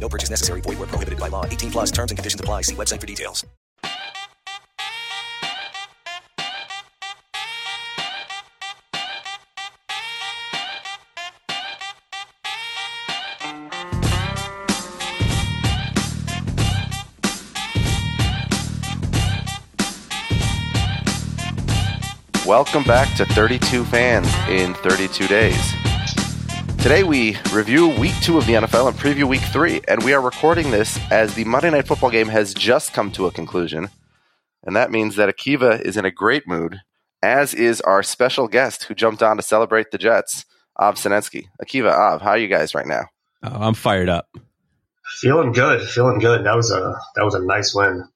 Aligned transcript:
No 0.00 0.08
purchase 0.08 0.30
necessary. 0.30 0.62
Void 0.62 0.78
where 0.78 0.88
prohibited 0.88 1.20
by 1.20 1.28
law. 1.28 1.44
18 1.44 1.70
plus 1.70 1.90
terms 1.90 2.10
and 2.10 2.18
conditions 2.18 2.40
apply. 2.40 2.62
See 2.62 2.74
website 2.74 3.00
for 3.00 3.06
details. 3.06 3.44
Welcome 22.46 22.82
back 22.82 23.16
to 23.16 23.24
32 23.26 23.84
Fans 23.84 24.26
in 24.48 24.74
32 24.74 25.28
Days. 25.28 25.89
Today 26.82 27.02
we 27.02 27.36
review 27.52 27.88
week 27.88 28.14
two 28.22 28.38
of 28.38 28.46
the 28.46 28.54
NFL 28.54 28.88
and 28.88 28.96
preview 28.96 29.24
week 29.24 29.42
three, 29.42 29.82
and 29.86 30.02
we 30.02 30.14
are 30.14 30.20
recording 30.22 30.70
this 30.70 30.98
as 31.12 31.34
the 31.34 31.44
Monday 31.44 31.68
Night 31.68 31.86
Football 31.86 32.08
game 32.08 32.28
has 32.28 32.54
just 32.54 32.94
come 32.94 33.12
to 33.12 33.26
a 33.26 33.30
conclusion. 33.30 33.90
And 34.64 34.74
that 34.74 34.90
means 34.90 35.16
that 35.16 35.28
Akiva 35.28 35.78
is 35.82 35.98
in 35.98 36.06
a 36.06 36.10
great 36.10 36.48
mood, 36.48 36.80
as 37.22 37.52
is 37.52 37.82
our 37.82 38.02
special 38.02 38.48
guest 38.48 38.84
who 38.84 38.94
jumped 38.94 39.22
on 39.22 39.36
to 39.36 39.42
celebrate 39.42 39.90
the 39.90 39.98
Jets, 39.98 40.46
Av 40.80 40.94
Sinetsky. 40.94 41.48
Akiva, 41.62 41.92
Av, 41.92 42.22
how 42.22 42.30
are 42.30 42.38
you 42.38 42.48
guys 42.48 42.74
right 42.74 42.86
now? 42.86 43.02
Oh, 43.42 43.58
I'm 43.60 43.74
fired 43.74 44.08
up. 44.08 44.34
Feeling 45.20 45.52
good, 45.52 45.86
feeling 45.86 46.18
good. 46.18 46.46
That 46.46 46.56
was 46.56 46.72
a 46.72 46.98
that 47.14 47.24
was 47.26 47.34
a 47.34 47.44
nice 47.44 47.74
win. 47.74 48.08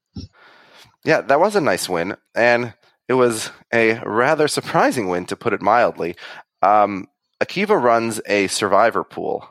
Yeah, 1.05 1.21
that 1.21 1.39
was 1.39 1.55
a 1.55 1.61
nice 1.61 1.87
win, 1.87 2.17
and 2.35 2.73
it 3.09 3.15
was 3.15 3.51
a 3.75 4.01
rather 4.07 4.49
surprising 4.49 5.09
win, 5.09 5.27
to 5.27 5.37
put 5.37 5.53
it 5.53 5.61
mildly. 5.61 6.17
Um, 6.63 7.09
Akiva 7.43 7.81
runs 7.81 8.21
a 8.27 8.47
survivor 8.49 9.05
pool. 9.05 9.49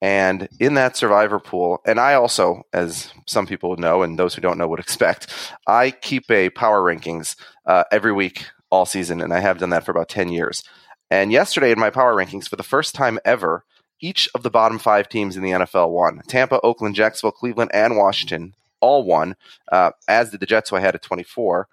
And 0.00 0.48
in 0.58 0.74
that 0.74 0.96
survivor 0.96 1.38
pool, 1.38 1.80
and 1.86 2.00
I 2.00 2.14
also, 2.14 2.62
as 2.72 3.12
some 3.28 3.46
people 3.46 3.76
know, 3.76 4.02
and 4.02 4.18
those 4.18 4.34
who 4.34 4.40
don't 4.40 4.58
know 4.58 4.66
would 4.66 4.80
expect, 4.88 5.32
I 5.66 5.92
keep 5.92 6.30
a 6.30 6.50
power 6.50 6.82
rankings 6.82 7.36
uh, 7.66 7.84
every 7.92 8.12
week 8.12 8.46
all 8.70 8.84
season, 8.84 9.20
and 9.20 9.32
I 9.32 9.40
have 9.40 9.58
done 9.58 9.70
that 9.70 9.84
for 9.84 9.92
about 9.92 10.08
10 10.08 10.30
years. 10.30 10.64
And 11.10 11.30
yesterday 11.30 11.70
in 11.70 11.78
my 11.78 11.90
power 11.90 12.16
rankings, 12.16 12.48
for 12.48 12.56
the 12.56 12.62
first 12.62 12.94
time 12.94 13.18
ever, 13.24 13.64
each 14.00 14.28
of 14.34 14.42
the 14.42 14.50
bottom 14.50 14.78
five 14.78 15.08
teams 15.08 15.36
in 15.36 15.42
the 15.42 15.50
NFL 15.50 15.90
won. 15.90 16.22
Tampa, 16.26 16.58
Oakland, 16.62 16.96
Jacksonville, 16.96 17.32
Cleveland, 17.32 17.70
and 17.72 17.96
Washington 17.96 18.54
all 18.80 19.04
won, 19.04 19.36
uh, 19.70 19.92
as 20.08 20.30
did 20.30 20.40
the 20.40 20.46
Jets, 20.46 20.70
who 20.70 20.76
I 20.76 20.80
had 20.80 20.94
at 20.94 21.02
24. 21.02 21.68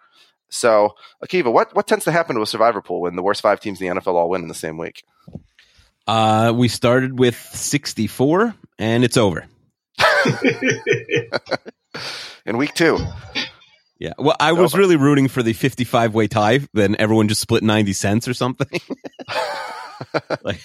So, 0.50 0.96
Akiva, 1.24 1.52
what, 1.52 1.76
what 1.76 1.88
tends 1.88 2.06
to 2.06 2.12
happen 2.12 2.36
to 2.36 2.42
a 2.42 2.48
survivor 2.48 2.82
pool 2.82 3.02
when 3.02 3.16
the 3.16 3.22
worst 3.22 3.42
five 3.42 3.60
teams 3.60 3.80
in 3.82 3.88
the 3.88 4.02
NFL 4.02 4.16
all 4.16 4.30
win 4.30 4.42
in 4.42 4.48
the 4.48 4.54
same 4.54 4.78
week? 4.78 5.04
Uh, 6.08 6.52
we 6.56 6.68
started 6.68 7.20
with 7.20 7.36
64, 7.36 8.56
and 8.80 9.04
it's 9.04 9.16
over. 9.16 9.46
in 12.46 12.58
week 12.58 12.74
two. 12.74 12.98
Yeah. 14.00 14.14
Well, 14.18 14.36
I 14.40 14.54
was 14.54 14.74
really 14.76 14.96
rooting 14.96 15.28
for 15.28 15.44
the 15.44 15.54
55 15.54 16.16
way 16.16 16.28
tie. 16.28 16.62
Then 16.74 16.96
everyone 16.98 17.28
just 17.28 17.42
split 17.42 17.64
90 17.64 17.94
cents 17.94 18.28
or 18.28 18.34
something. 18.34 18.80
like, 20.44 20.62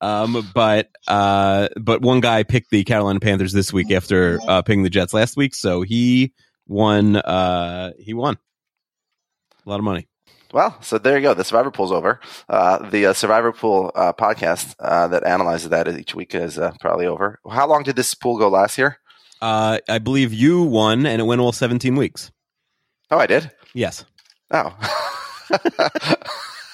um, 0.00 0.50
but 0.54 0.88
uh, 1.06 1.68
but 1.80 2.00
one 2.00 2.20
guy 2.20 2.42
picked 2.42 2.70
the 2.70 2.82
Carolina 2.84 3.20
Panthers 3.20 3.52
this 3.52 3.72
week 3.72 3.92
after 3.92 4.40
uh, 4.48 4.62
picking 4.62 4.82
the 4.82 4.90
Jets 4.90 5.12
last 5.12 5.36
week, 5.36 5.54
so 5.54 5.82
he 5.82 6.32
won. 6.66 7.16
Uh, 7.16 7.92
he 7.98 8.14
won 8.14 8.38
a 9.66 9.70
lot 9.70 9.78
of 9.78 9.84
money. 9.84 10.08
Well, 10.52 10.80
so 10.80 10.96
there 10.98 11.16
you 11.16 11.22
go. 11.22 11.34
The 11.34 11.44
Survivor 11.44 11.70
Pool's 11.70 11.92
over. 11.92 12.20
Uh, 12.48 12.88
the 12.88 13.06
uh, 13.06 13.12
Survivor 13.12 13.52
Pool 13.52 13.90
uh, 13.94 14.12
podcast 14.12 14.74
uh, 14.78 15.08
that 15.08 15.26
analyzes 15.26 15.70
that 15.70 15.88
each 15.88 16.14
week 16.14 16.34
is 16.34 16.58
uh, 16.58 16.72
probably 16.80 17.06
over. 17.06 17.40
How 17.50 17.66
long 17.66 17.82
did 17.82 17.96
this 17.96 18.14
pool 18.14 18.38
go 18.38 18.48
last 18.48 18.78
year? 18.78 18.98
Uh, 19.42 19.78
I 19.88 19.98
believe 19.98 20.32
you 20.32 20.62
won, 20.62 21.04
and 21.04 21.20
it 21.20 21.24
went 21.24 21.40
all 21.40 21.52
17 21.52 21.96
weeks. 21.96 22.30
Oh, 23.10 23.18
I 23.18 23.26
did? 23.26 23.50
Yes. 23.74 24.04
Oh. 24.50 24.74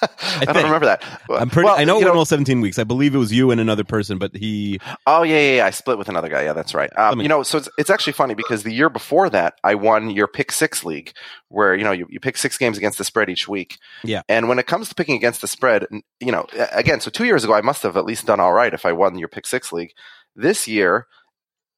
I, 0.02 0.08
I 0.40 0.44
don't 0.52 0.64
remember 0.64 0.86
that. 0.86 1.02
I'm 1.30 1.50
pretty. 1.50 1.66
Well, 1.66 1.78
I 1.78 1.84
know 1.84 2.00
it 2.00 2.04
went 2.04 2.16
all 2.16 2.24
17 2.24 2.60
weeks. 2.60 2.78
I 2.78 2.84
believe 2.84 3.14
it 3.14 3.18
was 3.18 3.32
you 3.32 3.50
and 3.50 3.60
another 3.60 3.84
person, 3.84 4.18
but 4.18 4.34
he. 4.34 4.80
Oh 5.06 5.22
yeah, 5.22 5.38
yeah, 5.38 5.56
yeah. 5.56 5.66
I 5.66 5.70
split 5.70 5.98
with 5.98 6.08
another 6.08 6.28
guy. 6.28 6.42
Yeah, 6.42 6.52
that's 6.52 6.74
right. 6.74 6.90
Um. 6.98 7.20
You 7.20 7.28
know, 7.28 7.42
so 7.42 7.58
it's, 7.58 7.68
it's 7.78 7.90
actually 7.90 8.14
funny 8.14 8.34
because 8.34 8.62
the 8.62 8.72
year 8.72 8.88
before 8.88 9.30
that, 9.30 9.54
I 9.62 9.74
won 9.74 10.10
your 10.10 10.26
pick 10.26 10.52
six 10.52 10.84
league, 10.84 11.12
where 11.48 11.74
you 11.74 11.84
know 11.84 11.92
you, 11.92 12.06
you 12.10 12.20
pick 12.20 12.36
six 12.36 12.58
games 12.58 12.76
against 12.76 12.98
the 12.98 13.04
spread 13.04 13.30
each 13.30 13.48
week. 13.48 13.78
Yeah. 14.04 14.22
And 14.28 14.48
when 14.48 14.58
it 14.58 14.66
comes 14.66 14.88
to 14.88 14.94
picking 14.94 15.16
against 15.16 15.40
the 15.40 15.48
spread, 15.48 15.86
you 16.20 16.32
know, 16.32 16.46
again, 16.72 17.00
so 17.00 17.10
two 17.10 17.24
years 17.24 17.44
ago, 17.44 17.54
I 17.54 17.60
must 17.60 17.82
have 17.82 17.96
at 17.96 18.04
least 18.04 18.26
done 18.26 18.40
all 18.40 18.52
right 18.52 18.74
if 18.74 18.84
I 18.84 18.92
won 18.92 19.18
your 19.18 19.28
pick 19.28 19.46
six 19.46 19.72
league. 19.72 19.92
This 20.34 20.66
year, 20.66 21.06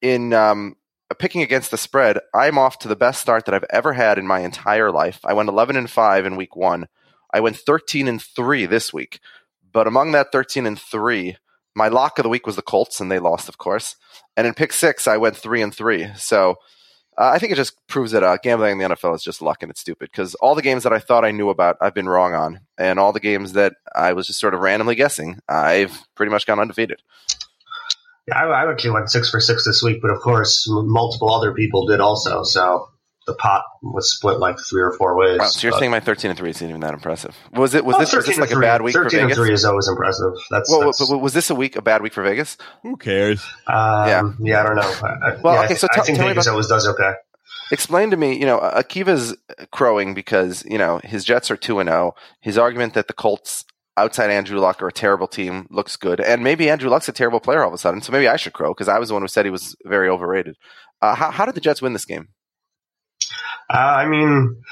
in 0.00 0.32
um, 0.32 0.76
picking 1.18 1.42
against 1.42 1.70
the 1.70 1.78
spread, 1.78 2.18
I'm 2.34 2.58
off 2.58 2.78
to 2.80 2.88
the 2.88 2.96
best 2.96 3.20
start 3.20 3.46
that 3.46 3.54
I've 3.54 3.64
ever 3.70 3.92
had 3.92 4.18
in 4.18 4.26
my 4.26 4.40
entire 4.40 4.90
life. 4.90 5.20
I 5.24 5.32
went 5.32 5.48
11 5.48 5.76
and 5.76 5.90
five 5.90 6.26
in 6.26 6.36
week 6.36 6.56
one. 6.56 6.88
I 7.34 7.40
went 7.40 7.56
13 7.56 8.08
and 8.08 8.22
3 8.22 8.66
this 8.66 8.92
week. 8.92 9.18
But 9.72 9.88
among 9.88 10.12
that 10.12 10.30
13 10.30 10.66
and 10.66 10.78
3, 10.78 11.36
my 11.74 11.88
lock 11.88 12.18
of 12.18 12.22
the 12.22 12.28
week 12.28 12.46
was 12.46 12.54
the 12.54 12.62
Colts, 12.62 13.00
and 13.00 13.10
they 13.10 13.18
lost, 13.18 13.48
of 13.48 13.58
course. 13.58 13.96
And 14.36 14.46
in 14.46 14.54
pick 14.54 14.72
six, 14.72 15.08
I 15.08 15.16
went 15.16 15.36
3 15.36 15.60
and 15.60 15.74
3. 15.74 16.12
So 16.16 16.52
uh, 17.18 17.30
I 17.34 17.38
think 17.38 17.52
it 17.52 17.56
just 17.56 17.74
proves 17.88 18.12
that 18.12 18.22
uh, 18.22 18.36
gambling 18.40 18.72
in 18.72 18.78
the 18.78 18.94
NFL 18.94 19.16
is 19.16 19.22
just 19.24 19.42
luck 19.42 19.62
and 19.62 19.70
it's 19.70 19.80
stupid 19.80 20.10
because 20.10 20.34
all 20.36 20.54
the 20.54 20.62
games 20.62 20.84
that 20.84 20.92
I 20.92 21.00
thought 21.00 21.24
I 21.24 21.32
knew 21.32 21.48
about, 21.48 21.76
I've 21.80 21.94
been 21.94 22.08
wrong 22.08 22.34
on. 22.34 22.60
And 22.78 23.00
all 23.00 23.12
the 23.12 23.20
games 23.20 23.54
that 23.54 23.74
I 23.94 24.12
was 24.12 24.28
just 24.28 24.40
sort 24.40 24.54
of 24.54 24.60
randomly 24.60 24.94
guessing, 24.94 25.40
I've 25.48 26.00
pretty 26.14 26.30
much 26.30 26.46
gone 26.46 26.60
undefeated. 26.60 27.02
I, 28.32 28.44
I 28.44 28.70
actually 28.70 28.92
went 28.92 29.10
six 29.10 29.28
for 29.28 29.40
six 29.40 29.64
this 29.64 29.82
week, 29.82 30.00
but 30.00 30.10
of 30.10 30.20
course, 30.20 30.66
multiple 30.68 31.32
other 31.32 31.52
people 31.52 31.86
did 31.86 32.00
also. 32.00 32.44
So 32.44 32.88
the 33.26 33.34
pot 33.34 33.64
was 33.82 34.12
split 34.14 34.38
like 34.38 34.56
three 34.68 34.82
or 34.82 34.92
four 34.92 35.16
ways. 35.16 35.38
Wow, 35.38 35.46
so 35.46 35.66
you're 35.66 35.78
saying 35.78 35.90
my 35.90 36.00
thirteen 36.00 36.30
and 36.30 36.38
three 36.38 36.50
isn't 36.50 36.68
even 36.68 36.80
that 36.82 36.94
impressive? 36.94 37.36
Was 37.52 37.74
it? 37.74 37.84
Was 37.84 37.98
this, 37.98 38.12
was 38.14 38.26
this 38.26 38.38
like 38.38 38.50
a 38.50 38.60
bad 38.60 38.82
week 38.82 38.92
for 38.94 39.04
Vegas? 39.04 39.12
Thirteen 39.12 39.30
and 39.30 39.34
three 39.34 39.52
is 39.52 39.64
always 39.64 39.88
impressive. 39.88 40.32
That's, 40.50 40.70
well, 40.70 40.80
that's 40.80 41.00
was 41.08 41.32
this 41.32 41.50
a 41.50 41.54
week 41.54 41.76
a 41.76 41.82
bad 41.82 42.02
week 42.02 42.12
for 42.12 42.22
Vegas? 42.22 42.56
Who 42.82 42.96
cares? 42.96 43.42
Um, 43.66 44.08
yeah, 44.08 44.32
yeah, 44.40 44.60
I 44.60 44.62
don't 44.64 44.76
know. 44.76 44.82
I, 44.82 45.40
well, 45.42 45.54
yeah, 45.54 45.64
okay, 45.64 45.74
so 45.74 45.88
I, 45.90 45.94
t- 45.94 46.00
I 46.00 46.04
think 46.04 46.18
tell 46.18 46.28
Vegas 46.28 46.46
about, 46.46 46.52
always 46.52 46.66
does 46.66 46.86
okay. 46.88 47.12
Explain 47.72 48.10
to 48.10 48.16
me, 48.16 48.38
you 48.38 48.44
know, 48.44 48.58
Akiva's 48.58 49.36
crowing 49.70 50.14
because 50.14 50.64
you 50.66 50.78
know 50.78 51.00
his 51.02 51.24
Jets 51.24 51.50
are 51.50 51.56
two 51.56 51.78
and 51.78 51.88
zero. 51.88 52.14
His 52.40 52.58
argument 52.58 52.94
that 52.94 53.08
the 53.08 53.14
Colts 53.14 53.64
outside 53.96 54.28
Andrew 54.28 54.58
Luck 54.58 54.82
are 54.82 54.88
a 54.88 54.92
terrible 54.92 55.28
team 55.28 55.66
looks 55.70 55.96
good, 55.96 56.20
and 56.20 56.44
maybe 56.44 56.68
Andrew 56.68 56.90
Luck's 56.90 57.08
a 57.08 57.12
terrible 57.12 57.40
player 57.40 57.62
all 57.62 57.68
of 57.68 57.74
a 57.74 57.78
sudden. 57.78 58.02
So 58.02 58.12
maybe 58.12 58.28
I 58.28 58.36
should 58.36 58.52
crow 58.52 58.74
because 58.74 58.88
I 58.88 58.98
was 58.98 59.08
the 59.08 59.14
one 59.14 59.22
who 59.22 59.28
said 59.28 59.46
he 59.46 59.50
was 59.50 59.76
very 59.84 60.08
overrated. 60.08 60.56
Uh, 61.00 61.14
how, 61.14 61.30
how 61.30 61.44
did 61.44 61.54
the 61.54 61.60
Jets 61.60 61.82
win 61.82 61.92
this 61.92 62.04
game? 62.04 62.28
Uh, 63.70 63.76
I 63.76 64.06
mean, 64.06 64.62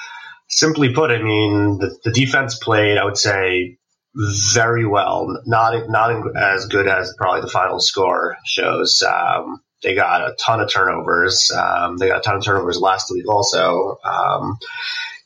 simply 0.48 0.92
put, 0.92 1.10
I 1.10 1.22
mean 1.22 1.78
the, 1.78 1.96
the 2.04 2.12
defense 2.12 2.58
played. 2.58 2.98
I 2.98 3.04
would 3.04 3.16
say 3.16 3.78
very 4.14 4.86
well. 4.86 5.40
Not 5.46 5.88
not 5.88 6.36
as 6.36 6.66
good 6.66 6.86
as 6.86 7.14
probably 7.16 7.40
the 7.40 7.48
final 7.48 7.80
score 7.80 8.36
shows. 8.44 9.02
Um, 9.02 9.60
they 9.82 9.94
got 9.94 10.22
a 10.22 10.34
ton 10.38 10.60
of 10.60 10.70
turnovers. 10.70 11.50
Um, 11.50 11.96
they 11.96 12.08
got 12.08 12.18
a 12.18 12.22
ton 12.22 12.36
of 12.36 12.44
turnovers 12.44 12.78
last 12.78 13.10
week 13.10 13.28
also. 13.28 13.98
Um, 14.04 14.58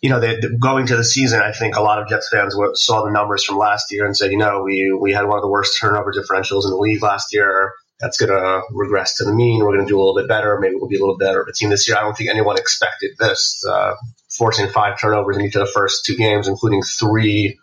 you 0.00 0.10
know, 0.10 0.20
they, 0.20 0.40
going 0.60 0.86
to 0.86 0.96
the 0.96 1.04
season, 1.04 1.40
I 1.40 1.52
think 1.52 1.76
a 1.76 1.82
lot 1.82 2.00
of 2.00 2.08
Jets 2.08 2.28
fans 2.30 2.56
saw 2.74 3.04
the 3.04 3.10
numbers 3.10 3.44
from 3.44 3.58
last 3.58 3.86
year 3.90 4.06
and 4.06 4.16
said, 4.16 4.30
you 4.30 4.38
know, 4.38 4.62
we 4.62 4.92
we 4.92 5.12
had 5.12 5.26
one 5.26 5.38
of 5.38 5.42
the 5.42 5.50
worst 5.50 5.78
turnover 5.80 6.12
differentials 6.12 6.64
in 6.64 6.70
the 6.70 6.78
league 6.78 7.02
last 7.02 7.32
year. 7.32 7.72
That's 8.00 8.18
going 8.18 8.30
to 8.30 8.62
regress 8.72 9.16
to 9.16 9.24
the 9.24 9.32
mean. 9.32 9.60
We're 9.60 9.74
going 9.74 9.86
to 9.86 9.88
do 9.88 9.96
a 9.96 10.02
little 10.02 10.14
bit 10.14 10.28
better. 10.28 10.58
Maybe 10.60 10.74
we'll 10.74 10.88
be 10.88 10.96
a 10.96 11.00
little 11.00 11.16
better 11.16 11.40
of 11.40 11.48
a 11.48 11.52
team 11.52 11.70
this 11.70 11.88
year. 11.88 11.96
I 11.96 12.02
don't 12.02 12.16
think 12.16 12.30
anyone 12.30 12.58
expected 12.58 13.12
this, 13.18 13.64
uh, 13.66 13.94
forcing 14.28 14.68
five 14.68 15.00
turnovers 15.00 15.36
in 15.36 15.44
each 15.44 15.54
of 15.56 15.66
the 15.66 15.72
first 15.72 16.04
two 16.04 16.16
games, 16.16 16.46
including 16.46 16.82
three 16.82 17.58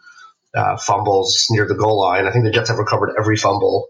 uh, 0.56 0.78
fumbles 0.78 1.48
near 1.52 1.68
the 1.68 1.76
goal 1.76 2.00
line. 2.00 2.26
I 2.26 2.32
think 2.32 2.46
the 2.46 2.52
Jets 2.52 2.70
have 2.70 2.80
recovered 2.80 3.14
every 3.18 3.38
fumble 3.38 3.90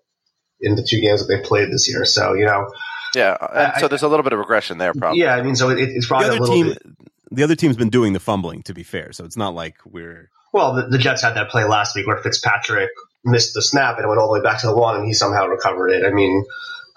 in 0.60 0.76
the 0.76 0.84
two 0.84 1.00
games 1.00 1.26
that 1.26 1.34
they've 1.34 1.44
played 1.44 1.72
this 1.72 1.90
year. 1.90 2.04
So, 2.06 2.34
you 2.34 2.46
know. 2.46 2.70
Yeah. 3.16 3.38
I, 3.40 3.80
so 3.80 3.88
there's 3.88 4.04
a 4.04 4.08
little 4.08 4.24
bit 4.24 4.34
of 4.34 4.40
regression 4.40 4.80
there, 4.80 4.94
probably. 4.94 5.22
Yeah. 5.22 5.36
I 5.36 5.44
mean, 5.44 5.56
so 5.56 5.70
it, 5.70 5.80
it's 5.80 6.08
probably 6.08 6.30
the 6.30 6.40
a 6.40 6.40
little 6.40 6.56
team, 6.56 6.68
bit. 6.68 6.82
The 7.32 7.44
other 7.44 7.56
team's 7.56 7.78
been 7.78 7.90
doing 7.90 8.14
the 8.14 8.20
fumbling, 8.20 8.64
to 8.64 8.74
be 8.74 8.84
fair. 8.84 9.12
So 9.14 9.24
it's 9.24 9.38
not 9.38 9.56
like 9.56 9.76
we're. 9.86 10.30
Well, 10.52 10.76
the, 10.76 10.88
the 10.88 10.98
Jets 10.98 11.22
had 11.22 11.36
that 11.36 11.50
play 11.50 11.64
last 11.64 11.96
week 11.96 12.06
where 12.06 12.18
Fitzpatrick 12.18 12.90
missed 13.24 13.54
the 13.54 13.62
snap 13.62 13.98
and 13.98 14.06
it 14.06 14.08
went 14.08 14.20
all 14.20 14.28
the 14.28 14.40
way 14.40 14.44
back 14.44 14.62
to 14.62 14.68
the 14.68 14.76
one 14.76 14.98
and 14.98 15.06
he 15.06 15.14
somehow 15.14 15.48
recovered 15.48 15.90
it. 15.90 16.06
I 16.06 16.12
mean, 16.12 16.46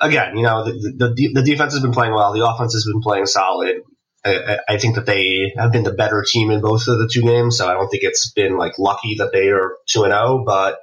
again, 0.00 0.37
you 0.37 0.43
know, 0.43 0.64
the, 0.64 0.73
the, 0.73 1.31
the 1.34 1.43
defense 1.43 1.73
has 1.73 1.82
been 1.82 1.93
playing 1.93 2.14
well. 2.14 2.32
The 2.32 2.46
offense 2.46 2.73
has 2.75 2.84
been 2.84 3.00
playing 3.00 3.26
solid. 3.26 3.82
I, 4.25 4.58
I, 4.69 4.78
think 4.78 4.96
that 4.96 5.06
they 5.06 5.52
have 5.56 5.70
been 5.70 5.84
the 5.84 5.93
better 5.93 6.25
team 6.26 6.50
in 6.50 6.61
both 6.61 6.88
of 6.88 6.99
the 6.99 7.08
two 7.08 7.23
games. 7.23 7.58
So 7.58 7.69
I 7.69 7.75
don't 7.75 7.88
think 7.88 8.02
it's 8.02 8.32
been 8.32 8.56
like 8.56 8.76
lucky 8.78 9.17
that 9.19 9.31
they 9.32 9.50
are 9.50 9.76
two 9.88 10.02
and 10.02 10.12
zero. 10.12 10.43
But 10.44 10.78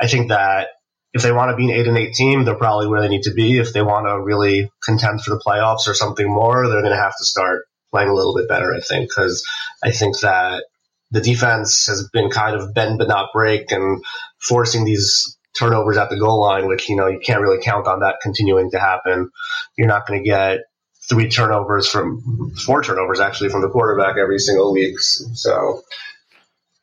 I 0.00 0.08
think 0.08 0.30
that 0.30 0.68
if 1.12 1.22
they 1.22 1.32
want 1.32 1.50
to 1.50 1.56
be 1.56 1.64
an 1.64 1.70
eight 1.70 1.86
and 1.86 1.96
eight 1.96 2.14
team, 2.14 2.44
they're 2.44 2.56
probably 2.56 2.88
where 2.88 3.00
they 3.00 3.08
need 3.08 3.22
to 3.22 3.34
be. 3.34 3.58
If 3.58 3.72
they 3.72 3.82
want 3.82 4.06
to 4.06 4.20
really 4.20 4.70
contend 4.84 5.22
for 5.22 5.30
the 5.30 5.42
playoffs 5.44 5.86
or 5.86 5.94
something 5.94 6.28
more, 6.28 6.66
they're 6.66 6.82
going 6.82 6.92
to 6.92 7.00
have 7.00 7.16
to 7.16 7.24
start 7.24 7.66
playing 7.90 8.08
a 8.08 8.14
little 8.14 8.34
bit 8.34 8.48
better. 8.48 8.74
I 8.74 8.80
think 8.80 9.08
because 9.08 9.46
I 9.82 9.92
think 9.92 10.18
that 10.20 10.64
the 11.10 11.20
defense 11.20 11.86
has 11.86 12.08
been 12.12 12.30
kind 12.30 12.54
of 12.54 12.74
bend 12.74 12.98
but 12.98 13.08
not 13.08 13.30
break 13.32 13.70
and 13.72 14.02
forcing 14.40 14.84
these 14.84 15.36
turnovers 15.58 15.96
at 15.96 16.10
the 16.10 16.18
goal 16.18 16.40
line, 16.40 16.66
which 16.66 16.88
you 16.88 16.96
know 16.96 17.08
you 17.08 17.18
can't 17.18 17.40
really 17.40 17.62
count 17.62 17.86
on 17.86 18.00
that 18.00 18.16
continuing 18.22 18.70
to 18.70 18.78
happen. 18.78 19.30
You're 19.76 19.88
not 19.88 20.06
going 20.06 20.22
to 20.22 20.28
get 20.28 20.60
three 21.08 21.28
turnovers 21.28 21.88
from 21.88 22.52
four 22.66 22.82
turnovers 22.82 23.20
actually 23.20 23.48
from 23.48 23.62
the 23.62 23.68
quarterback 23.68 24.16
every 24.18 24.38
single 24.38 24.72
week. 24.72 24.98
So 25.00 25.82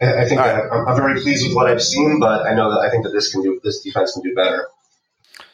I 0.01 0.25
think 0.25 0.41
right. 0.41 0.63
I'm, 0.71 0.87
I'm, 0.87 0.95
very 0.95 1.21
pleased 1.21 1.47
with 1.47 1.55
what 1.55 1.67
I've 1.67 1.81
seen, 1.81 2.19
but 2.19 2.45
I 2.45 2.53
know 2.53 2.71
that 2.71 2.79
I 2.79 2.89
think 2.89 3.05
that 3.05 3.11
this 3.11 3.31
can 3.31 3.43
do 3.43 3.59
this 3.63 3.81
defense 3.81 4.13
can 4.13 4.23
do 4.23 4.33
better. 4.35 4.67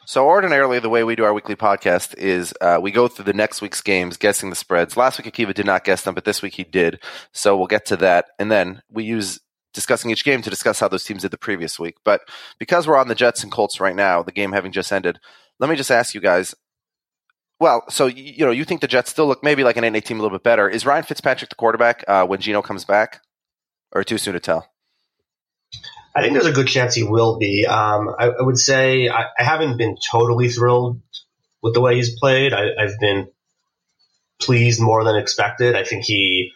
So 0.05 0.25
ordinarily, 0.25 0.79
the 0.79 0.89
way 0.89 1.03
we 1.03 1.15
do 1.15 1.23
our 1.23 1.33
weekly 1.33 1.55
podcast 1.55 2.17
is 2.17 2.53
uh, 2.59 2.79
we 2.81 2.91
go 2.91 3.07
through 3.07 3.25
the 3.25 3.33
next 3.33 3.61
week's 3.61 3.81
games, 3.81 4.17
guessing 4.17 4.49
the 4.49 4.55
spreads. 4.55 4.97
Last 4.97 5.17
week, 5.17 5.31
Akiva 5.31 5.53
did 5.53 5.65
not 5.65 5.83
guess 5.83 6.01
them, 6.01 6.15
but 6.15 6.25
this 6.25 6.41
week 6.41 6.55
he 6.55 6.63
did. 6.63 6.99
So 7.33 7.55
we'll 7.55 7.67
get 7.67 7.85
to 7.87 7.97
that, 7.97 8.25
and 8.39 8.51
then 8.51 8.81
we 8.89 9.03
use 9.03 9.39
discussing 9.73 10.11
each 10.11 10.25
game 10.25 10.41
to 10.41 10.49
discuss 10.49 10.79
how 10.79 10.87
those 10.87 11.03
teams 11.03 11.21
did 11.21 11.31
the 11.31 11.37
previous 11.37 11.79
week. 11.79 11.95
But 12.03 12.21
because 12.59 12.87
we're 12.87 12.97
on 12.97 13.07
the 13.07 13.15
Jets 13.15 13.43
and 13.43 13.51
Colts 13.51 13.79
right 13.79 13.95
now, 13.95 14.23
the 14.23 14.31
game 14.31 14.51
having 14.51 14.71
just 14.71 14.91
ended, 14.91 15.19
let 15.59 15.69
me 15.69 15.75
just 15.75 15.91
ask 15.91 16.13
you 16.13 16.21
guys 16.21 16.55
well, 17.61 17.83
so 17.89 18.07
you 18.07 18.43
know, 18.43 18.49
you 18.49 18.65
think 18.65 18.81
the 18.81 18.87
Jets 18.87 19.11
still 19.11 19.27
look 19.27 19.43
maybe 19.43 19.63
like 19.63 19.77
an 19.77 19.93
NA 19.93 19.99
team 19.99 20.19
a 20.19 20.23
little 20.23 20.35
bit 20.35 20.43
better. 20.43 20.67
Is 20.67 20.83
Ryan 20.83 21.03
Fitzpatrick 21.03 21.51
the 21.51 21.55
quarterback 21.55 22.03
uh, 22.07 22.25
when 22.25 22.41
Geno 22.41 22.63
comes 22.63 22.85
back, 22.85 23.21
or 23.91 24.03
too 24.03 24.17
soon 24.17 24.33
to 24.33 24.39
tell? 24.39 24.67
I 26.15 26.21
think 26.21 26.33
there's 26.33 26.47
a 26.47 26.51
good 26.51 26.67
chance 26.67 26.95
he 26.95 27.03
will 27.03 27.37
be. 27.37 27.67
Um, 27.67 28.09
I, 28.17 28.29
I, 28.29 28.41
would 28.41 28.57
say 28.57 29.09
I, 29.09 29.25
I, 29.37 29.43
haven't 29.43 29.77
been 29.77 29.95
totally 30.11 30.49
thrilled 30.49 31.01
with 31.61 31.75
the 31.75 31.81
way 31.81 31.97
he's 31.97 32.19
played. 32.19 32.51
I, 32.51 32.63
have 32.79 32.99
been 32.99 33.27
pleased 34.41 34.81
more 34.81 35.03
than 35.03 35.15
expected. 35.15 35.75
I 35.75 35.83
think 35.83 36.03
he 36.03 36.50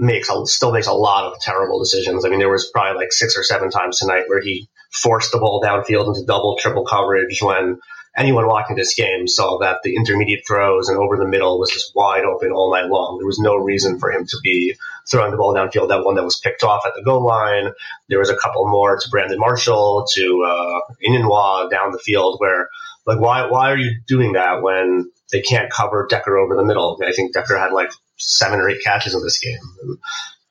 makes 0.00 0.30
a, 0.30 0.46
still 0.46 0.72
makes 0.72 0.86
a 0.86 0.92
lot 0.92 1.24
of 1.24 1.38
terrible 1.40 1.78
decisions. 1.78 2.24
I 2.24 2.30
mean, 2.30 2.38
there 2.38 2.50
was 2.50 2.70
probably 2.70 2.98
like 2.98 3.12
six 3.12 3.36
or 3.36 3.44
seven 3.44 3.70
times 3.70 3.98
tonight 3.98 4.24
where 4.26 4.40
he 4.40 4.68
forced 4.90 5.30
the 5.30 5.38
ball 5.38 5.62
downfield 5.62 6.08
into 6.08 6.24
double, 6.26 6.56
triple 6.58 6.84
coverage 6.86 7.40
when 7.42 7.78
anyone 8.16 8.46
watching 8.46 8.76
this 8.76 8.94
game 8.94 9.28
saw 9.28 9.58
that 9.58 9.78
the 9.84 9.94
intermediate 9.94 10.42
throws 10.46 10.88
and 10.88 10.98
over 10.98 11.16
the 11.16 11.28
middle 11.28 11.60
was 11.60 11.70
just 11.70 11.94
wide 11.94 12.24
open 12.24 12.50
all 12.50 12.72
night 12.72 12.88
long. 12.88 13.18
There 13.18 13.26
was 13.26 13.38
no 13.38 13.56
reason 13.56 13.98
for 14.00 14.10
him 14.10 14.24
to 14.26 14.36
be 14.42 14.74
throwing 15.08 15.30
the 15.30 15.36
ball 15.36 15.54
downfield. 15.54 15.88
That 15.88 16.04
one 16.04 16.16
that 16.16 16.24
was 16.24 16.40
picked 16.40 16.64
off 16.64 16.86
at 16.86 16.94
the 16.96 17.04
goal 17.04 17.24
line. 17.24 17.70
There 18.08 18.18
was 18.18 18.30
a 18.30 18.36
couple 18.36 18.66
more 18.66 18.98
to 18.98 19.10
Brandon 19.10 19.38
Marshall, 19.38 20.06
to 20.14 20.44
uh, 20.44 21.68
down 21.68 21.92
the 21.92 22.00
field 22.02 22.36
where, 22.38 22.68
like, 23.06 23.20
why, 23.20 23.48
why 23.50 23.70
are 23.70 23.76
you 23.76 24.00
doing 24.06 24.32
that 24.32 24.62
when 24.62 25.10
they 25.30 25.42
can't 25.42 25.70
cover 25.70 26.06
Decker 26.08 26.36
over 26.36 26.56
the 26.56 26.64
middle? 26.64 26.98
I 27.06 27.12
think 27.12 27.32
Decker 27.32 27.58
had 27.58 27.72
like 27.72 27.90
seven 28.20 28.60
or 28.60 28.68
eight 28.68 28.82
catches 28.84 29.14
in 29.14 29.22
this 29.22 29.38
game. 29.38 29.58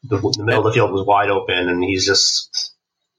The, 0.04 0.18
the 0.18 0.44
middle 0.44 0.66
of 0.66 0.66
the 0.66 0.74
field 0.74 0.92
was 0.92 1.06
wide 1.06 1.30
open 1.30 1.70
and 1.70 1.84
he's 1.84 2.06
just 2.06 2.74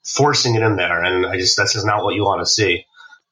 forcing 0.05 0.55
it 0.55 0.63
in 0.63 0.77
there. 0.77 1.03
And 1.03 1.27
I 1.27 1.37
just, 1.37 1.57
that's 1.57 1.75
just 1.75 1.87
not 1.87 2.05
what 2.05 2.15
you 2.15 2.23
want 2.23 2.41
to 2.41 2.47
see. 2.47 2.85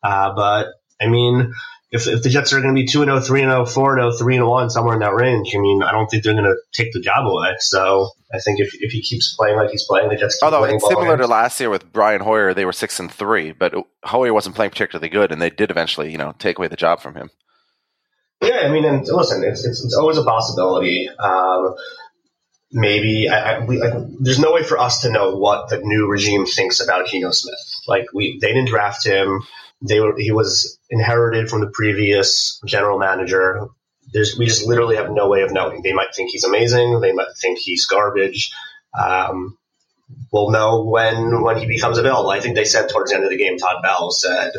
Uh, 0.02 0.32
but 0.34 0.68
I 1.00 1.08
mean, 1.08 1.54
if, 1.90 2.06
if 2.06 2.22
the 2.22 2.28
Jets 2.28 2.52
are 2.52 2.60
going 2.60 2.74
to 2.74 2.80
be 2.80 2.86
2 2.86 3.04
0, 3.04 3.20
3 3.20 3.40
0, 3.40 3.64
4 3.64 3.96
0, 3.96 4.12
3 4.12 4.34
0, 4.34 4.48
1, 4.48 4.70
somewhere 4.70 4.94
in 4.94 5.00
that 5.00 5.14
range, 5.14 5.54
I 5.56 5.58
mean, 5.58 5.82
I 5.82 5.90
don't 5.90 6.06
think 6.06 6.22
they're 6.22 6.34
going 6.34 6.44
to 6.44 6.56
take 6.74 6.92
the 6.92 7.00
job 7.00 7.26
away. 7.26 7.54
So 7.60 8.10
I 8.32 8.38
think 8.40 8.60
if, 8.60 8.74
if 8.74 8.92
he 8.92 9.02
keeps 9.02 9.34
playing 9.34 9.56
like 9.56 9.70
he's 9.70 9.84
playing, 9.84 10.10
the 10.10 10.16
Jets 10.16 10.38
Although 10.42 10.64
it's 10.64 10.86
similar 10.86 11.16
games. 11.16 11.26
to 11.26 11.26
last 11.26 11.58
year 11.60 11.70
with 11.70 11.90
Brian 11.90 12.20
Hoyer, 12.20 12.52
they 12.52 12.66
were 12.66 12.72
6 12.72 13.00
and 13.00 13.10
3, 13.10 13.52
but 13.52 13.74
Hoyer 14.04 14.34
wasn't 14.34 14.54
playing 14.54 14.70
particularly 14.70 15.08
good, 15.08 15.32
and 15.32 15.40
they 15.40 15.50
did 15.50 15.70
eventually, 15.70 16.12
you 16.12 16.18
know, 16.18 16.34
take 16.38 16.58
away 16.58 16.68
the 16.68 16.76
job 16.76 17.00
from 17.00 17.14
him. 17.14 17.30
Yeah, 18.40 18.60
I 18.62 18.70
mean, 18.70 18.84
and 18.84 19.06
listen, 19.06 19.42
it's, 19.44 19.64
it's, 19.64 19.84
it's 19.84 19.96
always 19.96 20.16
a 20.16 20.24
possibility. 20.24 21.08
Um, 21.08 21.74
maybe 22.70 23.28
I, 23.28 23.56
I, 23.56 23.64
we, 23.64 23.78
like, 23.78 23.94
there's 24.20 24.38
no 24.38 24.52
way 24.52 24.62
for 24.62 24.78
us 24.78 25.02
to 25.02 25.10
know 25.10 25.36
what 25.36 25.70
the 25.70 25.80
new 25.82 26.06
regime 26.06 26.46
thinks 26.46 26.80
about 26.80 27.08
Geno 27.08 27.30
Smith. 27.32 27.58
Like 27.86 28.06
we, 28.12 28.38
they 28.40 28.48
didn't 28.48 28.68
draft 28.68 29.04
him. 29.04 29.42
They 29.80 30.00
were, 30.00 30.14
he 30.16 30.32
was 30.32 30.78
inherited 30.90 31.48
from 31.48 31.60
the 31.60 31.70
previous 31.72 32.60
general 32.64 32.98
manager. 32.98 33.68
There's, 34.12 34.36
we 34.38 34.46
just 34.46 34.66
literally 34.66 34.96
have 34.96 35.10
no 35.10 35.28
way 35.28 35.42
of 35.42 35.52
knowing. 35.52 35.82
They 35.82 35.92
might 35.92 36.14
think 36.14 36.30
he's 36.30 36.44
amazing. 36.44 37.00
They 37.00 37.12
might 37.12 37.28
think 37.40 37.58
he's 37.58 37.86
garbage. 37.86 38.52
Um, 38.98 39.58
we'll 40.32 40.50
know 40.50 40.84
when 40.84 41.42
when 41.42 41.58
he 41.58 41.66
becomes 41.66 41.98
available. 41.98 42.30
I 42.30 42.40
think 42.40 42.54
they 42.54 42.64
said 42.64 42.88
towards 42.88 43.10
the 43.10 43.16
end 43.16 43.24
of 43.24 43.30
the 43.30 43.36
game, 43.36 43.58
Todd 43.58 43.82
Bowles 43.82 44.20
said, 44.20 44.52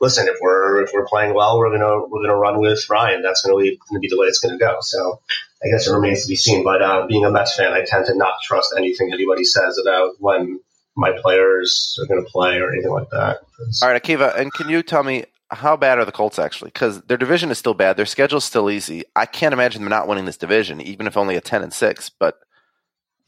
"Listen, 0.00 0.28
if 0.28 0.36
we're 0.40 0.82
if 0.82 0.90
we're 0.92 1.06
playing 1.06 1.34
well, 1.34 1.58
we're 1.58 1.76
gonna 1.76 2.06
we're 2.06 2.22
gonna 2.22 2.36
run 2.36 2.60
with 2.60 2.88
Ryan. 2.88 3.22
That's 3.22 3.42
gonna 3.42 3.60
be 3.60 3.78
gonna 3.88 4.00
be 4.00 4.08
the 4.08 4.18
way 4.18 4.26
it's 4.26 4.40
gonna 4.40 4.58
go." 4.58 4.78
So 4.80 5.20
I 5.64 5.68
guess 5.68 5.88
it 5.88 5.92
remains 5.92 6.22
to 6.22 6.28
be 6.28 6.36
seen. 6.36 6.64
But 6.64 6.82
uh, 6.82 7.06
being 7.06 7.24
a 7.24 7.30
Mets 7.30 7.56
fan, 7.56 7.72
I 7.72 7.84
tend 7.84 8.06
to 8.06 8.14
not 8.14 8.34
trust 8.42 8.74
anything 8.76 9.12
anybody 9.12 9.44
says 9.44 9.78
about 9.78 10.16
when 10.18 10.60
my 10.96 11.12
players 11.22 11.98
are 12.00 12.06
going 12.06 12.24
to 12.24 12.30
play 12.30 12.56
or 12.58 12.72
anything 12.72 12.90
like 12.90 13.10
that. 13.10 13.40
All 13.82 13.90
right, 13.90 14.02
Akiva, 14.02 14.36
and 14.38 14.52
can 14.52 14.68
you 14.68 14.82
tell 14.82 15.02
me 15.02 15.24
how 15.50 15.76
bad 15.76 15.98
are 15.98 16.04
the 16.04 16.12
Colts 16.12 16.38
actually? 16.38 16.70
Because 16.72 17.02
their 17.02 17.18
division 17.18 17.50
is 17.50 17.58
still 17.58 17.74
bad, 17.74 17.96
their 17.96 18.06
schedule 18.06 18.38
is 18.38 18.44
still 18.44 18.70
easy. 18.70 19.04
I 19.14 19.26
can't 19.26 19.52
imagine 19.52 19.82
them 19.82 19.90
not 19.90 20.08
winning 20.08 20.24
this 20.24 20.38
division, 20.38 20.80
even 20.80 21.06
if 21.06 21.16
only 21.16 21.36
a 21.36 21.40
ten 21.40 21.62
and 21.62 21.72
six. 21.72 22.10
But 22.10 22.38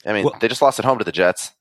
I 0.05 0.13
mean, 0.13 0.25
well, 0.25 0.37
they 0.41 0.49
just 0.49 0.63
lost 0.63 0.79
at 0.79 0.85
home 0.85 0.99
to 0.99 1.05
the 1.05 1.13
Jets. 1.13 1.53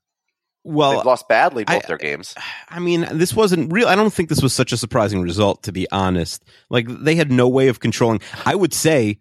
Well, 0.67 0.97
they've 0.97 1.05
lost 1.05 1.29
badly 1.29 1.63
both 1.63 1.85
I, 1.85 1.87
their 1.87 1.97
games. 1.97 2.35
I 2.69 2.79
mean, 2.79 3.07
this 3.13 3.33
wasn't 3.33 3.71
real. 3.71 3.87
I 3.87 3.95
don't 3.95 4.13
think 4.13 4.27
this 4.27 4.41
was 4.41 4.53
such 4.53 4.73
a 4.73 4.77
surprising 4.77 5.21
result, 5.21 5.63
to 5.63 5.71
be 5.71 5.89
honest. 5.91 6.43
Like 6.69 6.87
they 6.89 7.15
had 7.15 7.31
no 7.31 7.47
way 7.47 7.69
of 7.69 7.79
controlling. 7.79 8.21
I 8.45 8.53
would 8.53 8.73
say, 8.73 9.17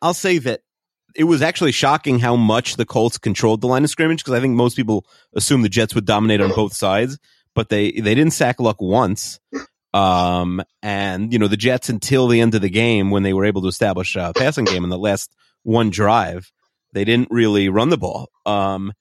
I'll 0.00 0.14
say 0.14 0.38
that 0.38 0.60
it 1.14 1.24
was 1.24 1.42
actually 1.42 1.72
shocking 1.72 2.20
how 2.20 2.36
much 2.36 2.76
the 2.76 2.86
Colts 2.86 3.18
controlled 3.18 3.60
the 3.60 3.66
line 3.66 3.84
of 3.84 3.90
scrimmage 3.90 4.24
because 4.24 4.32
I 4.32 4.40
think 4.40 4.54
most 4.54 4.74
people 4.74 5.04
assumed 5.34 5.62
the 5.62 5.68
Jets 5.68 5.94
would 5.94 6.06
dominate 6.06 6.40
on 6.40 6.50
both 6.54 6.72
sides, 6.72 7.18
but 7.54 7.68
they 7.68 7.90
they 7.90 8.14
didn't 8.14 8.32
sack 8.32 8.58
Luck 8.58 8.80
once. 8.80 9.38
Um, 9.92 10.62
and 10.82 11.34
you 11.34 11.38
know 11.38 11.48
the 11.48 11.56
Jets 11.58 11.90
until 11.90 12.28
the 12.28 12.40
end 12.40 12.54
of 12.54 12.62
the 12.62 12.70
game 12.70 13.10
when 13.10 13.24
they 13.24 13.34
were 13.34 13.44
able 13.44 13.60
to 13.60 13.68
establish 13.68 14.16
a 14.16 14.32
passing 14.34 14.64
game 14.64 14.84
in 14.84 14.90
the 14.90 14.96
last 14.96 15.34
one 15.64 15.90
drive, 15.90 16.50
they 16.94 17.04
didn't 17.04 17.28
really 17.30 17.68
run 17.68 17.90
the 17.90 17.98
ball. 17.98 18.30
Um, 18.46 18.94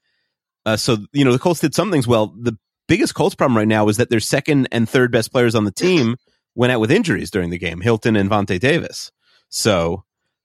uh, 0.65 0.77
so 0.77 0.97
you 1.11 1.25
know 1.25 1.31
the 1.31 1.39
Colts 1.39 1.59
did 1.59 1.75
some 1.75 1.91
things 1.91 2.07
well. 2.07 2.27
The 2.27 2.57
biggest 2.87 3.15
Colts 3.15 3.35
problem 3.35 3.57
right 3.57 3.67
now 3.67 3.87
is 3.87 3.97
that 3.97 4.09
their 4.09 4.19
second 4.19 4.67
and 4.71 4.87
third 4.87 5.11
best 5.11 5.31
players 5.31 5.55
on 5.55 5.65
the 5.65 5.71
team 5.71 6.17
went 6.55 6.71
out 6.71 6.79
with 6.79 6.91
injuries 6.91 7.31
during 7.31 7.49
the 7.49 7.57
game, 7.57 7.81
Hilton 7.81 8.15
and 8.15 8.29
Vontae 8.29 8.59
Davis. 8.59 9.11
So 9.49 10.03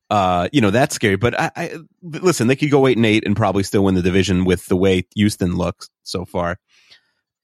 uh, 0.08 0.48
you 0.52 0.60
know, 0.60 0.70
that's 0.70 0.94
scary. 0.94 1.16
But 1.16 1.38
I, 1.38 1.50
I, 1.56 1.76
listen, 2.02 2.46
they 2.46 2.56
could 2.56 2.70
go 2.70 2.86
eight 2.86 2.96
and 2.96 3.06
eight 3.06 3.24
and 3.26 3.36
probably 3.36 3.62
still 3.62 3.84
win 3.84 3.94
the 3.94 4.02
division 4.02 4.44
with 4.44 4.66
the 4.66 4.76
way 4.76 5.06
Houston 5.14 5.56
looks 5.56 5.90
so 6.02 6.24
far. 6.24 6.58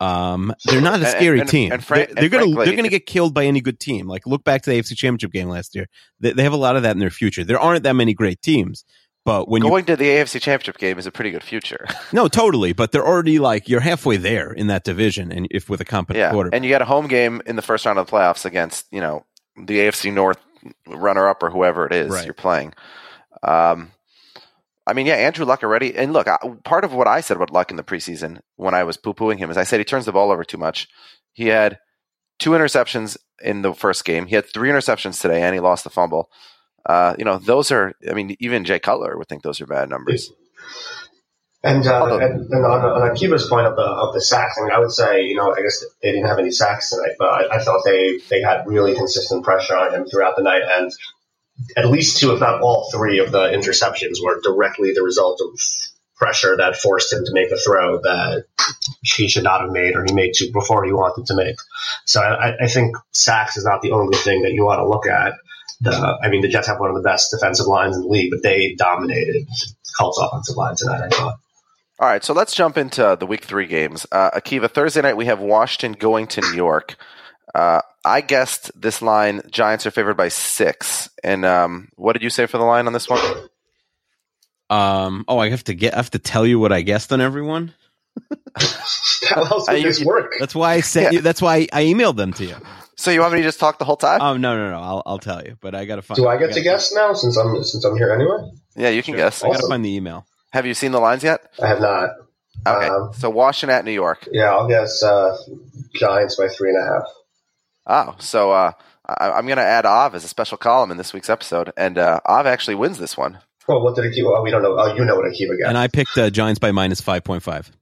Um, 0.00 0.52
they're 0.64 0.80
not 0.80 1.00
a 1.00 1.06
scary 1.06 1.38
and, 1.38 1.42
and, 1.42 1.48
team. 1.48 1.72
And 1.72 1.82
they're, 1.82 2.06
they're 2.06 2.28
gonna 2.28 2.64
they're 2.64 2.74
gonna 2.74 2.88
get 2.88 3.06
killed 3.06 3.34
by 3.34 3.44
any 3.44 3.60
good 3.60 3.78
team. 3.78 4.08
Like 4.08 4.26
look 4.26 4.42
back 4.42 4.62
to 4.62 4.70
the 4.70 4.80
AFC 4.80 4.96
Championship 4.96 5.30
game 5.30 5.48
last 5.48 5.76
year. 5.76 5.86
They, 6.18 6.32
they 6.32 6.42
have 6.42 6.52
a 6.52 6.56
lot 6.56 6.74
of 6.74 6.82
that 6.82 6.92
in 6.92 6.98
their 6.98 7.10
future. 7.10 7.44
There 7.44 7.60
aren't 7.60 7.84
that 7.84 7.94
many 7.94 8.12
great 8.12 8.42
teams. 8.42 8.84
But 9.24 9.48
when 9.48 9.62
going 9.62 9.84
to 9.84 9.94
the 9.94 10.04
AFC 10.06 10.40
Championship 10.40 10.78
game 10.78 10.98
is 10.98 11.06
a 11.06 11.12
pretty 11.12 11.30
good 11.30 11.44
future. 11.44 11.86
no, 12.12 12.26
totally. 12.26 12.72
But 12.72 12.90
they're 12.90 13.06
already 13.06 13.38
like 13.38 13.68
you're 13.68 13.80
halfway 13.80 14.16
there 14.16 14.52
in 14.52 14.66
that 14.66 14.82
division, 14.82 15.30
and 15.30 15.46
if 15.50 15.70
with 15.70 15.80
a 15.80 15.84
competent 15.84 16.20
yeah, 16.20 16.32
quarterback, 16.32 16.56
and 16.56 16.64
you 16.64 16.70
got 16.70 16.82
a 16.82 16.86
home 16.86 17.06
game 17.06 17.40
in 17.46 17.54
the 17.54 17.62
first 17.62 17.86
round 17.86 17.98
of 17.98 18.06
the 18.06 18.12
playoffs 18.12 18.44
against 18.44 18.86
you 18.90 19.00
know 19.00 19.24
the 19.56 19.78
AFC 19.78 20.12
North 20.12 20.38
runner 20.88 21.28
up 21.28 21.42
or 21.42 21.50
whoever 21.50 21.86
it 21.86 21.92
is 21.92 22.10
right. 22.10 22.24
you're 22.24 22.34
playing. 22.34 22.72
Um, 23.42 23.92
I 24.86 24.94
mean, 24.94 25.06
yeah, 25.06 25.14
Andrew 25.14 25.44
Luck 25.44 25.62
already. 25.62 25.96
And 25.96 26.12
look, 26.12 26.26
I, 26.26 26.38
part 26.64 26.84
of 26.84 26.92
what 26.92 27.06
I 27.06 27.20
said 27.20 27.36
about 27.36 27.52
Luck 27.52 27.70
in 27.70 27.76
the 27.76 27.84
preseason 27.84 28.40
when 28.56 28.74
I 28.74 28.82
was 28.82 28.96
poo 28.96 29.14
pooing 29.14 29.38
him 29.38 29.50
is 29.50 29.56
I 29.56 29.64
said 29.64 29.78
he 29.78 29.84
turns 29.84 30.06
the 30.06 30.12
ball 30.12 30.32
over 30.32 30.44
too 30.44 30.58
much. 30.58 30.88
He 31.32 31.46
had 31.46 31.78
two 32.38 32.50
interceptions 32.50 33.16
in 33.40 33.62
the 33.62 33.74
first 33.74 34.04
game. 34.04 34.26
He 34.26 34.34
had 34.34 34.52
three 34.52 34.68
interceptions 34.68 35.20
today, 35.20 35.42
and 35.42 35.54
he 35.54 35.60
lost 35.60 35.84
the 35.84 35.90
fumble. 35.90 36.30
Uh, 36.84 37.14
you 37.18 37.24
know, 37.24 37.38
those 37.38 37.70
are. 37.70 37.94
I 38.08 38.14
mean, 38.14 38.36
even 38.40 38.64
Jay 38.64 38.78
Cutler 38.78 39.16
would 39.16 39.28
think 39.28 39.42
those 39.42 39.60
are 39.60 39.66
bad 39.66 39.88
numbers. 39.88 40.32
And, 41.64 41.86
uh, 41.86 42.18
and, 42.18 42.50
and 42.50 42.66
on, 42.66 42.84
on 42.84 43.10
Akiva's 43.14 43.48
point 43.48 43.68
of 43.68 43.76
the 43.76 43.82
of 43.82 44.14
the 44.14 44.20
sacks, 44.20 44.56
I 44.58 44.64
mean, 44.64 44.72
I 44.72 44.80
would 44.80 44.90
say, 44.90 45.22
you 45.22 45.36
know, 45.36 45.54
I 45.54 45.62
guess 45.62 45.84
they 46.02 46.10
didn't 46.10 46.26
have 46.26 46.40
any 46.40 46.50
sacks 46.50 46.90
tonight, 46.90 47.14
but 47.20 47.28
I, 47.28 47.56
I 47.56 47.64
felt 47.64 47.84
they 47.84 48.18
they 48.28 48.42
had 48.42 48.66
really 48.66 48.96
consistent 48.96 49.44
pressure 49.44 49.76
on 49.76 49.94
him 49.94 50.06
throughout 50.06 50.34
the 50.36 50.42
night, 50.42 50.62
and 50.66 50.90
at 51.76 51.86
least 51.86 52.18
two, 52.18 52.32
if 52.32 52.40
not 52.40 52.60
all 52.62 52.90
three, 52.90 53.20
of 53.20 53.30
the 53.30 53.46
interceptions 53.46 54.16
were 54.22 54.40
directly 54.42 54.92
the 54.92 55.02
result 55.02 55.40
of 55.40 55.56
pressure 56.16 56.56
that 56.56 56.76
forced 56.76 57.12
him 57.12 57.24
to 57.24 57.32
make 57.32 57.50
a 57.50 57.56
throw 57.56 58.00
that 58.00 58.44
he 59.02 59.28
should 59.28 59.44
not 59.44 59.60
have 59.60 59.70
made 59.70 59.94
or 59.96 60.04
he 60.04 60.12
made 60.14 60.32
to 60.34 60.50
before 60.52 60.84
he 60.84 60.92
wanted 60.92 61.26
to 61.26 61.36
make. 61.36 61.56
So 62.06 62.20
I, 62.20 62.64
I 62.64 62.66
think 62.68 62.96
sacks 63.12 63.56
is 63.56 63.64
not 63.64 63.82
the 63.82 63.92
only 63.92 64.16
thing 64.16 64.42
that 64.42 64.52
you 64.52 64.64
want 64.64 64.78
to 64.78 64.88
look 64.88 65.06
at. 65.06 65.34
The, 65.82 66.18
I 66.22 66.28
mean, 66.28 66.40
the 66.42 66.48
Jets 66.48 66.68
have 66.68 66.78
one 66.80 66.90
of 66.90 66.96
the 66.96 67.02
best 67.02 67.30
defensive 67.30 67.66
lines 67.66 67.96
in 67.96 68.02
the 68.02 68.08
league, 68.08 68.30
but 68.30 68.42
they 68.42 68.74
dominated 68.76 69.46
Colts 69.98 70.18
offensive 70.22 70.56
line 70.56 70.74
tonight. 70.76 71.02
I 71.04 71.08
thought. 71.08 71.34
All 71.98 72.08
right, 72.08 72.24
so 72.24 72.32
let's 72.34 72.54
jump 72.54 72.78
into 72.78 73.16
the 73.18 73.26
week 73.26 73.44
three 73.44 73.66
games. 73.66 74.06
Uh, 74.10 74.30
Akiva, 74.30 74.70
Thursday 74.70 75.02
night 75.02 75.16
we 75.16 75.26
have 75.26 75.40
Washington 75.40 75.92
going 75.92 76.26
to 76.28 76.40
New 76.40 76.54
York. 76.54 76.96
Uh, 77.54 77.80
I 78.04 78.20
guessed 78.22 78.70
this 78.80 79.02
line 79.02 79.42
Giants 79.50 79.86
are 79.86 79.90
favored 79.90 80.16
by 80.16 80.28
six. 80.28 81.08
And 81.22 81.44
um, 81.44 81.88
what 81.96 82.14
did 82.14 82.22
you 82.22 82.30
say 82.30 82.46
for 82.46 82.58
the 82.58 82.64
line 82.64 82.86
on 82.86 82.92
this 82.92 83.08
one? 83.08 83.20
Um. 84.70 85.24
Oh, 85.28 85.38
I 85.38 85.50
have 85.50 85.64
to 85.64 85.74
get. 85.74 85.92
I 85.94 85.98
have 85.98 86.10
to 86.12 86.18
tell 86.18 86.46
you 86.46 86.58
what 86.58 86.72
I 86.72 86.80
guessed 86.82 87.12
on 87.12 87.20
everyone. 87.20 87.74
How 89.28 89.42
else 89.44 89.68
would 89.68 89.76
you- 89.78 89.82
this 89.84 90.02
work? 90.04 90.32
That's 90.40 90.54
why 90.54 90.74
I 90.74 90.80
sent 90.80 91.12
Yeah. 91.12 91.18
you. 91.18 91.20
That's 91.20 91.42
why 91.42 91.66
I 91.72 91.84
emailed 91.84 92.16
them 92.16 92.32
to 92.34 92.44
you. 92.46 92.56
So 93.02 93.10
you 93.10 93.18
want 93.18 93.32
me 93.32 93.40
to 93.40 93.44
just 93.44 93.58
talk 93.58 93.80
the 93.80 93.84
whole 93.84 93.96
time? 93.96 94.20
Oh 94.22 94.36
no, 94.36 94.56
no, 94.56 94.70
no. 94.70 94.78
I'll 94.78 95.02
I'll 95.04 95.18
tell 95.18 95.42
you, 95.42 95.56
but 95.60 95.74
I 95.74 95.86
gotta 95.86 96.02
find. 96.02 96.14
Do 96.16 96.28
I 96.28 96.36
get 96.36 96.50
gotta 96.50 96.54
to 96.54 96.60
guess 96.62 96.92
now 96.94 97.12
since 97.14 97.36
I'm 97.36 97.60
since 97.64 97.84
I'm 97.84 97.96
here 97.96 98.12
anyway? 98.12 98.48
yeah, 98.76 98.90
you 98.90 99.02
can 99.02 99.14
Sure. 99.14 99.24
guess. 99.24 99.42
I 99.42 99.48
gotta 99.50 99.66
find 99.66 99.84
the 99.84 99.92
email. 99.92 100.24
Have 100.52 100.66
you 100.66 100.74
seen 100.74 100.92
the 100.92 101.00
lines 101.00 101.24
yet? 101.24 101.40
I 101.60 101.66
have 101.66 101.80
not. 101.80 102.10
Okay, 102.64 102.86
Um, 102.86 103.10
so 103.12 103.28
Washington 103.28 103.76
at 103.76 103.84
New 103.84 103.90
York. 103.90 104.28
Yeah, 104.30 104.52
I'll 104.52 104.68
guess 104.68 105.02
uh, 105.02 105.36
Giants 105.96 106.36
by 106.36 106.46
three 106.46 106.70
and 106.70 106.78
a 106.78 106.86
half. 106.92 107.02
Oh, 107.86 108.14
so 108.20 108.52
uh, 108.52 108.70
I, 109.04 109.32
I'm 109.32 109.46
going 109.46 109.56
to 109.56 109.64
add 109.64 109.84
Av 109.84 110.14
as 110.14 110.22
a 110.22 110.28
special 110.28 110.56
column 110.56 110.92
in 110.92 110.96
this 110.96 111.12
week's 111.12 111.28
episode, 111.28 111.72
and 111.76 111.98
uh, 111.98 112.20
Av 112.24 112.46
actually 112.46 112.76
wins 112.76 112.98
this 112.98 113.16
one. 113.16 113.38
Well, 113.66 113.82
what 113.82 113.96
did 113.96 114.04
Akiva? 114.04 114.38
Oh, 114.38 114.42
we 114.42 114.52
don't 114.52 114.62
know. 114.62 114.76
Oh, 114.78 114.94
you 114.94 115.04
know 115.04 115.16
what 115.16 115.24
Akiva 115.24 115.58
got. 115.60 115.70
And 115.70 115.78
I 115.78 115.88
picked 115.88 116.16
uh, 116.16 116.30
Giants 116.30 116.60
by 116.60 116.70
minus 116.70 117.00
five 117.00 117.24
point 117.24 117.42
five. 117.42 117.72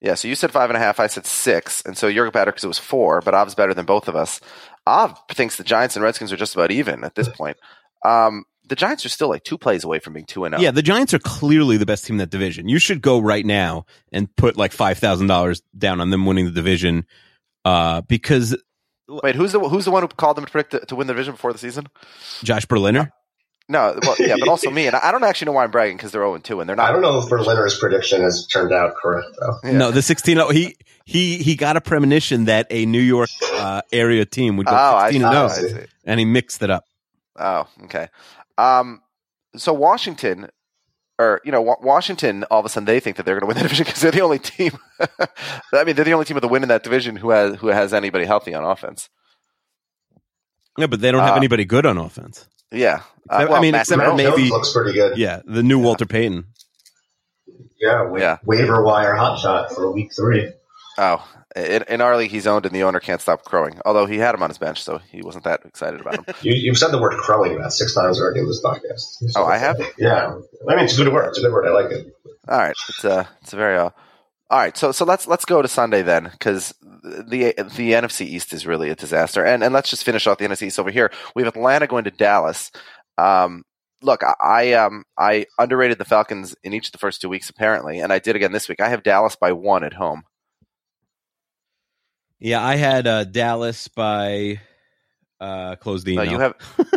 Yeah, 0.00 0.14
so 0.14 0.28
you 0.28 0.34
said 0.34 0.50
five 0.50 0.70
and 0.70 0.76
a 0.76 0.80
half, 0.80 0.98
I 0.98 1.08
said 1.08 1.26
six, 1.26 1.82
and 1.84 1.96
so 1.96 2.06
you're 2.06 2.30
better 2.30 2.50
because 2.50 2.64
it 2.64 2.68
was 2.68 2.78
four, 2.78 3.20
but 3.20 3.34
Av's 3.34 3.54
better 3.54 3.74
than 3.74 3.84
both 3.84 4.08
of 4.08 4.16
us. 4.16 4.40
Av 4.86 5.18
thinks 5.30 5.56
the 5.56 5.64
Giants 5.64 5.94
and 5.94 6.02
Redskins 6.02 6.32
are 6.32 6.36
just 6.38 6.54
about 6.54 6.70
even 6.70 7.04
at 7.04 7.14
this 7.14 7.28
point. 7.28 7.58
Um, 8.04 8.44
the 8.66 8.76
Giants 8.76 9.04
are 9.04 9.10
still 9.10 9.28
like 9.28 9.44
two 9.44 9.58
plays 9.58 9.84
away 9.84 9.98
from 9.98 10.14
being 10.14 10.24
two 10.24 10.44
and 10.44 10.54
oh. 10.54 10.58
zero. 10.58 10.64
Yeah, 10.64 10.70
the 10.70 10.82
Giants 10.82 11.12
are 11.12 11.18
clearly 11.18 11.76
the 11.76 11.84
best 11.84 12.06
team 12.06 12.14
in 12.14 12.18
that 12.18 12.30
division. 12.30 12.68
You 12.68 12.78
should 12.78 13.02
go 13.02 13.18
right 13.18 13.44
now 13.44 13.84
and 14.10 14.34
put 14.36 14.56
like 14.56 14.72
five 14.72 14.98
thousand 14.98 15.26
dollars 15.26 15.60
down 15.76 16.00
on 16.00 16.08
them 16.08 16.24
winning 16.24 16.46
the 16.46 16.50
division, 16.50 17.04
uh, 17.66 18.00
because 18.02 18.56
Wait, 19.24 19.34
who's 19.34 19.52
the 19.52 19.58
who's 19.58 19.84
the 19.84 19.90
one 19.90 20.02
who 20.02 20.08
called 20.08 20.36
them 20.36 20.44
to 20.44 20.50
predict 20.50 20.70
the, 20.70 20.80
to 20.86 20.94
win 20.94 21.08
the 21.08 21.12
division 21.12 21.34
before 21.34 21.52
the 21.52 21.58
season? 21.58 21.88
Josh 22.44 22.64
Berliner. 22.64 23.12
No, 23.70 23.96
well, 24.02 24.16
yeah, 24.18 24.34
but 24.38 24.48
also 24.48 24.68
me, 24.78 24.86
and 24.88 24.96
I 24.96 25.12
don't 25.12 25.22
actually 25.22 25.46
know 25.46 25.52
why 25.52 25.64
I'm 25.64 25.70
bragging 25.70 25.96
because 25.96 26.10
they're 26.12 26.20
zero 26.22 26.34
and 26.34 26.42
two, 26.42 26.58
and 26.60 26.68
they're 26.68 26.74
not. 26.76 26.88
I 26.88 26.92
don't 26.92 27.02
know 27.02 27.18
if 27.20 27.28
Berliner's 27.30 27.78
prediction 27.78 28.20
has 28.22 28.46
turned 28.46 28.72
out 28.72 28.94
correct 29.00 29.28
though. 29.40 29.58
Yeah. 29.70 29.78
No, 29.78 29.90
the 29.92 30.02
sixteen. 30.02 30.38
oh, 30.38 30.50
He 30.50 30.76
he 31.04 31.38
he 31.38 31.54
got 31.54 31.76
a 31.76 31.80
premonition 31.80 32.46
that 32.46 32.66
a 32.70 32.84
New 32.84 33.00
York 33.00 33.30
uh, 33.54 33.82
area 33.92 34.24
team 34.26 34.56
would 34.56 34.66
Oh, 34.68 34.72
go 34.72 34.76
I 34.76 35.10
sixteen 35.12 35.20
see. 35.22 35.26
and 35.26 35.36
I 35.36 35.48
zero, 35.48 35.68
see. 35.82 35.86
and 36.04 36.18
he 36.20 36.26
mixed 36.26 36.62
it 36.62 36.70
up. 36.70 36.84
Oh, 37.38 37.66
okay. 37.84 38.08
Um, 38.58 39.02
so 39.56 39.72
Washington, 39.72 40.48
or 41.18 41.40
you 41.44 41.52
know, 41.52 41.62
Washington, 41.62 42.44
all 42.50 42.58
of 42.60 42.66
a 42.66 42.68
sudden 42.68 42.86
they 42.86 42.98
think 42.98 43.16
that 43.18 43.24
they're 43.24 43.38
going 43.38 43.48
to 43.52 43.54
win 43.54 43.56
the 43.56 43.62
division 43.68 43.84
because 43.84 44.00
they're 44.02 44.10
the 44.10 44.20
only 44.20 44.40
team. 44.40 44.72
I 45.72 45.84
mean, 45.84 45.94
they're 45.94 46.04
the 46.04 46.12
only 46.14 46.24
team 46.26 46.34
with 46.34 46.44
a 46.44 46.48
win 46.48 46.62
in 46.64 46.68
that 46.70 46.82
division 46.82 47.14
who 47.16 47.30
has 47.30 47.54
who 47.60 47.68
has 47.68 47.94
anybody 47.94 48.24
healthy 48.24 48.52
on 48.52 48.64
offense. 48.64 49.08
Yeah, 50.76 50.86
but 50.88 51.00
they 51.00 51.12
don't 51.12 51.20
have 51.22 51.34
Uh, 51.34 51.36
anybody 51.36 51.64
good 51.64 51.86
on 51.86 51.98
offense. 51.98 52.48
Yeah, 52.72 53.00
Uh, 53.28 53.46
I 53.50 53.60
mean, 53.60 53.72
Matt 53.72 53.82
except 53.82 54.02
for 54.02 54.14
maybe- 54.14 54.30
Jones 54.30 54.50
looks 54.50 54.72
pretty 54.72 54.92
good. 54.92 55.16
Yeah, 55.18 55.40
the 55.44 55.62
new 55.62 55.78
Walter 55.78 56.06
Payton. 56.06 56.44
Yeah, 57.80 58.02
wa- 58.02 58.18
Yeah. 58.18 58.38
waiver 58.44 58.82
wire 58.84 59.14
hotshot 59.14 59.72
for 59.74 59.90
week 59.90 60.12
three. 60.14 60.52
Oh, 60.98 61.26
in, 61.56 61.82
in 61.88 62.00
our 62.00 62.16
league, 62.16 62.30
he's 62.30 62.46
owned, 62.46 62.66
and 62.66 62.74
the 62.74 62.82
owner 62.82 63.00
can't 63.00 63.20
stop 63.20 63.44
crowing. 63.44 63.80
Although 63.84 64.06
he 64.06 64.18
had 64.18 64.34
him 64.34 64.42
on 64.42 64.50
his 64.50 64.58
bench, 64.58 64.82
so 64.84 64.98
he 65.10 65.22
wasn't 65.22 65.44
that 65.44 65.62
excited 65.64 66.00
about 66.00 66.14
him. 66.16 66.24
You, 66.42 66.52
you've 66.54 66.78
said 66.78 66.90
the 66.90 67.00
word 67.00 67.14
crowing 67.18 67.56
about 67.56 67.72
six 67.72 67.94
times 67.94 68.20
already 68.20 68.40
in 68.40 68.46
this 68.46 68.62
podcast. 68.62 69.32
Oh, 69.36 69.44
I 69.46 69.56
have? 69.58 69.80
Yeah, 69.98 70.34
I 70.68 70.76
mean 70.76 70.84
it's 70.84 70.98
a 70.98 71.02
good 71.04 71.12
word. 71.12 71.28
It's 71.28 71.38
a 71.38 71.42
good 71.42 71.52
word. 71.52 71.66
I 71.66 71.70
like 71.70 71.90
it. 71.90 72.14
All 72.48 72.58
right, 72.58 72.74
it's 72.88 73.04
uh, 73.04 73.24
it's 73.42 73.52
a 73.52 73.56
very 73.56 73.76
uh, 73.78 73.90
all 74.50 74.58
right. 74.58 74.76
So 74.76 74.90
so 74.92 75.04
let's 75.04 75.26
let's 75.26 75.44
go 75.44 75.62
to 75.62 75.68
Sunday 75.68 76.02
then, 76.02 76.24
because 76.32 76.74
the 76.82 77.54
the 77.76 77.92
NFC 77.92 78.22
East 78.26 78.52
is 78.52 78.66
really 78.66 78.90
a 78.90 78.96
disaster, 78.96 79.44
and 79.44 79.62
and 79.62 79.72
let's 79.72 79.88
just 79.90 80.04
finish 80.04 80.26
off 80.26 80.38
the 80.38 80.44
NFC 80.46 80.66
East 80.66 80.78
over 80.80 80.90
here. 80.90 81.10
We 81.34 81.42
have 81.44 81.54
Atlanta 81.54 81.86
going 81.86 82.04
to 82.04 82.10
Dallas. 82.10 82.70
Um, 83.16 83.62
look, 84.02 84.22
I, 84.24 84.34
I 84.42 84.72
um 84.72 85.04
I 85.16 85.46
underrated 85.58 85.98
the 85.98 86.04
Falcons 86.04 86.56
in 86.64 86.74
each 86.74 86.88
of 86.88 86.92
the 86.92 86.98
first 86.98 87.20
two 87.20 87.28
weeks 87.28 87.48
apparently, 87.48 88.00
and 88.00 88.12
I 88.12 88.18
did 88.18 88.34
again 88.36 88.52
this 88.52 88.68
week. 88.68 88.80
I 88.80 88.88
have 88.88 89.02
Dallas 89.02 89.36
by 89.36 89.52
one 89.52 89.84
at 89.84 89.94
home. 89.94 90.24
Yeah, 92.38 92.64
I 92.64 92.76
had 92.76 93.06
uh, 93.06 93.24
Dallas 93.24 93.88
by 93.88 94.60
uh, 95.40 95.76
close 95.76 96.04
the 96.04 96.16
No, 96.16 96.22
email. 96.22 96.32
you 96.32 96.40
have 96.40 96.54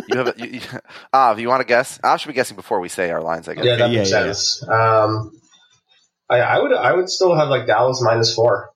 you 0.08 0.18
have 0.18 0.34
you, 0.38 0.46
you, 0.46 0.60
Av. 1.14 1.38
You 1.38 1.48
want 1.48 1.60
to 1.60 1.66
guess? 1.66 2.00
I 2.02 2.16
should 2.16 2.28
be 2.28 2.34
guessing 2.34 2.56
before 2.56 2.80
we 2.80 2.88
say 2.88 3.10
our 3.10 3.22
lines. 3.22 3.48
I 3.48 3.54
guess. 3.54 3.64
Yeah, 3.64 3.76
that 3.76 3.90
makes 3.90 4.10
yeah, 4.10 4.32
sense. 4.32 4.68
Um, 4.68 5.38
I, 6.30 6.40
I 6.40 6.58
would 6.60 6.72
I 6.72 6.92
would 6.92 7.08
still 7.10 7.34
have 7.34 7.48
like 7.48 7.66
Dallas 7.66 8.00
minus 8.02 8.34
four. 8.34 8.70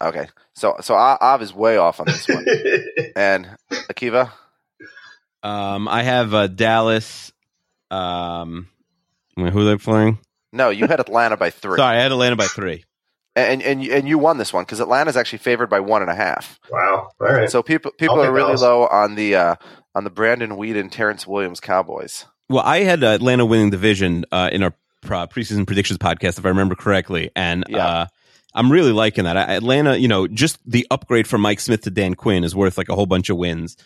Okay. 0.00 0.26
So 0.54 0.76
so 0.80 0.94
A- 0.94 1.18
Av 1.20 1.42
is 1.42 1.52
way 1.54 1.76
off 1.76 2.00
on 2.00 2.06
this 2.06 2.28
one, 2.28 2.44
and 3.16 3.48
Akiva. 3.70 4.30
um, 5.42 5.88
I 5.88 6.02
have 6.02 6.32
uh, 6.34 6.46
Dallas. 6.46 7.32
Um, 7.90 8.68
who 9.36 9.46
are 9.46 9.64
they 9.64 9.76
playing? 9.76 10.18
No, 10.52 10.70
you 10.70 10.86
had 10.86 11.00
Atlanta 11.00 11.36
by 11.36 11.50
three. 11.50 11.76
Sorry, 11.76 11.96
I 11.96 12.00
had 12.02 12.12
Atlanta 12.12 12.36
by 12.36 12.46
three. 12.46 12.84
and 13.36 13.62
and 13.62 13.82
you- 13.84 13.92
and 13.92 14.08
you 14.08 14.18
won 14.18 14.38
this 14.38 14.52
one 14.52 14.62
because 14.64 14.80
Atlanta's 14.80 15.16
actually 15.16 15.38
favored 15.40 15.68
by 15.68 15.80
one 15.80 16.02
and 16.02 16.10
a 16.10 16.14
half. 16.14 16.58
wow. 16.70 17.10
All 17.20 17.26
right. 17.26 17.50
So 17.50 17.62
people 17.62 17.90
people 17.98 18.16
I'll 18.16 18.24
are 18.26 18.32
really 18.32 18.48
Dallas. 18.48 18.62
low 18.62 18.86
on 18.86 19.14
the 19.16 19.34
uh, 19.36 19.54
on 19.94 20.04
the 20.04 20.10
Brandon 20.10 20.56
Weed 20.56 20.76
and 20.76 20.90
Terrence 20.90 21.26
Williams 21.26 21.60
Cowboys. 21.60 22.26
Well, 22.48 22.62
I 22.64 22.80
had 22.80 23.02
uh, 23.02 23.08
Atlanta 23.08 23.44
winning 23.46 23.70
division 23.70 24.24
uh, 24.30 24.50
in 24.52 24.62
our 24.62 24.74
preseason 25.04 25.66
predictions 25.66 25.98
podcast, 25.98 26.38
if 26.38 26.44
I 26.44 26.48
remember 26.48 26.74
correctly, 26.74 27.30
and 27.36 27.64
Yeah. 27.68 27.86
uh, 27.86 28.06
I'm 28.54 28.70
really 28.70 28.92
liking 28.92 29.24
that. 29.24 29.36
Atlanta, 29.36 29.96
you 29.96 30.06
know, 30.08 30.28
just 30.28 30.58
the 30.64 30.86
upgrade 30.90 31.26
from 31.26 31.40
Mike 31.40 31.58
Smith 31.60 31.82
to 31.82 31.90
Dan 31.90 32.14
Quinn 32.14 32.44
is 32.44 32.54
worth 32.54 32.78
like 32.78 32.88
a 32.88 32.94
whole 32.94 33.06
bunch 33.06 33.28
of 33.28 33.36
wins. 33.36 33.76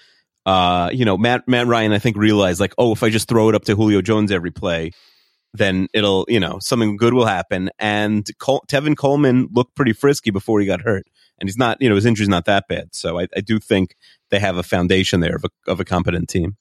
Uh, 0.44 0.90
you 0.92 1.04
know, 1.04 1.16
Matt 1.16 1.46
Matt 1.48 1.66
Ryan, 1.66 1.92
I 1.92 1.98
think 1.98 2.16
realized 2.16 2.60
like, 2.60 2.74
oh, 2.78 2.92
if 2.92 3.02
I 3.02 3.08
just 3.10 3.28
throw 3.28 3.48
it 3.48 3.54
up 3.54 3.64
to 3.64 3.74
Julio 3.74 4.00
Jones 4.02 4.30
every 4.30 4.50
play, 4.50 4.92
then 5.54 5.88
it'll, 5.94 6.26
you 6.28 6.38
know, 6.40 6.58
something 6.60 6.96
good 6.96 7.14
will 7.14 7.26
happen. 7.26 7.70
And 7.78 8.26
Col- 8.38 8.64
Tevin 8.68 8.96
Coleman 8.96 9.48
looked 9.52 9.74
pretty 9.74 9.92
frisky 9.94 10.30
before 10.30 10.60
he 10.60 10.66
got 10.66 10.82
hurt, 10.82 11.06
and 11.38 11.48
he's 11.48 11.56
not, 11.58 11.80
you 11.80 11.88
know, 11.88 11.94
his 11.94 12.04
injury's 12.06 12.28
not 12.28 12.44
that 12.44 12.64
bad. 12.68 12.94
So 12.94 13.18
I, 13.18 13.26
I 13.36 13.40
do 13.40 13.58
think 13.58 13.96
they 14.30 14.38
have 14.38 14.58
a 14.58 14.62
foundation 14.62 15.20
there 15.20 15.36
of 15.36 15.44
a, 15.44 15.70
of 15.70 15.80
a 15.80 15.84
competent 15.84 16.28
team. 16.28 16.56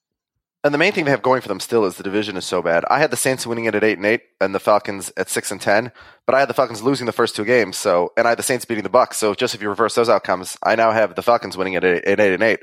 And 0.67 0.73
the 0.73 0.77
main 0.77 0.91
thing 0.91 1.05
they 1.05 1.11
have 1.11 1.21
going 1.21 1.39
for 1.39 1.47
them 1.47 1.61
still 1.61 1.85
is 1.85 1.95
the 1.95 2.03
division 2.03 2.35
is 2.35 2.43
so 2.43 2.61
bad. 2.61 2.83
I 2.89 2.99
had 2.99 3.09
the 3.09 3.15
Saints 3.15 3.47
winning 3.47 3.63
it 3.63 3.75
at 3.75 3.85
eight 3.85 3.95
and 3.97 4.05
eight, 4.05 4.23
and 4.41 4.53
the 4.53 4.59
Falcons 4.59 5.13
at 5.15 5.29
six 5.29 5.49
and 5.49 5.61
ten. 5.61 5.93
But 6.25 6.35
I 6.35 6.39
had 6.41 6.49
the 6.49 6.53
Falcons 6.53 6.83
losing 6.83 7.05
the 7.05 7.13
first 7.13 7.37
two 7.37 7.45
games, 7.45 7.77
so 7.77 8.11
and 8.17 8.27
I 8.27 8.31
had 8.31 8.37
the 8.37 8.43
Saints 8.43 8.65
beating 8.65 8.83
the 8.83 8.89
Bucks. 8.89 9.15
So 9.15 9.33
just 9.33 9.55
if 9.55 9.61
you 9.61 9.69
reverse 9.69 9.95
those 9.95 10.09
outcomes, 10.09 10.57
I 10.61 10.75
now 10.75 10.91
have 10.91 11.15
the 11.15 11.21
Falcons 11.21 11.55
winning 11.55 11.75
it 11.75 11.85
at 11.85 12.19
eight, 12.19 12.33
and 12.33 12.43
eight, 12.43 12.59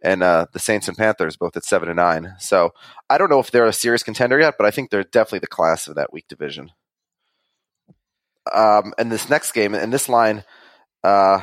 and 0.00 0.22
uh, 0.22 0.46
the 0.52 0.60
Saints 0.60 0.86
and 0.86 0.96
Panthers 0.96 1.36
both 1.36 1.56
at 1.56 1.64
seven 1.64 1.88
and 1.88 1.96
nine. 1.96 2.36
So 2.38 2.70
I 3.10 3.18
don't 3.18 3.28
know 3.28 3.40
if 3.40 3.50
they're 3.50 3.66
a 3.66 3.72
serious 3.72 4.04
contender 4.04 4.38
yet, 4.38 4.54
but 4.56 4.64
I 4.64 4.70
think 4.70 4.90
they're 4.90 5.02
definitely 5.02 5.40
the 5.40 5.48
class 5.48 5.88
of 5.88 5.96
that 5.96 6.12
weak 6.12 6.28
division. 6.28 6.70
Um, 8.54 8.94
and 8.98 9.10
this 9.10 9.28
next 9.28 9.50
game 9.50 9.74
and 9.74 9.92
this 9.92 10.08
line, 10.08 10.44
uh, 11.02 11.40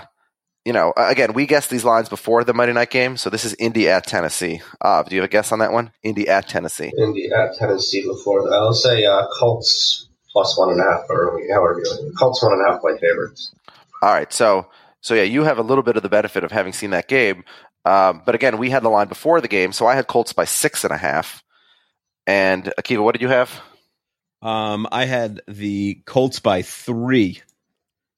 you 0.65 0.73
know, 0.73 0.93
again, 0.97 1.33
we 1.33 1.45
guessed 1.45 1.69
these 1.69 1.85
lines 1.85 2.09
before 2.09 2.43
the 2.43 2.53
Monday 2.53 2.73
night 2.73 2.89
game, 2.89 3.17
so 3.17 3.29
this 3.29 3.45
is 3.45 3.53
Indy 3.59 3.87
at 3.87 4.07
Tennessee. 4.07 4.61
Uh, 4.81 5.03
do 5.03 5.15
you 5.15 5.21
have 5.21 5.29
a 5.29 5.31
guess 5.31 5.51
on 5.51 5.59
that 5.59 5.71
one? 5.71 5.91
Indy 6.03 6.27
at 6.27 6.49
Tennessee. 6.49 6.91
Indy 6.97 7.29
at 7.31 7.55
Tennessee 7.55 8.05
before. 8.05 8.51
I'll 8.51 8.73
say 8.73 9.05
uh, 9.05 9.27
Colts 9.39 10.09
plus 10.31 10.57
one 10.57 10.71
and 10.71 10.81
a 10.81 10.83
half, 10.83 11.05
or 11.07 11.39
however 11.53 11.81
you 11.83 11.91
like. 11.91 12.15
Colts 12.17 12.41
one 12.41 12.53
and 12.53 12.67
a 12.67 12.71
half 12.71 12.81
by 12.81 12.97
favorites. 12.97 13.53
All 14.01 14.11
right, 14.11 14.33
so 14.33 14.67
so 15.01 15.13
yeah, 15.13 15.23
you 15.23 15.43
have 15.43 15.59
a 15.59 15.63
little 15.63 15.83
bit 15.83 15.97
of 15.97 16.03
the 16.03 16.09
benefit 16.09 16.43
of 16.43 16.51
having 16.51 16.73
seen 16.73 16.89
that 16.89 17.07
game, 17.07 17.43
um, 17.85 18.23
but 18.25 18.33
again, 18.33 18.57
we 18.57 18.71
had 18.71 18.83
the 18.83 18.89
line 18.89 19.07
before 19.07 19.39
the 19.39 19.47
game, 19.47 19.71
so 19.71 19.85
I 19.85 19.95
had 19.95 20.07
Colts 20.07 20.33
by 20.33 20.45
six 20.45 20.83
and 20.83 20.91
a 20.91 20.97
half. 20.97 21.43
And 22.25 22.73
Akiva, 22.79 23.03
what 23.03 23.13
did 23.13 23.21
you 23.21 23.27
have? 23.27 23.61
Um, 24.41 24.87
I 24.91 25.05
had 25.05 25.41
the 25.47 26.01
Colts 26.05 26.39
by 26.39 26.63
three. 26.63 27.41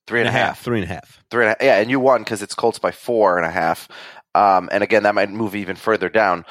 Three 0.07 0.21
and 0.21 0.29
a 0.29 0.31
half. 0.31 0.61
Three 0.61 0.81
and 0.81 0.89
a 0.89 0.93
half. 0.93 1.23
Three 1.29 1.45
and 1.45 1.55
a, 1.59 1.65
yeah, 1.65 1.79
and 1.79 1.89
you 1.89 1.99
won 1.99 2.23
because 2.23 2.41
it's 2.41 2.55
Colts 2.55 2.79
by 2.79 2.91
four 2.91 3.37
and 3.37 3.45
a 3.45 3.51
half. 3.51 3.87
Um, 4.33 4.69
and 4.71 4.83
again, 4.83 5.03
that 5.03 5.15
might 5.15 5.29
move 5.29 5.55
even 5.55 5.75
further 5.75 6.09
down. 6.09 6.45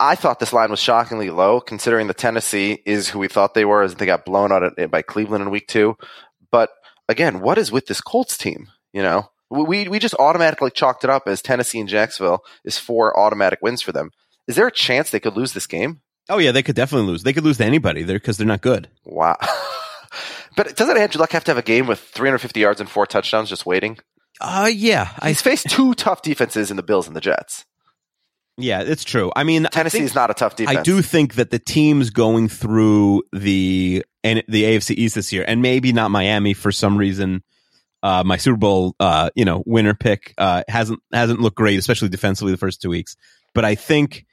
I 0.00 0.14
thought 0.14 0.38
this 0.38 0.52
line 0.52 0.70
was 0.70 0.78
shockingly 0.80 1.30
low, 1.30 1.60
considering 1.60 2.06
the 2.06 2.14
Tennessee 2.14 2.82
is 2.86 3.08
who 3.08 3.18
we 3.18 3.28
thought 3.28 3.54
they 3.54 3.64
were, 3.64 3.82
as 3.82 3.96
they 3.96 4.06
got 4.06 4.24
blown 4.24 4.52
out 4.52 4.74
by 4.90 5.02
Cleveland 5.02 5.42
in 5.42 5.50
week 5.50 5.66
two. 5.66 5.96
But 6.50 6.70
again, 7.08 7.40
what 7.40 7.58
is 7.58 7.72
with 7.72 7.86
this 7.86 8.00
Colts 8.00 8.36
team? 8.36 8.68
You 8.92 9.02
know, 9.02 9.28
we 9.50 9.88
we 9.88 9.98
just 9.98 10.14
automatically 10.18 10.70
chalked 10.70 11.04
it 11.04 11.10
up 11.10 11.24
as 11.26 11.42
Tennessee 11.42 11.80
and 11.80 11.88
Jacksonville 11.88 12.42
is 12.64 12.78
four 12.78 13.18
automatic 13.18 13.60
wins 13.62 13.82
for 13.82 13.92
them. 13.92 14.10
Is 14.46 14.56
there 14.56 14.66
a 14.66 14.72
chance 14.72 15.10
they 15.10 15.20
could 15.20 15.36
lose 15.36 15.52
this 15.52 15.66
game? 15.66 16.00
Oh 16.28 16.38
yeah, 16.38 16.52
they 16.52 16.62
could 16.62 16.76
definitely 16.76 17.08
lose. 17.08 17.22
They 17.22 17.32
could 17.32 17.44
lose 17.44 17.58
to 17.58 17.64
anybody 17.64 18.02
there 18.02 18.18
because 18.18 18.38
they're 18.38 18.46
not 18.46 18.62
good. 18.62 18.88
Wow. 19.04 19.36
but 20.56 20.76
doesn't 20.76 20.96
Andrew 20.96 21.20
Luck 21.20 21.32
have 21.32 21.44
to 21.44 21.50
have 21.50 21.58
a 21.58 21.62
game 21.62 21.86
with 21.86 22.00
350 22.00 22.60
yards 22.60 22.80
and 22.80 22.88
four 22.88 23.06
touchdowns 23.06 23.48
just 23.48 23.66
waiting? 23.66 23.98
Uh 24.40 24.70
yeah. 24.72 25.10
He's 25.24 25.42
faced 25.42 25.70
two 25.70 25.94
tough 25.94 26.22
defenses 26.22 26.70
in 26.70 26.76
the 26.76 26.82
Bills 26.82 27.06
and 27.06 27.14
the 27.14 27.20
Jets. 27.20 27.64
Yeah, 28.58 28.82
it's 28.82 29.04
true. 29.04 29.32
I 29.34 29.44
mean, 29.44 29.64
Tennessee 29.64 30.02
is 30.02 30.14
not 30.14 30.30
a 30.30 30.34
tough 30.34 30.56
defense. 30.56 30.78
I 30.78 30.82
do 30.82 31.00
think 31.00 31.34
that 31.34 31.50
the 31.50 31.58
teams 31.58 32.10
going 32.10 32.48
through 32.48 33.22
the 33.32 34.04
and 34.22 34.42
the 34.46 34.64
AFC 34.64 34.94
East 34.96 35.14
this 35.14 35.32
year, 35.32 35.44
and 35.46 35.62
maybe 35.62 35.92
not 35.92 36.10
Miami 36.10 36.54
for 36.54 36.70
some 36.70 36.96
reason. 36.96 37.42
Uh, 38.02 38.24
my 38.24 38.36
Super 38.36 38.56
Bowl, 38.56 38.96
uh, 38.98 39.30
you 39.34 39.44
know, 39.44 39.62
winner 39.64 39.94
pick 39.94 40.34
uh, 40.36 40.64
hasn't 40.68 41.00
hasn't 41.12 41.40
looked 41.40 41.56
great, 41.56 41.78
especially 41.78 42.08
defensively 42.08 42.52
the 42.52 42.58
first 42.58 42.82
two 42.82 42.90
weeks. 42.90 43.16
But 43.54 43.64
I 43.64 43.74
think 43.74 44.26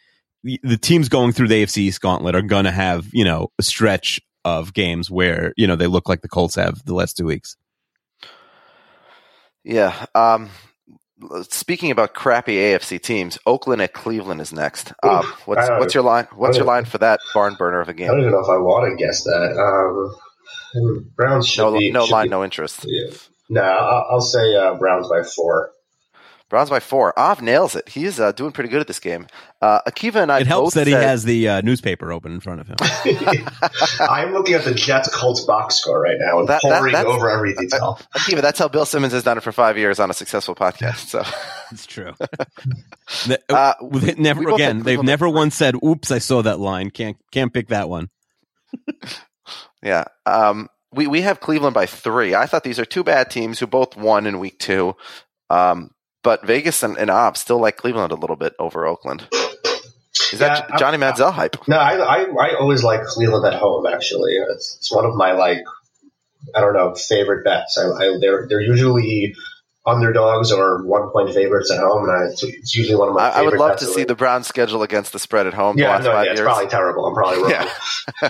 the, 0.43 0.59
the 0.63 0.77
teams 0.77 1.07
going 1.07 1.31
through 1.31 1.47
the 1.47 1.63
AFC 1.63 1.77
East 1.77 2.01
gauntlet 2.01 2.35
are 2.35 2.41
going 2.41 2.65
to 2.65 2.71
have 2.71 3.07
you 3.13 3.23
know 3.23 3.51
a 3.57 3.63
stretch 3.63 4.19
of 4.45 4.73
games 4.73 5.09
where 5.11 5.53
you 5.57 5.67
know 5.67 5.75
they 5.75 5.87
look 5.87 6.07
like 6.09 6.21
the 6.21 6.29
Colts 6.29 6.55
have 6.55 6.83
the 6.85 6.93
last 6.93 7.17
two 7.17 7.25
weeks. 7.25 7.55
Yeah. 9.63 10.05
Um, 10.15 10.49
speaking 11.49 11.91
about 11.91 12.13
crappy 12.13 12.55
AFC 12.55 13.01
teams, 13.01 13.37
Oakland 13.45 13.81
at 13.81 13.93
Cleveland 13.93 14.41
is 14.41 14.53
next. 14.53 14.93
Um, 15.03 15.25
what's 15.45 15.69
what's 15.69 15.93
your 15.93 16.03
line? 16.03 16.27
What's 16.33 16.57
your 16.57 16.65
line 16.65 16.85
for 16.85 16.97
that 16.99 17.19
barn 17.33 17.55
burner 17.55 17.81
of 17.81 17.89
a 17.89 17.93
game? 17.93 18.07
I 18.09 18.11
don't 18.11 18.21
even 18.21 18.31
know 18.31 18.39
if 18.39 18.49
I 18.49 18.57
want 18.57 18.89
to 18.97 19.03
guess 19.03 19.23
that. 19.23 20.13
Um, 20.75 21.09
Browns 21.15 21.47
should 21.47 21.63
No, 21.63 21.77
be 21.77 21.91
no 21.91 22.05
should 22.05 22.11
line, 22.13 22.25
be- 22.25 22.29
no 22.29 22.43
interest. 22.43 22.85
Yeah. 22.87 23.09
No, 23.49 23.61
I'll, 23.63 24.05
I'll 24.11 24.21
say 24.21 24.55
uh, 24.55 24.75
Browns 24.75 25.09
by 25.09 25.23
four. 25.23 25.71
Browns 26.49 26.69
by 26.71 26.79
four. 26.79 27.17
Av 27.17 27.41
nails 27.43 27.75
it. 27.75 27.89
He's 27.89 28.19
uh, 28.19 28.31
doing 28.31 28.51
pretty 28.51 28.69
good 28.71 28.81
at 28.81 28.87
this 28.87 28.99
game. 28.99 29.27
Uh, 29.61 29.81
Akiva 29.87 30.15
and 30.15 30.31
I 30.31 30.39
It 30.39 30.47
helps 30.47 30.67
both 30.67 30.73
that 30.75 30.87
he 30.87 30.93
has 30.93 31.23
the 31.23 31.47
uh, 31.47 31.61
newspaper 31.61 32.11
open 32.11 32.31
in 32.31 32.39
front 32.39 32.59
of 32.61 32.67
him. 32.67 32.75
I'm 33.99 34.33
looking 34.33 34.55
at 34.55 34.63
the 34.65 34.73
Jets 34.73 35.13
Colts 35.13 35.41
box 35.41 35.75
score 35.75 36.01
right 36.01 36.17
now 36.19 36.39
and 36.39 36.47
That- 36.47 36.61
that- 36.63 36.79
poring 36.79 36.95
over 36.95 37.29
every 37.29 37.53
detail. 37.53 37.99
Akiva. 38.15 38.41
That's 38.41 38.57
how 38.57 38.67
Bill 38.67 38.85
Simmons 38.85 39.13
has 39.13 39.23
done 39.23 39.37
it 39.37 39.43
for 39.43 39.51
five 39.51 39.77
years 39.77 39.99
on 39.99 40.09
a 40.09 40.13
successful 40.13 40.55
podcast. 40.55 41.07
So 41.09 41.23
It's 41.71 41.85
true. 41.85 42.13
The- 43.27 43.39
Uh, 43.49 43.73
never 44.17 44.49
again. 44.49 44.81
They've 44.83 45.01
never 45.03 45.27
at 45.27 45.33
once 45.33 45.55
said, 45.55 45.75
"Oops, 45.83 46.09
I 46.11 46.19
saw 46.19 46.41
that 46.43 46.59
line." 46.59 46.89
Can't 46.91 47.17
can't 47.31 47.53
pick 47.53 47.67
that 47.69 47.89
one. 47.89 48.09
yeah, 49.83 50.05
um, 50.25 50.67
we 50.91 51.07
we 51.07 51.21
have 51.21 51.39
Cleveland 51.39 51.73
by 51.73 51.85
three. 51.85 52.35
I 52.35 52.45
thought 52.45 52.63
these 52.63 52.79
are 52.79 52.85
two 52.85 53.03
bad 53.03 53.31
teams 53.31 53.59
who 53.59 53.67
both 53.67 53.95
won 53.97 54.27
in 54.27 54.39
week 54.39 54.59
two. 54.59 54.95
Um, 55.49 55.89
but 56.23 56.45
Vegas 56.45 56.83
and, 56.83 56.97
and 56.97 57.09
Ob 57.09 57.37
still 57.37 57.59
like 57.59 57.77
Cleveland 57.77 58.11
a 58.11 58.15
little 58.15 58.35
bit 58.35 58.53
over 58.59 58.85
Oakland. 58.85 59.27
Is 60.31 60.39
that 60.39 60.67
Yeah, 60.69 60.77
Johnny 60.77 60.97
Manziel 60.97 61.33
hype? 61.33 61.55
No, 61.67 61.77
I, 61.77 61.95
I 61.95 62.23
I 62.23 62.55
always 62.59 62.83
like 62.83 63.03
Cleveland 63.03 63.45
at 63.45 63.59
home. 63.59 63.85
Actually, 63.85 64.33
it's, 64.33 64.75
it's 64.77 64.91
one 64.91 65.05
of 65.05 65.15
my 65.15 65.31
like 65.31 65.59
I 66.55 66.61
don't 66.61 66.73
know 66.73 66.93
favorite 66.95 67.43
bets. 67.43 67.77
I, 67.77 67.87
I 67.89 68.17
they're 68.19 68.47
they're 68.47 68.61
usually 68.61 69.35
underdogs 69.85 70.51
or 70.51 70.85
one 70.85 71.09
point 71.09 71.33
favorites 71.33 71.71
at 71.71 71.79
home, 71.79 72.03
and 72.07 72.11
I, 72.11 72.25
it's, 72.31 72.43
it's 72.43 72.75
usually 72.75 72.95
one 72.95 73.09
of 73.09 73.15
my. 73.15 73.29
I, 73.29 73.39
I 73.39 73.41
would 73.41 73.57
love 73.57 73.79
to 73.79 73.85
see 73.85 74.03
the 74.03 74.15
Browns 74.15 74.47
schedule 74.47 74.83
against 74.83 75.13
the 75.13 75.19
spread 75.19 75.47
at 75.47 75.53
home. 75.53 75.77
Yeah, 75.77 75.97
no, 75.99 76.21
yeah, 76.21 76.31
it's 76.31 76.41
probably 76.41 76.67
terrible. 76.67 77.05
I'm 77.05 77.13
probably 77.13 77.41
wrong. 77.43 77.51
Yeah. 78.21 78.29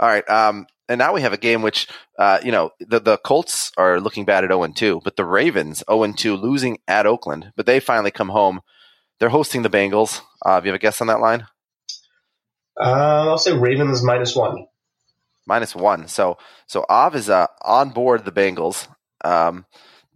All 0.00 0.08
right. 0.08 0.28
Um, 0.28 0.66
and 0.88 0.98
now 0.98 1.12
we 1.12 1.22
have 1.22 1.32
a 1.32 1.38
game 1.38 1.62
which, 1.62 1.88
uh, 2.18 2.38
you 2.44 2.52
know, 2.52 2.70
the, 2.80 3.00
the 3.00 3.18
Colts 3.18 3.72
are 3.76 4.00
looking 4.00 4.24
bad 4.24 4.44
at 4.44 4.50
0 4.50 4.66
2, 4.68 5.00
but 5.02 5.16
the 5.16 5.24
Ravens 5.24 5.82
0 5.90 6.12
2 6.12 6.36
losing 6.36 6.78
at 6.86 7.06
Oakland, 7.06 7.52
but 7.56 7.66
they 7.66 7.80
finally 7.80 8.10
come 8.10 8.28
home. 8.28 8.60
They're 9.18 9.28
hosting 9.28 9.62
the 9.62 9.70
Bengals. 9.70 10.20
Uh, 10.44 10.60
do 10.60 10.66
you 10.66 10.72
have 10.72 10.78
a 10.78 10.82
guess 10.82 11.00
on 11.00 11.06
that 11.06 11.20
line? 11.20 11.46
Uh, 12.78 13.28
I'll 13.28 13.38
say 13.38 13.56
Ravens 13.56 14.02
minus 14.02 14.34
one. 14.34 14.66
Minus 15.46 15.74
one. 15.74 16.08
So, 16.08 16.38
so 16.66 16.84
Av 16.88 17.14
is 17.14 17.30
uh, 17.30 17.46
on 17.62 17.90
board 17.90 18.24
the 18.24 18.32
Bengals. 18.32 18.88
Um, 19.24 19.66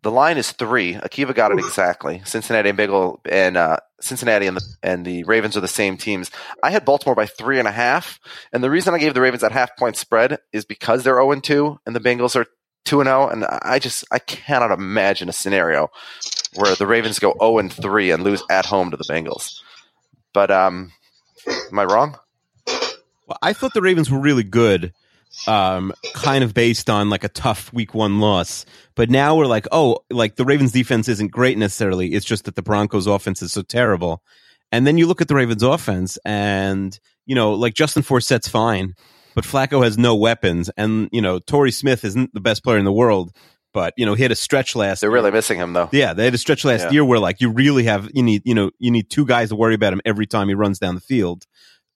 the 0.03 0.11
line 0.11 0.39
is 0.39 0.53
three. 0.53 0.95
Akiva 0.95 1.35
got 1.35 1.53
it 1.53 1.59
exactly. 1.59 2.23
Cincinnati 2.25 2.69
and 2.69 2.79
Bengal 2.79 3.21
and 3.31 3.57
uh, 3.57 3.79
Cincinnati 4.01 4.47
and 4.47 4.57
the 4.57 4.77
and 4.83 5.05
the 5.05 5.25
Ravens 5.25 5.57
are 5.57 5.61
the 5.61 5.69
same 5.69 5.97
teams. 5.97 6.31
I 6.63 6.71
had 6.71 6.85
Baltimore 6.85 7.17
by 7.17 7.27
three 7.27 7.59
and 7.59 7.69
a 7.69 7.73
half, 7.73 8.21
and 8.53 8.63
the 8.63 8.71
reason 8.71 8.95
I 8.95 8.99
gave 8.99 9.15
the 9.15 9.21
Ravens 9.21 9.43
that 9.43 9.53
half 9.53 9.77
point 9.77 9.97
spread 9.97 10.39
is 10.53 10.65
because 10.65 11.03
they're 11.03 11.15
zero 11.15 11.33
and 11.33 11.43
two, 11.43 11.81
and 11.85 11.97
the 11.97 12.01
Bengals 12.01 12.37
are 12.37 12.47
two 12.85 13.01
and 13.01 13.09
zero, 13.09 13.29
and 13.29 13.45
I 13.45 13.79
just 13.79 14.05
I 14.13 14.19
cannot 14.19 14.71
imagine 14.71 15.29
a 15.29 15.33
scenario 15.33 15.89
where 16.55 16.75
the 16.77 16.87
Ravens 16.87 17.19
go 17.19 17.35
zero 17.39 17.59
and 17.59 17.73
three 17.73 18.11
and 18.11 18.23
lose 18.23 18.43
at 18.51 18.67
home 18.67 18.91
to 18.91 18.97
the 18.97 19.05
Bengals. 19.05 19.61
But 20.33 20.51
um, 20.51 20.93
am 21.47 21.79
I 21.79 21.85
wrong? 21.85 22.17
Well, 23.27 23.39
I 23.43 23.53
thought 23.53 23.75
the 23.75 23.83
Ravens 23.83 24.11
were 24.11 24.21
really 24.21 24.45
good, 24.45 24.95
um, 25.47 25.93
kind 26.15 26.43
of 26.45 26.55
based 26.55 26.91
on 26.91 27.11
like 27.11 27.25
a 27.25 27.29
tough 27.29 27.73
week 27.73 27.95
one 27.95 28.21
loss. 28.21 28.65
But 28.95 29.11
now 29.11 29.37
we're 29.37 29.47
like, 29.47 29.67
oh, 29.73 29.99
like 30.11 30.37
the 30.37 30.45
Ravens 30.45 30.73
defense 30.73 31.09
isn't 31.09 31.31
great 31.31 31.57
necessarily. 31.59 32.13
It's 32.15 32.27
just 32.27 32.45
that 32.45 32.57
the 32.57 32.63
Broncos 32.63 33.07
offense 33.07 33.43
is 33.43 33.53
so 33.53 33.63
terrible. 33.63 34.23
And 34.73 34.87
then 34.87 34.99
you 34.99 35.07
look 35.07 35.21
at 35.21 35.29
the 35.29 35.35
Ravens 35.35 35.63
offense 35.63 36.19
and, 36.25 36.99
you 37.27 37.35
know, 37.35 37.53
like 37.53 37.75
Justin 37.75 38.03
Forsett's 38.03 38.49
fine, 38.49 38.95
but 39.35 39.45
Flacco 39.45 39.83
has 39.85 39.97
no 39.97 40.15
weapons. 40.15 40.69
And, 40.77 41.09
you 41.13 41.23
know, 41.23 41.39
Torrey 41.39 41.71
Smith 41.71 42.05
isn't 42.05 42.35
the 42.35 42.41
best 42.41 42.63
player 42.65 42.77
in 42.79 42.85
the 42.85 42.93
world, 42.93 43.33
but, 43.73 43.95
you 43.97 44.05
know, 44.05 44.15
he 44.15 44.23
had 44.23 44.33
a 44.33 44.37
stretch 44.37 44.75
last 44.77 45.01
They're 45.01 45.11
really 45.11 45.31
missing 45.31 45.59
him 45.59 45.73
though. 45.73 45.89
yeah, 45.93 46.13
they 46.13 46.25
had 46.25 46.35
a 46.35 46.39
stretch 46.39 46.65
last 46.67 46.83
Yeah. 46.85 46.91
year 46.91 47.05
where 47.05 47.19
like 47.19 47.41
you 47.41 47.51
really 47.51 47.85
have 47.85 48.11
you 48.13 48.23
need 48.23 48.43
you 48.45 48.55
know 48.55 48.71
you 48.79 48.91
need 48.91 49.09
two 49.09 49.25
guys 49.25 49.49
to 49.51 49.57
worry 49.57 49.75
about 49.75 49.93
him 49.93 50.01
every 50.05 50.27
time 50.27 50.49
he 50.49 50.55
runs 50.55 50.79
down 50.79 50.95
the 50.97 51.01
field. 51.01 51.45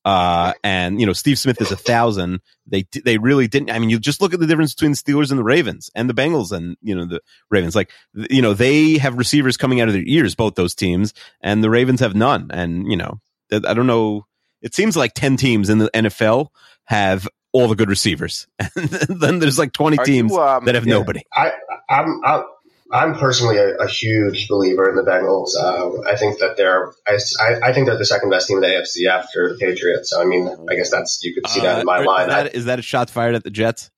Uh, 0.04 0.52
and 0.64 1.00
you 1.00 1.06
know 1.06 1.12
Steve 1.12 1.38
Smith 1.38 1.60
is 1.60 1.70
a 1.70 1.76
thousand. 1.76 2.40
They 2.66 2.86
they 3.04 3.18
really 3.18 3.46
didn't. 3.46 3.70
I 3.70 3.78
mean, 3.78 3.90
you 3.90 3.98
just 3.98 4.20
look 4.20 4.34
at 4.34 4.40
the 4.40 4.46
difference 4.46 4.74
between 4.74 4.92
the 4.92 4.96
Steelers 4.96 5.30
and 5.30 5.38
the 5.38 5.44
Ravens, 5.44 5.90
and 5.94 6.10
the 6.10 6.14
Bengals 6.14 6.50
and 6.50 6.76
you 6.82 6.94
know 6.94 7.04
the 7.04 7.20
Ravens. 7.50 7.76
Like 7.76 7.90
you 8.14 8.42
know 8.42 8.54
they 8.54 8.98
have 8.98 9.16
receivers 9.16 9.56
coming 9.56 9.80
out 9.80 9.88
of 9.88 9.94
their 9.94 10.04
ears, 10.04 10.34
both 10.34 10.56
those 10.56 10.74
teams, 10.74 11.14
and 11.40 11.62
the 11.62 11.70
Ravens 11.70 12.00
have 12.00 12.16
none. 12.16 12.50
And 12.52 12.90
you 12.90 12.96
know 12.96 13.20
I 13.52 13.74
don't 13.74 13.86
know. 13.86 14.26
It 14.60 14.74
seems 14.74 14.96
like 14.96 15.14
ten 15.14 15.36
teams 15.36 15.70
in 15.70 15.78
the 15.78 15.90
NFL 15.94 16.48
have 16.84 17.28
all 17.52 17.68
the 17.68 17.76
good 17.76 17.88
receivers, 17.88 18.48
and 18.58 19.20
then 19.20 19.38
there's 19.38 19.58
like 19.58 19.72
twenty 19.72 19.98
Are 19.98 20.04
teams 20.04 20.32
you, 20.32 20.40
um, 20.40 20.64
that 20.64 20.74
have 20.74 20.86
yeah. 20.86 20.94
nobody. 20.94 21.22
I, 21.32 21.52
I'm, 21.88 22.20
I'm, 22.24 22.44
I'm 22.92 23.14
personally 23.14 23.56
a, 23.56 23.76
a 23.76 23.88
huge 23.88 24.48
believer 24.48 24.88
in 24.90 24.96
the 24.96 25.02
Bengals. 25.02 25.56
Um, 25.56 26.02
I 26.06 26.16
think 26.16 26.38
that 26.40 26.56
they're, 26.58 26.92
I, 27.06 27.18
I- 27.40 27.68
I 27.70 27.72
think 27.72 27.86
they're 27.86 27.96
the 27.96 28.04
second 28.04 28.28
best 28.30 28.48
team 28.48 28.58
in 28.58 28.62
the 28.62 28.68
AFC 28.68 29.08
after 29.10 29.48
the 29.48 29.58
Patriots. 29.58 30.10
So 30.10 30.20
I 30.20 30.26
mean, 30.26 30.46
I 30.70 30.74
guess 30.74 30.90
that's 30.90 31.22
you 31.24 31.32
could 31.34 31.48
see 31.48 31.60
that 31.60 31.80
in 31.80 31.86
my 31.86 32.00
Uh, 32.00 32.04
line. 32.04 32.28
Is 32.28 32.34
that, 32.34 32.54
is 32.54 32.64
that 32.66 32.78
a 32.78 32.82
shot 32.82 33.08
fired 33.08 33.34
at 33.34 33.44
the 33.44 33.50
Jets? 33.50 33.90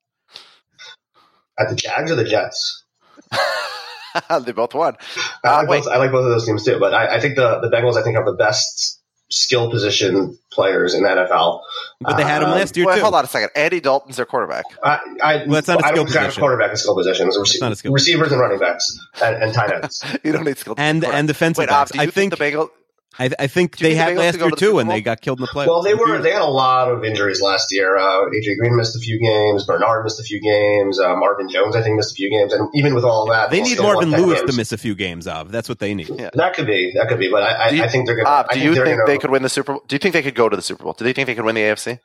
At 1.59 1.69
the 1.71 1.75
Jags 1.77 2.11
or 2.11 2.15
the 2.17 2.25
Jets? 2.25 2.85
they 4.45 4.53
both 4.53 4.75
won. 4.75 4.97
I 5.45 5.49
Uh, 5.49 5.57
like, 5.63 5.69
wait, 5.69 5.85
both, 5.85 5.93
I 5.93 5.97
like 5.99 6.13
both 6.13 6.25
of 6.25 6.31
those 6.31 6.47
teams 6.47 6.65
too, 6.65 6.79
but 6.79 6.95
I, 6.95 7.17
I 7.17 7.21
think 7.21 7.35
the, 7.37 7.59
the 7.61 7.69
Bengals, 7.69 7.97
I 7.97 8.03
think, 8.03 8.17
have 8.17 8.27
the 8.27 8.33
best 8.35 9.01
skill 9.31 9.71
position 9.71 10.39
players 10.53 10.95
in 10.95 11.03
NFL. 11.03 11.61
But 12.01 12.17
they 12.17 12.23
had 12.25 12.43
him 12.43 12.49
Um, 12.51 12.55
last 12.59 12.77
year 12.77 12.87
wait, 12.87 12.97
too. 12.97 13.01
hold 13.03 13.15
on 13.15 13.25
a 13.25 13.29
second. 13.29 13.51
Andy 13.57 13.81
Dalton's 13.81 14.17
their 14.17 14.27
quarterback. 14.27 14.65
I, 14.83 14.99
I, 15.23 15.37
Well, 15.39 15.47
that's 15.55 15.69
not 15.69 15.81
a 15.81 15.85
I 15.85 15.89
skill 15.91 16.05
don't 16.05 16.07
position. 16.13 16.41
quarterback 16.41 16.73
a 16.73 16.77
skill 16.77 16.95
position. 16.97 17.27
It's 17.29 17.37
That's 17.37 17.61
not 17.61 17.73
a 17.73 17.77
skill 17.77 17.93
receivers 17.93 18.31
and 18.33 18.41
running 18.41 18.59
backs 18.59 18.97
and, 19.23 19.43
and 19.43 19.53
tight 19.55 19.73
ends. 19.73 20.05
You 20.25 20.33
don't 20.33 20.45
need 20.45 20.59
skill. 20.59 20.75
And 20.77 21.05
and 21.05 21.27
defensive 21.27 21.63
Wait, 21.63 21.69
backs. 21.71 21.91
Av, 21.91 21.93
do 21.93 21.99
you 21.99 22.03
I 22.03 22.11
think, 22.11 22.35
think 22.35 22.53
the 22.53 22.59
Bengals? 22.59 22.69
I, 23.19 23.31
I 23.39 23.47
think 23.47 23.77
Do 23.77 23.85
they 23.85 23.95
had 23.95 24.09
the 24.09 24.13
Bengals 24.13 24.25
last 24.25 24.39
year 24.39 24.51
to 24.51 24.57
too, 24.57 24.67
Super 24.67 24.81
and 24.81 24.91
they 24.91 25.01
got 25.01 25.21
killed 25.21 25.39
in 25.39 25.43
the 25.43 25.49
playoffs. 25.49 25.67
Well, 25.69 25.83
they 25.83 25.95
were 25.95 26.19
they 26.21 26.33
had 26.33 26.43
a 26.43 26.47
lot 26.47 26.91
of 26.91 27.05
injuries 27.05 27.41
last 27.41 27.73
year. 27.73 27.97
Uh, 27.97 28.27
AJ 28.31 28.59
Green 28.59 28.77
missed 28.77 28.97
a 28.97 28.99
few 28.99 29.21
games. 29.21 29.65
Bernard 29.67 30.05
missed 30.05 30.19
a 30.19 30.25
few 30.25 30.41
games. 30.41 30.99
Uh, 30.99 31.15
Marvin 31.17 31.49
Jones, 31.49 31.77
I 31.77 31.83
think, 31.83 31.97
missed 31.97 32.13
a 32.13 32.17
few 32.17 32.31
games. 32.31 32.53
And 32.53 32.69
even 32.75 32.95
with 32.95 33.05
all 33.05 33.27
that, 33.31 33.51
They 33.51 33.59
they 33.61 33.69
need 33.71 33.79
Marvin 33.81 34.11
Lewis 34.11 34.41
games. 34.41 34.51
to 34.51 34.57
miss 34.57 34.73
a 34.73 34.79
few 34.79 34.95
games 34.95 35.27
of. 35.27 35.53
That's 35.53 35.69
what 35.69 35.79
they 35.79 35.95
need. 35.95 36.09
Yeah. 36.09 36.31
That 36.35 36.55
could 36.55 36.67
be. 36.67 36.93
That 36.97 37.09
could 37.09 37.19
be. 37.19 37.31
But 37.31 37.43
I, 37.45 37.53
I, 37.53 37.69
you- 37.71 37.83
I 37.85 37.89
think 37.89 38.07
they're 38.07 38.17
going. 38.17 38.27
Av, 38.27 38.47
I 38.51 38.55
do 38.55 38.61
you 38.61 38.75
they're 38.75 38.85
think 38.85 38.99
gonna, 38.99 39.07
they 39.07 39.19
could 39.19 39.31
win 39.31 39.43
the 39.43 39.49
Super 39.49 39.73
Bowl? 39.75 39.83
Do 39.87 39.95
you 39.95 40.01
think 40.01 40.13
they 40.13 40.23
could 40.23 40.35
go 40.35 40.49
to 40.49 40.57
the 40.57 40.63
Super 40.63 40.83
Bowl? 40.85 40.93
Do 40.95 41.05
they 41.05 41.13
think 41.13 41.27
they 41.27 41.35
could 41.35 41.45
win 41.45 41.55
the 41.55 41.61
AFC? 41.63 42.01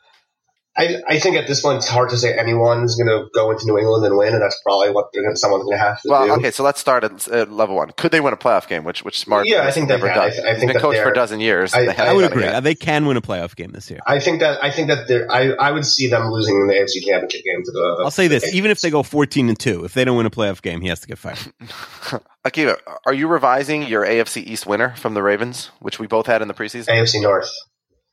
I, 0.77 0.95
I 1.09 1.19
think 1.19 1.35
at 1.35 1.45
this 1.47 1.61
point 1.61 1.77
it's 1.77 1.89
hard 1.89 2.11
to 2.11 2.17
say 2.17 2.37
anyone's 2.37 2.95
going 2.95 3.07
to 3.07 3.27
go 3.33 3.51
into 3.51 3.65
New 3.65 3.77
England 3.77 4.05
and 4.05 4.15
win, 4.15 4.33
and 4.33 4.41
that's 4.41 4.57
probably 4.63 4.91
what 4.91 5.07
they're 5.11 5.23
gonna, 5.23 5.35
someone's 5.35 5.63
going 5.65 5.77
to 5.77 5.83
have 5.83 6.01
to 6.01 6.07
do. 6.07 6.11
Well, 6.11 6.25
do. 6.27 6.31
okay, 6.33 6.51
so 6.51 6.63
let's 6.63 6.79
start 6.79 7.03
at 7.03 7.27
uh, 7.27 7.45
level 7.49 7.75
one. 7.75 7.91
Could 7.97 8.11
they 8.11 8.21
win 8.21 8.33
a 8.33 8.37
playoff 8.37 8.67
game? 8.67 8.83
Which 8.85 9.03
which 9.03 9.19
Smart 9.19 9.45
Yeah, 9.47 9.63
I 9.67 9.71
think 9.71 9.87
they 9.89 9.95
never 9.95 10.07
can. 10.07 10.15
done. 10.15 10.45
I 10.47 10.51
I 10.51 10.55
think 10.55 10.71
been 10.71 10.81
coached 10.81 11.01
for 11.01 11.09
a 11.09 11.13
dozen 11.13 11.39
years. 11.41 11.73
I- 11.73 11.85
They 11.87 11.95
I 11.97 12.11
I 12.11 12.13
would 12.13 12.21
done 12.21 12.31
agree. 12.31 12.43
yet. 12.43 12.63
They 12.63 12.75
can 12.75 13.07
win 13.07 13.17
a 13.17 13.21
playoff 13.21 13.55
game 13.55 13.71
this 13.71 13.89
year. 13.91 13.99
I 14.07 14.19
think 14.19 14.39
that 14.39 14.63
I 14.63 14.71
think 14.71 14.87
that 14.89 15.07
they're, 15.07 15.29
I 15.29 15.49
I 15.49 15.71
would 15.71 15.85
see 15.85 16.07
them 16.07 16.29
losing 16.29 16.55
in 16.55 16.67
the 16.67 16.73
AFC 16.75 17.03
Championship 17.05 17.43
game 17.43 17.61
to 17.65 17.71
the. 17.71 18.01
I'll 18.03 18.11
say 18.11 18.27
this: 18.27 18.53
even 18.53 18.71
if 18.71 18.79
they 18.79 18.89
go 18.91 19.03
fourteen 19.03 19.49
and 19.49 19.59
two, 19.59 19.83
if 19.83 19.93
they 19.95 20.05
don't 20.05 20.15
win 20.17 20.27
a 20.27 20.29
playoff 20.31 20.61
game, 20.61 20.79
he 20.81 20.87
has 20.87 20.99
to 21.01 21.07
get 21.07 21.17
fired. 21.17 21.39
Akiva, 22.45 22.77
are 23.05 23.13
you 23.13 23.27
revising 23.27 23.83
your 23.83 24.05
AFC 24.05 24.43
East 24.45 24.65
winner 24.65 24.95
from 24.95 25.13
the 25.13 25.21
Ravens, 25.21 25.71
which 25.79 25.99
we 25.99 26.07
both 26.07 26.25
had 26.27 26.41
in 26.41 26.47
the 26.47 26.53
preseason? 26.53 26.87
AFC 26.87 27.21
North. 27.21 27.49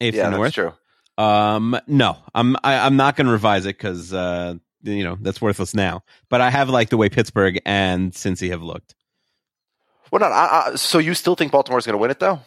AFC 0.00 0.14
yeah, 0.14 0.30
North. 0.30 0.42
that's 0.42 0.54
true. 0.54 0.72
Um, 1.18 1.78
no, 1.86 2.18
I'm 2.34 2.56
I, 2.62 2.78
I'm 2.78 2.96
not 2.96 3.16
going 3.16 3.26
to 3.26 3.32
revise 3.32 3.64
it 3.64 3.78
because 3.78 4.12
uh, 4.12 4.54
you 4.82 5.04
know 5.04 5.16
that's 5.20 5.40
worthless 5.40 5.74
now. 5.74 6.02
But 6.28 6.40
I 6.40 6.50
have 6.50 6.68
liked 6.68 6.90
the 6.90 6.96
way 6.96 7.08
Pittsburgh 7.08 7.60
and 7.64 8.12
Cincy 8.12 8.50
have 8.50 8.62
looked. 8.62 8.94
Well, 10.10 10.20
not. 10.20 10.32
I, 10.32 10.70
I, 10.72 10.74
so 10.76 10.98
you 10.98 11.14
still 11.14 11.34
think 11.34 11.52
Baltimore's 11.52 11.86
going 11.86 11.94
to 11.94 11.98
win 11.98 12.10
it, 12.10 12.20
though? 12.20 12.40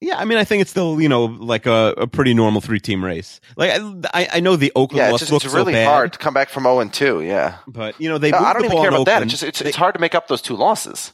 Yeah, 0.00 0.18
I 0.18 0.26
mean, 0.26 0.36
I 0.36 0.44
think 0.44 0.60
it's 0.60 0.70
still 0.70 1.00
you 1.00 1.08
know 1.08 1.24
like 1.24 1.64
a, 1.66 1.94
a 1.96 2.06
pretty 2.06 2.34
normal 2.34 2.60
three 2.60 2.80
team 2.80 3.02
race. 3.04 3.40
Like 3.56 3.70
I, 4.12 4.28
I 4.34 4.40
know 4.40 4.56
the 4.56 4.70
Oakland 4.76 4.98
Yeah, 4.98 5.10
it's, 5.10 5.20
just, 5.20 5.32
looks 5.32 5.46
it's 5.46 5.54
really 5.54 5.72
so 5.72 5.84
hard 5.84 6.12
to 6.12 6.18
come 6.18 6.34
back 6.34 6.50
from 6.50 6.64
zero 6.64 6.80
and 6.80 6.92
two. 6.92 7.22
Yeah, 7.22 7.56
but 7.66 7.98
you 8.00 8.08
know 8.08 8.18
they. 8.18 8.30
No, 8.30 8.38
I 8.38 8.52
don't 8.52 8.62
the 8.62 8.66
even 8.68 8.78
care 8.78 8.90
about 8.90 9.06
that. 9.06 9.22
It's 9.22 9.30
just 9.30 9.42
it's, 9.42 9.58
They- 9.60 9.68
it's 9.68 9.76
hard 9.76 9.94
to 9.94 10.00
make 10.00 10.14
up 10.14 10.28
those 10.28 10.42
two 10.42 10.54
losses. 10.54 11.12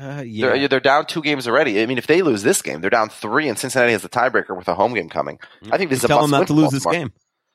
Uh, 0.00 0.22
yeah. 0.26 0.46
They're, 0.46 0.68
they're 0.68 0.80
down 0.80 1.06
two 1.06 1.22
games 1.22 1.46
already. 1.46 1.82
I 1.82 1.86
mean, 1.86 1.98
if 1.98 2.06
they 2.06 2.22
lose 2.22 2.42
this 2.42 2.62
game, 2.62 2.80
they're 2.80 2.90
down 2.90 3.08
three, 3.08 3.48
and 3.48 3.58
Cincinnati 3.58 3.92
has 3.92 4.02
the 4.02 4.08
tiebreaker 4.08 4.56
with 4.56 4.68
a 4.68 4.74
home 4.74 4.94
game 4.94 5.08
coming. 5.08 5.38
I 5.70 5.78
think 5.78 5.90
this 5.90 6.00
is 6.00 6.04
a 6.04 6.08
Tell 6.08 6.18
must 6.18 6.30
them 6.30 6.30
not 6.32 6.38
win 6.40 6.46
to 6.46 6.52
for 6.54 6.60
lose 6.60 6.70
this 6.72 6.84
Baltimore. 6.84 7.06
game. 7.06 7.12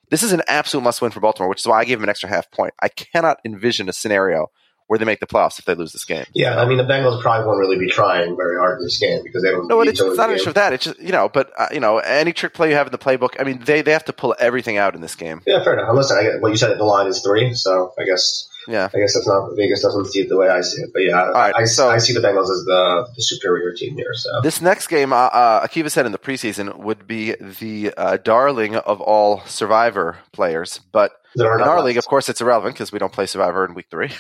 This 0.10 0.24
is 0.24 0.34
an 0.34 0.42
absolute 0.48 0.84
must 0.84 1.02
win 1.02 1.12
for 1.12 1.20
Baltimore, 1.20 1.50
which 1.50 1.60
is 1.60 1.68
why 1.68 1.80
I 1.80 1.86
gave 1.86 2.00
them 2.00 2.04
an 2.04 2.10
extra 2.10 2.30
half 2.30 2.50
point. 2.52 2.74
I 2.82 2.88
cannot 2.88 3.40
envision 3.46 3.90
a 3.90 3.94
scenario 3.94 4.48
where 4.90 4.98
they 4.98 5.06
make 5.06 5.20
the 5.20 5.28
playoffs 5.28 5.60
if 5.60 5.66
they 5.66 5.76
lose 5.76 5.92
this 5.92 6.04
game. 6.04 6.26
Yeah, 6.34 6.60
I 6.60 6.66
mean 6.66 6.80
the 6.80 6.84
Bengals 6.84 7.22
probably 7.22 7.46
won't 7.46 7.60
really 7.60 7.78
be 7.78 7.92
trying 7.92 8.36
very 8.36 8.58
hard 8.58 8.80
in 8.80 8.86
this 8.86 8.98
game 8.98 9.22
because 9.24 9.44
they 9.44 9.52
don't. 9.52 9.68
No, 9.68 9.84
need 9.84 9.90
it's, 9.90 10.00
to 10.00 10.08
it's 10.08 10.18
not 10.18 10.28
the 10.28 10.34
an 10.34 10.40
issue 10.40 10.50
of 10.50 10.56
that. 10.56 10.74
It's 10.74 10.86
just 10.86 11.00
you 11.00 11.12
know, 11.12 11.30
but 11.30 11.52
uh, 11.60 11.68
you 11.72 11.80
know, 11.80 12.00
any 12.00 12.34
trick 12.34 12.56
play 12.56 12.70
you 12.70 12.76
have 12.76 12.88
in 12.88 12.92
the 12.92 12.98
playbook. 12.98 13.40
I 13.40 13.44
mean, 13.44 13.62
they 13.64 13.84
they 13.84 13.92
have 13.92 14.06
to 14.06 14.14
pull 14.14 14.36
everything 14.40 14.78
out 14.78 14.96
in 14.96 15.02
this 15.02 15.14
game. 15.14 15.42
Yeah, 15.46 15.64
fair 15.64 15.74
enough. 15.74 15.94
Listen, 15.94 16.18
I 16.18 16.24
get, 16.24 16.42
well, 16.42 16.52
you 16.52 16.58
said 16.58 16.76
the 16.76 16.84
line 16.86 17.06
is 17.06 17.22
three, 17.22 17.54
so 17.54 17.94
I 18.00 18.06
guess 18.06 18.49
Yeah. 18.70 18.88
I 18.94 18.98
guess 19.00 19.16
that's 19.16 19.28
not 19.28 19.50
Vegas 19.56 19.82
doesn't 19.82 20.06
see 20.06 20.22
it 20.22 20.30
the 20.30 20.38
way 20.38 20.48
I 20.48 20.62
see 20.62 20.82
it. 20.84 20.92
But 20.94 21.00
yeah, 21.02 21.30
right, 21.30 21.54
I, 21.56 21.64
so- 21.66 21.90
I 21.90 21.98
see 21.98 22.14
the 22.14 22.20
Bengals 22.20 22.44
as 22.52 22.64
the, 22.66 23.08
the 23.16 23.22
superior 23.24 23.74
team 23.74 23.96
here. 23.98 24.14
So 24.14 24.30
This 24.42 24.62
next 24.62 24.88
game, 24.88 25.12
uh, 25.12 25.16
uh, 25.28 25.68
Akiva 25.68 25.90
said 25.90 26.06
in 26.06 26.12
the 26.12 26.20
preseason, 26.20 26.78
would 26.78 27.08
be 27.08 27.34
the 27.34 27.94
uh, 27.98 28.18
darling 28.18 28.76
of 28.76 29.02
all 29.02 29.42
Survivor 29.48 30.18
players, 30.32 30.80
but 30.92 31.12
in 31.36 31.46
our 31.46 31.58
left. 31.60 31.84
league, 31.86 31.98
of 31.98 32.06
course, 32.06 32.30
it's 32.30 32.42
irrelevant 32.42 32.76
because 32.76 32.92
we 32.92 33.00
don't 33.00 33.14
play 33.14 33.26
Survivor 33.26 33.66
in 33.66 33.74
week 33.74 33.88
three. 33.90 34.12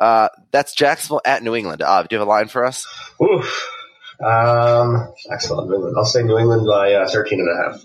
Uh, 0.00 0.28
that's 0.50 0.74
Jacksonville 0.74 1.20
at 1.24 1.42
New 1.42 1.54
England. 1.54 1.80
Uh, 1.82 2.02
do 2.02 2.08
you 2.14 2.18
have 2.18 2.26
a 2.26 2.30
line 2.30 2.48
for 2.48 2.64
us? 2.64 2.86
Oof. 3.22 3.70
Um, 4.24 5.12
excellent. 5.30 5.68
New 5.68 5.76
England. 5.76 5.96
I'll 5.98 6.04
say 6.04 6.22
New 6.22 6.38
England 6.38 6.66
by 6.66 6.92
uh, 6.94 7.08
13 7.08 7.40
and 7.40 7.48
a 7.48 7.62
half. 7.72 7.84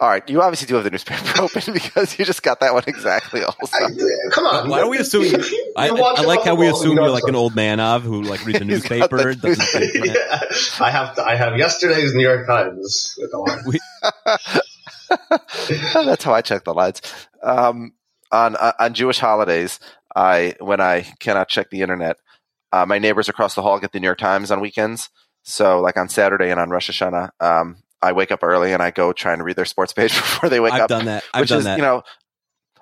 All 0.00 0.08
right, 0.08 0.26
you 0.30 0.40
obviously 0.40 0.66
do 0.66 0.76
have 0.76 0.84
the 0.84 0.90
newspaper 0.90 1.22
open 1.42 1.74
because 1.74 2.18
you 2.18 2.24
just 2.24 2.42
got 2.42 2.60
that 2.60 2.72
one 2.72 2.84
exactly. 2.86 3.42
Also, 3.44 3.66
I, 3.76 3.90
come 4.32 4.46
on. 4.46 4.70
Why 4.70 4.80
don't 4.80 4.88
we 4.90 4.96
assume? 4.96 5.24
You- 5.24 5.30
You, 5.32 5.38
you 5.38 5.72
I, 5.76 5.88
I 5.88 6.22
like 6.22 6.42
how 6.42 6.54
we 6.54 6.68
assume 6.68 6.90
you 6.90 6.94
know 6.96 7.02
you're 7.02 7.10
like 7.10 7.24
an 7.28 7.34
old 7.34 7.54
man 7.54 7.80
of 7.80 8.02
who 8.02 8.22
like 8.22 8.44
reads 8.46 8.60
the 8.60 8.64
He's 8.64 8.82
newspaper. 8.90 9.34
the 9.34 9.54
doesn't 9.54 10.04
yeah, 10.06 10.40
I 10.80 10.90
have 10.90 11.14
to, 11.16 11.22
I 11.22 11.36
have 11.36 11.56
yesterday's 11.58 12.14
New 12.14 12.22
York 12.22 12.46
Times 12.46 13.14
with 13.18 13.30
the. 13.30 13.80
That's 15.94 16.24
how 16.24 16.32
I 16.32 16.40
check 16.40 16.64
the 16.64 16.74
lines. 16.74 17.02
Um, 17.42 17.92
on 18.32 18.56
uh, 18.56 18.72
on 18.78 18.94
Jewish 18.94 19.18
holidays, 19.18 19.80
I 20.14 20.54
when 20.60 20.80
I 20.80 21.02
cannot 21.18 21.48
check 21.48 21.70
the 21.70 21.82
internet, 21.82 22.16
uh, 22.72 22.86
my 22.86 22.98
neighbors 22.98 23.28
across 23.28 23.54
the 23.54 23.62
hall 23.62 23.78
get 23.80 23.92
the 23.92 24.00
New 24.00 24.06
York 24.06 24.18
Times 24.18 24.50
on 24.50 24.60
weekends. 24.60 25.10
So, 25.42 25.80
like 25.80 25.96
on 25.96 26.08
Saturday 26.08 26.50
and 26.50 26.60
on 26.60 26.70
Rosh 26.70 26.90
Hashanah, 26.90 27.30
um, 27.40 27.76
I 28.02 28.12
wake 28.12 28.30
up 28.30 28.42
early 28.42 28.72
and 28.72 28.82
I 28.82 28.90
go 28.90 29.12
try 29.12 29.32
and 29.32 29.44
read 29.44 29.56
their 29.56 29.64
sports 29.64 29.92
page 29.92 30.10
before 30.14 30.48
they 30.48 30.60
wake 30.60 30.72
I've 30.72 30.82
up. 30.82 30.88
done 30.88 31.04
that. 31.06 31.24
I've 31.34 31.40
which 31.40 31.50
done 31.50 31.58
is, 31.58 31.64
that. 31.64 31.76
you 31.76 31.82
know, 31.82 32.02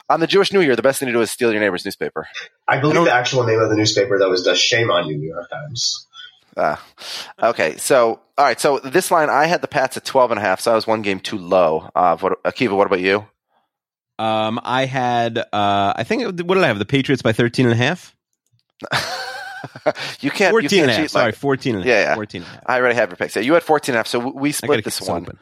on 0.09 0.20
the 0.20 0.26
Jewish 0.26 0.52
New 0.52 0.61
Year, 0.61 0.76
the 0.76 0.83
best 0.83 1.00
thing 1.00 1.07
to 1.07 1.12
do 1.12 1.20
is 1.20 1.31
steal 1.31 1.52
your 1.52 1.61
neighbor's 1.61 1.85
newspaper. 1.85 2.26
I 2.66 2.78
believe 2.78 3.04
the 3.04 3.12
actual 3.12 3.44
name 3.44 3.61
of 3.61 3.68
the 3.70 3.76
newspaper 3.76 4.18
though 4.18 4.31
was 4.31 4.44
the 4.44 4.54
Shame 4.54 4.90
on 4.90 5.07
You 5.07 5.16
New 5.18 5.28
York 5.28 5.50
Times. 5.50 6.07
Uh, 6.57 6.76
okay, 7.40 7.76
so 7.76 8.20
all 8.37 8.44
right, 8.44 8.59
so 8.59 8.78
this 8.81 9.11
line 9.11 9.31
I 9.31 9.46
had 9.46 9.61
the 9.61 9.68
Pats 9.68 9.96
at 9.96 10.04
twelve 10.04 10.31
and 10.31 10.38
a 10.38 10.42
half, 10.42 10.61
so 10.61 10.72
I 10.72 10.74
was 10.74 10.87
one 10.87 11.02
game 11.02 11.20
too 11.20 11.38
low. 11.38 11.88
Uh, 11.94 12.16
what, 12.16 12.42
Akiva, 12.42 12.76
what 12.76 12.87
about 12.87 13.00
you? 13.00 13.26
Um, 14.18 14.59
I 14.64 14.87
had, 14.87 15.38
uh, 15.38 15.44
I 15.52 16.02
think, 16.04 16.24
what 16.24 16.54
did 16.54 16.64
I 16.64 16.66
have? 16.66 16.81
The 16.81 16.85
Patriots 16.85 17.22
by 17.22 17.33
13 17.33 17.66
and 17.66 17.72
a 17.72 17.76
half? 17.76 18.16
you 20.20 20.30
can't. 20.30 20.50
14 20.52 20.62
you 20.62 20.68
can't 20.68 20.72
and 20.82 20.90
a 20.90 20.92
half. 20.94 21.02
cheat 21.02 21.10
Sorry, 21.10 21.32
14 21.32 21.74
and 21.76 21.84
a 21.84 21.88
Yeah, 21.88 21.94
half. 21.98 22.06
yeah. 22.08 22.14
14 22.14 22.42
and 22.42 22.48
a 22.50 22.54
half. 22.54 22.62
I 22.66 22.78
already 22.78 22.94
have 22.94 23.10
your 23.10 23.16
picks. 23.16 23.36
Yeah, 23.36 23.42
you 23.42 23.54
had 23.54 23.62
14 23.62 23.92
and 23.92 23.96
a 23.96 23.98
half, 24.00 24.06
so 24.06 24.18
we- 24.18 24.24
we 24.24 24.30
I 24.30 24.52
gotta 24.52 24.52
split 24.52 24.84
this 24.84 25.00
one. 25.02 25.22
open. 25.22 25.38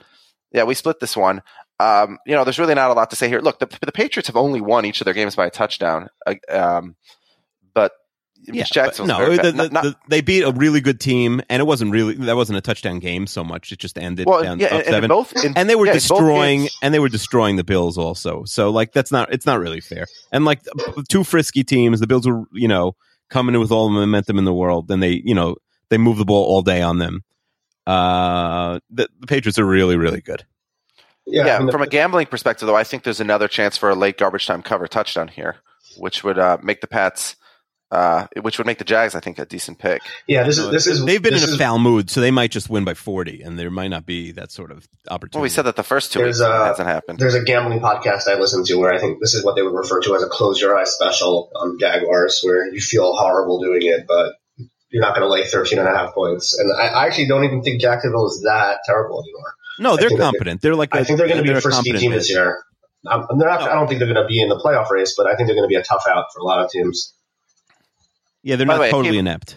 Yeah, 0.52 0.64
we 0.64 0.74
split 0.74 1.00
this 1.00 1.16
one. 1.16 1.42
Um, 1.79 2.18
you 2.26 2.35
know, 2.35 2.44
there's 2.44 2.59
really 2.59 2.74
not 2.74 2.90
a 2.90 2.94
lot 2.94 3.11
to 3.11 3.16
say 3.16 3.29
here. 3.29 3.40
Look, 3.40 3.59
the, 3.59 3.66
the 3.85 3.92
Patriots 3.92 4.29
have 4.29 4.37
only 4.37 4.61
won 4.61 4.87
each 4.87 5.00
of 5.00 5.05
their 5.05 5.12
games 5.14 5.37
by 5.37 5.46
a 5.46 5.50
touchdown. 5.50 6.09
Uh, 6.26 6.35
um, 6.50 6.96
but 7.74 7.92
Yeah, 8.40 8.64
Jacksonville's 8.64 9.18
no, 9.20 9.37
the, 9.37 9.52
the, 9.52 9.68
Not- 9.68 9.83
the- 9.83 9.96
they 10.09 10.20
beat 10.22 10.42
a 10.42 10.52
really 10.52 10.81
good 10.81 11.00
team, 11.00 11.42
and 11.50 11.61
it 11.61 11.64
wasn't 11.66 11.90
really 11.90 12.14
that 12.14 12.37
wasn't 12.37 12.57
a 12.57 12.62
touchdown 12.62 12.98
game 13.00 13.26
so 13.26 13.44
much. 13.44 13.72
It 13.72 13.79
just 13.79 13.98
ended 13.98 14.26
well, 14.26 14.42
down 14.42 14.59
yeah, 14.61 14.66
up 14.68 14.72
and, 14.72 14.81
and 14.83 14.87
seven, 14.88 15.05
in 15.05 15.09
both, 15.09 15.44
in, 15.44 15.52
and 15.57 15.68
they 15.68 15.74
were 15.74 15.87
yeah, 15.87 15.92
destroying 15.94 16.68
and 16.81 16.94
they 16.94 16.98
were 17.00 17.09
destroying 17.11 17.57
the 17.57 17.64
Bills 17.64 17.98
also. 17.98 18.44
So 18.44 18.70
like 18.70 18.92
that's 18.92 19.12
not 19.12 19.31
it's 19.33 19.44
not 19.46 19.59
really 19.61 19.81
fair. 19.81 20.07
And 20.33 20.44
like 20.46 20.61
two 21.11 21.24
frisky 21.24 21.64
teams, 21.64 22.00
the 22.00 22.07
Bills 22.07 22.26
were 22.26 22.44
you 22.52 22.68
know 22.68 22.94
coming 23.31 23.55
in 23.55 23.61
with 23.61 23.73
all 23.73 23.89
the 23.89 23.99
momentum 23.99 24.39
in 24.39 24.45
the 24.45 24.55
world, 24.55 24.91
and 24.91 25.03
they 25.03 25.23
you 25.25 25.35
know 25.35 25.57
they 25.91 25.99
move 25.99 26.19
the 26.19 26.25
ball 26.25 26.45
all 26.45 26.62
day 26.62 26.83
on 26.83 26.99
them. 26.99 27.23
Uh, 27.87 28.81
the, 28.91 29.09
the 29.21 29.27
Patriots 29.27 29.59
are 29.59 29.67
really 29.67 29.97
really 29.97 30.21
good. 30.21 30.45
Yeah, 31.27 31.47
yeah, 31.47 31.57
I 31.57 31.59
mean, 31.59 31.73
from 31.73 31.83
a 31.83 31.89
gambling 31.89 32.27
perspective, 32.27 32.67
though, 32.67 32.77
I 32.77 32.85
think 32.85 33.03
there's 33.03 33.21
another 33.21 33.49
chance 33.49 33.77
for 33.77 33.91
a 33.91 33.97
late 33.97 34.17
garbage 34.17 34.47
time 34.47 34.62
cover 34.62 34.87
touchdown 34.87 35.27
here, 35.27 35.57
which 35.97 36.23
would 36.23 36.39
uh, 36.39 36.59
make 36.62 36.81
the 36.81 36.87
Pats, 36.87 37.35
uh, 37.90 38.27
which 38.42 38.59
would 38.59 38.66
make 38.66 38.79
the 38.79 38.85
Jags, 38.85 39.14
I 39.14 39.20
think, 39.20 39.38
a 39.38 39.46
decent 39.46 39.79
pick. 39.79 40.03
yeah, 40.27 40.42
this 40.42 40.59
is 40.59 40.70
this 40.70 40.87
is 40.87 41.05
They've 41.05 41.22
been 41.22 41.35
in 41.35 41.40
a 41.40 41.44
is- 41.46 41.57
foul 41.57 41.79
mood, 41.79 42.11
so 42.11 42.20
they 42.20 42.31
might 42.33 42.51
just 42.51 42.68
win 42.68 42.85
by 42.85 42.94
forty, 42.94 43.42
and 43.42 43.59
there 43.59 43.70
might 43.70 43.88
not 43.88 44.07
be 44.07 44.33
that 44.33 44.51
sort 44.51 44.70
of 44.72 44.87
opportunity. 45.11 45.37
Well, 45.38 45.42
we 45.44 45.49
said 45.49 45.62
that 45.62 45.77
the 45.77 45.83
first 45.85 46.12
two 46.12 46.18
There's 46.20 46.40
weeks 46.40 46.49
a- 46.51 46.64
hasn't 46.66 46.88
happened. 46.88 47.18
There's 47.18 47.35
a 47.35 47.44
gambling 47.44 47.81
podcast 47.81 48.27
I 48.29 48.35
listen 48.38 48.64
to 48.64 48.75
where 48.77 48.92
I 48.92 48.99
think 48.99 49.20
this 49.20 49.35
is 49.35 49.44
what 49.44 49.55
they 49.57 49.62
would 49.62 49.75
refer 49.75 50.01
to 50.01 50.14
as 50.16 50.22
a 50.22 50.29
close 50.29 50.61
your 50.61 50.77
eyes 50.77 50.92
special 50.92 51.51
on 51.55 51.79
Jaguars, 51.79 52.40
where 52.42 52.66
you 52.72 52.81
feel 52.81 53.14
horrible 53.14 53.61
doing 53.61 53.83
it, 53.83 54.07
but 54.09 54.35
you're 54.90 55.03
not 55.03 55.14
going 55.16 55.22
to 55.27 55.33
lay 55.33 55.44
13 55.44 55.79
and 55.79 55.88
a 55.88 55.92
half 55.96 56.14
points. 56.14 56.57
And 56.59 56.72
I, 56.72 56.87
I 56.88 57.07
actually 57.07 57.27
don't 57.29 57.44
even 57.44 57.62
think 57.62 57.81
Jacksonville 57.81 58.27
is 58.27 58.40
that 58.44 58.79
terrible 58.87 59.20
anymore. 59.22 59.53
No, 59.79 59.96
they're 59.96 60.09
think 60.09 60.18
that 60.20 60.25
they- 60.33 60.38
competent. 60.38 60.62
They're 60.62 60.75
like 60.77 60.94
I 60.94 61.01
a- 61.01 61.05
think 61.05 61.18
they're 61.18 61.29
going 61.29 61.38
to 61.44 61.44
be 61.44 61.57
a 61.57 61.61
first 61.61 61.83
team 61.85 62.11
this 62.12 62.29
bid. 62.29 62.35
year. 62.35 62.62
Um, 63.07 63.27
they're 63.38 63.49
not, 63.49 63.61
No. 63.61 63.66
I 63.66 63.75
don't 63.75 63.87
think 63.88 63.99
they're 64.01 64.12
going 64.12 64.20
to 64.22 64.27
be 64.27 64.40
in 64.40 64.49
the 64.49 64.57
playoff 64.57 64.90
race, 64.90 65.14
but 65.16 65.27
I 65.27 65.37
think 65.37 65.46
they're 65.49 65.55
going 65.57 65.68
to 65.68 65.72
be 65.72 65.77
a 65.77 65.83
tough 65.83 66.05
out 66.09 66.25
for 66.33 66.40
a 66.40 66.44
lot 66.44 66.64
of 66.64 66.70
teams. 66.70 67.12
Yeah, 68.47 68.55
they're 68.55 68.65
By 68.67 68.75
the 68.75 68.79
not 68.79 68.83
way, 68.83 68.91
totally 68.93 69.17
Akiva- 69.17 69.21
inept. 69.21 69.57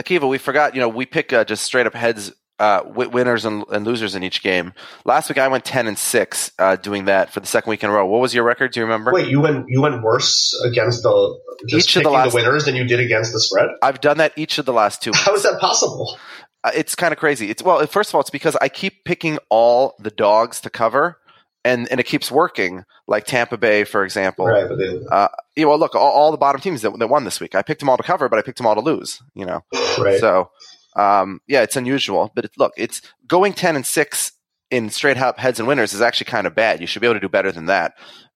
Akiva, 0.00 0.28
we 0.28 0.38
forgot. 0.38 0.74
You 0.76 0.80
know, 0.80 0.88
we 0.88 1.04
pick 1.04 1.32
uh, 1.32 1.44
just 1.44 1.64
straight 1.64 1.84
up 1.86 1.94
heads, 1.94 2.32
uh, 2.60 2.82
winners 2.86 3.44
and, 3.44 3.64
and 3.72 3.84
losers 3.84 4.14
in 4.14 4.22
each 4.22 4.40
game. 4.42 4.72
Last 5.04 5.28
week 5.28 5.38
I 5.38 5.48
went 5.48 5.64
ten 5.64 5.88
and 5.88 5.98
six, 5.98 6.52
uh, 6.60 6.76
doing 6.76 7.06
that 7.06 7.32
for 7.32 7.40
the 7.40 7.48
second 7.48 7.70
week 7.70 7.82
in 7.82 7.90
a 7.90 7.92
row. 7.92 8.06
What 8.06 8.20
was 8.20 8.32
your 8.32 8.44
record? 8.44 8.72
Do 8.72 8.78
you 8.80 8.84
remember? 8.86 9.12
Wait, 9.12 9.26
you 9.28 9.40
went 9.40 9.66
you 9.68 9.80
went 9.80 10.00
worse 10.02 10.54
against 10.64 11.02
the 11.02 11.38
just 11.66 11.88
Each 11.88 11.96
of 11.96 12.04
the 12.04 12.10
last- 12.10 12.30
the 12.30 12.36
winners 12.36 12.66
than 12.66 12.76
you 12.76 12.84
did 12.84 13.00
against 13.00 13.32
the 13.32 13.40
spread. 13.40 13.68
I've 13.82 14.00
done 14.00 14.18
that 14.18 14.32
each 14.36 14.58
of 14.58 14.64
the 14.64 14.72
last 14.72 15.02
two. 15.02 15.10
How 15.12 15.34
is 15.34 15.42
that 15.42 15.58
possible? 15.60 16.16
Uh, 16.62 16.70
it's 16.74 16.94
kind 16.94 17.12
of 17.12 17.18
crazy. 17.18 17.50
It's 17.50 17.62
well, 17.64 17.84
first 17.88 18.10
of 18.10 18.14
all, 18.14 18.20
it's 18.20 18.30
because 18.30 18.54
I 18.60 18.68
keep 18.68 19.04
picking 19.04 19.38
all 19.48 19.96
the 19.98 20.10
dogs 20.10 20.60
to 20.60 20.70
cover, 20.70 21.16
and 21.64 21.88
and 21.90 22.00
it 22.00 22.06
keeps 22.06 22.30
working. 22.30 22.84
Like 23.06 23.24
Tampa 23.24 23.58
Bay, 23.58 23.84
for 23.84 24.04
example. 24.04 24.46
Right, 24.46 24.68
but 24.68 24.78
they, 24.78 25.04
Uh, 25.10 25.28
yeah, 25.56 25.66
well, 25.66 25.78
look, 25.78 25.94
all, 25.94 26.12
all 26.12 26.30
the 26.30 26.36
bottom 26.36 26.60
teams 26.60 26.82
that, 26.82 26.96
that 26.98 27.08
won 27.08 27.24
this 27.24 27.40
week, 27.40 27.54
I 27.54 27.62
picked 27.62 27.80
them 27.80 27.88
all 27.88 27.96
to 27.96 28.02
cover, 28.02 28.28
but 28.28 28.38
I 28.38 28.42
picked 28.42 28.58
them 28.58 28.66
all 28.66 28.76
to 28.76 28.80
lose. 28.80 29.20
You 29.34 29.46
know, 29.46 29.64
right. 29.98 30.20
so 30.20 30.50
um, 30.96 31.40
yeah, 31.46 31.62
it's 31.62 31.76
unusual. 31.76 32.30
But 32.34 32.46
it, 32.46 32.52
look, 32.56 32.72
it's 32.76 33.02
going 33.26 33.52
ten 33.52 33.76
and 33.76 33.84
six 33.84 34.32
in 34.70 34.88
straight 34.90 35.18
up 35.18 35.38
heads 35.38 35.58
and 35.58 35.66
winners 35.66 35.92
is 35.92 36.00
actually 36.00 36.26
kind 36.26 36.46
of 36.46 36.54
bad. 36.54 36.80
You 36.80 36.86
should 36.86 37.00
be 37.00 37.06
able 37.06 37.14
to 37.14 37.20
do 37.20 37.28
better 37.28 37.52
than 37.52 37.66
that. 37.66 37.94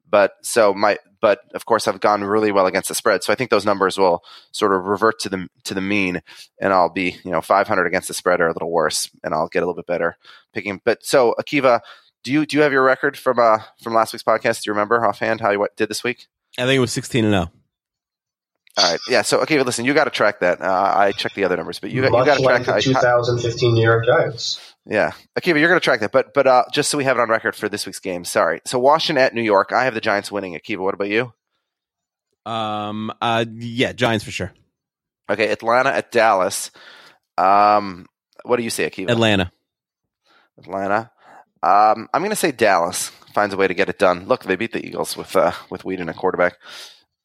But 0.09 0.33
so 0.43 0.75
my, 0.75 0.99
but 1.21 1.41
of 1.55 1.65
course, 1.67 1.89
I've 1.89 2.01
gone 2.01 2.23
really 2.23 2.53
well 2.53 2.67
against 2.67 2.89
the 2.89 2.95
spread. 2.95 3.25
So 3.25 3.33
I 3.33 3.37
think 3.37 3.51
those 3.51 3.65
numbers 3.65 3.99
will 3.99 4.23
sort 4.53 4.73
of 4.73 4.85
revert 4.85 5.19
to 5.21 5.29
the 5.29 5.49
to 5.65 5.75
the 5.75 5.81
mean, 5.81 6.21
and 6.61 6.73
I'll 6.73 6.91
be 6.91 7.17
you 7.25 7.31
know 7.31 7.41
500 7.41 7.87
against 7.87 8.09
the 8.09 8.15
spread 8.15 8.41
or 8.41 8.49
a 8.49 8.53
little 8.53 8.71
worse, 8.71 9.11
and 9.23 9.33
I'll 9.33 9.49
get 9.49 9.63
a 9.63 9.67
little 9.67 9.75
bit 9.75 9.87
better 9.87 10.17
picking. 10.53 10.81
But 10.85 11.05
so 11.05 11.35
Akiva, 11.41 11.81
do 12.25 12.33
you 12.33 12.47
do 12.47 12.57
you 12.57 12.63
have 12.63 12.73
your 12.73 12.83
record 12.83 13.17
from 13.17 13.39
uh 13.39 13.59
from 13.81 13.95
last 13.95 14.13
week's 14.13 14.25
podcast? 14.25 14.63
Do 14.63 14.71
you 14.71 14.73
remember 14.73 15.05
offhand 15.07 15.41
how 15.41 15.51
you 15.51 15.61
what, 15.61 15.77
did 15.77 15.89
this 15.89 16.03
week? 16.03 16.27
I 16.59 16.63
think 16.63 16.77
it 16.77 16.81
was 16.81 16.93
sixteen 16.93 17.25
and 17.25 17.33
zero. 17.33 17.53
All 18.77 18.91
right, 18.91 19.01
yeah. 19.09 19.23
So 19.23 19.41
okay, 19.43 19.63
listen, 19.63 19.85
you 19.85 19.95
got 19.95 20.05
to 20.05 20.11
track 20.11 20.41
that. 20.41 20.61
Uh, 20.61 20.95
I 20.97 21.13
checked 21.13 21.37
the 21.37 21.45
other 21.45 21.57
numbers, 21.57 21.79
but 21.79 21.93
you 21.93 22.03
got 22.03 22.19
you 22.19 22.25
got 22.25 22.39
to 22.39 22.43
like 22.43 22.65
track. 22.65 22.83
the 22.83 22.93
2015 22.93 23.73
New 23.75 23.83
York 23.83 24.05
Giants. 24.05 24.75
Yeah, 24.85 25.13
Akiva, 25.39 25.61
you're 25.61 25.69
going 25.69 25.81
to 25.81 25.85
track 25.85 26.01
that, 26.01 26.11
but 26.11 26.35
but 26.35 26.49
uh, 26.49 26.65
just 26.73 26.91
so 26.91 26.99
we 26.99 27.05
have 27.05 27.17
it 27.17 27.21
on 27.21 27.29
record 27.29 27.55
for 27.55 27.69
this 27.69 27.87
week's 27.87 28.01
game. 28.01 28.25
Sorry. 28.25 28.61
So 28.67 28.81
Washington 28.81 29.23
at 29.23 29.33
New 29.33 29.43
York. 29.43 29.71
I 29.73 29.85
have 29.85 29.95
the 29.95 30.01
Giants 30.01 30.33
winning. 30.33 30.59
Akiva, 30.59 30.79
what 30.79 30.95
about 30.95 31.09
you? 31.09 31.33
Um. 32.45 33.13
Uh. 33.23 33.45
Yeah. 33.55 33.93
Giants 33.93 34.25
for 34.25 34.33
sure. 34.33 34.53
Okay, 35.31 35.51
Atlanta 35.51 35.91
at 35.91 36.11
Dallas. 36.11 36.73
Um, 37.39 38.07
what 38.45 38.57
do 38.57 38.65
you 38.65 38.71
say, 38.71 38.91
Akiva? 38.91 39.11
Atlanta. 39.11 39.53
Atlanta. 40.59 41.13
Um, 41.65 42.09
I'm 42.13 42.21
going 42.21 42.31
to 42.31 42.37
say 42.37 42.53
Dallas 42.53 43.09
finds 43.33 43.55
a 43.55 43.57
way 43.57 43.67
to 43.67 43.75
get 43.75 43.89
it 43.89 43.99
done. 43.99 44.27
Look, 44.27 44.45
they 44.45 44.57
beat 44.57 44.73
the 44.73 44.85
Eagles 44.85 45.17
with 45.17 45.35
uh, 45.35 45.53
with 45.71 45.83
Weeden 45.83 46.09
at 46.09 46.17
quarterback. 46.17 46.59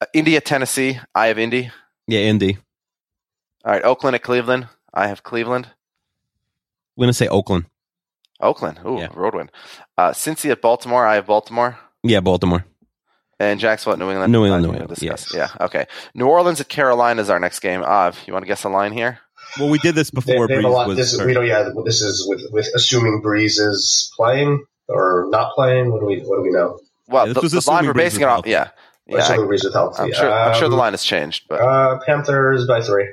Uh, 0.00 0.06
Indy, 0.14 0.38
Tennessee. 0.40 0.98
I 1.14 1.26
have 1.26 1.38
Indy. 1.38 1.70
Yeah. 2.06 2.20
Indy. 2.20 2.58
All 3.64 3.72
right, 3.72 3.84
Oakland 3.84 4.14
at 4.14 4.22
Cleveland. 4.22 4.68
I 4.94 5.06
have 5.08 5.22
Cleveland. 5.22 5.66
I'm 6.96 7.02
gonna 7.02 7.12
say 7.12 7.28
Oakland. 7.28 7.66
Oakland. 8.40 8.80
Ooh, 8.86 8.98
Yeah. 8.98 9.08
road 9.14 9.34
win. 9.34 9.50
Uh, 9.98 10.10
Cincy 10.12 10.50
at 10.50 10.62
Baltimore. 10.62 11.06
I 11.06 11.16
have 11.16 11.26
Baltimore. 11.26 11.78
Yeah. 12.02 12.20
Baltimore. 12.20 12.64
And 13.38 13.60
Jacksonville 13.60 13.94
at 13.94 13.98
New 13.98 14.10
England. 14.10 14.32
New 14.32 14.44
England, 14.44 14.62
New 14.64 14.70
England, 14.72 14.88
discuss. 14.90 15.34
Yeah. 15.34 15.48
Okay. 15.60 15.86
New 16.14 16.26
Orleans 16.26 16.60
at 16.60 16.68
Carolina 16.68 17.20
is 17.22 17.30
our 17.30 17.38
next 17.38 17.60
game. 17.60 17.82
Av, 17.82 18.18
you 18.26 18.32
want 18.32 18.42
to 18.44 18.46
guess 18.46 18.64
a 18.64 18.68
line 18.68 18.92
here? 18.92 19.18
Well, 19.58 19.68
we 19.68 19.78
did 19.78 19.94
this 19.94 20.10
before. 20.10 20.46
they 20.46 20.54
have 20.54 20.62
Brees 20.64 20.66
a 20.66 20.68
lot. 20.68 20.88
was 20.88 20.96
This 20.96 21.16
we 21.20 21.32
don't. 21.34 21.46
Yeah, 21.46 21.70
this 21.84 22.02
is 22.02 22.26
with 22.28 22.42
with 22.52 22.68
assuming 22.74 23.22
Brees 23.22 23.58
is 23.58 24.12
playing 24.16 24.64
or 24.88 25.26
not 25.30 25.52
playing. 25.54 25.90
What 25.92 26.00
do 26.00 26.06
we 26.06 26.20
What 26.20 26.36
do 26.36 26.42
we 26.42 26.50
know? 26.50 26.78
Well, 27.08 27.26
Yeah, 27.26 27.32
this 27.32 27.50
the, 27.50 27.56
was 27.56 27.64
the 27.64 27.70
line 27.70 27.86
we're 27.86 27.92
basing 27.94 28.20
it 28.20 28.24
on. 28.24 28.30
healthy. 28.30 28.50
Yeah. 28.50 28.68
Yeah. 29.06 29.18
assuming 29.18 29.44
I, 29.44 29.48
Brees 29.48 29.64
is 29.66 29.72
healthy. 29.74 30.02
am 30.04 30.12
sure. 30.12 30.32
I'm 30.32 30.54
sure 30.54 30.68
the 30.68 30.74
Um, 30.74 30.80
line 30.80 30.92
has 30.92 31.02
changed, 31.02 31.44
but 31.48 31.60
Uh, 31.60 31.98
Panthers 32.06 32.66
by 32.66 32.80
three. 32.80 33.08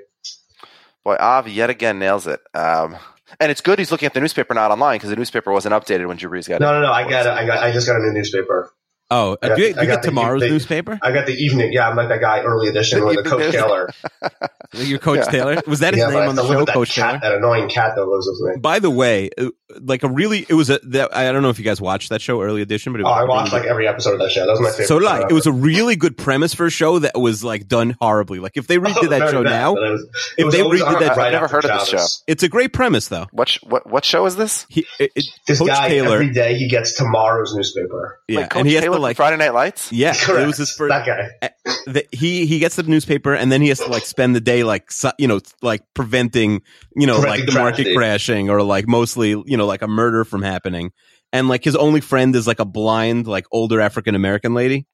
boy, 1.04 1.16
Av 1.20 1.48
yet 1.48 1.70
again 1.70 1.98
nails 2.00 2.28
it. 2.28 2.40
Um, 2.54 2.98
and 3.40 3.52
it's 3.52 3.62
good 3.62 3.80
he's 3.80 3.92
looking 3.92 4.06
at 4.06 4.14
the 4.14 4.20
newspaper, 4.22 4.54
not 4.54 4.72
online, 4.72 4.96
because 4.98 5.10
the 5.10 5.16
newspaper 5.16 5.52
wasn't 5.52 5.74
updated 5.74 6.08
when 6.08 6.18
Drew 6.18 6.30
Brees 6.30 6.48
got 6.48 6.62
No, 6.62 6.70
it. 6.70 6.74
no, 6.74 6.82
no. 6.88 6.92
I 6.92 7.10
got 7.10 7.26
it. 7.26 7.32
I 7.32 7.46
got. 7.46 7.64
I 7.64 7.72
just 7.72 7.88
got 7.88 7.96
a 7.96 8.00
new 8.00 8.14
newspaper. 8.14 8.72
Oh, 9.10 9.38
I 9.42 9.48
got- 9.50 9.56
do 9.58 9.62
you, 9.64 9.74
do 9.74 9.80
you 9.82 9.88
got 9.88 9.94
get 9.96 10.02
the- 10.02 10.08
tomorrow's 10.10 10.42
the- 10.42 10.50
newspaper? 10.50 11.00
I 11.02 11.12
got 11.14 11.26
the 11.26 11.34
evening. 11.34 11.72
Yeah, 11.72 11.88
I'm 11.90 11.96
like 11.96 12.10
that 12.10 12.20
guy 12.22 12.42
early 12.42 12.68
edition 12.68 13.00
The 13.00 13.06
with 13.06 13.24
the 13.24 13.30
Coach 13.30 13.40
news. 13.40 13.54
Taylor. 13.54 13.90
Your 14.74 15.00
Coach 15.00 15.20
Yeah. 15.20 15.32
Taylor 15.32 15.62
was 15.66 15.80
that 15.80 15.94
his 15.94 16.02
yeah, 16.04 16.10
name 16.10 16.28
on 16.30 16.36
the 16.36 16.46
show, 16.46 16.66
that 16.66 16.74
Coach 16.74 16.94
cat, 16.94 17.22
Taylor? 17.22 17.36
That 17.36 17.38
annoying 17.38 17.70
cat 17.70 17.94
that 17.96 18.06
lives 18.06 18.28
with 18.30 18.56
me. 18.56 18.60
By 18.60 18.80
the 18.80 18.90
way, 18.90 19.30
uh, 19.38 19.50
like 19.82 20.04
a 20.04 20.10
really, 20.10 20.46
it 20.50 20.54
was 20.54 20.70
a. 20.70 20.80
That, 20.84 21.16
I 21.16 21.32
don't 21.32 21.42
know 21.42 21.50
if 21.50 21.58
you 21.58 21.64
guys 21.66 21.80
watched 21.80 22.10
that 22.10 22.22
show, 22.22 22.42
Early 22.42 22.62
Edition, 22.62 22.92
but 22.92 23.00
it 23.00 23.06
Oh, 23.06 23.10
was 23.10 23.18
I 23.18 23.24
a 23.24 23.26
watched 23.28 23.52
really 23.54 23.64
like 23.64 23.72
every 23.72 23.88
episode 23.88 24.14
of 24.14 24.20
that 24.20 24.32
show. 24.32 24.46
That 24.46 24.52
was 24.52 24.60
my 24.62 24.70
favorite. 24.72 24.88
So 24.88 25.00
show 25.00 25.06
like 25.06 25.32
it 25.32 25.34
was 25.34 25.46
a 25.46 25.52
really 25.54 25.96
good 25.96 26.18
premise 26.18 26.54
for 26.54 26.66
a 26.66 26.70
show 26.70 27.00
that 27.00 27.18
was 27.18 27.44
like 27.46 27.68
done 27.70 27.96
horribly. 28.02 28.40
Like 28.40 28.58
if 28.58 28.68
they 28.68 28.78
redid 28.78 29.10
that 29.10 29.30
show 29.32 29.44
bad, 29.44 29.50
now, 29.50 29.74
was- 29.74 30.06
if 30.38 30.46
was 30.46 30.54
they 30.54 30.62
always 30.62 30.82
redid 30.82 31.00
that- 31.00 31.16
right 31.18 31.28
I've 31.28 31.32
never 31.34 31.48
heard 31.48 31.64
of 31.66 31.80
this 31.80 31.90
Travis. 31.90 32.24
it's 32.28 32.44
a 32.44 32.50
great 32.50 32.74
premise 32.74 33.08
though. 33.08 33.28
What, 33.32 33.58
what 33.64 33.88
what 33.90 34.04
show 34.04 34.26
is 34.26 34.36
this? 34.36 34.66
He, 34.70 34.86
it, 35.00 35.12
it- 35.16 35.26
This 35.48 35.60
Coach 35.60 35.70
guy 35.70 35.88
Taylor, 35.88 36.16
every 36.16 36.32
day 36.32 36.56
he 36.58 36.68
gets 36.68 36.98
tomorrow's 36.98 37.54
newspaper. 37.56 38.20
yeah, 38.28 38.48
Coach 38.48 38.60
and 38.60 38.68
he 38.68 38.74
has 38.76 38.84
Taylor 38.84 38.97
to 38.98 39.02
like, 39.02 39.16
Friday 39.18 39.38
Night 39.38 39.54
Lights. 39.54 39.92
yeah, 39.92 40.14
Correct. 40.14 40.44
it 40.44 40.48
was 40.48 40.58
his 40.58 40.72
first. 40.72 40.90
That 40.90 41.06
guy. 41.06 41.50
the, 41.86 42.06
he 42.12 42.46
he 42.46 42.60
gets 42.60 42.76
the 42.76 42.84
newspaper 42.84 43.34
and 43.34 43.52
then 43.52 43.62
he 43.62 43.70
has 43.70 43.80
to 43.80 43.88
like 43.88 44.06
spend 44.06 44.36
the 44.36 44.42
day 44.42 44.64
like 44.64 44.92
su- 44.92 45.12
you 45.18 45.28
know 45.28 45.40
like 45.62 45.84
preventing 45.94 46.62
you 46.96 47.08
know 47.08 47.20
Preventing 47.20 47.46
like 47.46 47.54
the 47.54 47.60
market 47.60 47.76
tragedy. 47.84 47.96
crashing 47.96 48.50
or 48.50 48.62
like 48.64 48.88
mostly 48.88 49.30
you 49.46 49.58
know 49.58 49.66
like 49.66 49.82
a 49.82 49.88
murder 49.88 50.24
from 50.26 50.42
happening 50.42 50.92
and 51.34 51.48
like 51.50 51.64
his 51.64 51.76
only 51.76 52.02
friend 52.02 52.36
is 52.36 52.48
like 52.48 52.60
a 52.60 52.66
blind 52.66 53.28
like 53.28 53.46
older 53.52 53.80
African 53.82 54.16
American 54.16 54.54
lady 54.54 54.86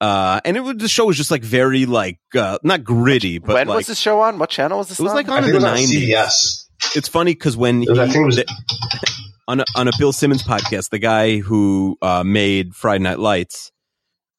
uh 0.00 0.40
and 0.44 0.56
it 0.56 0.60
was 0.60 0.76
the 0.76 0.88
show 0.88 1.06
was 1.06 1.16
just 1.16 1.30
like 1.30 1.42
very 1.42 1.84
like 1.86 2.18
uh 2.36 2.58
not 2.62 2.84
gritty 2.84 3.38
but 3.38 3.54
when 3.54 3.66
like 3.68 3.76
was 3.78 3.86
this 3.88 3.98
show 3.98 4.20
on? 4.20 4.38
What 4.38 4.50
channel 4.50 4.78
was 4.78 4.88
this 4.88 5.00
it 5.00 5.02
was 5.02 5.10
on? 5.10 5.16
like 5.16 5.28
I 5.28 5.36
on 5.38 5.42
think 5.44 5.54
in 5.56 5.60
the 5.62 5.68
was 5.70 5.80
on 5.90 5.94
90s 5.96 6.08
CBS. 6.08 6.64
it's 6.96 7.08
funny 7.08 7.32
because 7.34 7.56
when 7.56 7.82
It 7.82 7.90
was- 7.90 7.98
I 7.98 8.06
think 8.06 8.22
it 8.22 8.26
was- 8.26 8.36
the- 8.36 8.44
on 9.48 9.60
a, 9.60 9.64
on 9.74 9.88
a 9.88 9.92
Bill 9.98 10.12
Simmons 10.12 10.42
podcast, 10.44 10.90
the 10.90 10.98
guy 11.00 11.38
who 11.38 11.96
uh, 12.02 12.22
made 12.22 12.74
Friday 12.76 13.02
Night 13.02 13.18
Lights, 13.18 13.72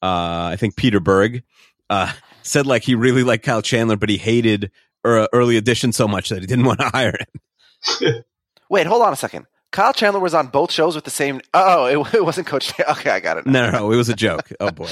uh, 0.01 0.49
I 0.53 0.55
think 0.57 0.75
Peter 0.77 0.99
Berg, 1.01 1.43
uh, 1.89 2.13
said 2.43 2.65
like 2.65 2.83
he 2.83 2.95
really 2.95 3.23
liked 3.23 3.43
Kyle 3.43 3.61
Chandler, 3.61 3.97
but 3.97 4.07
he 4.09 4.17
hated 4.17 4.71
uh, 5.03 5.27
Early 5.33 5.57
Edition 5.57 5.91
so 5.91 6.07
much 6.07 6.29
that 6.29 6.39
he 6.41 6.45
didn't 6.47 6.65
want 6.71 6.79
to 6.79 6.87
hire 6.89 7.13
him. 7.19 8.23
Wait, 8.69 8.87
hold 8.87 9.01
on 9.01 9.11
a 9.11 9.17
second. 9.17 9.45
Kyle 9.71 9.93
Chandler 9.93 10.19
was 10.19 10.33
on 10.33 10.47
both 10.47 10.71
shows 10.71 10.95
with 10.95 11.03
the 11.05 11.11
same. 11.11 11.41
Oh, 11.53 11.85
it, 11.85 12.13
it 12.15 12.25
wasn't 12.25 12.47
Coach. 12.47 12.71
Okay, 12.79 13.09
I 13.11 13.19
got 13.19 13.37
it. 13.37 13.45
No, 13.45 13.65
no, 13.69 13.71
no, 13.79 13.91
it 13.91 13.95
was 13.97 14.09
a 14.09 14.15
joke. 14.15 14.49
Oh 14.59 14.71
boy. 14.71 14.89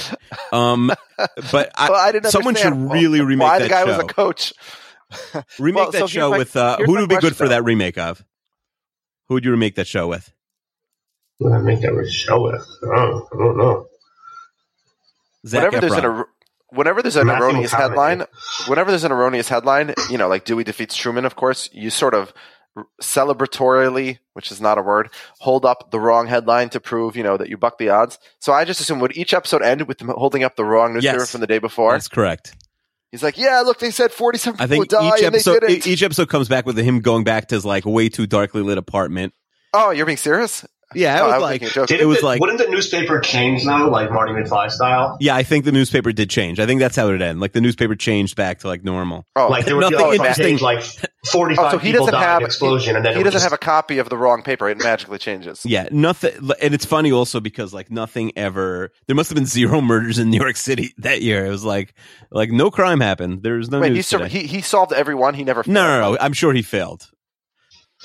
Um, 0.52 0.92
but 1.50 1.70
I, 1.76 1.88
Well, 1.90 1.98
I 1.98 2.12
didn't 2.12 2.30
someone 2.30 2.54
should 2.54 2.74
really 2.74 3.20
remake 3.20 3.38
that. 3.48 3.52
why 3.52 3.58
that 3.58 3.64
the 3.64 3.68
guy 3.70 3.80
show. 3.84 3.86
was 3.88 3.98
a 3.98 4.06
coach. 4.06 4.52
remake 5.58 5.76
Well, 5.82 5.90
that 5.92 5.98
here's 5.98 6.10
show 6.10 6.30
my- 6.30 6.38
with 6.38 6.56
uh, 6.56 6.76
who 6.78 6.92
would 6.92 7.08
be 7.08 7.16
good 7.16 7.36
for 7.36 7.44
though. 7.44 7.50
that 7.50 7.64
remake 7.64 7.98
of? 7.98 8.24
Who 9.28 9.34
would 9.34 9.44
you 9.44 9.50
remake 9.50 9.74
that 9.76 9.86
show 9.86 10.06
with? 10.08 10.32
What 11.38 11.50
did 11.50 11.56
I 11.58 11.62
make 11.62 11.80
that 11.82 12.08
show 12.10 12.40
with? 12.42 12.66
Oh, 12.84 13.28
I 13.32 13.36
don't 13.38 13.56
know. 13.58 13.86
Zach 15.46 15.70
whenever 15.70 15.80
there's 15.80 15.98
an 15.98 16.04
er- 16.04 16.28
whenever 16.70 17.02
there's 17.02 17.16
an 17.16 17.26
Matthew 17.28 17.44
erroneous 17.44 17.72
McConaughey. 17.72 17.78
headline, 17.78 18.24
whenever 18.66 18.90
there's 18.90 19.04
an 19.04 19.12
erroneous 19.12 19.48
headline, 19.48 19.94
you 20.10 20.18
know, 20.18 20.28
like 20.28 20.44
Dewey 20.44 20.64
defeats 20.64 20.96
Truman. 20.96 21.24
Of 21.24 21.36
course, 21.36 21.70
you 21.72 21.90
sort 21.90 22.14
of 22.14 22.32
celebratorily, 23.02 24.18
which 24.34 24.50
is 24.52 24.60
not 24.60 24.78
a 24.78 24.82
word, 24.82 25.10
hold 25.40 25.64
up 25.64 25.90
the 25.90 26.00
wrong 26.00 26.26
headline 26.26 26.68
to 26.70 26.80
prove, 26.80 27.16
you 27.16 27.22
know, 27.22 27.36
that 27.36 27.48
you 27.48 27.56
buck 27.56 27.78
the 27.78 27.88
odds. 27.88 28.18
So 28.40 28.52
I 28.52 28.64
just 28.64 28.80
assume 28.80 29.00
would 29.00 29.16
each 29.16 29.34
episode 29.34 29.62
end 29.62 29.82
with 29.88 29.98
them 29.98 30.08
holding 30.08 30.44
up 30.44 30.56
the 30.56 30.64
wrong 30.64 30.94
newspaper 30.94 31.18
Yes. 31.18 31.30
from 31.32 31.40
the 31.40 31.46
day 31.46 31.58
before? 31.58 31.92
That's 31.92 32.08
correct. 32.08 32.54
He's 33.10 33.22
like, 33.22 33.38
"Yeah, 33.38 33.60
look, 33.60 33.78
they 33.78 33.90
said 33.90 34.12
47 34.12 34.60
I 34.60 34.64
people 34.64 34.76
think 34.76 34.88
die 34.90 35.08
each 35.08 35.24
and 35.24 35.34
episode 35.34 35.62
they 35.62 35.74
didn't." 35.74 35.86
each 35.86 36.02
episode 36.02 36.28
comes 36.28 36.48
back 36.48 36.66
with 36.66 36.76
him 36.76 37.00
going 37.00 37.24
back 37.24 37.48
to 37.48 37.54
his 37.54 37.64
like 37.64 37.86
way 37.86 38.08
too 38.08 38.26
darkly 38.26 38.62
lit 38.62 38.78
apartment. 38.78 39.32
oh, 39.72 39.90
you're 39.90 40.06
being 40.06 40.18
serious? 40.18 40.64
Yeah, 40.94 41.18
it 41.18 41.20
Oh, 41.20 41.24
was 41.26 41.32
I 41.32 41.36
was 41.36 41.42
like 41.42 41.60
making 41.62 41.96
a 41.98 42.02
it 42.02 42.06
was 42.06 42.20
the, 42.20 42.24
like 42.26 42.40
wouldn't 42.40 42.58
the 42.58 42.68
newspaper 42.68 43.20
change 43.20 43.64
though, 43.64 43.88
like 43.90 44.10
Marty 44.10 44.32
McFly 44.32 44.70
style? 44.70 45.16
yeah, 45.20 45.36
I 45.36 45.42
think 45.42 45.64
the 45.66 45.72
newspaper 45.72 46.12
did 46.12 46.30
change. 46.30 46.58
I 46.60 46.66
think 46.66 46.80
that's 46.80 46.96
how 46.96 47.08
it 47.08 47.20
ended. 47.20 47.38
Like 47.38 47.52
the 47.52 47.60
newspaper 47.60 47.94
changed 47.94 48.36
back 48.36 48.60
to 48.60 48.68
like 48.68 48.84
normal. 48.84 49.26
Oh, 49.36 49.48
Like 49.48 49.66
there 49.66 49.76
would 49.76 49.88
be 49.88 49.96
Nothing 49.96 50.06
oh, 50.06 50.12
interesting. 50.12 50.44
page, 50.56 50.62
like 50.62 50.82
forty-five 51.30 51.66
oh, 51.66 51.70
so 51.72 51.78
he 51.78 51.92
people 51.92 52.06
doesn't 52.06 52.20
died 52.20 52.26
have 52.26 52.40
in 52.40 52.46
explosion, 52.46 52.96
and 52.96 53.04
then 53.04 53.16
he 53.16 53.22
doesn't 53.22 53.32
just- 53.32 53.44
have 53.44 53.52
a 53.52 53.58
copy 53.58 53.98
of 53.98 54.08
the 54.08 54.16
wrong 54.16 54.42
paper. 54.42 54.68
It 54.68 54.78
magically 54.78 55.18
changes. 55.18 55.60
Yeah, 55.66 55.88
nothing. 55.92 56.32
And 56.62 56.72
it's 56.72 56.86
funny 56.86 57.12
also 57.12 57.40
because 57.40 57.74
like 57.74 57.90
nothing 57.90 58.32
ever. 58.36 58.90
There 59.06 59.16
must 59.16 59.28
have 59.28 59.36
been 59.36 59.46
zero 59.46 59.80
murders 59.82 60.18
in 60.18 60.30
New 60.30 60.40
York 60.40 60.56
City 60.56 60.94
that 60.98 61.20
year. 61.20 61.44
It 61.44 61.50
was 61.50 61.64
like 61.64 61.94
like 62.30 62.50
no 62.50 62.70
crime 62.70 63.00
happened. 63.00 63.42
There's 63.42 63.70
no 63.70 63.80
Wait, 63.80 63.92
he, 63.92 64.00
sur- 64.02 64.18
today. 64.20 64.30
he 64.40 64.46
he 64.46 64.60
solved 64.62 64.92
every 64.94 65.14
one. 65.14 65.34
He 65.34 65.44
never. 65.44 65.62
no, 65.66 65.86
no, 66.00 66.12
no. 66.12 66.18
I'm 66.18 66.32
sure 66.32 66.54
he 66.54 66.62
failed. 66.62 67.08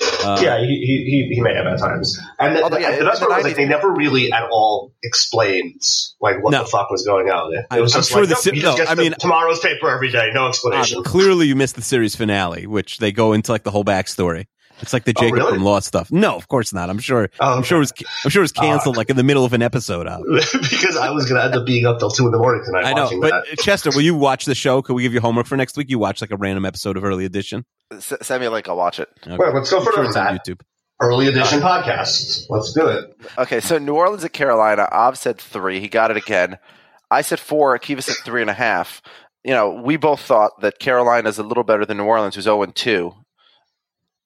Uh, 0.00 0.40
yeah, 0.42 0.58
he, 0.58 0.66
he, 0.66 1.30
he, 1.34 1.40
may 1.40 1.54
have 1.54 1.66
at 1.66 1.78
times. 1.78 2.18
And 2.40 2.56
the, 2.56 2.62
Although, 2.62 2.78
yeah, 2.78 2.92
the 2.92 3.00
in 3.00 3.06
best 3.06 3.20
the 3.20 3.26
part 3.26 3.38
was 3.38 3.44
like 3.44 3.56
they 3.56 3.66
never 3.66 3.92
really 3.92 4.32
at 4.32 4.42
all 4.50 4.92
explained 5.04 5.80
like 6.20 6.42
what 6.42 6.50
No. 6.50 6.62
the 6.64 6.68
fuck 6.68 6.90
was 6.90 7.04
going 7.04 7.28
on. 7.28 7.52
It 7.54 7.80
was 7.80 7.94
I'm 7.94 8.00
just 8.00 8.10
sure 8.10 8.20
like 8.22 8.28
the 8.30 8.34
no, 8.34 8.40
si- 8.40 8.50
he 8.54 8.60
just 8.60 8.78
no, 8.78 8.84
I 8.86 8.94
mean- 8.96 9.14
tomorrow's 9.18 9.60
paper 9.60 9.88
every 9.90 10.10
day, 10.10 10.30
no 10.32 10.46
uh, 10.46 10.48
explanation. 10.48 11.04
clearly, 11.04 11.46
you 11.46 11.54
missed 11.54 11.76
the 11.76 11.82
series 11.82 12.16
finale, 12.16 12.66
which 12.66 12.98
they 12.98 13.12
go 13.12 13.32
into 13.32 13.52
like 13.52 13.62
the 13.62 13.70
whole 13.70 13.84
backstory. 13.84 14.46
It's 14.84 14.92
like 14.92 15.04
the 15.04 15.14
Oh, 15.16 15.20
Jacob 15.20 15.38
really? 15.38 15.52
from 15.54 15.64
Law 15.64 15.80
stuff. 15.80 16.12
No, 16.12 16.36
of 16.36 16.46
course 16.48 16.72
not. 16.72 16.90
I'm 16.90 16.98
sure. 16.98 17.28
Oh, 17.40 17.56
I'm 17.56 17.62
sure 17.62 17.78
it 17.78 17.80
was. 17.80 17.92
I'm 18.24 18.30
sure 18.30 18.42
it 18.42 18.44
was 18.44 18.52
canceled 18.52 18.96
Uh, 18.96 19.00
like 19.00 19.10
in 19.10 19.16
the 19.16 19.22
middle 19.24 19.44
of 19.44 19.52
an 19.52 19.62
episode 19.62 20.06
of. 20.06 20.22
because 20.52 20.96
I 20.96 21.10
was 21.10 21.26
gonna 21.28 21.42
end 21.44 21.54
up 21.54 21.66
being 21.66 21.86
up 21.86 21.98
till 21.98 22.10
two 22.10 22.26
in 22.26 22.32
the 22.32 22.38
morning 22.38 22.62
tonight 22.64 22.84
I 22.84 22.92
know, 22.92 23.10
but 23.20 23.30
that. 23.48 23.58
Chester, 23.58 23.90
will 23.90 24.02
you 24.02 24.14
watch 24.14 24.44
the 24.44 24.54
show? 24.54 24.82
Could 24.82 24.94
we 24.94 25.02
give 25.02 25.14
you 25.14 25.20
homework 25.20 25.46
for 25.46 25.56
next 25.56 25.76
week? 25.76 25.90
You 25.90 25.98
watch 25.98 26.20
like 26.20 26.30
a 26.30 26.36
random 26.36 26.64
episode 26.64 26.96
of 26.96 27.04
Early 27.04 27.24
Edition. 27.24 27.64
S- 27.92 28.12
send 28.22 28.40
me 28.40 28.46
a 28.46 28.50
link. 28.50 28.68
I'll 28.68 28.76
watch 28.76 29.00
it. 29.00 29.08
Okay. 29.26 29.36
Well, 29.36 29.52
let's 29.54 29.70
go 29.70 29.78
I'm 29.78 29.84
further 29.84 29.96
sure 29.96 30.04
it's 30.04 30.16
on 30.16 30.34
that. 30.34 30.46
YouTube. 30.46 30.60
Early 31.00 31.26
edition 31.26 31.58
podcast. 31.60 32.46
Let's 32.48 32.72
do 32.72 32.86
it. 32.86 33.16
Okay, 33.36 33.60
so 33.60 33.78
New 33.78 33.94
Orleans 33.94 34.24
at 34.24 34.32
Carolina. 34.32 34.88
Av 34.92 35.18
said 35.18 35.38
three. 35.38 35.80
He 35.80 35.88
got 35.88 36.10
it 36.12 36.16
again. 36.16 36.56
I 37.10 37.22
said 37.22 37.40
four. 37.40 37.76
Akiva 37.76 38.02
said 38.02 38.14
three 38.24 38.40
and 38.40 38.48
a 38.50 38.54
half. 38.54 39.02
You 39.42 39.52
know, 39.52 39.70
we 39.84 39.96
both 39.96 40.20
thought 40.20 40.52
that 40.62 40.78
Carolina 40.78 41.28
is 41.28 41.38
a 41.38 41.42
little 41.42 41.64
better 41.64 41.84
than 41.84 41.96
New 41.98 42.04
Orleans, 42.04 42.36
who's 42.36 42.44
zero 42.44 42.62
and 42.62 42.74
two. 42.74 43.12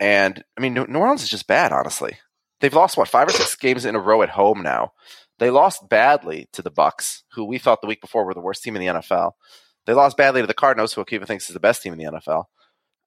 And 0.00 0.44
I 0.56 0.60
mean, 0.60 0.74
New 0.74 0.86
New 0.86 0.98
Orleans 1.00 1.22
is 1.22 1.28
just 1.30 1.46
bad. 1.46 1.72
Honestly, 1.72 2.18
they've 2.60 2.72
lost 2.74 2.96
what 2.96 3.08
five 3.08 3.28
or 3.28 3.32
six 3.32 3.54
games 3.56 3.84
in 3.84 3.94
a 3.96 4.00
row 4.00 4.22
at 4.22 4.30
home 4.30 4.62
now. 4.62 4.92
They 5.38 5.50
lost 5.50 5.88
badly 5.88 6.48
to 6.52 6.62
the 6.62 6.70
Bucks, 6.70 7.22
who 7.32 7.44
we 7.44 7.58
thought 7.58 7.80
the 7.80 7.86
week 7.86 8.00
before 8.00 8.24
were 8.24 8.34
the 8.34 8.40
worst 8.40 8.62
team 8.62 8.74
in 8.76 8.80
the 8.80 8.92
NFL. 9.00 9.32
They 9.86 9.92
lost 9.94 10.16
badly 10.16 10.40
to 10.40 10.46
the 10.46 10.54
Cardinals, 10.54 10.92
who 10.92 11.04
Akiva 11.04 11.26
thinks 11.26 11.48
is 11.48 11.54
the 11.54 11.60
best 11.60 11.82
team 11.82 11.92
in 11.92 11.98
the 11.98 12.04
NFL. 12.12 12.44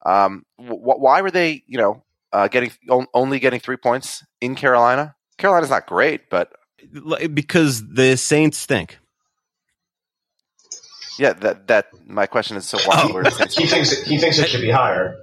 Um, 0.05 0.45
wh- 0.57 0.81
why 0.99 1.21
were 1.21 1.29
they, 1.31 1.63
you 1.67 1.77
know, 1.77 2.03
uh, 2.33 2.47
getting 2.47 2.71
on- 2.89 3.07
only 3.13 3.39
getting 3.39 3.59
three 3.59 3.77
points 3.77 4.23
in 4.39 4.55
Carolina? 4.55 5.15
Carolina's 5.37 5.69
not 5.69 5.85
great, 5.87 6.29
but 6.29 6.51
Because 7.33 7.85
the 7.87 8.15
Saints 8.17 8.57
stink. 8.57 8.97
yeah, 11.19 11.33
that 11.33 11.67
that 11.67 11.87
my 12.07 12.25
question 12.25 12.57
is 12.57 12.65
so 12.67 12.77
why 12.85 13.03
Oh. 13.09 13.13
were 13.13 13.23
the 13.23 13.31
Saints- 13.31 13.55
He 13.57 13.67
thinks 13.67 13.91
it, 13.91 14.07
he 14.07 14.17
thinks 14.17 14.39
it 14.39 14.47
should 14.49 14.61
be 14.61 14.71
higher. 14.71 15.15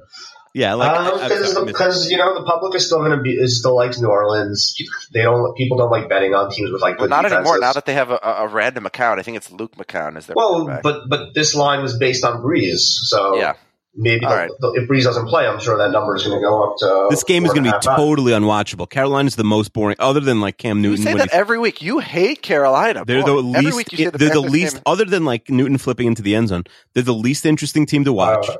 Yeah, 0.58 0.74
like 0.74 0.90
I- 0.90 0.94
I- 1.08 1.28
because 1.28 1.56
I 1.56 1.60
missed- 1.60 1.66
because 1.66 2.10
you 2.10 2.16
know 2.16 2.34
the 2.34 2.44
public 2.44 2.74
is 2.74 2.84
still 2.86 2.98
going 2.98 3.12
to 3.12 3.22
be 3.22 3.32
is 3.34 3.58
still 3.60 3.76
likes 3.76 4.00
New 4.00 4.08
Orleans. 4.08 4.74
They 5.14 5.22
don't 5.22 5.56
people 5.56 5.78
don't 5.78 5.90
like 5.90 6.08
betting 6.08 6.34
on 6.34 6.50
teams 6.50 6.70
with 6.72 6.82
like 6.82 6.98
Well, 6.98 7.06
good 7.06 7.10
not 7.10 7.24
anymore. 7.26 7.42
defenses. 7.44 7.60
Now 7.60 7.72
that 7.74 7.86
they 7.86 7.94
have 7.94 8.10
a, 8.10 8.18
a 8.22 8.32
a 8.44 8.48
random 8.48 8.84
account, 8.86 9.20
I 9.20 9.22
think 9.22 9.36
it's 9.36 9.50
Luke 9.52 9.76
McCown 9.76 10.16
is 10.18 10.26
their 10.26 10.34
well, 10.36 10.80
but 10.82 11.08
but 11.08 11.34
this 11.34 11.54
line 11.54 11.82
was 11.82 11.96
based 11.96 12.24
on 12.24 12.42
Brees, 12.42 12.80
so 12.80 13.36
yeah, 13.36 13.52
maybe 13.94 14.26
the, 14.26 14.34
right. 14.34 14.50
the, 14.58 14.72
if 14.82 14.88
Brees 14.88 15.04
doesn't 15.04 15.26
play, 15.28 15.46
I'm 15.46 15.60
sure 15.60 15.78
that 15.78 15.90
number 15.92 16.16
is 16.16 16.24
going 16.24 16.38
to 16.38 16.42
go 16.42 16.64
up 16.70 16.76
to. 16.78 17.06
This 17.10 17.22
game 17.24 17.44
is 17.44 17.52
going 17.52 17.62
to 17.64 17.70
be 17.70 17.74
half, 17.74 17.84
five. 17.84 17.96
totally 17.96 18.32
unwatchable. 18.32 18.88
Carolina's 18.90 19.36
the 19.36 19.44
most 19.44 19.72
boring, 19.72 19.96
other 20.00 20.20
than 20.20 20.40
like 20.40 20.56
Cam 20.58 20.82
Newton. 20.82 20.98
You 21.02 21.04
Newton. 21.04 21.18
say 21.20 21.26
that 21.26 21.30
he- 21.32 21.38
every 21.38 21.58
week. 21.60 21.82
You 21.82 22.00
hate 22.00 22.42
Carolina. 22.42 23.04
they're 23.06 23.22
Boy, 23.22 23.42
the 23.42 23.48
every 23.58 23.64
least. 23.66 23.76
week 23.76 23.92
you 23.92 23.98
say 23.98 24.10
the 24.10 24.18
they're 24.18 24.30
the 24.30 24.40
least, 24.40 24.74
game- 24.74 24.82
other 24.86 25.04
than 25.04 25.24
like 25.24 25.48
Newton 25.50 25.78
flipping 25.78 26.08
into 26.08 26.22
the 26.22 26.34
end 26.34 26.48
zone. 26.48 26.64
They're 26.94 27.02
the 27.04 27.14
least 27.14 27.46
interesting 27.46 27.86
team 27.86 28.04
to 28.04 28.12
watch. 28.12 28.48
Uh, 28.48 28.56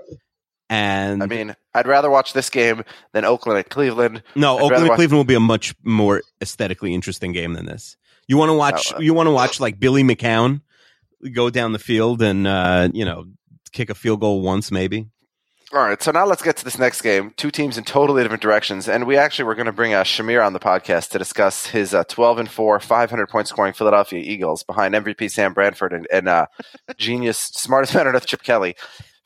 and 0.70 1.22
I 1.22 1.26
mean, 1.26 1.56
I'd 1.74 1.86
rather 1.86 2.10
watch 2.10 2.32
this 2.32 2.50
game 2.50 2.84
than 3.12 3.24
Oakland 3.24 3.58
and 3.58 3.68
Cleveland. 3.68 4.22
no, 4.34 4.56
I'd 4.56 4.62
Oakland 4.62 4.80
and 4.82 4.88
watch- 4.90 4.96
Cleveland 4.96 5.18
will 5.18 5.24
be 5.24 5.34
a 5.34 5.40
much 5.40 5.74
more 5.82 6.22
aesthetically 6.40 6.94
interesting 6.94 7.32
game 7.32 7.54
than 7.54 7.66
this. 7.66 7.96
You 8.26 8.36
want 8.36 8.50
to 8.50 8.54
watch? 8.54 8.92
Oh, 8.92 8.96
uh, 8.96 9.00
you 9.00 9.14
want 9.14 9.26
to 9.28 9.32
watch 9.32 9.58
like 9.60 9.80
Billy 9.80 10.02
McCown 10.02 10.60
go 11.32 11.50
down 11.50 11.72
the 11.72 11.78
field 11.78 12.22
and 12.22 12.46
uh, 12.46 12.88
you 12.92 13.04
know 13.04 13.26
kick 13.72 13.90
a 13.90 13.94
field 13.94 14.20
goal 14.20 14.42
once, 14.42 14.70
maybe. 14.70 15.06
All 15.70 15.80
right, 15.84 16.02
so 16.02 16.10
now 16.12 16.24
let's 16.24 16.40
get 16.40 16.56
to 16.56 16.64
this 16.64 16.78
next 16.78 17.02
game. 17.02 17.34
Two 17.36 17.50
teams 17.50 17.76
in 17.76 17.84
totally 17.84 18.22
different 18.22 18.40
directions, 18.42 18.88
and 18.88 19.06
we 19.06 19.18
actually 19.18 19.44
were 19.44 19.54
going 19.54 19.66
to 19.66 19.72
bring 19.72 19.92
uh, 19.92 20.02
Shamir 20.02 20.42
on 20.44 20.54
the 20.54 20.58
podcast 20.58 21.10
to 21.10 21.18
discuss 21.18 21.66
his 21.66 21.92
uh, 21.92 22.04
12 22.04 22.38
and 22.38 22.50
4, 22.50 22.80
500 22.80 23.28
point 23.28 23.48
scoring 23.48 23.74
Philadelphia 23.74 24.18
Eagles 24.18 24.62
behind 24.62 24.94
MVP 24.94 25.30
Sam 25.30 25.52
Bradford 25.52 25.92
and, 25.92 26.06
and 26.10 26.26
uh, 26.26 26.46
genius, 26.96 27.38
smartest 27.38 27.94
man 27.94 28.06
on 28.08 28.16
earth 28.16 28.24
Chip 28.24 28.42
Kelly. 28.42 28.76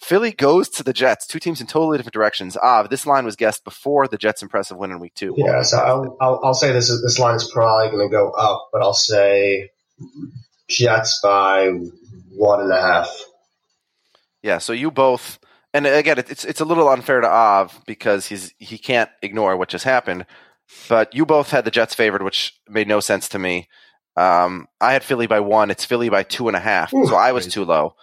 Philly 0.03 0.33
goes 0.33 0.69
to 0.71 0.83
the 0.83 0.93
Jets. 0.93 1.27
Two 1.27 1.39
teams 1.39 1.61
in 1.61 1.69
totally 1.69 1.97
different 1.97 2.15
directions. 2.15 2.57
Ah, 2.61 2.83
this 2.83 3.07
line 3.07 3.25
was 3.25 3.37
guessed 3.37 3.63
before 3.65 4.09
the 4.09 4.19
Jets' 4.19 4.43
impressive 4.43 4.77
win 4.77 4.91
in 4.91 4.99
Week 4.99 5.15
Two. 5.15 5.35
Yeah, 5.37 5.63
so 5.63 5.79
I'll, 5.79 6.17
I'll, 6.21 6.41
I'll 6.45 6.55
say 6.55 6.73
this 6.73 6.89
this 7.03 7.19
line 7.21 7.37
is 7.37 7.49
probably 7.53 7.89
going 7.91 8.09
to 8.09 8.13
go 8.13 8.31
up, 8.33 8.69
but 8.73 8.83
I'll 8.83 8.95
say 8.95 9.71
Jets 10.69 11.21
by 11.23 11.69
one 12.37 12.61
and 12.61 12.73
a 12.73 12.81
half. 12.83 13.09
Yeah, 14.43 14.59
so 14.59 14.73
you 14.73 14.91
both, 14.91 15.39
and 15.73 15.87
again, 15.87 16.19
it's 16.19 16.45
it's 16.45 16.61
a 16.61 16.65
little 16.65 16.89
unfair 16.89 17.21
to 17.21 17.29
Av 17.29 17.81
because 17.87 18.27
he's 18.27 18.53
he 18.59 18.79
can't 18.79 19.11
ignore 19.23 19.57
what 19.57 19.69
just 19.69 19.85
happened. 19.85 20.27
But 20.89 21.15
you 21.15 21.25
both 21.27 21.51
had 21.51 21.65
the 21.65 21.71
Jets 21.71 21.95
favored, 21.95 22.23
which 22.23 22.55
made 22.69 22.89
no 22.89 22.99
sense 22.99 23.29
to 23.31 23.39
me. 23.39 23.69
Um, 24.17 24.67
I 24.81 24.95
had 24.95 25.05
Philly 25.05 25.29
by 25.29 25.41
one. 25.41 25.71
It's 25.71 25.85
Philly 25.85 26.09
by 26.09 26.25
two 26.25 26.49
and 26.49 26.57
a 26.57 26.61
half, 26.61 26.93
Ooh, 26.93 27.07
so 27.07 27.15
I 27.15 27.31
was 27.31 27.45
crazy. 27.45 27.55
too 27.55 27.65
low. 27.65 27.95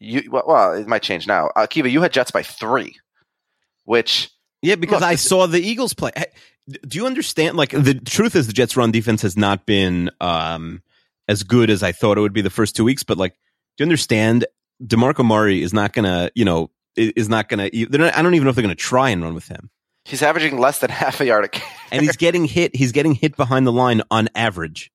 You 0.00 0.30
well, 0.30 0.72
it 0.72 0.88
might 0.88 1.02
change 1.02 1.26
now. 1.26 1.50
Uh, 1.54 1.66
Kiva, 1.66 1.90
you 1.90 2.00
had 2.00 2.12
Jets 2.12 2.30
by 2.30 2.42
three, 2.42 2.96
which 3.84 4.30
Yeah, 4.62 4.76
because 4.76 5.02
Look, 5.02 5.10
I 5.10 5.14
saw 5.16 5.46
the 5.46 5.60
Eagles 5.60 5.92
play. 5.92 6.10
Do 6.86 6.98
you 6.98 7.06
understand? 7.06 7.56
Like 7.56 7.70
the 7.70 7.94
truth 7.94 8.34
is, 8.34 8.46
the 8.46 8.52
Jets' 8.52 8.76
run 8.76 8.90
defense 8.92 9.22
has 9.22 9.36
not 9.36 9.66
been 9.66 10.10
um, 10.20 10.82
as 11.28 11.42
good 11.42 11.68
as 11.68 11.82
I 11.82 11.92
thought 11.92 12.16
it 12.16 12.22
would 12.22 12.32
be 12.32 12.40
the 12.42 12.50
first 12.50 12.76
two 12.76 12.84
weeks. 12.84 13.02
But 13.02 13.18
like, 13.18 13.32
do 13.76 13.82
you 13.82 13.84
understand? 13.84 14.46
Demarco 14.82 15.24
Murray 15.24 15.62
is 15.62 15.74
not 15.74 15.92
gonna, 15.92 16.30
you 16.34 16.44
know, 16.46 16.70
is 16.96 17.28
not 17.28 17.48
gonna. 17.50 17.68
They're 17.70 18.00
not, 18.00 18.16
I 18.16 18.22
don't 18.22 18.34
even 18.34 18.44
know 18.44 18.50
if 18.50 18.56
they're 18.56 18.62
gonna 18.62 18.74
try 18.74 19.10
and 19.10 19.22
run 19.22 19.34
with 19.34 19.48
him. 19.48 19.68
he's 20.06 20.22
averaging 20.22 20.58
less 20.58 20.78
than 20.78 20.88
half 21.02 21.20
a 21.20 21.26
yard 21.26 21.44
a 21.44 21.48
carry. 21.48 21.70
And 21.92 22.02
he's 22.02 22.16
getting 22.16 22.46
hit. 22.46 22.74
He's 22.74 22.92
getting 22.92 23.14
hit 23.14 23.36
behind 23.36 23.66
the 23.66 23.72
line 23.72 24.00
on 24.10 24.28
average. 24.34 24.90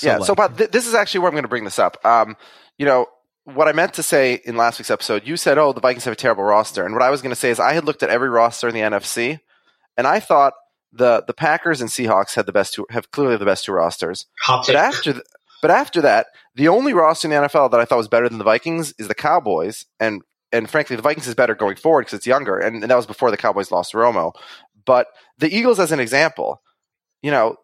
yeah. 0.00 0.18
like- 0.18 0.26
so, 0.26 0.36
but 0.36 0.56
th- 0.56 0.70
this 0.70 0.86
is 0.86 0.94
actually 0.94 1.20
where 1.20 1.28
I'm 1.28 1.34
going 1.34 1.42
to 1.44 1.48
bring 1.48 1.64
this 1.64 1.78
up. 1.80 2.04
Um, 2.04 2.36
you 2.78 2.86
know, 2.86 3.06
what 3.54 3.68
I 3.68 3.72
meant 3.72 3.94
to 3.94 4.02
say 4.02 4.40
in 4.44 4.56
last 4.56 4.78
week's 4.78 4.90
episode, 4.90 5.26
you 5.26 5.36
said, 5.36 5.58
"Oh, 5.58 5.72
the 5.72 5.80
Vikings 5.80 6.04
have 6.04 6.12
a 6.12 6.16
terrible 6.16 6.44
roster," 6.44 6.84
and 6.84 6.94
what 6.94 7.02
I 7.02 7.10
was 7.10 7.22
going 7.22 7.30
to 7.30 7.36
say 7.36 7.50
is, 7.50 7.60
I 7.60 7.72
had 7.74 7.84
looked 7.84 8.02
at 8.02 8.10
every 8.10 8.28
roster 8.28 8.68
in 8.68 8.74
the 8.74 8.80
NFC, 8.80 9.40
and 9.96 10.06
I 10.06 10.20
thought 10.20 10.54
the 10.92 11.22
the 11.26 11.34
Packers 11.34 11.80
and 11.80 11.90
Seahawks 11.90 12.34
had 12.34 12.46
the 12.46 12.52
best 12.52 12.74
two, 12.74 12.86
have 12.90 13.10
clearly 13.10 13.36
the 13.36 13.44
best 13.44 13.64
two 13.64 13.72
rosters. 13.72 14.26
Hot 14.42 14.66
But 14.66 14.72
take. 14.72 14.76
after, 14.82 15.12
th- 15.12 15.24
but 15.62 15.70
after 15.70 16.00
that, 16.02 16.28
the 16.54 16.68
only 16.68 16.92
roster 16.92 17.28
in 17.28 17.30
the 17.30 17.48
NFL 17.48 17.70
that 17.70 17.80
I 17.80 17.84
thought 17.84 17.98
was 17.98 18.08
better 18.08 18.28
than 18.28 18.38
the 18.38 18.44
Vikings 18.44 18.94
is 18.98 19.08
the 19.08 19.14
Cowboys, 19.14 19.86
and 19.98 20.22
and 20.52 20.68
frankly, 20.68 20.96
the 20.96 21.02
Vikings 21.02 21.28
is 21.28 21.34
better 21.34 21.54
going 21.54 21.76
forward 21.76 22.02
because 22.02 22.14
it's 22.18 22.26
younger, 22.26 22.58
and, 22.58 22.82
and 22.82 22.90
that 22.90 22.96
was 22.96 23.06
before 23.06 23.30
the 23.30 23.36
Cowboys 23.36 23.70
lost 23.70 23.92
Romo. 23.92 24.32
But 24.84 25.06
the 25.38 25.54
Eagles, 25.54 25.78
as 25.78 25.92
an 25.92 26.00
example, 26.00 26.60
you 27.22 27.30
know, 27.30 27.56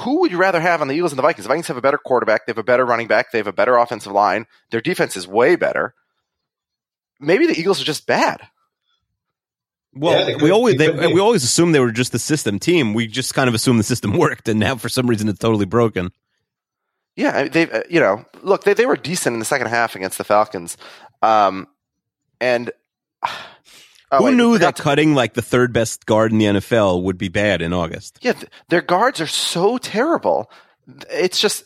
who 0.00 0.20
would 0.20 0.30
you 0.30 0.38
rather 0.38 0.60
have 0.60 0.80
on 0.80 0.88
the 0.88 0.94
Eagles 0.94 1.12
and 1.12 1.18
the 1.18 1.22
Vikings? 1.22 1.44
The 1.44 1.48
Vikings 1.48 1.68
have 1.68 1.76
a 1.76 1.80
better 1.82 1.98
quarterback, 1.98 2.46
they 2.46 2.50
have 2.50 2.58
a 2.58 2.62
better 2.62 2.84
running 2.84 3.06
back, 3.06 3.32
they 3.32 3.38
have 3.38 3.46
a 3.46 3.52
better 3.52 3.76
offensive 3.76 4.12
line, 4.12 4.46
their 4.70 4.80
defense 4.80 5.16
is 5.16 5.26
way 5.26 5.56
better. 5.56 5.94
Maybe 7.18 7.46
the 7.46 7.58
Eagles 7.58 7.80
are 7.80 7.84
just 7.84 8.06
bad. 8.06 8.40
Well, 9.92 10.18
Yeah, 10.18 10.32
could- 10.34 10.42
we 10.42 10.50
always 10.50 10.76
they 10.76 10.88
they, 10.90 11.12
we 11.12 11.20
always 11.20 11.42
assumed 11.44 11.74
they 11.74 11.80
were 11.80 11.90
just 11.92 12.12
the 12.12 12.18
system 12.18 12.58
team. 12.58 12.94
We 12.94 13.06
just 13.06 13.34
kind 13.34 13.48
of 13.48 13.54
assumed 13.54 13.78
the 13.80 13.84
system 13.84 14.12
worked, 14.18 14.48
and 14.48 14.60
now 14.60 14.76
for 14.76 14.88
some 14.88 15.06
reason 15.08 15.28
it's 15.28 15.38
totally 15.38 15.66
broken. 15.66 16.10
Yeah, 17.16 17.48
they 17.48 17.68
uh, 17.70 17.82
you 17.90 17.98
know, 18.00 18.24
look, 18.42 18.62
they 18.64 18.72
they 18.74 18.86
were 18.86 18.96
decent 18.96 19.34
in 19.34 19.40
the 19.40 19.44
second 19.44 19.66
half 19.66 19.96
against 19.96 20.16
the 20.16 20.24
Falcons, 20.24 20.76
um, 21.22 21.66
and 22.40 22.70
oh, 24.12 24.18
Who 24.18 24.24
wait, 24.24 24.34
knew 24.34 24.52
forgot 24.54 24.76
that 24.76 24.82
cutting 24.82 25.14
like 25.14 25.34
the 25.34 25.42
third 25.42 25.72
best 25.72 26.06
guard 26.06 26.32
in 26.32 26.38
the 26.38 26.46
NFL 26.46 27.02
would 27.02 27.18
be 27.18 27.28
bad 27.28 27.62
in 27.62 27.72
August? 27.72 28.18
Yeah, 28.22 28.32
th- 28.32 28.50
their 28.68 28.82
guards 28.82 29.20
are 29.20 29.26
so 29.26 29.78
terrible. 29.78 30.50
It's 31.10 31.40
just 31.40 31.64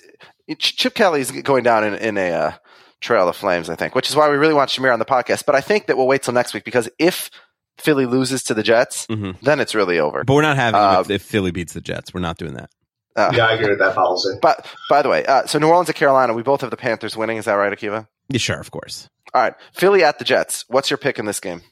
Ch- 0.59 0.77
Chip 0.77 0.95
Kelly's 0.95 1.31
going 1.31 1.65
down 1.65 1.85
in, 1.85 1.95
in 1.95 2.19
a 2.19 2.31
uh, 2.33 2.53
trail 3.01 3.29
of 3.29 3.37
flames, 3.37 3.71
I 3.71 3.77
think, 3.77 3.95
which 3.95 4.09
is 4.11 4.17
why 4.17 4.29
we 4.29 4.37
really 4.37 4.55
want 4.55 4.71
Shamir 4.71 4.93
on 4.93 4.99
the 4.99 5.05
podcast. 5.05 5.45
But 5.47 5.55
I 5.55 5.61
think 5.61 5.87
that 5.87 5.97
we'll 5.97 6.07
wait 6.07 6.23
till 6.23 6.35
next 6.35 6.53
week 6.55 6.65
because 6.65 6.89
if 6.99 7.31
Philly 7.79 8.07
loses 8.07 8.43
to 8.45 8.55
the 8.55 8.63
Jets, 8.63 9.07
Mhm. 9.09 9.41
then 9.41 9.59
it's 9.61 9.75
really 9.75 9.99
over. 9.99 10.23
But 10.25 10.35
we're 10.35 10.43
not 10.43 10.57
having 10.57 10.81
Uh, 10.81 11.01
if, 11.01 11.11
if 11.11 11.23
Philly 11.23 11.51
beats 11.51 11.73
the 11.73 11.81
Jets. 11.81 12.13
We're 12.15 12.21
not 12.21 12.37
doing 12.39 12.55
that. 12.55 12.71
Uh, 13.17 13.31
yeah, 13.35 13.47
I 13.47 13.55
agree 13.55 13.71
with 13.71 13.79
that 13.79 13.95
policy. 13.95 14.37
But 14.43 14.67
by 14.91 15.01
the 15.03 15.09
way, 15.09 15.25
uh, 15.25 15.47
so 15.47 15.59
New 15.59 15.69
Orleans 15.69 15.89
at 15.89 15.95
Carolina, 15.95 16.35
we 16.35 16.43
both 16.43 16.61
have 16.63 16.71
the 16.71 16.77
Panthers 16.77 17.17
winning. 17.17 17.37
Is 17.39 17.45
that 17.47 17.55
right, 17.55 17.73
Akiva? 17.73 18.07
Yeah, 18.29 18.39
sure, 18.39 18.59
of 18.59 18.71
course. 18.71 19.09
All 19.33 19.41
right, 19.43 19.55
Philly 19.73 20.03
at 20.05 20.19
the 20.19 20.25
Jets. 20.25 20.65
What's 20.69 20.91
your 20.91 20.99
pick 20.99 21.19
in 21.19 21.25
this 21.27 21.41
game? 21.41 21.63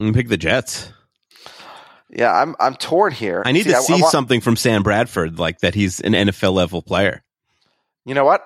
I'm 0.00 0.12
pick 0.12 0.28
the 0.28 0.36
Jets. 0.36 0.92
Yeah, 2.10 2.32
I'm 2.32 2.56
I'm 2.58 2.74
torn 2.74 3.12
here. 3.12 3.42
I 3.44 3.52
need 3.52 3.64
to 3.64 3.74
I- 3.74 3.78
I 3.78 3.80
see 3.80 3.92
want- 4.00 4.12
something 4.12 4.40
from 4.40 4.56
Sam 4.56 4.82
Bradford, 4.82 5.38
like 5.38 5.58
that 5.60 5.74
he's 5.74 6.00
an 6.00 6.12
NFL 6.12 6.52
level 6.54 6.80
player. 6.82 7.22
You 8.04 8.14
know 8.14 8.24
what? 8.24 8.42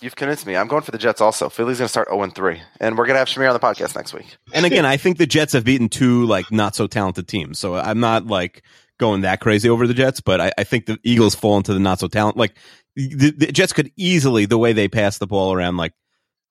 You've 0.00 0.16
convinced 0.16 0.44
me. 0.44 0.56
I'm 0.56 0.66
going 0.66 0.82
for 0.82 0.90
the 0.90 0.98
Jets 0.98 1.20
also. 1.20 1.48
Philly's 1.48 1.78
going 1.78 1.86
to 1.86 1.88
start 1.88 2.08
0 2.10 2.28
3. 2.28 2.60
And 2.80 2.98
we're 2.98 3.06
going 3.06 3.14
to 3.14 3.20
have 3.20 3.28
Shamir 3.28 3.46
on 3.48 3.54
the 3.54 3.60
podcast 3.60 3.94
next 3.94 4.12
week. 4.12 4.36
And 4.52 4.66
again, 4.66 4.84
I 4.84 4.96
think 4.96 5.18
the 5.18 5.26
Jets 5.26 5.52
have 5.52 5.64
beaten 5.64 5.88
two 5.88 6.26
like 6.26 6.50
not 6.50 6.74
so 6.74 6.88
talented 6.88 7.28
teams. 7.28 7.60
So 7.60 7.76
I'm 7.76 8.00
not 8.00 8.26
like 8.26 8.64
going 8.98 9.20
that 9.20 9.40
crazy 9.40 9.68
over 9.68 9.86
the 9.86 9.94
Jets, 9.94 10.20
but 10.20 10.40
I, 10.40 10.52
I 10.58 10.64
think 10.64 10.86
the 10.86 10.98
Eagles 11.04 11.36
fall 11.36 11.56
into 11.56 11.72
the 11.72 11.78
not 11.80 12.00
so 12.00 12.08
talent. 12.08 12.36
Like 12.36 12.56
the, 12.96 13.30
the 13.30 13.52
Jets 13.52 13.72
could 13.72 13.92
easily, 13.96 14.46
the 14.46 14.58
way 14.58 14.72
they 14.72 14.88
pass 14.88 15.18
the 15.18 15.28
ball 15.28 15.52
around, 15.52 15.76
like 15.76 15.92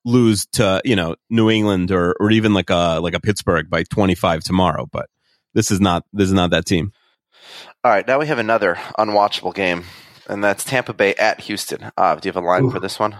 lose 0.05 0.45
to 0.53 0.81
you 0.83 0.95
know 0.95 1.15
New 1.29 1.49
England 1.49 1.91
or 1.91 2.15
or 2.19 2.31
even 2.31 2.53
like 2.53 2.69
a 2.69 2.99
like 2.99 3.13
a 3.13 3.19
Pittsburgh 3.19 3.69
by 3.69 3.83
25 3.83 4.43
tomorrow. 4.43 4.87
But 4.91 5.09
this 5.53 5.71
is 5.71 5.79
not 5.79 6.05
this 6.13 6.27
is 6.27 6.33
not 6.33 6.51
that 6.51 6.65
team. 6.65 6.91
All 7.83 7.91
right, 7.91 8.07
now 8.07 8.19
we 8.19 8.27
have 8.27 8.39
another 8.39 8.75
unwatchable 8.97 9.53
game, 9.53 9.83
and 10.27 10.43
that's 10.43 10.63
Tampa 10.63 10.93
Bay 10.93 11.13
at 11.15 11.41
Houston. 11.41 11.91
Uh, 11.97 12.15
do 12.15 12.27
you 12.27 12.33
have 12.33 12.41
a 12.41 12.45
line 12.45 12.65
Ooh. 12.65 12.71
for 12.71 12.79
this 12.79 12.97
one? 12.97 13.15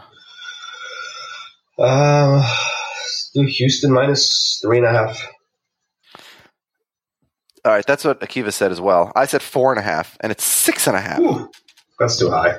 Um, 1.78 2.42
do 3.34 3.44
Houston 3.44 3.92
minus 3.92 4.60
three 4.62 4.78
and 4.78 4.86
a 4.86 4.92
half. 4.92 5.28
All 7.66 7.72
right, 7.72 7.86
that's 7.86 8.04
what 8.04 8.20
Akiva 8.20 8.52
said 8.52 8.72
as 8.72 8.82
well. 8.82 9.12
I 9.16 9.26
said 9.26 9.42
four 9.42 9.72
and 9.72 9.80
a 9.80 9.84
half, 9.84 10.18
and 10.20 10.32
it's 10.32 10.44
six 10.44 10.88
and 10.88 10.96
a 10.96 11.02
half. 11.02 11.20
Ooh, 11.20 11.50
that's 12.00 12.18
too 12.18 12.30
high. 12.30 12.58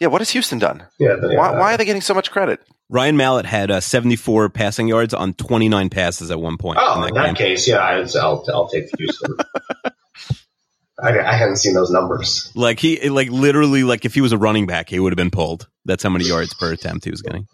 Yeah, 0.00 0.08
what 0.08 0.20
has 0.20 0.30
Houston 0.30 0.58
done? 0.58 0.84
Yeah, 0.98 1.16
but, 1.20 1.30
Why, 1.36 1.52
yeah. 1.52 1.58
why 1.58 1.74
are 1.74 1.76
they 1.76 1.84
getting 1.84 2.02
so 2.02 2.14
much 2.14 2.30
credit? 2.32 2.60
Ryan 2.92 3.16
Mallett 3.16 3.46
had 3.46 3.70
uh, 3.70 3.80
74 3.80 4.50
passing 4.50 4.86
yards 4.86 5.14
on 5.14 5.32
29 5.32 5.88
passes 5.88 6.30
at 6.30 6.38
one 6.38 6.58
point. 6.58 6.78
Oh, 6.78 7.02
in 7.02 7.08
in 7.08 7.14
that 7.14 7.20
that 7.22 7.26
game. 7.28 7.34
case, 7.34 7.66
yeah, 7.66 7.82
I'd, 7.82 8.14
I'll 8.16 8.44
I'll 8.52 8.68
take 8.68 8.84
Houston. 8.98 9.34
I, 11.02 11.18
I 11.18 11.32
hadn't 11.32 11.56
seen 11.56 11.72
those 11.72 11.90
numbers. 11.90 12.52
Like 12.54 12.78
he, 12.78 13.08
like 13.08 13.30
literally, 13.30 13.82
like 13.82 14.04
if 14.04 14.12
he 14.12 14.20
was 14.20 14.32
a 14.32 14.38
running 14.38 14.66
back, 14.66 14.90
he 14.90 15.00
would 15.00 15.10
have 15.10 15.16
been 15.16 15.30
pulled. 15.30 15.68
That's 15.86 16.02
how 16.02 16.10
many 16.10 16.26
yards 16.26 16.52
per 16.52 16.70
attempt 16.70 17.06
he 17.06 17.10
was 17.10 17.22
getting. 17.22 17.48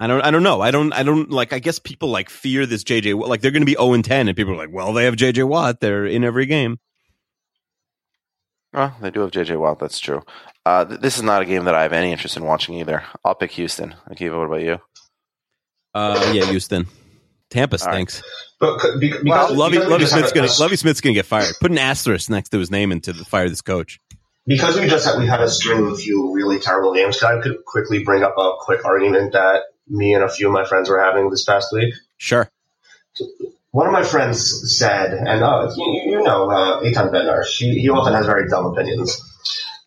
I 0.00 0.06
don't, 0.06 0.22
I 0.22 0.30
don't 0.30 0.42
know. 0.42 0.62
I 0.62 0.70
don't, 0.70 0.92
I 0.94 1.02
don't 1.02 1.30
like. 1.30 1.52
I 1.52 1.58
guess 1.58 1.78
people 1.78 2.08
like 2.08 2.30
fear 2.30 2.64
this 2.64 2.82
JJ. 2.82 3.20
Like 3.28 3.42
they're 3.42 3.50
going 3.50 3.62
to 3.62 3.66
be 3.66 3.74
zero 3.74 3.92
and 3.92 4.04
ten, 4.04 4.28
and 4.28 4.36
people 4.36 4.54
are 4.54 4.56
like, 4.56 4.72
well, 4.72 4.94
they 4.94 5.04
have 5.04 5.14
JJ 5.14 5.46
Watt. 5.46 5.80
They're 5.80 6.06
in 6.06 6.24
every 6.24 6.46
game. 6.46 6.78
Well, 8.72 8.96
they 9.00 9.10
do 9.10 9.20
have 9.20 9.30
JJ 9.30 9.58
Watt. 9.58 9.78
That's 9.78 9.98
true. 9.98 10.22
Uh, 10.64 10.84
th- 10.84 11.00
this 11.00 11.16
is 11.16 11.22
not 11.22 11.42
a 11.42 11.44
game 11.44 11.64
that 11.64 11.74
I 11.74 11.82
have 11.82 11.92
any 11.92 12.12
interest 12.12 12.36
in 12.36 12.44
watching 12.44 12.74
either. 12.76 13.04
I'll 13.24 13.34
pick 13.34 13.50
Houston. 13.52 13.94
Akiva, 14.10 14.38
what 14.38 14.46
about 14.46 14.62
you? 14.62 14.78
Uh, 15.94 16.32
yeah, 16.34 16.46
Houston, 16.46 16.86
Tampa 17.50 17.76
All 17.80 17.86
right. 17.86 17.94
stinks. 17.94 18.22
But 18.58 18.78
because, 18.98 19.22
Well, 19.24 19.54
Lovie, 19.54 19.76
because 19.76 19.90
Lovie 19.90 20.06
Smith's 20.06 20.32
gonna, 20.32 20.48
Lovie 20.60 20.76
Smith's 20.76 21.00
gonna 21.02 21.14
get 21.14 21.26
fired. 21.26 21.52
Put 21.60 21.70
an 21.70 21.78
asterisk 21.78 22.30
next 22.30 22.48
to 22.50 22.58
his 22.58 22.70
name 22.70 22.92
into 22.92 23.12
the 23.12 23.24
fire 23.24 23.48
this 23.48 23.60
coach. 23.60 24.00
because 24.46 24.78
we 24.80 24.86
just 24.86 25.04
had, 25.04 25.18
we 25.18 25.26
had 25.26 25.40
a 25.40 25.48
string 25.50 25.84
of 25.84 25.92
a 25.92 25.96
few 25.96 26.32
really 26.34 26.58
terrible 26.60 26.94
games. 26.94 27.18
Could 27.18 27.26
I 27.26 27.42
could 27.42 27.64
quickly 27.66 28.04
bring 28.04 28.22
up 28.22 28.34
a 28.38 28.52
quick 28.58 28.84
argument 28.86 29.32
that 29.34 29.64
me 29.88 30.14
and 30.14 30.24
a 30.24 30.28
few 30.30 30.46
of 30.46 30.52
my 30.54 30.64
friends 30.64 30.88
were 30.88 31.02
having 31.02 31.28
this 31.28 31.44
past 31.44 31.68
week? 31.72 31.92
Sure. 32.16 32.48
One 33.72 33.86
of 33.86 33.92
my 33.92 34.04
friends 34.04 34.76
said, 34.76 35.12
and 35.12 35.42
uh, 35.42 35.72
you, 35.76 36.02
you 36.06 36.22
know, 36.22 36.50
uh, 36.50 36.82
Eitan 36.82 37.10
Bednar, 37.10 37.44
she, 37.44 37.70
he 37.80 37.88
often 37.88 38.12
has 38.12 38.26
very 38.26 38.46
dumb 38.48 38.66
opinions. 38.66 39.20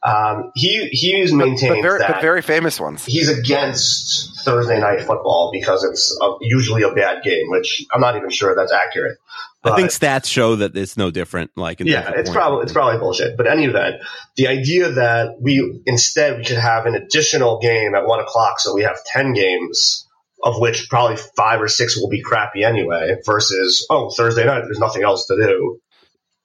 Um, 0.01 0.51
he 0.55 0.87
he's 0.91 1.31
But, 1.31 1.37
maintained 1.37 1.75
but 1.75 1.81
very, 1.81 1.99
that 1.99 2.11
but 2.13 2.21
very 2.21 2.41
famous 2.43 2.79
ones. 2.79 3.05
he's 3.05 3.29
against 3.29 4.43
Thursday 4.43 4.79
night 4.79 5.01
football 5.01 5.49
because 5.51 5.83
it's 5.83 6.15
a, 6.21 6.33
usually 6.41 6.83
a 6.83 6.91
bad 6.91 7.23
game, 7.23 7.49
which 7.49 7.85
I'm 7.91 8.01
not 8.01 8.15
even 8.15 8.29
sure 8.29 8.55
that's 8.55 8.71
accurate. 8.71 9.17
But, 9.63 9.73
I 9.73 9.75
think 9.77 9.89
stats 9.89 10.25
show 10.27 10.57
that 10.57 10.77
it's 10.77 10.95
no 10.95 11.09
different. 11.09 11.51
Like, 11.55 11.81
in 11.81 11.87
yeah, 11.87 12.11
it's 12.15 12.29
probably 12.29 12.63
it's 12.63 12.73
probably 12.73 12.99
bullshit. 12.99 13.35
But 13.35 13.47
any 13.47 13.65
event, 13.65 13.95
the 14.35 14.47
idea 14.47 14.91
that 14.91 15.41
we 15.41 15.81
instead 15.87 16.37
we 16.37 16.43
should 16.43 16.59
have 16.59 16.85
an 16.85 16.93
additional 16.93 17.59
game 17.59 17.95
at 17.95 18.05
one 18.05 18.19
o'clock, 18.19 18.59
so 18.59 18.75
we 18.75 18.83
have 18.83 18.97
ten 19.05 19.33
games, 19.33 20.04
of 20.45 20.57
which 20.59 20.87
probably 20.89 21.17
five 21.35 21.61
or 21.61 21.67
six 21.67 21.97
will 21.99 22.07
be 22.09 22.21
crappy 22.21 22.63
anyway. 22.63 23.17
Versus 23.25 23.85
oh 23.89 24.09
Thursday 24.11 24.45
night, 24.45 24.61
there's 24.63 24.79
nothing 24.79 25.03
else 25.03 25.25
to 25.27 25.35
do. 25.35 25.79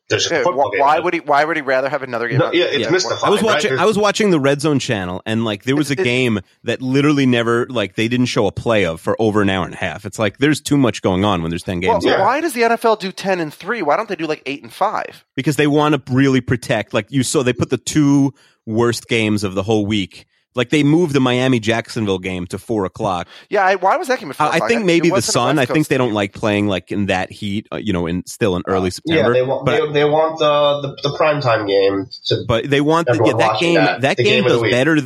There's 0.09 0.26
a 0.28 0.42
football 0.42 0.70
wh- 0.70 0.72
game. 0.72 0.80
why 0.80 0.98
would 0.98 1.14
he? 1.14 1.20
Why 1.20 1.44
would 1.44 1.57
he 1.57 1.62
rather 1.62 1.88
have 1.88 2.03
another 2.03 2.28
game? 2.28 2.38
No, 2.38 2.51
yeah, 2.53 2.64
it's 2.64 2.78
Yeah. 2.80 2.90
mystifying. 2.90 3.22
I 3.24 3.30
was 3.30 3.42
watching. 3.44 3.68
There's- 3.68 3.80
I 3.80 3.86
was 3.86 3.96
watching 3.96 4.30
the 4.30 4.40
Red 4.40 4.61
Zone 4.61 4.80
channel, 4.80 5.22
and 5.24 5.44
like 5.44 5.62
there 5.62 5.76
was 5.76 5.90
a 5.90 6.01
It- 6.01 6.03
game 6.03 6.40
that 6.64 6.82
literally 6.82 7.26
never 7.26 7.66
like 7.68 7.94
they 7.94 8.09
didn't 8.09 8.26
show 8.26 8.48
a 8.48 8.51
play 8.51 8.84
of 8.84 9.01
for 9.01 9.14
over 9.22 9.40
an 9.40 9.48
hour 9.51 9.64
and 9.64 9.74
a 9.74 9.76
half. 9.76 10.05
It's 10.05 10.18
like 10.18 10.38
there's 10.38 10.61
too 10.61 10.76
much 10.76 11.01
going 11.03 11.24
on 11.24 11.42
when 11.42 11.51
there's 11.51 11.62
ten 11.62 11.80
Well, 11.80 11.92
games 12.01 12.07
yeah. 12.07 12.22
why 12.22 12.40
does 12.40 12.55
the 12.55 12.62
NFL 12.64 12.96
do 12.98 13.12
ten 13.12 13.38
and 13.38 13.55
three? 13.55 13.82
Why 13.82 13.96
don't 13.96 14.09
they 14.09 14.16
do 14.16 14.26
like 14.26 14.42
eight 14.46 14.64
and 14.64 14.72
five? 14.72 15.24
because 15.36 15.55
they 15.55 15.68
want 15.68 15.94
to 15.94 16.12
really 16.12 16.40
protect. 16.40 16.92
Like 16.92 17.07
you 17.11 17.22
saw, 17.22 17.44
they 17.44 17.53
put 17.53 17.70
the 17.70 17.78
two 17.78 18.34
worst 18.66 19.07
games 19.07 19.44
of 19.44 19.55
the 19.55 19.62
whole 19.62 19.86
week. 19.86 20.26
Like 20.55 20.70
they 20.70 20.82
moved 20.82 21.14
the 21.14 21.20
Miami 21.20 21.61
Jacksonville 21.61 22.18
game 22.18 22.46
to 22.48 22.59
four 22.59 22.84
o'clock. 22.84 23.28
Yeah, 23.48 23.64
I, 23.64 23.76
why 23.76 23.96
was 23.96 24.09
that 24.09 24.20
game 24.20 24.30
at 24.30 24.36
four 24.36 24.46
I, 24.46 24.59
I 24.59 24.68
think 24.68 24.84
maybe 24.84 25.11
the 25.11 25.22
Sun. 25.22 25.59
I 25.59 25.66
think 25.66 25.88
they 25.88 25.98
don't 25.98 26.12
like 26.12 26.32
playing 26.32 26.66
like 26.66 26.92
in 26.92 27.07
that 27.07 27.30
heat. 27.30 27.68
Uh, 27.72 27.76
you 27.76 27.92
know, 27.92 28.07
in 28.07 28.26
still 28.26 28.57
in 28.57 28.62
early 28.66 28.90
yeah, 29.05 29.16
September. 29.16 29.32
they 29.32 29.42
want 29.42 29.66
but 29.66 29.86
they, 29.86 29.92
they 29.92 30.05
want 30.05 30.38
the 30.38 30.80
the, 30.82 31.09
the 31.09 31.16
primetime 31.16 31.66
game 31.66 32.07
to 32.26 32.44
but 32.46 32.68
they 32.68 32.80
want 32.80 33.07
the, 33.07 33.22
yeah, 33.24 33.32
that 33.36 33.61
game. 33.61 33.74
that. 33.74 34.01
That, 34.01 34.16
The 34.16 34.24
game, 34.24 34.44
game 34.44 34.53
of 34.53 34.61
the 34.61 34.68
does 34.68 34.70
better. 34.70 35.01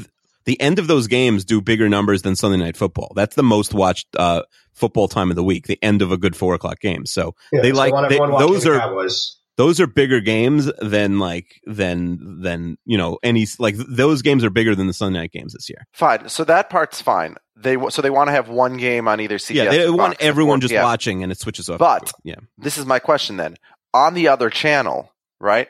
The 0.45 0.61
end 0.61 0.79
of 0.79 0.87
those 0.87 1.07
games 1.07 1.45
do 1.45 1.61
bigger 1.61 1.89
numbers 1.89 2.23
than 2.23 2.37
Sunday 2.37 2.59
Night 2.59 2.77
Football. 2.77 3.13
That's 3.15 3.35
the 3.35 3.43
most 3.43 3.73
watched 3.73 4.09
uh, 4.17 4.43
football 4.73 5.09
time 5.09 5.31
of 5.31 5.37
the 5.37 5.45
week. 5.45 5.67
The 5.67 5.79
end 5.83 6.03
of 6.03 6.13
a 6.13 6.17
good 6.17 6.37
four 6.37 6.55
o'clock 6.55 6.81
game. 6.81 7.07
So 7.07 7.35
yeah, 7.53 7.63
they 7.63 7.73
so 7.73 7.77
like 7.77 8.09
they, 8.11 8.19
those 8.19 8.65
the 8.65 8.73
are 8.73 8.79
Cowboys. 8.79 9.37
Those 9.57 9.81
are 9.81 9.87
bigger 9.87 10.21
games 10.21 10.71
than 10.81 11.19
like 11.19 11.61
than 11.65 12.41
than 12.43 12.77
you 12.85 12.99
know 12.99 13.19
any 13.23 13.47
like 13.59 13.77
those 13.77 14.23
games 14.23 14.45
are 14.45 14.51
bigger 14.51 14.75
than 14.75 14.87
the 14.87 14.93
Sunday 14.93 15.19
night 15.21 15.33
games 15.33 15.53
this 15.53 15.69
year. 15.69 15.87
Fine, 15.93 16.29
so 16.29 16.45
that 16.45 16.71
part's 16.71 17.01
fine. 17.01 17.37
They 17.57 17.75
w- 17.75 17.91
so 17.91 18.03
they 18.03 18.11
want 18.11 18.29
to 18.29 18.33
have 18.33 18.49
one 18.49 18.77
game 18.77 19.07
on 19.09 19.21
either 19.21 19.39
CBS. 19.39 19.55
yeah, 19.55 19.71
they 19.71 19.87
or 19.87 19.97
want 19.97 20.15
Fox 20.15 20.25
everyone 20.25 20.61
just 20.61 20.73
p.m. 20.73 20.83
watching 20.83 21.23
and 21.23 21.31
it 21.31 21.39
switches 21.39 21.69
off. 21.69 21.79
But- 21.79 22.13
yeah, 22.25 22.37
This 22.59 22.79
is 22.79 22.85
my 22.87 22.99
question 22.99 23.37
then. 23.37 23.57
On 23.93 24.15
the 24.15 24.27
other 24.29 24.51
channel, 24.51 25.13
right? 25.41 25.69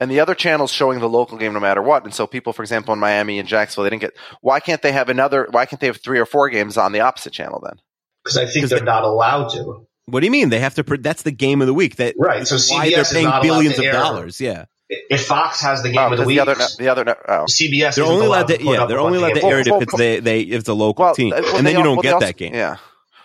And 0.00 0.10
the 0.10 0.18
other 0.20 0.34
channel's 0.34 0.72
showing 0.72 0.98
the 0.98 1.08
local 1.08 1.36
game 1.38 1.52
no 1.52 1.60
matter 1.60 1.82
what. 1.82 2.04
And 2.04 2.12
so 2.14 2.26
people, 2.26 2.52
for 2.54 2.62
example, 2.62 2.94
in 2.94 2.98
Miami 2.98 3.38
and 3.38 3.46
Jacksonville, 3.46 3.84
they 3.84 3.90
didn't 3.90 4.00
get. 4.00 4.14
Why 4.40 4.58
can't 4.58 4.80
they 4.82 4.92
have 4.92 5.08
another? 5.10 5.46
Why 5.50 5.66
can't 5.66 5.78
they 5.78 5.86
have 5.88 5.98
three 6.02 6.18
or 6.18 6.24
four 6.26 6.48
games 6.48 6.76
on 6.78 6.92
the 6.92 7.00
opposite 7.00 7.32
channel 7.34 7.60
then? 7.62 7.78
because 8.24 8.36
I 8.36 8.46
think 8.46 8.68
they're 8.68 8.80
they- 8.80 8.84
not 8.84 9.04
allowed 9.04 9.48
to. 9.50 9.86
What 10.06 10.20
do 10.20 10.26
you 10.26 10.30
mean 10.32 10.48
they 10.48 10.58
have 10.60 10.74
to? 10.74 10.84
Pr- 10.84 10.96
that's 10.96 11.22
the 11.22 11.30
game 11.32 11.60
of 11.60 11.66
the 11.66 11.74
week. 11.74 11.96
That 11.96 12.14
Right, 12.18 12.46
so 12.46 12.56
why 12.74 12.88
CBS 12.88 12.90
they're 12.92 13.00
is 13.02 13.12
paying 13.12 13.24
not 13.26 13.32
allowed 13.34 13.42
billions 13.42 13.74
to 13.76 13.80
of 13.82 13.86
air- 13.86 13.92
dollars. 13.92 14.40
Yeah, 14.40 14.64
If 14.88 15.26
Fox 15.26 15.60
has 15.60 15.82
the 15.82 15.90
game 15.90 15.98
Oh, 16.00 16.12
of 16.12 16.18
the 16.18 16.24
week, 16.24 16.36
the 16.36 16.42
other, 16.42 16.56
the 16.78 16.88
other, 16.88 17.16
oh. 17.28 17.44
CBS 17.48 17.94
they're 17.94 18.04
only 18.04 18.26
allowed 18.26 18.48
to. 18.48 18.62
Yeah, 18.62 18.86
they're 18.86 18.98
only 18.98 19.18
allowed 19.18 19.34
to 19.34 19.44
air 19.44 19.60
it 19.60 19.66
if 19.68 19.82
it's 19.82 19.96
they 19.96 20.20
they 20.20 20.40
if 20.40 20.60
it's 20.60 20.68
a 20.68 20.74
local 20.74 21.04
Well, 21.04 21.14
team, 21.14 21.32
uh, 21.32 21.40
well, 21.42 21.56
and 21.58 21.66
they 21.66 21.72
then 21.72 21.78
you 21.78 21.84
don't 21.84 21.96
well, 21.96 22.02
get 22.02 22.20
they 22.20 22.26
that 22.26 22.36
game. 22.36 22.54
Yeah. 22.54 22.76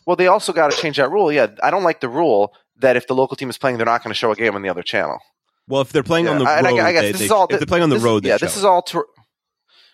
Well, 0.05 0.15
they 0.15 0.28
also 0.28 0.53
got 0.53 0.71
to 0.71 0.78
change 0.78 0.97
that 0.97 1.09
rule. 1.09 1.32
Yeah, 1.32 1.47
I 1.63 1.71
don't 1.71 1.84
like 1.84 1.99
the 2.01 2.09
rule 2.09 2.53
that 2.80 2.95
if 2.95 3.07
the 3.07 3.15
local 3.15 3.36
team 3.36 3.49
is 3.49 3.57
playing, 3.57 3.78
they're 3.78 3.86
not 3.88 4.03
going 4.03 4.11
to 4.11 4.17
show 4.17 4.32
a 4.32 4.36
game 4.36 4.53
on 4.55 4.61
the 4.61 4.69
other 4.69 4.84
channel. 4.84 5.17
Well, 5.67 5.82
if 5.82 5.91
they're 5.91 6.03
playing 6.03 6.28
on 6.28 6.38
the 6.38 6.45
road, 6.45 6.51
I, 6.51 6.88
I 6.89 6.91
guess 6.93 7.01
they, 7.01 7.11
this 7.13 7.19
they- 7.19 7.26
is 7.26 7.32
all. 7.32 7.47
if 7.49 7.57
they're 7.57 7.65
playing 7.65 7.82
on 7.84 7.89
the 7.89 7.95
this- 7.95 8.03
road, 8.03 8.21
they 8.23 8.30
yeah, 8.30 8.38
show 8.38 8.45
this 8.45 8.55
it. 8.55 8.59
is 8.59 8.65
all 8.65 8.82
to. 8.84 9.03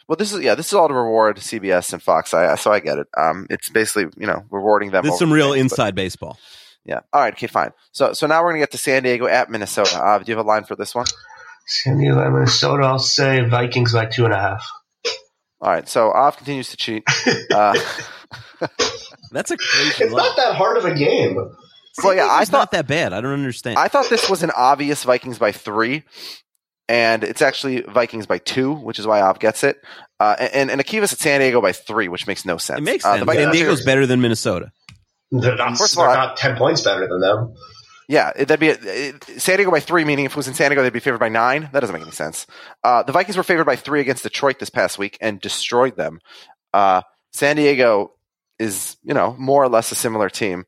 Well, 0.10 0.18
this 0.18 0.34
is 0.34 0.44
yeah, 0.44 0.56
this 0.56 0.68
is 0.68 0.74
all 0.74 0.90
to 0.90 0.94
reward 0.94 1.38
CBS 1.38 1.94
and 1.94 2.04
Fox. 2.04 2.34
I 2.34 2.56
so 2.56 2.74
I 2.74 2.82
get 2.82 2.98
it. 2.98 3.08
Um, 3.18 3.48
it's 3.50 3.70
basically 3.70 4.12
you 4.18 4.28
know 4.28 4.44
rewarding 4.52 4.92
them. 4.92 5.04
There's 5.04 5.14
over 5.14 5.20
some 5.20 5.30
the 5.30 5.36
real 5.36 5.54
games, 5.54 5.72
but- 5.72 5.76
inside 5.76 5.96
baseball. 5.96 6.38
Yeah. 6.86 7.02
All 7.14 7.22
right. 7.22 7.34
Okay. 7.34 7.48
Fine. 7.48 7.72
So 7.92 8.14
so 8.14 8.28
now 8.28 8.42
we're 8.44 8.50
gonna 8.52 8.60
get 8.60 8.72
to 8.72 8.78
San 8.78 9.04
Diego 9.04 9.28
at 9.28 9.50
Minnesota. 9.50 9.98
Uh, 10.04 10.18
do 10.20 10.32
you 10.32 10.36
have 10.38 10.46
a 10.46 10.48
line 10.48 10.64
for 10.64 10.76
this 10.76 10.96
one? 10.96 11.06
San 11.68 12.00
Diego, 12.00 12.20
at 12.20 12.32
Minnesota. 12.32 12.84
I'll 12.84 12.98
say 13.00 13.42
Vikings 13.48 13.94
by 13.94 14.06
two 14.08 14.26
and 14.26 14.34
a 14.34 14.38
half. 14.40 14.68
All 15.62 15.70
right. 15.72 15.88
So 15.88 16.12
Av 16.12 16.36
continues 16.38 16.70
to 16.70 16.78
cheat. 16.78 17.04
Uh, 17.54 17.76
That's 19.32 19.52
a 19.52 19.58
crazy 19.58 20.04
It's 20.06 20.14
line. 20.14 20.26
not 20.26 20.36
that 20.38 20.56
hard 20.56 20.78
of 20.78 20.86
a 20.86 20.94
game. 20.94 21.36
well, 22.04 22.14
yeah, 22.16 22.26
I 22.28 22.42
it's 22.42 22.52
thought 22.52 22.58
not 22.60 22.72
that 22.72 22.88
bad. 22.88 23.14
I 23.14 23.22
don't 23.22 23.34
understand. 23.34 23.78
I 23.78 23.88
thought 23.88 24.10
this 24.10 24.30
was 24.30 24.44
an 24.44 24.52
obvious 24.56 25.04
Vikings 25.04 25.38
by 25.40 25.52
three, 25.52 26.04
and 26.90 27.24
it's 27.24 27.42
actually 27.42 27.82
Vikings 27.82 28.26
by 28.26 28.38
two, 28.40 28.74
which 28.74 29.00
is 29.00 29.08
why 29.08 29.22
Av 29.22 29.40
gets 29.40 29.64
it. 29.64 29.78
Uh, 30.20 30.36
and 30.54 30.70
and 30.72 30.80
Akiva's 30.82 31.14
at 31.14 31.20
San 31.20 31.40
Diego 31.42 31.62
by 31.62 31.72
three, 31.72 32.08
which 32.08 32.28
makes 32.28 32.46
no 32.46 32.58
sense. 32.58 32.80
it 32.80 32.84
makes 32.84 33.06
Uh, 33.06 33.12
sense. 33.14 33.20
the 33.22 33.26
Vikings 33.26 33.46
San 33.46 33.54
Diego's 33.54 33.86
better 33.86 34.06
than 34.06 34.22
Minnesota. 34.22 34.72
They're 35.32 35.56
not, 35.56 35.78
First 35.78 35.94
of 35.94 36.00
all, 36.00 36.14
not 36.14 36.38
ten 36.38 36.58
points 36.58 36.82
better 36.82 37.08
than 37.08 37.20
them. 37.20 37.56
Yeah, 38.08 38.34
that'd 38.34 38.60
be 38.60 38.70
a, 38.70 38.78
it, 38.82 39.24
San 39.38 39.58
Diego 39.58 39.72
by 39.72 39.80
three. 39.80 40.04
Meaning, 40.04 40.26
if 40.26 40.34
it 40.34 40.38
was 40.38 40.48
in 40.48 40.54
San 40.54 40.70
Diego, 40.70 40.84
they'd 40.84 40.92
be 40.92 41.00
favored 41.00 41.20
by 41.20 41.30
nine. 41.30 41.70
That 41.72 41.80
doesn't 41.80 41.94
make 41.94 42.02
any 42.02 42.12
sense. 42.12 42.46
Uh, 42.84 43.04
the 43.04 43.14
Vikings 43.14 43.38
were 43.38 43.44
favored 43.44 43.66
by 43.66 43.78
three 43.78 44.02
against 44.02 44.24
Detroit 44.24 44.60
this 44.60 44.70
past 44.70 44.98
week 44.98 45.18
and 45.22 45.40
destroyed 45.40 45.96
them. 45.96 46.20
Uh, 46.74 47.04
San 47.32 47.56
Diego 47.56 48.14
is, 48.60 48.98
you 49.04 49.14
know, 49.14 49.36
more 49.40 49.64
or 49.64 49.70
less 49.70 49.92
a 49.92 49.96
similar 49.96 50.30
team. 50.30 50.66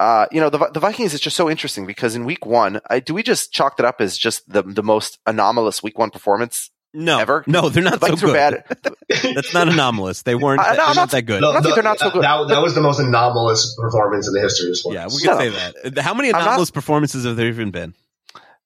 Uh, 0.00 0.26
you 0.32 0.40
know, 0.40 0.50
the 0.50 0.58
the 0.74 0.80
Vikings 0.80 1.14
is 1.14 1.20
just 1.20 1.36
so 1.36 1.48
interesting 1.48 1.86
because 1.86 2.16
in 2.16 2.24
Week 2.24 2.44
One, 2.44 2.80
I, 2.90 2.98
do 2.98 3.14
we 3.14 3.22
just 3.22 3.52
chalked 3.52 3.78
it 3.78 3.86
up 3.86 4.00
as 4.00 4.18
just 4.18 4.52
the 4.52 4.62
the 4.62 4.82
most 4.82 5.20
anomalous 5.26 5.80
Week 5.80 5.96
One 5.96 6.10
performance 6.10 6.70
No, 6.94 7.18
ever? 7.18 7.42
no, 7.46 7.68
they're 7.70 7.82
not 7.82 8.00
The 8.00 8.06
so 8.08 8.16
Vikings 8.16 8.22
were 8.22 8.28
good. 8.28 8.64
bad. 8.82 9.34
That's 9.34 9.54
not 9.54 9.68
anomalous. 9.68 10.22
They 10.22 10.34
weren't. 10.34 10.60
Uh, 10.60 10.64
I- 10.64 10.68
no, 10.70 10.74
they're 10.76 10.82
I'm 10.84 10.88
not 10.88 10.96
not- 10.96 11.10
that 11.12 11.22
good. 11.22 11.42
I 11.42 11.52
don't 11.52 11.62
think 11.62 11.74
they're 11.74 11.82
not 11.84 11.98
so 11.98 12.10
good. 12.10 12.22
That, 12.22 12.48
that 12.48 12.60
was 12.62 12.74
the 12.74 12.80
most 12.82 12.98
anomalous 13.00 13.74
performance 13.80 14.28
in 14.28 14.34
the 14.34 14.40
history 14.40 14.68
of 14.70 14.76
sports. 14.76 14.94
yeah, 14.94 15.06
we 15.06 15.22
No. 15.24 15.38
can 15.38 15.52
say 15.52 15.70
that. 15.90 15.98
Uh, 15.98 16.02
how 16.02 16.12
many 16.14 16.28
I'm 16.28 16.32
not- 16.34 16.42
anomalous 16.42 16.70
performances 16.70 17.24
have 17.24 17.36
there 17.36 17.48
even 17.48 17.70
been? 17.70 17.94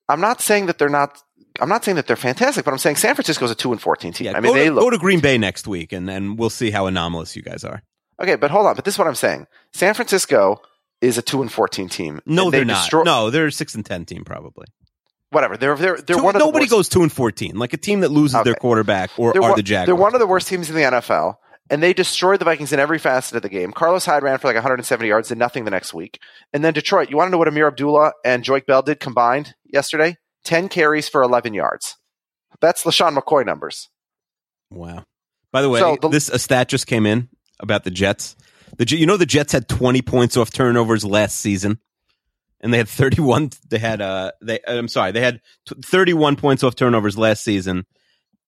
I'm 0.08 0.20
not 0.20 0.40
saying 0.40 0.66
that 0.66 0.78
they're 0.78 0.88
not. 0.88 1.22
I'm 1.60 1.68
not 1.70 1.84
saying 1.84 1.96
that 1.96 2.06
they're 2.06 2.16
fantastic, 2.16 2.64
but 2.66 2.72
I'm 2.72 2.78
saying 2.78 2.96
San 2.96 3.14
Francisco's 3.14 3.50
a 3.50 3.54
two 3.54 3.72
and 3.72 3.80
fourteen 3.80 4.12
team. 4.12 4.26
Yeah, 4.26 4.36
I 4.36 4.40
mean, 4.40 4.52
go, 4.52 4.58
they 4.58 4.66
to, 4.68 4.74
look 4.74 4.84
go 4.84 4.90
to 4.90 4.98
Green 4.98 5.20
Bay 5.20 5.38
next 5.38 5.66
week, 5.66 5.92
and 5.92 6.10
and 6.10 6.38
we'll 6.38 6.50
see 6.50 6.70
how 6.70 6.86
anomalous 6.86 7.34
you 7.36 7.42
guys 7.42 7.64
are. 7.64 7.82
Okay, 8.20 8.34
but 8.36 8.50
hold 8.50 8.66
on. 8.66 8.74
But 8.76 8.84
this 8.84 8.94
is 8.94 8.98
what 8.98 9.08
I'm 9.08 9.14
saying. 9.14 9.46
San 9.72 9.94
Francisco 9.94 10.60
is 11.00 11.16
a 11.16 11.22
two 11.22 11.42
and 11.42 11.50
fourteen 11.50 11.88
team. 11.88 12.20
No, 12.26 12.44
And 12.44 12.52
they're 12.52 12.60
they 12.60 12.64
not. 12.66 12.80
destroy- 12.80 13.02
no, 13.04 13.30
they're 13.30 13.46
a 13.46 13.52
six 13.52 13.74
and 13.74 13.84
ten 13.86 14.04
team 14.04 14.24
probably. 14.24 14.66
Whatever. 15.36 15.58
They're 15.58 15.76
they're 15.76 15.96
they're 15.98 16.16
Two- 16.16 16.22
one 16.22 16.34
of 16.34 16.40
the 16.40 16.46
nobody 16.46 16.62
worst, 16.62 16.70
goes 16.70 16.88
two 16.88 17.02
and 17.02 17.12
fourteen. 17.12 17.56
Like 17.58 17.74
a 17.74 17.76
team 17.76 18.00
that 18.00 18.10
loses 18.10 18.42
their 18.42 18.54
quarterback 18.54 19.10
or 19.18 19.34
they're 19.34 19.42
are 19.42 19.50
one, 19.50 19.56
the 19.56 19.62
Jaguars. 19.62 19.86
They're 19.86 19.94
one 19.94 20.14
of 20.14 20.20
the 20.20 20.26
worst 20.26 20.48
teams 20.48 20.70
in 20.70 20.74
the 20.76 20.80
NFL, 20.82 21.34
and 21.68 21.82
they 21.82 21.92
destroyed 21.92 22.40
the 22.40 22.46
Vikings 22.46 22.72
in 22.72 22.80
every 22.80 22.98
facet 22.98 23.36
of 23.36 23.42
the 23.42 23.50
game. 23.50 23.70
Carlos 23.72 24.06
Hyde 24.06 24.22
ran 24.22 24.38
for 24.38 24.46
like 24.48 24.54
170 24.56 25.06
yards, 25.06 25.30
and 25.30 25.38
nothing 25.38 25.66
the 25.66 25.70
next 25.70 25.92
week, 25.92 26.18
and 26.54 26.64
then 26.64 26.72
Detroit. 26.72 27.10
You 27.10 27.18
want 27.18 27.28
to 27.28 27.32
know 27.32 27.36
what 27.38 27.48
Ameer 27.48 27.66
Abdullah 27.66 28.12
and 28.24 28.42
Joique 28.42 28.64
Bell 28.64 28.80
did 28.80 28.98
combined 28.98 29.54
yesterday? 29.66 30.16
Ten 30.42 30.70
carries 30.70 31.06
for 31.06 31.22
11 31.22 31.52
yards. 31.52 31.96
That's 32.62 32.84
LeSean 32.84 33.14
McCoy 33.18 33.44
numbers. 33.44 33.90
Wow. 34.70 35.04
By 35.52 35.60
the 35.62 35.68
way, 35.68 35.80
So 35.80 35.98
the- 36.00 36.08
this 36.08 36.28
a 36.30 36.38
stat 36.38 36.68
just 36.68 36.86
came 36.86 37.04
in 37.04 37.28
about 37.60 37.84
the 37.84 37.90
Jets. 37.90 38.36
The 38.78 38.96
you 38.96 39.04
know 39.06 39.16
the 39.18 39.26
Jets 39.26 39.52
had 39.52 39.68
20 39.68 40.00
points 40.02 40.36
off 40.36 40.50
turnovers 40.50 41.04
last 41.04 41.38
season, 41.38 41.78
and 42.66 42.74
they 42.74 42.78
had 42.78 42.88
31. 42.88 43.50
They 43.68 43.78
had 43.78 44.00
uh 44.02 44.32
they 44.42 44.58
I'm 44.66 44.88
sorry 44.88 45.12
they 45.12 45.20
had 45.20 45.40
t- 45.66 45.76
31 45.84 46.34
points 46.34 46.64
off 46.64 46.74
turnovers 46.74 47.16
last 47.16 47.44
season, 47.44 47.86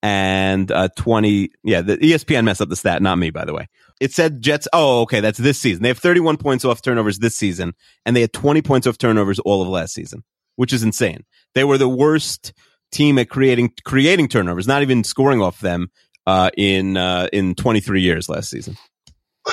and 0.03 0.71
uh 0.73 0.89
20. 0.97 1.53
Yeah, 1.63 1.83
the 1.83 1.97
ESPN 1.97 2.45
messed 2.45 2.61
up 2.61 2.69
the 2.69 2.75
stat, 2.75 3.01
not 3.01 3.17
me, 3.17 3.31
by 3.31 3.45
the 3.45 3.55
way. 3.55 3.69
It 4.01 4.13
said 4.13 4.43
Jets. 4.43 4.67
Oh, 4.73 5.03
okay, 5.03 5.21
that's 5.21 5.39
this 5.39 5.61
season. 5.61 5.85
They 5.85 5.89
have 5.89 5.99
31 5.99 6.37
points 6.37 6.65
off 6.65 6.83
turnovers 6.83 7.21
this 7.21 7.37
season, 7.37 7.75
and 8.05 8.17
they 8.17 8.21
had 8.21 8.33
20 8.33 8.61
points 8.61 8.89
off 8.89 8.99
turnovers 8.99 9.39
all 9.39 9.63
of 9.63 9.69
last 9.69 9.95
season, 9.95 10.25
which 10.57 10.73
is 10.73 10.83
insane. 10.83 11.25
They 11.55 11.63
were 11.63 11.79
the 11.79 11.89
worst 11.89 12.53
team 12.91 13.19
at 13.19 13.31
creating 13.31 13.73
creating 13.85 14.29
turnovers, 14.29 14.67
not 14.67 14.83
even 14.83 15.05
scoring 15.05 15.41
off 15.41 15.61
them 15.61 15.93
uh, 16.27 16.51
in 16.57 16.97
uh, 16.97 17.29
in 17.33 17.55
23 17.55 18.03
years 18.03 18.29
last 18.29 18.51
season. 18.51 18.77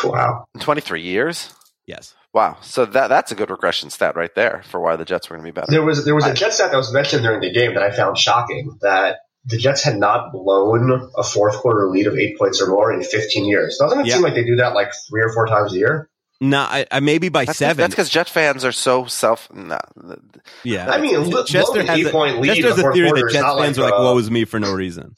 Wow. 0.04 0.46
23 0.60 1.02
years. 1.02 1.54
Yes. 1.86 2.16
Wow. 2.36 2.58
So 2.60 2.86
that 2.86 3.08
that's 3.08 3.32
a 3.32 3.36
good 3.36 3.50
regression 3.50 3.90
stat 3.90 4.18
right 4.18 4.36
there 4.36 4.62
for 4.70 4.82
why 4.82 4.98
the 4.98 5.06
Jets 5.06 5.30
were 5.30 5.38
going 5.38 5.46
to 5.46 5.52
be 5.54 5.56
better. 5.56 5.72
There 5.72 5.82
was 5.84 6.04
there 6.04 6.14
was 6.14 6.26
a 6.26 6.32
I- 6.32 6.34
Jet 6.34 6.52
stat 6.52 6.70
that 6.72 6.78
was 6.78 6.92
mentioned 6.92 7.24
during 7.24 7.40
the 7.40 7.50
game 7.50 7.76
that 7.76 7.82
I 7.82 7.92
found 7.92 8.18
shocking 8.18 8.78
that 8.82 9.20
the 9.46 9.58
Jets 9.58 9.84
had 9.84 9.96
not 9.96 10.34
blown 10.34 11.10
a 11.16 11.24
fourth 11.24 11.56
quarter 11.56 11.88
lead 11.88 12.08
of 12.08 12.16
eight 12.18 12.38
points 12.38 12.62
or 12.62 12.68
more 12.68 12.92
in 12.92 13.02
15 13.02 13.46
years. 13.46 13.78
Doesn't 13.80 14.02
it 14.02 14.08
Yeah. 14.08 14.16
seem 14.16 14.24
like 14.24 14.34
they 14.34 14.44
do 14.44 14.58
that 14.58 14.74
like 14.76 14.92
three 15.10 15.22
or 15.22 15.32
four 15.32 15.46
times 15.48 15.72
a 15.74 15.78
year? 15.78 16.10
No, 16.42 16.60
I, 16.60 16.86
I 16.92 17.00
maybe 17.00 17.30
by 17.30 17.46
That's 17.46 17.58
seven. 17.58 17.78
That's 17.78 17.94
because 17.96 18.10
Jet 18.10 18.28
fans 18.28 18.66
are 18.66 18.74
so 18.74 19.06
self. 19.06 19.48
Nah, 19.54 19.80
yeah. 20.66 20.92
I 20.92 21.00
mean, 21.00 21.18
look, 21.18 21.48
Chester 21.48 21.72
blowing 21.72 21.88
an 21.88 21.88
has 21.88 22.04
a, 22.04 22.08
eight-point 22.10 22.42
lead 22.42 22.48
Chester 22.50 22.68
in 22.68 22.74
has 22.74 22.82
the 22.84 22.90
a 22.90 22.94
theory 22.94 23.12
that 23.12 23.30
Jets 23.32 23.46
fans 23.46 23.78
like, 23.78 23.78
are 23.78 23.82
like, 23.92 23.94
uh, 23.94 24.04
"Woe 24.04 24.18
is 24.18 24.30
me" 24.30 24.44
for 24.44 24.60
no 24.60 24.74
reason. 24.74 25.16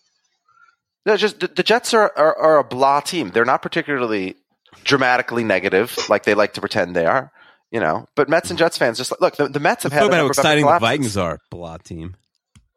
No, 1.07 1.17
just 1.17 1.39
the, 1.39 1.47
the 1.47 1.63
Jets 1.63 1.95
are, 1.95 2.13
are 2.15 2.37
are 2.37 2.57
a 2.59 2.63
blah 2.63 2.99
team. 2.99 3.31
They're 3.31 3.45
not 3.45 3.63
particularly 3.63 4.35
dramatically 4.83 5.43
negative 5.43 5.97
like 6.09 6.23
they 6.23 6.33
like 6.33 6.53
to 6.53 6.61
pretend 6.61 6.95
they 6.95 7.05
are. 7.05 7.31
You 7.71 7.81
know, 7.81 8.07
but 8.15 8.29
Mets 8.29 8.49
and 8.49 8.57
Jets 8.57 8.77
fans 8.77 8.97
just 8.97 9.11
like, 9.11 9.19
look. 9.19 9.35
The, 9.35 9.49
the 9.49 9.59
Mets 9.59 9.83
have 9.83 9.91
had 9.91 10.03
a 10.03 10.05
about 10.05 10.17
how 10.19 10.27
exciting 10.27 10.65
the. 10.65 10.79
Vikings 10.79 11.17
are. 11.17 11.39
Blah 11.49 11.77
team. 11.77 12.15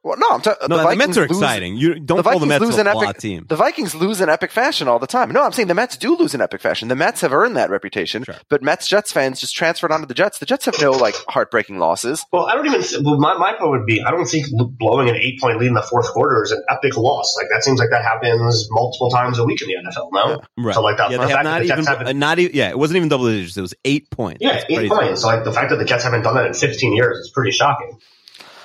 Well, 0.02 0.16
no, 0.18 0.28
I'm 0.30 0.40
talking. 0.40 0.66
No, 0.70 0.78
the, 0.88 0.96
Mets 0.96 1.18
are 1.18 1.28
lose- 1.28 1.30
exciting. 1.38 1.76
You 1.76 2.00
don't 2.00 2.16
the 2.16 2.22
call 2.22 2.38
Vikings 2.38 2.40
the 2.40 2.46
Mets 2.46 2.60
lose 2.64 2.76
a 2.78 2.80
an 2.80 2.92
blah 2.92 3.02
epic 3.02 3.18
team. 3.20 3.44
The 3.46 3.56
Vikings 3.56 3.94
lose 3.94 4.22
in 4.22 4.30
epic 4.30 4.50
fashion 4.50 4.88
all 4.88 4.98
the 4.98 5.06
time. 5.06 5.30
No, 5.30 5.42
I'm 5.42 5.52
saying 5.52 5.68
the 5.68 5.74
Mets 5.74 5.98
do 5.98 6.16
lose 6.16 6.34
in 6.34 6.40
epic 6.40 6.62
fashion. 6.62 6.88
The 6.88 6.96
Mets 6.96 7.20
have 7.20 7.34
earned 7.34 7.54
that 7.58 7.68
reputation, 7.68 8.24
Sure. 8.24 8.34
but 8.48 8.62
Mets 8.62 8.88
Jets 8.88 9.12
fans 9.12 9.40
just 9.40 9.54
transferred 9.54 9.92
onto 9.92 10.06
the 10.06 10.14
Jets. 10.14 10.38
The 10.38 10.46
Jets 10.46 10.64
have 10.64 10.80
no 10.80 10.92
like 10.92 11.14
heartbreaking 11.28 11.78
losses. 11.78 12.24
Well, 12.32 12.46
I 12.46 12.54
don't 12.54 12.64
even. 12.66 12.80
Well, 13.04 13.18
my, 13.18 13.36
my 13.36 13.52
point 13.58 13.70
would 13.72 13.84
be, 13.84 14.00
I 14.02 14.10
don't 14.10 14.24
think 14.24 14.46
blowing 14.78 15.10
an 15.10 15.16
eight 15.16 15.38
point 15.38 15.58
lead 15.60 15.66
in 15.68 15.74
the 15.74 15.82
fourth 15.82 16.06
quarter 16.12 16.44
is 16.44 16.52
an 16.52 16.62
epic 16.70 16.96
loss. 16.96 17.36
Like 17.36 17.48
that 17.52 17.62
seems 17.62 17.78
like 17.78 17.90
that 17.90 18.02
happens 18.02 18.68
multiple 18.70 19.10
times 19.10 19.38
a 19.38 19.44
week 19.44 19.60
in 19.60 19.68
the 19.68 19.74
NFL. 19.74 20.08
No, 20.12 20.40
Right. 20.56 20.74
So 20.74 20.80
like 20.80 20.96
that. 20.96 21.10
yeah, 21.10 21.18
the 21.18 21.28
fact 21.28 21.30
have 21.36 21.44
that 21.44 21.50
not 21.50 21.60
the 21.60 21.68
Jets 21.68 21.78
even, 21.80 21.86
haven't- 21.92 22.06
uh, 22.08 22.12
not 22.12 22.38
even, 22.38 22.56
yeah, 22.56 22.70
it 22.70 22.78
wasn't 22.78 22.96
even 22.96 23.10
double 23.10 23.26
digits. 23.26 23.54
It 23.58 23.60
was 23.60 23.74
eight 23.84 24.10
points. 24.10 24.38
yeah, 24.40 24.52
That's 24.54 24.64
eight 24.70 24.76
crazy. 24.76 24.88
points. 24.88 25.20
So 25.20 25.26
like 25.26 25.44
the 25.44 25.52
fact 25.52 25.68
that 25.70 25.76
the 25.76 25.84
Jets 25.84 26.04
haven't 26.04 26.22
done 26.22 26.36
that 26.36 26.46
in 26.46 26.54
15 26.54 26.94
years 26.94 27.18
is 27.18 27.30
pretty 27.34 27.50
shocking. 27.50 27.98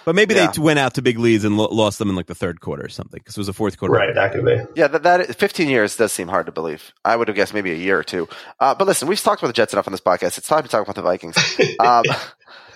But 0.06 0.16
maybe 0.16 0.36
Yeah. 0.36 0.52
they 0.52 0.62
went 0.62 0.80
out 0.80 0.94
to 0.94 1.02
big 1.02 1.18
leads 1.20 1.44
and 1.44 1.58
lo- 1.58 1.68
lost 1.72 2.00
them 2.00 2.10
in 2.10 2.16
like 2.16 2.28
the 2.28 2.36
third 2.36 2.62
quarter 2.62 2.86
or 2.86 2.90
something 2.90 3.20
because 3.20 3.36
it 3.36 3.40
was 3.40 3.50
a 3.50 3.54
fourth 3.54 3.78
quarter. 3.78 3.94
Right, 3.96 4.14
that 4.16 4.32
could 4.34 4.46
be. 4.46 4.58
Yeah, 4.76 4.88
that, 4.88 5.04
that 5.04 5.36
15 5.36 5.68
years 5.68 5.98
does 5.98 6.12
seem 6.14 6.28
hard 6.28 6.46
to 6.46 6.52
believe. 6.52 6.94
I 7.04 7.16
would 7.16 7.28
have 7.28 7.36
guessed 7.36 7.54
maybe 7.54 7.72
a 7.72 7.76
year 7.76 7.98
or 8.00 8.04
two. 8.04 8.28
Uh, 8.60 8.76
but 8.76 8.86
listen, 8.88 9.08
we've 9.08 9.20
talked 9.20 9.42
about 9.42 9.48
the 9.48 9.54
Jets 9.54 9.74
enough 9.74 9.88
on 9.88 9.92
this 9.92 10.02
podcast. 10.02 10.38
It's 10.38 10.48
time 10.48 10.64
to 10.64 10.70
talk 10.70 10.84
about 10.84 10.96
the 10.96 11.02
Vikings. 11.02 11.36
Um, 11.80 12.04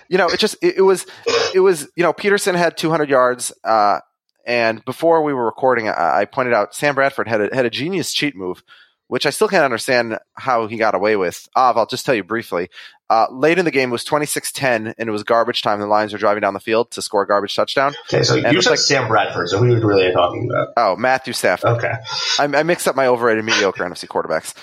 you 0.10 0.18
know, 0.18 0.28
it 0.28 0.40
just 0.40 0.56
it, 0.62 0.78
it 0.78 0.82
was 0.82 1.06
it 1.54 1.60
was 1.60 1.88
you 1.96 2.02
know 2.04 2.12
Peterson 2.14 2.56
had 2.56 2.76
200 2.78 3.10
yards, 3.10 3.54
uh, 3.64 4.00
and 4.46 4.84
before 4.84 5.22
we 5.22 5.34
were 5.36 5.46
recording, 5.46 5.88
I, 5.88 6.22
I 6.22 6.26
pointed 6.26 6.54
out 6.56 6.74
Sam 6.74 6.96
Bradford 6.96 7.28
had 7.28 7.42
a, 7.42 7.56
had 7.56 7.66
a 7.66 7.70
genius 7.70 8.12
cheat 8.12 8.36
move, 8.36 8.64
which 9.10 9.26
I 9.26 9.32
still 9.32 9.48
can't 9.48 9.66
understand 9.66 10.18
how 10.36 10.68
he 10.68 10.78
got 10.78 10.96
away 10.96 11.16
with. 11.16 11.48
Av, 11.56 11.78
I'll 11.78 11.86
just 11.88 12.06
tell 12.06 12.16
you 12.16 12.24
briefly. 12.24 12.70
Uh, 13.10 13.26
late 13.32 13.58
in 13.58 13.66
the 13.66 13.72
game 13.72 13.90
it 13.90 13.92
was 13.92 14.06
26-10, 14.06 14.94
and 14.98 15.10
it 15.10 15.12
was 15.12 15.24
garbage 15.24 15.64
time. 15.64 15.80
The 15.80 15.88
Lions 15.88 16.14
were 16.14 16.20
driving 16.20 16.42
down 16.42 16.54
the 16.54 16.60
field 16.60 16.92
to 16.92 17.02
score 17.02 17.24
a 17.24 17.28
garbage 17.28 17.56
touchdown. 17.56 17.96
Okay, 18.08 18.22
so 18.22 18.36
And 18.38 18.54
you 18.54 18.62
said 18.62 18.70
like- 18.70 18.80
Sam 18.80 19.08
Bradford. 19.08 19.50
So 19.50 19.58
who 19.58 19.66
are 19.66 19.76
we 19.80 19.84
really 19.84 20.14
talking 20.14 20.48
about? 20.50 20.68
Oh, 20.78 20.96
Matthew 20.96 21.34
Stafford. 21.34 21.72
Okay. 21.78 21.92
I, 22.38 22.44
I 22.44 22.62
mixed 22.64 22.88
up 22.88 22.96
my 22.96 23.08
overrated 23.08 23.44
mediocre 23.44 23.84
NFC 23.84 24.08
quarterbacks. 24.08 24.54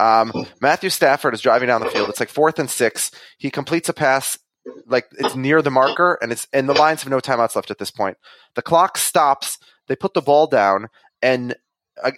Um, 0.00 0.46
Matthew 0.60 0.88
Stafford 0.90 1.34
is 1.34 1.40
driving 1.40 1.66
down 1.66 1.80
the 1.80 1.90
field. 1.90 2.08
It's 2.08 2.20
like 2.20 2.28
fourth 2.28 2.60
and 2.60 2.70
six. 2.70 3.10
He 3.38 3.50
completes 3.50 3.88
a 3.88 3.92
pass 3.92 4.38
like 4.86 5.06
it's 5.18 5.34
near 5.34 5.60
the 5.62 5.70
marker, 5.72 6.16
and 6.22 6.30
it's 6.30 6.46
and 6.52 6.68
the 6.68 6.74
Lions 6.74 7.02
have 7.02 7.10
no 7.10 7.18
timeouts 7.18 7.56
left 7.56 7.70
at 7.72 7.78
this 7.78 7.90
point. 7.90 8.18
The 8.54 8.62
clock 8.62 8.98
stops. 8.98 9.58
They 9.88 9.96
put 9.96 10.14
the 10.14 10.22
ball 10.22 10.46
down, 10.46 10.88
and 11.22 11.56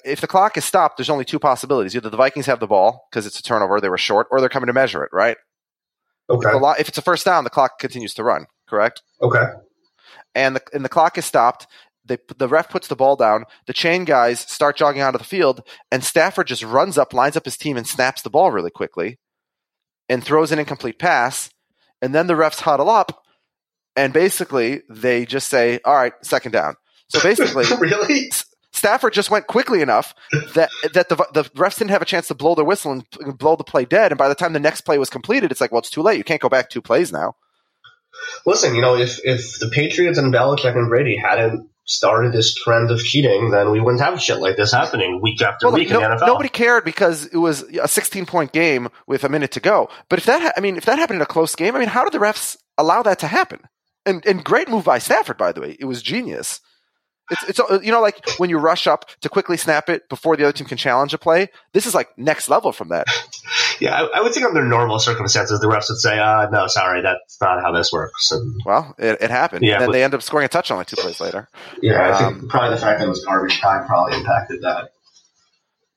if 0.04 0.20
the 0.20 0.26
clock 0.26 0.56
is 0.56 0.64
stopped, 0.64 0.96
there's 0.96 1.10
only 1.10 1.24
two 1.24 1.38
possibilities: 1.38 1.94
either 1.94 2.10
the 2.10 2.16
Vikings 2.16 2.46
have 2.46 2.60
the 2.60 2.66
ball 2.66 3.06
because 3.10 3.26
it's 3.26 3.38
a 3.38 3.42
turnover, 3.42 3.80
they 3.80 3.88
were 3.88 3.98
short, 3.98 4.26
or 4.30 4.40
they're 4.40 4.48
coming 4.48 4.66
to 4.68 4.72
measure 4.72 5.04
it. 5.04 5.10
Right? 5.12 5.36
Okay. 6.30 6.50
The 6.50 6.58
lo- 6.58 6.74
if 6.78 6.88
it's 6.88 6.98
a 6.98 7.02
first 7.02 7.24
down, 7.24 7.44
the 7.44 7.50
clock 7.50 7.78
continues 7.78 8.14
to 8.14 8.24
run. 8.24 8.46
Correct? 8.68 9.02
Okay. 9.22 9.44
and 10.34 10.56
the 10.56 10.62
and 10.72 10.84
the 10.84 10.88
clock 10.88 11.16
is 11.18 11.24
stopped. 11.24 11.66
They, 12.04 12.18
the 12.38 12.48
ref 12.48 12.70
puts 12.70 12.88
the 12.88 12.96
ball 12.96 13.16
down. 13.16 13.44
The 13.66 13.72
chain 13.74 14.04
guys 14.04 14.40
start 14.40 14.76
jogging 14.76 15.02
out 15.02 15.14
of 15.14 15.20
the 15.20 15.26
field, 15.26 15.62
and 15.90 16.02
Stafford 16.02 16.46
just 16.46 16.62
runs 16.62 16.96
up, 16.96 17.12
lines 17.12 17.36
up 17.36 17.44
his 17.44 17.56
team, 17.58 17.76
and 17.76 17.86
snaps 17.86 18.22
the 18.22 18.30
ball 18.30 18.50
really 18.50 18.70
quickly, 18.70 19.18
and 20.08 20.24
throws 20.24 20.50
an 20.52 20.58
incomplete 20.58 20.98
pass. 20.98 21.50
And 22.00 22.14
then 22.14 22.26
the 22.26 22.34
refs 22.34 22.60
huddle 22.60 22.88
up, 22.88 23.22
and 23.96 24.12
basically 24.12 24.82
they 24.88 25.26
just 25.26 25.48
say, 25.48 25.80
"All 25.84 25.94
right, 25.94 26.12
second 26.22 26.52
down." 26.52 26.76
So 27.08 27.20
basically, 27.22 27.64
really? 27.80 28.30
Stafford 28.78 29.12
just 29.12 29.30
went 29.30 29.46
quickly 29.46 29.82
enough 29.82 30.14
that 30.54 30.70
that 30.94 31.08
the 31.10 31.16
the 31.34 31.44
refs 31.56 31.78
didn't 31.78 31.90
have 31.90 32.02
a 32.02 32.06
chance 32.06 32.28
to 32.28 32.34
blow 32.34 32.54
their 32.54 32.64
whistle 32.64 32.92
and 32.92 33.04
blow 33.38 33.56
the 33.56 33.64
play 33.64 33.84
dead. 33.84 34.12
And 34.12 34.18
by 34.18 34.28
the 34.28 34.34
time 34.34 34.52
the 34.54 34.60
next 34.60 34.82
play 34.82 34.96
was 34.98 35.10
completed, 35.10 35.50
it's 35.52 35.60
like, 35.60 35.72
well, 35.72 35.80
it's 35.80 35.90
too 35.90 36.02
late. 36.02 36.16
You 36.18 36.24
can't 36.24 36.40
go 36.40 36.48
back 36.48 36.70
two 36.70 36.80
plays 36.82 37.12
now. 37.12 37.34
Listen, 38.46 38.74
you 38.74 38.80
know, 38.80 38.96
if 38.96 39.20
if 39.24 39.58
the 39.58 39.68
Patriots 39.68 40.18
and 40.18 40.32
Belichick 40.32 40.76
and 40.76 40.88
Brady 40.88 41.16
hadn't 41.16 41.68
started 41.84 42.32
this 42.32 42.54
trend 42.54 42.90
of 42.90 43.00
cheating, 43.02 43.50
then 43.50 43.70
we 43.70 43.80
wouldn't 43.80 44.02
have 44.02 44.20
shit 44.20 44.38
like 44.40 44.56
this 44.56 44.72
happening 44.72 45.20
week 45.22 45.40
after 45.40 45.66
Well, 45.66 45.74
week 45.74 45.88
no- 45.90 46.02
in 46.02 46.10
the 46.10 46.16
NFL. 46.16 46.26
nobody 46.26 46.48
cared 46.50 46.84
because 46.84 47.26
it 47.26 47.36
was 47.38 47.62
a 47.62 47.88
16 47.88 48.26
point 48.26 48.52
game 48.52 48.88
with 49.06 49.24
a 49.24 49.28
minute 49.28 49.52
to 49.52 49.60
go. 49.60 49.88
But 50.10 50.18
if 50.18 50.26
that, 50.26 50.42
ha- 50.42 50.52
I 50.56 50.60
mean, 50.60 50.76
if 50.76 50.84
that 50.84 50.98
happened 50.98 51.16
in 51.16 51.22
a 51.22 51.26
close 51.26 51.54
game, 51.54 51.74
I 51.74 51.78
mean, 51.78 51.88
how 51.88 52.04
did 52.04 52.12
the 52.12 52.18
refs 52.18 52.56
allow 52.76 53.02
that 53.04 53.18
to 53.20 53.26
happen? 53.26 53.60
And 54.04 54.24
and 54.26 54.44
great 54.44 54.68
move 54.68 54.84
by 54.84 54.98
Stafford, 54.98 55.36
by 55.38 55.52
the 55.52 55.60
way. 55.60 55.76
It 55.78 55.84
was 55.86 56.02
genius. 56.02 56.60
It's 57.30 57.44
it's 57.50 57.60
uh, 57.60 57.80
you 57.82 57.92
know 57.92 58.00
like 58.00 58.26
when 58.38 58.48
you 58.50 58.58
rush 58.58 58.86
up 58.86 59.04
to 59.20 59.28
quickly 59.28 59.56
snap 59.56 59.88
it 59.90 60.08
before 60.08 60.36
the 60.36 60.44
other 60.44 60.52
team 60.52 60.66
can 60.66 60.78
challenge 60.78 61.12
a 61.12 61.18
play. 61.18 61.48
This 61.74 61.86
is 61.86 61.94
like 61.94 62.08
next 62.18 62.48
level 62.48 62.72
from 62.72 62.88
that. 62.88 63.06
yeah, 63.80 63.94
I, 64.00 64.18
I 64.18 64.20
would 64.22 64.32
think 64.32 64.46
under 64.46 64.64
normal 64.64 64.98
circumstances, 64.98 65.60
the 65.60 65.66
refs 65.66 65.88
would 65.90 65.98
say, 65.98 66.18
uh, 66.18 66.48
"No, 66.50 66.66
sorry, 66.68 67.02
that's 67.02 67.38
not 67.40 67.60
how 67.62 67.72
this 67.72 67.92
works." 67.92 68.30
And, 68.30 68.60
Well, 68.64 68.94
it, 68.98 69.18
it 69.20 69.30
happened. 69.30 69.62
Yeah, 69.64 69.74
and 69.74 69.80
then 69.82 69.88
but- 69.88 69.92
they 69.92 70.04
end 70.04 70.14
up 70.14 70.22
scoring 70.22 70.46
a 70.46 70.48
touchdown 70.48 70.78
like 70.78 70.86
two 70.86 70.96
plays 70.96 71.20
later. 71.20 71.48
yeah, 71.82 72.00
I 72.00 72.24
Um, 72.24 72.38
think 72.40 72.50
probably 72.50 72.74
the 72.76 72.80
fact 72.80 72.98
that 73.00 73.06
it 73.06 73.10
was 73.10 73.24
garbage 73.24 73.60
time 73.60 73.86
probably 73.86 74.16
impacted 74.18 74.62
that. 74.62 74.90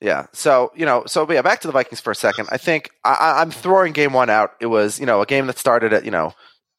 Yeah. 0.01 0.25
So, 0.33 0.71
you 0.75 0.85
know, 0.85 1.03
so 1.05 1.31
yeah, 1.31 1.43
back 1.43 1.61
to 1.61 1.67
the 1.67 1.71
Vikings 1.73 2.01
for 2.01 2.09
a 2.11 2.15
second. 2.15 2.47
I 2.51 2.57
think 2.57 2.89
I, 3.03 3.13
I- 3.13 3.41
I'm 3.41 3.51
throwing 3.51 3.93
game 3.93 4.13
one 4.13 4.29
out. 4.29 4.51
It 4.59 4.65
was, 4.65 4.99
you 4.99 5.05
know, 5.05 5.21
a 5.21 5.25
game 5.25 5.47
that 5.47 5.57
started 5.59 5.93
at, 5.93 6.05
you 6.05 6.11
know, 6.11 6.33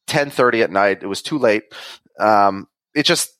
1030 0.09 0.61
at 0.63 0.71
night. 0.71 0.99
It 1.01 1.07
was 1.07 1.21
too 1.21 1.37
late. 1.37 1.63
Um, 2.19 2.67
it 2.93 3.03
just, 3.05 3.31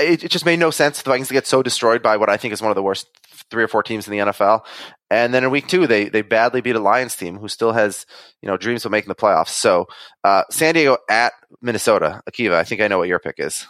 it, 0.00 0.24
it 0.24 0.30
just 0.30 0.44
made 0.44 0.58
no 0.58 0.70
sense 0.70 0.98
for 0.98 1.04
the 1.04 1.10
Vikings 1.10 1.28
to 1.28 1.34
get 1.34 1.46
so 1.46 1.62
destroyed 1.62 2.02
by 2.02 2.16
what 2.16 2.28
I 2.28 2.36
think 2.36 2.52
is 2.52 2.62
one 2.62 2.70
of 2.70 2.76
the 2.76 2.82
worst 2.82 3.08
three 3.50 3.62
or 3.62 3.68
four 3.68 3.82
teams 3.82 4.06
in 4.06 4.12
the 4.12 4.18
NFL. 4.18 4.64
And 5.10 5.34
then 5.34 5.44
in 5.44 5.50
week 5.50 5.66
two, 5.66 5.86
they, 5.86 6.08
they 6.08 6.22
badly 6.22 6.60
beat 6.60 6.76
a 6.76 6.80
Lions 6.80 7.16
team 7.16 7.38
who 7.38 7.48
still 7.48 7.72
has, 7.72 8.06
you 8.42 8.48
know, 8.48 8.56
dreams 8.56 8.84
of 8.84 8.92
making 8.92 9.08
the 9.08 9.14
playoffs. 9.14 9.48
So, 9.48 9.86
uh, 10.22 10.44
San 10.50 10.74
Diego 10.74 10.98
at 11.08 11.32
Minnesota. 11.60 12.22
Akiva, 12.30 12.54
I 12.54 12.64
think 12.64 12.80
I 12.80 12.88
know 12.88 12.98
what 12.98 13.08
your 13.08 13.18
pick 13.18 13.36
is. 13.38 13.66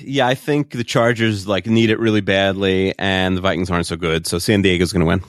Yeah, 0.00 0.26
I 0.26 0.34
think 0.34 0.72
the 0.72 0.84
Chargers 0.84 1.48
like 1.48 1.66
need 1.66 1.88
it 1.88 1.98
really 1.98 2.20
badly, 2.20 2.92
and 2.98 3.34
the 3.34 3.40
Vikings 3.40 3.70
aren't 3.70 3.86
so 3.86 3.96
good. 3.96 4.26
So 4.26 4.38
San 4.38 4.60
Diego's 4.60 4.92
going 4.92 5.00
to 5.00 5.06
win. 5.06 5.22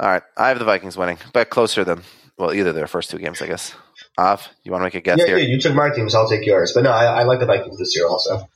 All 0.00 0.08
right. 0.08 0.22
I 0.36 0.48
have 0.48 0.58
the 0.58 0.64
Vikings 0.64 0.96
winning, 0.96 1.18
but 1.32 1.48
closer 1.50 1.84
than, 1.84 2.02
well, 2.36 2.52
either 2.52 2.72
their 2.72 2.86
first 2.88 3.10
two 3.10 3.18
games, 3.18 3.40
I 3.40 3.46
guess. 3.46 3.74
Av, 4.18 4.48
you 4.64 4.72
want 4.72 4.82
to 4.82 4.86
make 4.86 4.94
a 4.94 5.00
guess 5.00 5.18
Yeah, 5.18 5.26
here? 5.26 5.38
yeah, 5.38 5.44
you 5.44 5.60
took 5.60 5.74
my 5.74 5.90
team, 5.90 6.08
so 6.08 6.20
I'll 6.20 6.28
take 6.28 6.46
yours. 6.46 6.72
But 6.74 6.84
no, 6.84 6.90
I, 6.90 7.20
I 7.20 7.22
like 7.24 7.40
the 7.40 7.46
Vikings 7.46 7.78
this 7.78 7.94
year 7.96 8.08
also. 8.08 8.48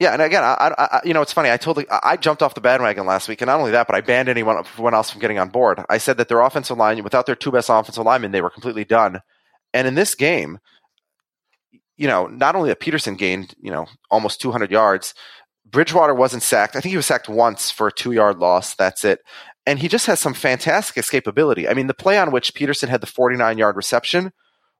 Yeah, 0.00 0.12
and 0.12 0.20
again, 0.20 0.42
I, 0.44 0.74
I, 0.76 1.00
you 1.04 1.14
know, 1.14 1.22
it's 1.22 1.32
funny. 1.32 1.50
I 1.50 1.56
told, 1.56 1.78
I 1.78 1.84
I 2.02 2.16
jumped 2.16 2.42
off 2.42 2.54
the 2.54 2.60
bandwagon 2.60 3.06
last 3.06 3.28
week, 3.28 3.40
and 3.40 3.46
not 3.48 3.58
only 3.60 3.70
that, 3.72 3.86
but 3.86 3.96
I 3.96 4.00
banned 4.00 4.28
anyone, 4.28 4.58
everyone 4.58 4.92
else 4.92 5.10
from 5.10 5.20
getting 5.20 5.38
on 5.38 5.48
board. 5.48 5.82
I 5.88 5.98
said 5.98 6.16
that 6.18 6.28
their 6.28 6.40
offensive 6.40 6.76
line, 6.76 7.02
without 7.04 7.26
their 7.26 7.36
two 7.36 7.52
best 7.52 7.70
offensive 7.70 8.04
linemen, 8.04 8.32
they 8.32 8.42
were 8.42 8.50
completely 8.50 8.84
done. 8.84 9.20
And 9.72 9.86
in 9.86 9.94
this 9.94 10.14
game, 10.14 10.58
you 11.96 12.08
know, 12.08 12.26
not 12.26 12.56
only 12.56 12.68
that 12.70 12.80
Peterson 12.80 13.14
gained, 13.14 13.54
you 13.60 13.70
know, 13.70 13.86
almost 14.10 14.40
200 14.40 14.70
yards, 14.70 15.14
Bridgewater 15.64 16.14
wasn't 16.14 16.42
sacked. 16.42 16.76
I 16.76 16.80
think 16.80 16.90
he 16.90 16.96
was 16.96 17.06
sacked 17.06 17.28
once 17.28 17.70
for 17.70 17.86
a 17.86 17.92
two 17.92 18.12
yard 18.12 18.38
loss. 18.38 18.74
That's 18.74 19.04
it. 19.04 19.20
And 19.66 19.78
he 19.78 19.88
just 19.88 20.06
has 20.06 20.20
some 20.20 20.34
fantastic 20.34 21.02
escapability. 21.02 21.68
I 21.70 21.74
mean, 21.74 21.86
the 21.86 21.94
play 21.94 22.18
on 22.18 22.32
which 22.32 22.54
Peterson 22.54 22.90
had 22.90 23.00
the 23.00 23.06
49 23.06 23.56
yard 23.58 23.76
reception 23.76 24.32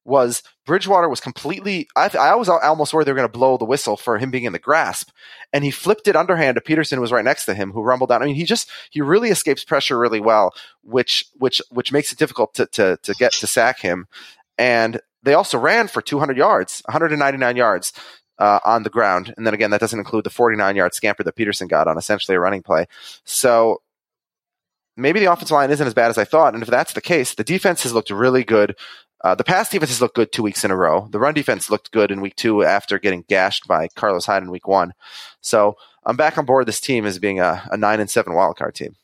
was 0.04 0.42
Bridgewater 0.66 1.08
was 1.08 1.20
completely. 1.20 1.88
I, 1.96 2.10
I 2.18 2.34
was 2.34 2.48
almost 2.48 2.92
worried 2.92 3.06
they 3.06 3.12
were 3.12 3.16
going 3.16 3.28
to 3.28 3.38
blow 3.38 3.56
the 3.56 3.64
whistle 3.64 3.96
for 3.96 4.18
him 4.18 4.30
being 4.30 4.44
in 4.44 4.52
the 4.52 4.58
grasp, 4.58 5.10
and 5.52 5.64
he 5.64 5.70
flipped 5.70 6.06
it 6.08 6.16
underhand 6.16 6.56
to 6.56 6.60
Peterson, 6.60 6.96
who 6.96 7.02
was 7.02 7.12
right 7.12 7.24
next 7.24 7.46
to 7.46 7.54
him, 7.54 7.72
who 7.72 7.82
rumbled 7.82 8.10
down. 8.10 8.22
I 8.22 8.26
mean, 8.26 8.34
he 8.34 8.44
just 8.44 8.70
he 8.90 9.00
really 9.00 9.30
escapes 9.30 9.64
pressure 9.64 9.98
really 9.98 10.20
well, 10.20 10.54
which 10.82 11.26
which 11.36 11.60
which 11.70 11.92
makes 11.92 12.12
it 12.12 12.18
difficult 12.18 12.54
to 12.54 12.66
to 12.66 12.98
to 13.02 13.14
get 13.14 13.32
to 13.32 13.46
sack 13.46 13.80
him. 13.80 14.06
And 14.58 15.00
they 15.22 15.34
also 15.34 15.58
ran 15.58 15.88
for 15.88 16.02
200 16.02 16.36
yards, 16.36 16.82
199 16.84 17.56
yards 17.56 17.92
uh, 18.38 18.60
on 18.64 18.82
the 18.82 18.90
ground, 18.90 19.32
and 19.36 19.46
then 19.46 19.54
again, 19.54 19.70
that 19.70 19.80
doesn't 19.80 19.98
include 19.98 20.24
the 20.24 20.30
49 20.30 20.76
yard 20.76 20.94
scamper 20.94 21.22
that 21.22 21.36
Peterson 21.36 21.66
got 21.66 21.88
on 21.88 21.96
essentially 21.96 22.36
a 22.36 22.40
running 22.40 22.62
play. 22.62 22.86
So 23.24 23.80
maybe 24.96 25.20
the 25.20 25.32
offensive 25.32 25.54
line 25.54 25.70
isn't 25.70 25.86
as 25.86 25.94
bad 25.94 26.10
as 26.10 26.18
I 26.18 26.24
thought. 26.24 26.54
And 26.54 26.62
if 26.62 26.68
that's 26.68 26.92
the 26.92 27.00
case, 27.00 27.34
the 27.34 27.44
defense 27.44 27.82
has 27.82 27.92
looked 27.92 28.10
really 28.10 28.44
good. 28.44 28.76
Uh, 29.22 29.34
the 29.34 29.44
pass 29.44 29.70
defense 29.70 29.90
has 29.90 30.02
looked 30.02 30.16
good 30.16 30.32
two 30.32 30.42
weeks 30.42 30.64
in 30.64 30.70
a 30.70 30.76
row. 30.76 31.08
The 31.10 31.18
run 31.18 31.34
defense 31.34 31.70
looked 31.70 31.90
good 31.92 32.10
in 32.10 32.20
week 32.20 32.36
two 32.36 32.62
after 32.62 32.98
getting 32.98 33.24
gashed 33.28 33.66
by 33.66 33.88
Carlos 33.96 34.26
Hyde 34.26 34.42
in 34.42 34.50
week 34.50 34.68
one. 34.68 34.92
So 35.40 35.76
I'm 36.04 36.16
back 36.16 36.36
on 36.36 36.44
board 36.44 36.66
this 36.66 36.80
team 36.80 37.06
as 37.06 37.18
being 37.18 37.40
a, 37.40 37.66
a 37.70 37.76
nine 37.76 38.00
and 38.00 38.10
seven 38.10 38.34
wildcard 38.34 38.74
team. 38.74 38.96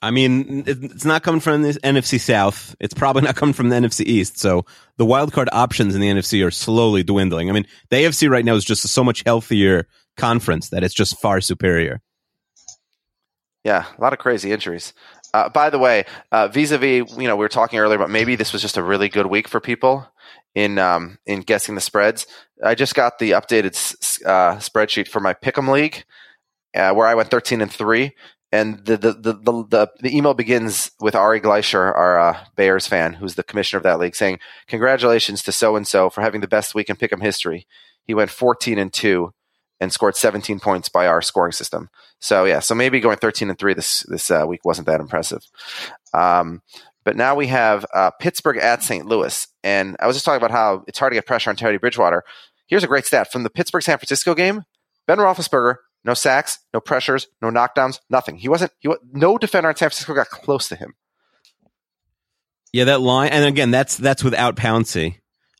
I 0.00 0.10
mean, 0.12 0.64
it's 0.66 1.04
not 1.04 1.22
coming 1.22 1.40
from 1.40 1.62
the 1.62 1.72
NFC 1.84 2.20
South. 2.20 2.76
It's 2.78 2.94
probably 2.94 3.22
not 3.24 3.36
coming 3.36 3.52
from 3.52 3.68
the 3.68 3.76
NFC 3.76 4.04
East. 4.04 4.38
So 4.38 4.64
the 4.96 5.06
wild 5.06 5.32
card 5.32 5.48
options 5.52 5.94
in 5.94 6.00
the 6.00 6.08
NFC 6.08 6.44
are 6.44 6.50
slowly 6.50 7.02
dwindling. 7.02 7.48
I 7.48 7.52
mean, 7.52 7.66
the 7.90 7.96
AFC 7.96 8.28
right 8.28 8.44
now 8.44 8.54
is 8.54 8.64
just 8.64 8.84
a 8.84 8.88
so 8.88 9.02
much 9.02 9.22
healthier 9.24 9.88
conference 10.16 10.70
that 10.70 10.84
it's 10.84 10.94
just 10.94 11.20
far 11.20 11.40
superior. 11.40 12.00
Yeah, 13.68 13.84
a 13.98 14.00
lot 14.00 14.14
of 14.14 14.18
crazy 14.18 14.50
injuries. 14.50 14.94
Uh, 15.34 15.50
by 15.50 15.68
the 15.68 15.78
way, 15.78 16.06
uh, 16.32 16.48
vis-a-vis, 16.48 17.14
you 17.18 17.28
know, 17.28 17.36
we 17.36 17.44
were 17.44 17.50
talking 17.50 17.78
earlier 17.78 17.96
about 17.96 18.08
maybe 18.08 18.34
this 18.34 18.50
was 18.50 18.62
just 18.62 18.78
a 18.78 18.82
really 18.82 19.10
good 19.10 19.26
week 19.26 19.46
for 19.46 19.60
people 19.60 20.08
in 20.54 20.78
um, 20.78 21.18
in 21.26 21.42
guessing 21.42 21.74
the 21.74 21.82
spreads. 21.82 22.26
I 22.64 22.74
just 22.74 22.94
got 22.94 23.18
the 23.18 23.32
updated 23.32 23.74
uh, 24.24 24.56
spreadsheet 24.56 25.06
for 25.06 25.20
my 25.20 25.34
Pick'em 25.34 25.70
league, 25.70 26.04
uh, 26.74 26.94
where 26.94 27.06
I 27.06 27.14
went 27.14 27.30
thirteen 27.30 27.60
and 27.60 27.70
three, 27.70 28.14
and 28.52 28.82
the 28.86 28.96
the, 28.96 29.12
the 29.12 29.34
the 29.34 29.88
the 30.00 30.16
email 30.16 30.32
begins 30.32 30.90
with 30.98 31.14
Ari 31.14 31.42
Gleischer, 31.42 31.94
our 31.94 32.18
uh, 32.18 32.44
Bears 32.56 32.86
fan, 32.86 33.12
who's 33.12 33.34
the 33.34 33.42
commissioner 33.42 33.76
of 33.76 33.82
that 33.84 33.98
league, 33.98 34.16
saying, 34.16 34.38
"Congratulations 34.66 35.42
to 35.42 35.52
so 35.52 35.76
and 35.76 35.86
so 35.86 36.08
for 36.08 36.22
having 36.22 36.40
the 36.40 36.48
best 36.48 36.74
week 36.74 36.88
in 36.88 36.96
Pick'em 36.96 37.20
history. 37.20 37.66
He 38.02 38.14
went 38.14 38.30
14 38.30 38.78
and 38.78 38.90
two 38.90 39.34
and 39.80 39.92
scored 39.92 40.16
17 40.16 40.60
points 40.60 40.88
by 40.88 41.06
our 41.06 41.22
scoring 41.22 41.52
system. 41.52 41.88
So 42.20 42.44
yeah, 42.44 42.60
so 42.60 42.74
maybe 42.74 43.00
going 43.00 43.18
13 43.18 43.50
and 43.50 43.58
three 43.58 43.74
this 43.74 44.02
this 44.08 44.30
uh, 44.30 44.44
week 44.46 44.64
wasn't 44.64 44.86
that 44.86 45.00
impressive. 45.00 45.42
Um, 46.12 46.62
but 47.04 47.16
now 47.16 47.34
we 47.34 47.46
have 47.46 47.86
uh, 47.94 48.10
Pittsburgh 48.20 48.58
at 48.58 48.82
St. 48.82 49.06
Louis, 49.06 49.46
and 49.62 49.96
I 50.00 50.06
was 50.06 50.16
just 50.16 50.26
talking 50.26 50.36
about 50.36 50.50
how 50.50 50.84
it's 50.86 50.98
hard 50.98 51.12
to 51.12 51.14
get 51.14 51.26
pressure 51.26 51.50
on 51.50 51.56
Teddy 51.56 51.78
Bridgewater. 51.78 52.22
Here's 52.66 52.84
a 52.84 52.88
great 52.88 53.06
stat 53.06 53.32
from 53.32 53.44
the 53.44 53.50
Pittsburgh 53.50 53.82
San 53.82 53.98
Francisco 53.98 54.34
game: 54.34 54.64
Ben 55.06 55.18
Roethlisberger 55.18 55.76
no 56.04 56.14
sacks, 56.14 56.58
no 56.72 56.80
pressures, 56.80 57.28
no 57.42 57.50
knockdowns, 57.50 58.00
nothing. 58.08 58.36
He 58.36 58.48
wasn't. 58.48 58.72
He 58.80 58.90
no 59.12 59.38
defender 59.38 59.70
in 59.70 59.76
San 59.76 59.90
Francisco 59.90 60.14
got 60.14 60.28
close 60.28 60.68
to 60.68 60.76
him. 60.76 60.94
Yeah, 62.72 62.84
that 62.84 63.00
line, 63.00 63.30
and 63.30 63.44
again, 63.44 63.70
that's 63.70 63.96
that's 63.96 64.24
without 64.24 64.56
Pouncey. 64.56 65.16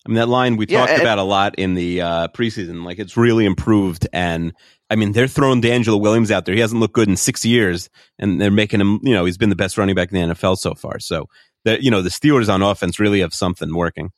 I 0.08 0.10
mean, 0.10 0.16
that 0.16 0.28
line 0.28 0.56
we 0.56 0.64
Yeah, 0.66 0.78
talked 0.80 0.92
and- 0.92 1.02
about 1.02 1.18
a 1.18 1.22
lot 1.22 1.54
in 1.56 1.74
the 1.74 2.00
uh, 2.00 2.28
preseason. 2.28 2.82
Like, 2.82 2.98
it's 2.98 3.14
really 3.18 3.44
improved, 3.44 4.08
and 4.10 4.54
I 4.88 4.96
mean, 4.96 5.12
they're 5.12 5.28
throwing 5.28 5.60
DeAngelo 5.60 6.00
Williams 6.00 6.30
out 6.30 6.46
there. 6.46 6.54
He 6.54 6.62
hasn't 6.62 6.80
looked 6.80 6.94
good 6.94 7.08
in 7.08 7.16
six 7.16 7.44
years, 7.44 7.90
and 8.18 8.40
they're 8.40 8.50
making 8.50 8.80
him. 8.80 9.00
You 9.02 9.12
know, 9.12 9.26
he's 9.26 9.36
been 9.36 9.50
the 9.50 9.56
best 9.56 9.76
running 9.76 9.94
back 9.94 10.10
in 10.10 10.28
the 10.30 10.34
NFL 10.34 10.56
so 10.56 10.72
far. 10.72 10.98
So, 10.98 11.26
that 11.66 11.82
you 11.82 11.90
know, 11.90 12.00
the 12.00 12.08
Steelers 12.08 12.48
on 12.48 12.62
offense 12.62 12.98
really 12.98 13.20
have 13.20 13.34
something 13.34 13.74
working. 13.74 14.10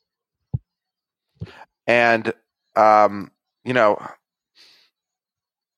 and 1.87 2.31
um, 2.77 3.29
you 3.65 3.73
know, 3.73 3.97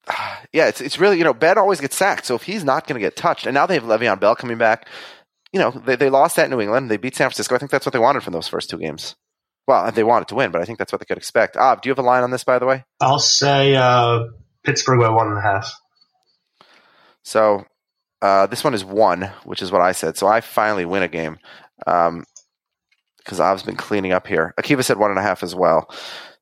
yeah, 0.54 0.68
it's 0.68 0.80
it's 0.80 1.00
really 1.00 1.18
you 1.18 1.24
know 1.24 1.34
Ben 1.34 1.58
always 1.58 1.82
gets 1.82 1.96
sacked, 1.96 2.28
so 2.28 2.36
if 2.36 2.44
he's 2.44 2.64
not 2.64 2.86
going 2.86 3.02
to 3.02 3.06
get 3.06 3.16
touched, 3.16 3.48
and 3.48 3.56
now 3.56 3.66
they 3.66 3.74
have 3.74 3.84
Le'Veon 3.84 4.20
Bell 4.20 4.36
coming 4.36 4.60
back, 4.60 4.88
you 5.52 5.60
know 5.60 5.72
they 5.72 5.96
they 5.96 6.12
lost 6.12 6.38
at 6.38 6.52
New 6.52 6.62
England, 6.62 6.92
they 6.92 6.98
beat 6.98 7.16
San 7.16 7.26
Francisco. 7.30 7.56
I 7.56 7.58
think 7.58 7.72
that's 7.72 7.86
what 7.86 7.94
they 7.94 8.00
wanted 8.00 8.22
from 8.22 8.34
those 8.34 8.48
first 8.48 8.70
two 8.70 8.78
games. 8.78 9.16
Well, 9.68 9.92
they 9.92 10.04
wanted 10.04 10.28
to 10.30 10.36
win, 10.36 10.52
but 10.52 10.62
I 10.62 10.66
think 10.66 10.78
that's 10.78 10.92
what 10.92 11.00
they 11.00 11.06
could 11.06 11.18
expect. 11.18 11.56
Ah, 11.56 11.76
do 11.76 11.88
you 11.88 11.92
have 11.92 12.00
a 12.00 12.08
line 12.08 12.24
on 12.24 12.32
this, 12.32 12.44
by 12.44 12.60
the 12.60 12.66
way? 12.66 12.84
I'll 13.00 13.20
say 13.20 13.76
uh, 13.76 14.26
Pittsburgh 14.64 15.00
by 15.00 15.10
one 15.10 15.28
and 15.28 15.38
a 15.38 15.42
half. 15.42 15.74
So 17.24 17.66
uh, 18.22 18.48
this 18.48 18.64
one 18.64 18.74
is 18.74 18.84
one, 18.84 19.32
which 19.44 19.62
is 19.62 19.72
what 19.72 19.82
I 19.82 19.92
said. 19.94 20.18
So 20.18 20.28
I 20.28 20.42
finally 20.42 20.86
win 20.86 21.04
a 21.04 21.08
game 21.08 21.38
because 21.78 23.40
I've 23.40 23.66
been 23.66 23.76
cleaning 23.76 24.12
up 24.12 24.28
here. 24.28 24.54
Akiva 24.60 24.84
said 24.84 24.98
one 24.98 25.12
and 25.12 25.20
a 25.20 25.24
half 25.24 25.44
as 25.44 25.56
well. 25.56 25.90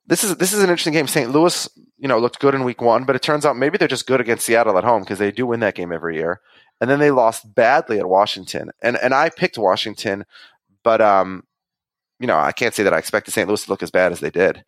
This 0.06 0.24
is 0.24 0.36
this 0.36 0.52
is 0.52 0.58
an 0.58 0.68
interesting 0.68 0.92
game. 0.92 1.06
St. 1.06 1.30
Louis, 1.30 1.68
you 1.96 2.08
know, 2.08 2.18
looked 2.18 2.40
good 2.40 2.54
in 2.54 2.64
week 2.64 2.80
one, 2.80 3.04
but 3.04 3.14
it 3.14 3.22
turns 3.22 3.46
out 3.46 3.56
maybe 3.56 3.78
they're 3.78 3.86
just 3.86 4.06
good 4.06 4.20
against 4.20 4.46
Seattle 4.46 4.76
at 4.76 4.84
home 4.84 5.02
because 5.02 5.20
they 5.20 5.30
do 5.30 5.46
win 5.46 5.60
that 5.60 5.76
game 5.76 5.92
every 5.92 6.16
year. 6.16 6.40
And 6.80 6.90
then 6.90 6.98
they 6.98 7.12
lost 7.12 7.54
badly 7.54 8.00
at 8.00 8.08
Washington, 8.08 8.70
and 8.82 8.96
and 8.96 9.14
I 9.14 9.30
picked 9.30 9.56
Washington, 9.56 10.24
but 10.82 11.00
um, 11.00 11.44
you 12.22 12.26
know, 12.28 12.38
I 12.38 12.52
can't 12.52 12.74
say 12.74 12.84
that 12.84 12.94
I 12.94 12.98
expected 12.98 13.32
St. 13.32 13.46
Louis 13.46 13.64
to 13.64 13.70
look 13.70 13.82
as 13.82 13.90
bad 13.90 14.12
as 14.12 14.20
they 14.20 14.30
did. 14.30 14.64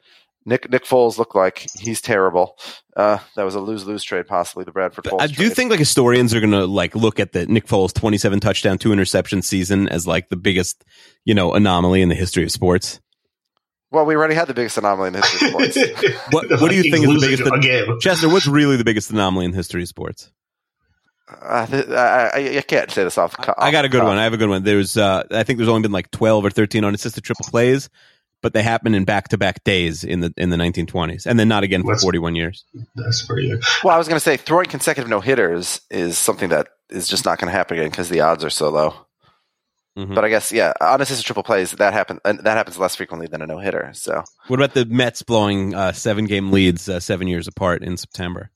Nick 0.46 0.70
Nick 0.70 0.84
Foles 0.84 1.16
looked 1.16 1.34
like 1.34 1.66
he's 1.78 2.02
terrible. 2.02 2.58
Uh, 2.94 3.16
that 3.34 3.44
was 3.44 3.54
a 3.54 3.60
lose 3.60 3.86
lose 3.86 4.04
trade, 4.04 4.26
possibly 4.26 4.64
the 4.64 4.72
Bradford 4.72 5.04
Foles. 5.06 5.22
I 5.22 5.26
do 5.28 5.34
trade. 5.34 5.54
think 5.54 5.70
like 5.70 5.78
historians 5.78 6.34
are 6.34 6.40
going 6.40 6.52
to 6.52 6.66
like 6.66 6.94
look 6.94 7.18
at 7.18 7.32
the 7.32 7.46
Nick 7.46 7.64
Foles 7.66 7.94
27 7.94 8.40
touchdown, 8.40 8.76
two 8.76 8.92
interception 8.92 9.40
season 9.40 9.88
as 9.88 10.06
like 10.06 10.28
the 10.28 10.36
biggest, 10.36 10.84
you 11.24 11.32
know, 11.32 11.54
anomaly 11.54 12.02
in 12.02 12.10
the 12.10 12.14
history 12.14 12.42
of 12.44 12.50
sports. 12.50 13.00
Well, 13.90 14.04
we 14.04 14.16
already 14.16 14.34
had 14.34 14.48
the 14.48 14.54
biggest 14.54 14.76
anomaly 14.76 15.06
in 15.06 15.12
the 15.14 15.20
history 15.22 15.48
of 15.48 15.52
sports. 15.72 15.76
What, 16.30 16.48
The 16.50 16.58
what 16.58 16.70
do 16.70 16.76
you 16.76 16.82
think 16.82 16.96
is 16.96 17.02
the 17.02 17.08
losing 17.08 17.30
biggest? 17.46 17.54
a 17.54 17.60
game. 17.60 18.00
Chester, 18.00 18.28
what's 18.28 18.46
really 18.46 18.76
the 18.76 18.84
biggest 18.84 19.10
anomaly 19.10 19.46
in 19.46 19.52
the 19.52 19.56
history 19.56 19.80
of 19.82 19.88
sports? 19.88 20.30
Uh, 21.28 21.66
th- 21.66 21.88
I, 21.88 22.28
I, 22.34 22.56
I 22.58 22.60
can't 22.62 22.90
say 22.90 23.02
this 23.04 23.16
off. 23.16 23.36
the 23.36 23.42
cuff. 23.42 23.54
I 23.58 23.70
got 23.70 23.84
a 23.84 23.88
good 23.88 24.02
one. 24.02 24.18
I 24.18 24.24
have 24.24 24.34
a 24.34 24.36
good 24.36 24.48
one. 24.50 24.62
There's, 24.62 24.96
uh, 24.96 25.22
I 25.30 25.42
think 25.42 25.56
there's 25.58 25.68
only 25.70 25.82
been 25.82 25.92
like 25.92 26.10
12 26.10 26.44
or 26.44 26.50
13 26.50 26.84
unassisted 26.84 27.24
triple 27.24 27.46
plays, 27.48 27.88
but 28.42 28.52
they 28.52 28.62
happen 28.62 28.94
in 28.94 29.04
back 29.04 29.28
to 29.28 29.38
back 29.38 29.64
days 29.64 30.04
in 30.04 30.20
the 30.20 30.34
in 30.36 30.50
the 30.50 30.56
1920s, 30.58 31.24
and 31.26 31.38
then 31.38 31.48
not 31.48 31.64
again 31.64 31.80
for 31.82 31.88
What's- 31.88 32.02
41 32.02 32.34
years. 32.36 32.64
That's 32.94 33.24
pretty 33.24 33.48
good. 33.48 33.62
Well, 33.82 33.94
I 33.94 33.98
was 33.98 34.06
going 34.06 34.16
to 34.16 34.24
say 34.24 34.36
throwing 34.36 34.66
consecutive 34.66 35.08
no 35.08 35.20
hitters 35.20 35.80
is 35.90 36.18
something 36.18 36.50
that 36.50 36.68
is 36.90 37.08
just 37.08 37.24
not 37.24 37.38
going 37.38 37.50
to 37.50 37.56
happen 37.56 37.78
again 37.78 37.90
because 37.90 38.10
the 38.10 38.20
odds 38.20 38.44
are 38.44 38.50
so 38.50 38.68
low. 38.68 38.94
Mhm. 39.98 40.14
But 40.14 40.24
I 40.24 40.28
guess 40.28 40.50
yeah, 40.52 40.72
unassisted 40.80 41.24
triple 41.24 41.44
plays 41.44 41.70
that 41.70 41.92
happen 41.92 42.18
and 42.24 42.40
that 42.40 42.56
happens 42.56 42.76
less 42.78 42.96
frequently 42.96 43.28
than 43.28 43.40
a 43.40 43.46
no 43.46 43.58
hitter. 43.60 43.90
So 43.94 44.24
What 44.48 44.58
about 44.60 44.74
the 44.74 44.84
Mets 44.86 45.22
blowing 45.22 45.72
uh, 45.74 45.92
seven 45.92 46.26
game 46.26 46.50
leads 46.50 46.88
uh, 46.88 46.98
seven 47.00 47.28
years 47.28 47.46
apart 47.48 47.82
in 47.82 47.96
September? 47.96 48.50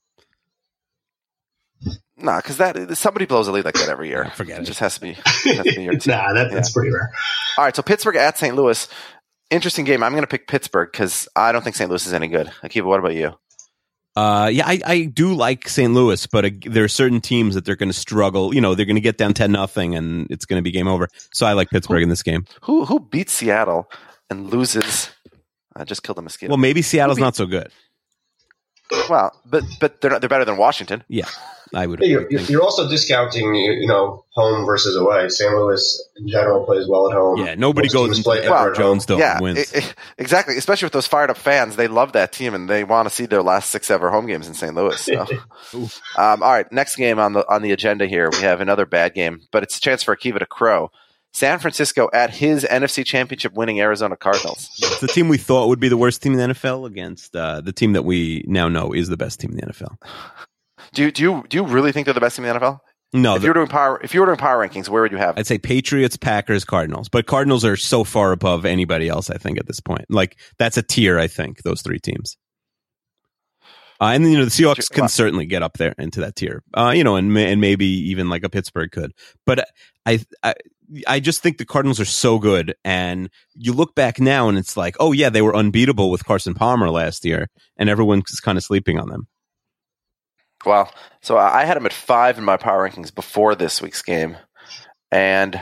Nah, 2.21 2.37
because 2.37 2.57
that 2.57 2.97
somebody 2.97 3.25
blows 3.25 3.47
a 3.47 3.51
lead 3.51 3.65
like 3.65 3.75
that 3.75 3.89
every 3.89 4.09
year. 4.09 4.25
Forget 4.35 4.61
it. 4.61 4.65
just 4.65 4.79
has 4.79 4.95
to 4.95 5.01
be. 5.01 5.09
It 5.11 5.17
has 5.17 5.65
to 5.65 5.75
be 5.75 5.83
your 5.83 5.93
team. 5.97 6.11
nah, 6.13 6.33
that, 6.33 6.51
that's 6.51 6.71
pretty 6.71 6.91
rare. 6.91 7.11
All 7.57 7.65
right, 7.65 7.75
so 7.75 7.81
Pittsburgh 7.81 8.15
at 8.15 8.37
St. 8.37 8.55
Louis. 8.55 8.87
Interesting 9.49 9.85
game. 9.85 10.03
I'm 10.03 10.11
going 10.11 10.23
to 10.23 10.27
pick 10.27 10.47
Pittsburgh 10.47 10.89
because 10.91 11.27
I 11.35 11.51
don't 11.51 11.63
think 11.63 11.75
St. 11.75 11.89
Louis 11.89 12.05
is 12.05 12.13
any 12.13 12.27
good. 12.27 12.47
Akiva, 12.63 12.83
what 12.85 12.99
about 12.99 13.15
you? 13.15 13.33
Uh, 14.15 14.49
yeah, 14.51 14.67
I, 14.67 14.81
I 14.85 15.05
do 15.05 15.33
like 15.33 15.67
St. 15.69 15.93
Louis, 15.93 16.27
but 16.27 16.45
uh, 16.45 16.49
there 16.65 16.83
are 16.83 16.89
certain 16.89 17.21
teams 17.21 17.55
that 17.55 17.63
they're 17.65 17.75
going 17.75 17.89
to 17.89 17.97
struggle. 17.97 18.53
You 18.53 18.61
know, 18.61 18.75
they're 18.75 18.85
going 18.85 18.95
to 18.95 19.01
get 19.01 19.17
down 19.17 19.33
ten 19.33 19.51
nothing, 19.51 19.95
and 19.95 20.27
it's 20.29 20.45
going 20.45 20.57
to 20.57 20.61
be 20.63 20.71
game 20.71 20.87
over. 20.87 21.07
So 21.33 21.45
I 21.45 21.53
like 21.53 21.69
Pittsburgh 21.69 22.03
in 22.03 22.09
this 22.09 22.23
game. 22.23 22.45
Who 22.63 22.85
who 22.85 22.99
beats 22.99 23.33
Seattle 23.33 23.89
and 24.29 24.49
loses? 24.51 25.09
I 25.75 25.85
just 25.85 26.03
killed 26.03 26.17
a 26.17 26.21
mosquito. 26.21 26.51
Well, 26.51 26.57
maybe 26.57 26.81
Seattle's 26.81 27.19
not 27.19 27.35
so 27.35 27.45
good. 27.45 27.71
Well, 29.09 29.39
but 29.45 29.63
but 29.79 30.01
they're 30.01 30.11
not, 30.11 30.21
they're 30.21 30.29
better 30.29 30.45
than 30.45 30.57
Washington. 30.57 31.03
Yeah, 31.07 31.27
I 31.73 31.85
would. 31.85 31.99
You're, 31.99 32.29
you're 32.29 32.63
also 32.63 32.89
discounting, 32.89 33.53
you 33.53 33.71
you 33.73 33.87
know, 33.87 34.25
home 34.31 34.65
versus 34.65 34.95
away. 34.95 35.29
St. 35.29 35.51
Louis 35.51 36.09
in 36.17 36.27
general 36.27 36.65
plays 36.65 36.87
well 36.87 37.09
at 37.09 37.13
home. 37.13 37.37
Yeah, 37.39 37.55
nobody 37.55 37.85
Most 37.85 37.93
goes 37.93 38.07
teams 38.07 38.17
into 38.19 38.29
play 38.29 38.37
the 38.37 38.43
better 38.43 38.55
Edward 38.55 38.77
home. 38.77 38.93
Jones 38.93 39.05
Dome 39.05 39.19
yeah, 39.19 39.33
and 39.33 39.41
wins. 39.41 39.75
e- 39.75 39.79
e- 39.79 39.83
exactly. 40.17 40.57
Especially 40.57 40.87
with 40.87 40.93
those 40.93 41.07
fired 41.07 41.29
up 41.29 41.37
fans, 41.37 41.75
they 41.75 41.87
love 41.87 42.13
that 42.13 42.31
team 42.31 42.53
and 42.53 42.69
they 42.69 42.83
want 42.83 43.07
to 43.07 43.13
see 43.13 43.25
their 43.25 43.43
last 43.43 43.69
six 43.69 43.91
ever 43.91 44.09
home 44.09 44.25
games 44.25 44.47
in 44.47 44.53
St. 44.53 44.73
Louis. 44.73 44.99
So. 44.99 45.21
um, 46.17 46.43
all 46.43 46.51
right, 46.51 46.71
next 46.71 46.95
game 46.95 47.19
on 47.19 47.33
the 47.33 47.47
on 47.47 47.61
the 47.61 47.71
agenda 47.71 48.07
here, 48.07 48.29
we 48.31 48.39
have 48.39 48.61
another 48.61 48.85
bad 48.85 49.13
game, 49.13 49.41
but 49.51 49.63
it's 49.63 49.77
a 49.77 49.81
chance 49.81 50.01
for 50.03 50.15
Akiva 50.15 50.39
to 50.39 50.45
crow. 50.45 50.91
San 51.33 51.59
Francisco 51.59 52.09
at 52.13 52.31
his 52.31 52.63
NFC 52.63 53.05
Championship 53.05 53.53
winning 53.53 53.79
Arizona 53.79 54.17
Cardinals. 54.17 54.69
It's 54.79 54.99
the 54.99 55.07
team 55.07 55.29
we 55.29 55.37
thought 55.37 55.67
would 55.67 55.79
be 55.79 55.89
the 55.89 55.97
worst 55.97 56.21
team 56.23 56.33
in 56.33 56.39
the 56.39 56.53
NFL 56.53 56.87
against 56.87 57.35
uh, 57.35 57.61
the 57.61 57.71
team 57.71 57.93
that 57.93 58.03
we 58.03 58.43
now 58.47 58.67
know 58.67 58.91
is 58.93 59.09
the 59.09 59.17
best 59.17 59.39
team 59.39 59.51
in 59.51 59.57
the 59.57 59.63
NFL. 59.63 59.95
Do 60.93 61.03
you 61.03 61.11
do 61.11 61.21
you 61.21 61.43
do 61.49 61.57
you 61.57 61.65
really 61.65 61.91
think 61.91 62.05
they're 62.05 62.13
the 62.13 62.19
best 62.19 62.35
team 62.35 62.45
in 62.45 62.53
the 62.53 62.59
NFL? 62.59 62.79
No, 63.11 63.35
if 63.35 63.41
you 63.41 63.49
were 63.49 63.55
doing 63.55 63.67
power, 63.67 63.99
if 64.03 64.13
you 64.13 64.19
were 64.19 64.27
doing 64.27 64.37
power 64.37 64.67
rankings, 64.67 64.87
where 64.87 65.01
would 65.01 65.11
you 65.11 65.17
have? 65.17 65.37
I'd 65.37 65.47
say 65.47 65.57
Patriots, 65.57 66.15
Packers, 66.15 66.63
Cardinals, 66.63 67.09
but 67.09 67.25
Cardinals 67.25 67.65
are 67.65 67.75
so 67.75 68.03
far 68.03 68.31
above 68.31 68.65
anybody 68.65 69.07
else. 69.07 69.31
I 69.31 69.37
think 69.37 69.57
at 69.59 69.65
this 69.65 69.79
point, 69.79 70.05
like 70.09 70.37
that's 70.59 70.77
a 70.77 70.83
tier. 70.83 71.17
I 71.17 71.27
think 71.27 71.63
those 71.63 71.81
three 71.81 71.99
teams. 71.99 72.37
Uh, 74.01 74.11
and 74.13 74.31
you 74.31 74.37
know 74.37 74.45
the 74.45 74.51
Seahawks 74.51 74.89
can 74.91 75.09
certainly 75.09 75.45
get 75.45 75.63
up 75.63 75.77
there 75.77 75.93
into 75.97 76.21
that 76.21 76.35
tier. 76.35 76.63
Uh, 76.75 76.93
you 76.95 77.03
know, 77.03 77.15
and 77.15 77.35
and 77.37 77.59
maybe 77.59 77.85
even 77.85 78.29
like 78.29 78.43
a 78.43 78.49
Pittsburgh 78.49 78.91
could. 78.91 79.11
But 79.45 79.67
I, 80.05 80.19
I 80.43 80.53
I 81.07 81.19
just 81.19 81.41
think 81.41 81.57
the 81.57 81.65
Cardinals 81.65 81.99
are 81.99 82.05
so 82.05 82.39
good, 82.39 82.73
and 82.83 83.29
you 83.55 83.73
look 83.73 83.93
back 83.95 84.19
now 84.19 84.49
and 84.49 84.57
it's 84.57 84.75
like, 84.75 84.95
oh 84.99 85.11
yeah, 85.11 85.29
they 85.29 85.41
were 85.41 85.55
unbeatable 85.55 86.09
with 86.09 86.25
Carson 86.25 86.53
Palmer 86.53 86.89
last 86.89 87.25
year, 87.25 87.47
and 87.77 87.89
everyone's 87.89 88.39
kind 88.39 88.57
of 88.57 88.63
sleeping 88.63 88.97
on 88.99 89.09
them. 89.09 89.27
Well, 90.65 90.91
so 91.21 91.37
I 91.37 91.63
had 91.65 91.77
them 91.77 91.85
at 91.85 91.93
five 91.93 92.37
in 92.37 92.43
my 92.43 92.57
power 92.57 92.87
rankings 92.89 93.13
before 93.13 93.55
this 93.55 93.81
week's 93.81 94.01
game, 94.01 94.35
and 95.11 95.59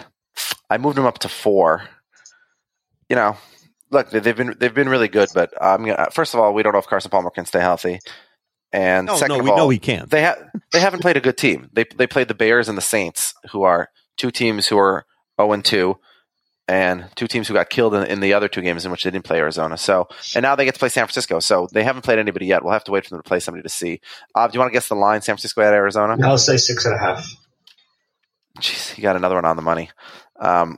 I 0.70 0.78
moved 0.78 0.98
them 0.98 1.06
up 1.06 1.20
to 1.20 1.30
four. 1.30 1.84
You 3.10 3.16
know, 3.16 3.38
look, 3.92 4.10
they- 4.10 4.20
they've 4.20 4.36
been 4.36 4.56
they've 4.60 4.74
been 4.74 4.90
really 4.90 5.08
good, 5.08 5.30
but 5.34 5.54
I'm 5.62 5.86
gonna, 5.86 6.08
first 6.12 6.34
of 6.34 6.40
all, 6.40 6.54
we 6.54 6.64
don't 6.64 6.74
know 6.74 6.80
if 6.80 6.88
Carson 6.88 7.12
Palmer 7.12 7.30
can 7.30 7.46
stay 7.46 7.60
healthy, 7.60 8.00
and 8.72 9.08
No, 9.08 9.16
second 9.18 9.36
no, 9.36 9.40
of 9.40 9.46
we 9.46 9.52
all, 9.52 9.58
know 9.58 9.70
he 9.70 9.80
can't. 9.80 10.10
They 10.10 10.22
have 10.22 10.38
they 10.72 10.80
haven't 10.80 11.02
played 11.02 11.18
a 11.18 11.22
good 11.22 11.38
team. 11.38 11.70
They 11.74 11.86
they 11.96 12.08
played 12.08 12.28
the 12.28 12.34
Bears 12.34 12.68
and 12.70 12.78
the 12.78 12.82
Saints, 12.82 13.34
who 13.52 13.64
are 13.64 13.90
two 14.18 14.32
teams 14.32 14.68
who 14.68 14.78
are 14.80 15.06
zero 15.40 15.54
and 15.54 15.64
two, 15.64 15.98
and 16.68 17.10
two 17.16 17.28
teams 17.28 17.48
who 17.48 17.54
got 17.54 17.70
killed 17.70 17.94
in, 17.94 18.04
in 18.04 18.20
the 18.20 18.34
other 18.34 18.48
two 18.48 18.62
games 18.62 18.86
in 18.86 18.92
which 18.92 19.04
they 19.04 19.12
didn't 19.12 19.26
play 19.26 19.38
Arizona. 19.38 19.78
So 19.78 20.08
and 20.36 20.44
now 20.44 20.56
they 20.56 20.66
get 20.66 20.74
to 20.74 20.80
play 20.80 20.90
San 20.90 21.06
Francisco. 21.06 21.40
So 21.40 21.68
they 21.72 21.84
haven't 21.84 22.02
played 22.02 22.20
anybody 22.20 22.46
yet. 22.46 22.64
We'll 22.64 22.74
have 22.74 22.84
to 22.86 22.92
wait 22.92 23.06
for 23.06 23.12
them 23.12 23.20
to 23.20 23.28
play 23.28 23.40
somebody 23.40 23.64
to 23.64 23.70
see. 23.70 24.02
Uh, 24.36 24.48
do 24.48 24.54
you 24.54 24.60
want 24.60 24.72
to 24.72 24.74
guess 24.74 24.90
the 24.90 24.96
line? 24.96 25.22
San 25.22 25.36
Francisco 25.36 25.62
at 25.62 25.74
Arizona. 25.74 26.18
I'll 26.28 26.38
say 26.38 26.58
six 26.58 26.86
and 26.86 26.96
a 26.96 27.00
half. 27.00 27.34
Jeez, 28.60 28.98
you 28.98 29.04
got 29.04 29.16
another 29.16 29.36
one 29.36 29.46
on 29.46 29.56
the 29.56 29.62
money. 29.62 29.92
Um, 30.40 30.78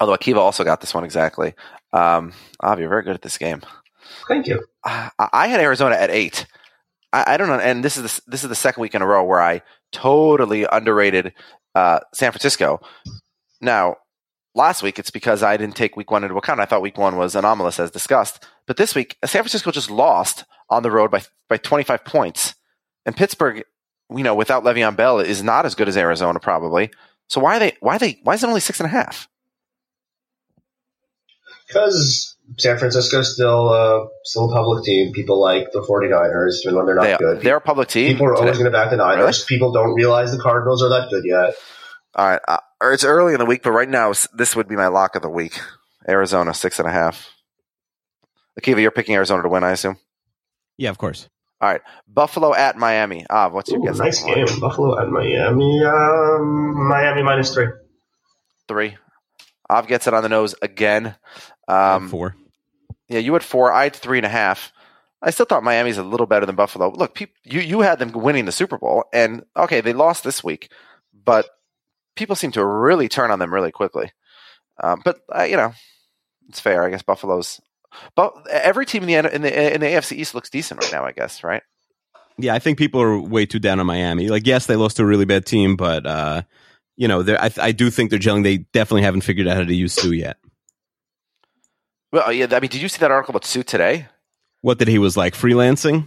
although 0.00 0.16
Akiva 0.16 0.36
also 0.36 0.64
got 0.64 0.80
this 0.80 0.94
one 0.94 1.04
exactly. 1.04 1.54
Um, 1.92 2.32
Av, 2.62 2.78
you're 2.78 2.88
very 2.88 3.02
good 3.02 3.14
at 3.14 3.22
this 3.22 3.38
game. 3.38 3.62
Thank 4.28 4.46
you. 4.46 4.64
I, 4.84 5.10
I 5.18 5.46
had 5.48 5.60
Arizona 5.60 5.96
at 5.96 6.10
eight. 6.10 6.46
I, 7.12 7.34
I 7.34 7.36
don't 7.36 7.48
know, 7.48 7.58
and 7.58 7.84
this 7.84 7.96
is 7.96 8.02
the, 8.02 8.30
this 8.30 8.42
is 8.44 8.48
the 8.48 8.54
second 8.54 8.80
week 8.80 8.94
in 8.94 9.02
a 9.02 9.06
row 9.06 9.24
where 9.24 9.42
I 9.42 9.62
totally 9.92 10.64
underrated 10.70 11.32
uh, 11.74 12.00
San 12.14 12.30
Francisco. 12.30 12.80
Now, 13.60 13.96
last 14.54 14.82
week 14.82 14.98
it's 14.98 15.10
because 15.10 15.42
I 15.42 15.56
didn't 15.56 15.76
take 15.76 15.96
week 15.96 16.10
one 16.10 16.24
into 16.24 16.36
account. 16.36 16.60
I 16.60 16.64
thought 16.64 16.82
week 16.82 16.98
one 16.98 17.16
was 17.16 17.34
anomalous, 17.34 17.78
as 17.80 17.90
discussed. 17.90 18.44
But 18.66 18.76
this 18.76 18.94
week, 18.94 19.16
San 19.24 19.42
Francisco 19.42 19.70
just 19.70 19.90
lost 19.90 20.44
on 20.68 20.82
the 20.82 20.90
road 20.90 21.10
by 21.10 21.22
by 21.48 21.56
25 21.56 22.04
points, 22.04 22.54
and 23.04 23.16
Pittsburgh 23.16 23.64
you 24.16 24.24
know, 24.24 24.34
without 24.34 24.64
Le'Veon 24.64 24.96
Bell, 24.96 25.20
is 25.20 25.42
not 25.42 25.66
as 25.66 25.74
good 25.74 25.88
as 25.88 25.96
Arizona 25.96 26.40
probably. 26.40 26.90
So 27.28 27.40
why 27.40 27.56
are 27.56 27.58
they? 27.60 27.72
Why 27.80 27.96
are 27.96 27.98
they? 27.98 28.18
Why 28.22 28.34
is 28.34 28.42
it 28.42 28.48
only 28.48 28.60
six 28.60 28.80
and 28.80 28.86
a 28.86 28.90
half? 28.90 29.28
Because 31.68 32.36
San 32.58 32.78
Francisco's 32.78 33.32
still 33.32 33.68
uh, 33.68 34.06
still 34.24 34.50
a 34.50 34.52
public 34.52 34.84
team. 34.84 35.12
People 35.12 35.40
like 35.40 35.70
the 35.72 35.80
49ers, 35.80 36.64
even 36.64 36.76
when 36.76 36.86
they're 36.86 36.96
not 36.96 37.02
They, 37.04 37.16
good. 37.18 37.40
they're 37.42 37.58
a 37.58 37.60
public 37.60 37.88
team. 37.88 38.08
People 38.08 38.26
are 38.26 38.34
always 38.34 38.58
going 38.58 38.64
to 38.64 38.76
back 38.76 38.90
the 38.90 38.96
Niners. 38.96 39.44
People 39.44 39.70
don't 39.72 39.94
realize 39.94 40.32
the 40.32 40.42
Cardinals 40.42 40.82
are 40.82 40.88
that 40.88 41.08
good 41.10 41.24
yet. 41.24 41.54
All 42.16 42.28
right, 42.28 42.40
uh, 42.48 42.58
or 42.80 42.92
it's 42.92 43.04
early 43.04 43.32
in 43.32 43.38
the 43.38 43.46
week, 43.46 43.62
but 43.62 43.72
right 43.72 43.88
now 43.88 44.12
this 44.32 44.56
would 44.56 44.68
be 44.68 44.76
my 44.76 44.88
lock 44.88 45.16
of 45.16 45.22
the 45.22 45.30
week. 45.30 45.58
Arizona 46.08 46.54
six 46.54 46.78
and 46.78 46.88
a 46.88 46.92
half. 46.92 47.30
Akiva, 48.60 48.80
you're 48.80 48.90
picking 48.90 49.14
Arizona 49.14 49.42
to 49.42 49.48
win, 49.48 49.64
I 49.64 49.70
assume. 49.72 49.96
Yeah, 50.76 50.90
of 50.90 50.98
course. 50.98 51.28
All 51.60 51.68
right, 51.68 51.82
Buffalo 52.08 52.54
at 52.54 52.76
Miami. 52.78 53.26
Ah, 53.28 53.48
what's 53.50 53.70
your 53.70 53.80
Ooh, 53.80 53.84
guess? 53.84 53.98
nice 53.98 54.22
on 54.24 54.30
the 54.30 54.46
game. 54.46 54.60
Buffalo 54.60 54.98
at 54.98 55.08
Miami. 55.08 55.84
Um, 55.84 56.88
Miami 56.88 57.22
minus 57.22 57.52
three. 57.52 57.66
Three. 58.66 58.96
Av 59.68 59.86
gets 59.86 60.06
it 60.06 60.14
on 60.14 60.22
the 60.22 60.28
nose 60.30 60.54
again. 60.62 61.14
Um, 61.68 62.08
Four. 62.08 62.34
Yeah, 63.08 63.18
you 63.18 63.32
had 63.34 63.42
four. 63.42 63.72
I 63.72 63.84
had 63.84 63.94
three 63.94 64.18
and 64.18 64.26
a 64.26 64.30
half. 64.30 64.72
I 65.20 65.30
still 65.30 65.44
thought 65.44 65.62
Miami's 65.62 65.98
a 65.98 66.02
little 66.02 66.26
better 66.26 66.46
than 66.46 66.56
Buffalo. 66.56 66.90
Look, 66.90 67.14
peop 67.14 67.30
you 67.44 67.60
you 67.60 67.80
had 67.80 67.98
them 67.98 68.12
winning 68.12 68.46
the 68.46 68.52
Super 68.52 68.78
Bowl, 68.78 69.04
and 69.12 69.44
okay, 69.56 69.80
they 69.82 69.92
lost 69.92 70.24
this 70.24 70.42
week, 70.42 70.72
but 71.12 71.46
people 72.20 72.36
seem 72.36 72.52
to 72.52 72.64
really 72.64 73.08
turn 73.08 73.32
on 73.32 73.40
them 73.40 73.52
really 73.52 73.72
quickly. 73.72 74.12
Um, 74.82 75.02
but 75.04 75.18
uh, 75.34 75.42
you 75.42 75.56
know, 75.56 75.72
it's 76.48 76.60
fair. 76.60 76.84
I 76.84 76.90
guess 76.90 77.02
Buffalo's. 77.02 77.60
But 78.14 78.32
every 78.48 78.86
team 78.86 79.02
in 79.08 79.24
the 79.24 79.34
in 79.34 79.42
the 79.42 79.74
in 79.74 79.80
the 79.80 79.86
AFC 79.88 80.12
East 80.16 80.34
looks 80.34 80.48
decent 80.48 80.80
right 80.80 80.92
now. 80.92 81.04
I 81.04 81.10
guess 81.12 81.42
right. 81.42 81.62
Yeah, 82.38 82.54
I 82.54 82.58
think 82.60 82.78
people 82.78 83.02
are 83.02 83.18
way 83.18 83.44
too 83.44 83.58
down 83.58 83.80
on 83.80 83.86
Miami. 83.86 84.28
Like, 84.28 84.46
yes, 84.46 84.64
they 84.66 84.76
lost 84.76 84.96
to 84.98 85.02
a 85.02 85.06
really 85.06 85.24
bad 85.26 85.44
team, 85.44 85.76
but 85.76 86.06
uh, 86.06 86.42
you 86.96 87.08
know, 87.08 87.22
they're- 87.22 87.36
I, 87.38 87.50
I 87.60 87.72
do 87.72 87.90
think 87.90 88.08
they're 88.10 88.18
gelling. 88.18 88.44
They 88.44 88.58
definitely 88.58 89.02
haven't 89.02 89.22
figured 89.22 89.46
out 89.48 89.56
how 89.56 89.64
to 89.64 89.74
use 89.74 89.92
Suh 89.92 90.08
yet. 90.10 90.36
Well, 92.12 92.32
yeah. 92.32 92.46
I 92.50 92.60
mean, 92.60 92.70
did 92.70 92.80
you 92.80 92.88
see 92.88 93.00
that 93.00 93.10
article 93.10 93.32
about 93.32 93.44
Suh 93.44 93.62
today? 93.62 94.06
What 94.62 94.78
that 94.78 94.88
he 94.88 94.98
was 94.98 95.16
like 95.16 95.34
freelancing? 95.34 96.06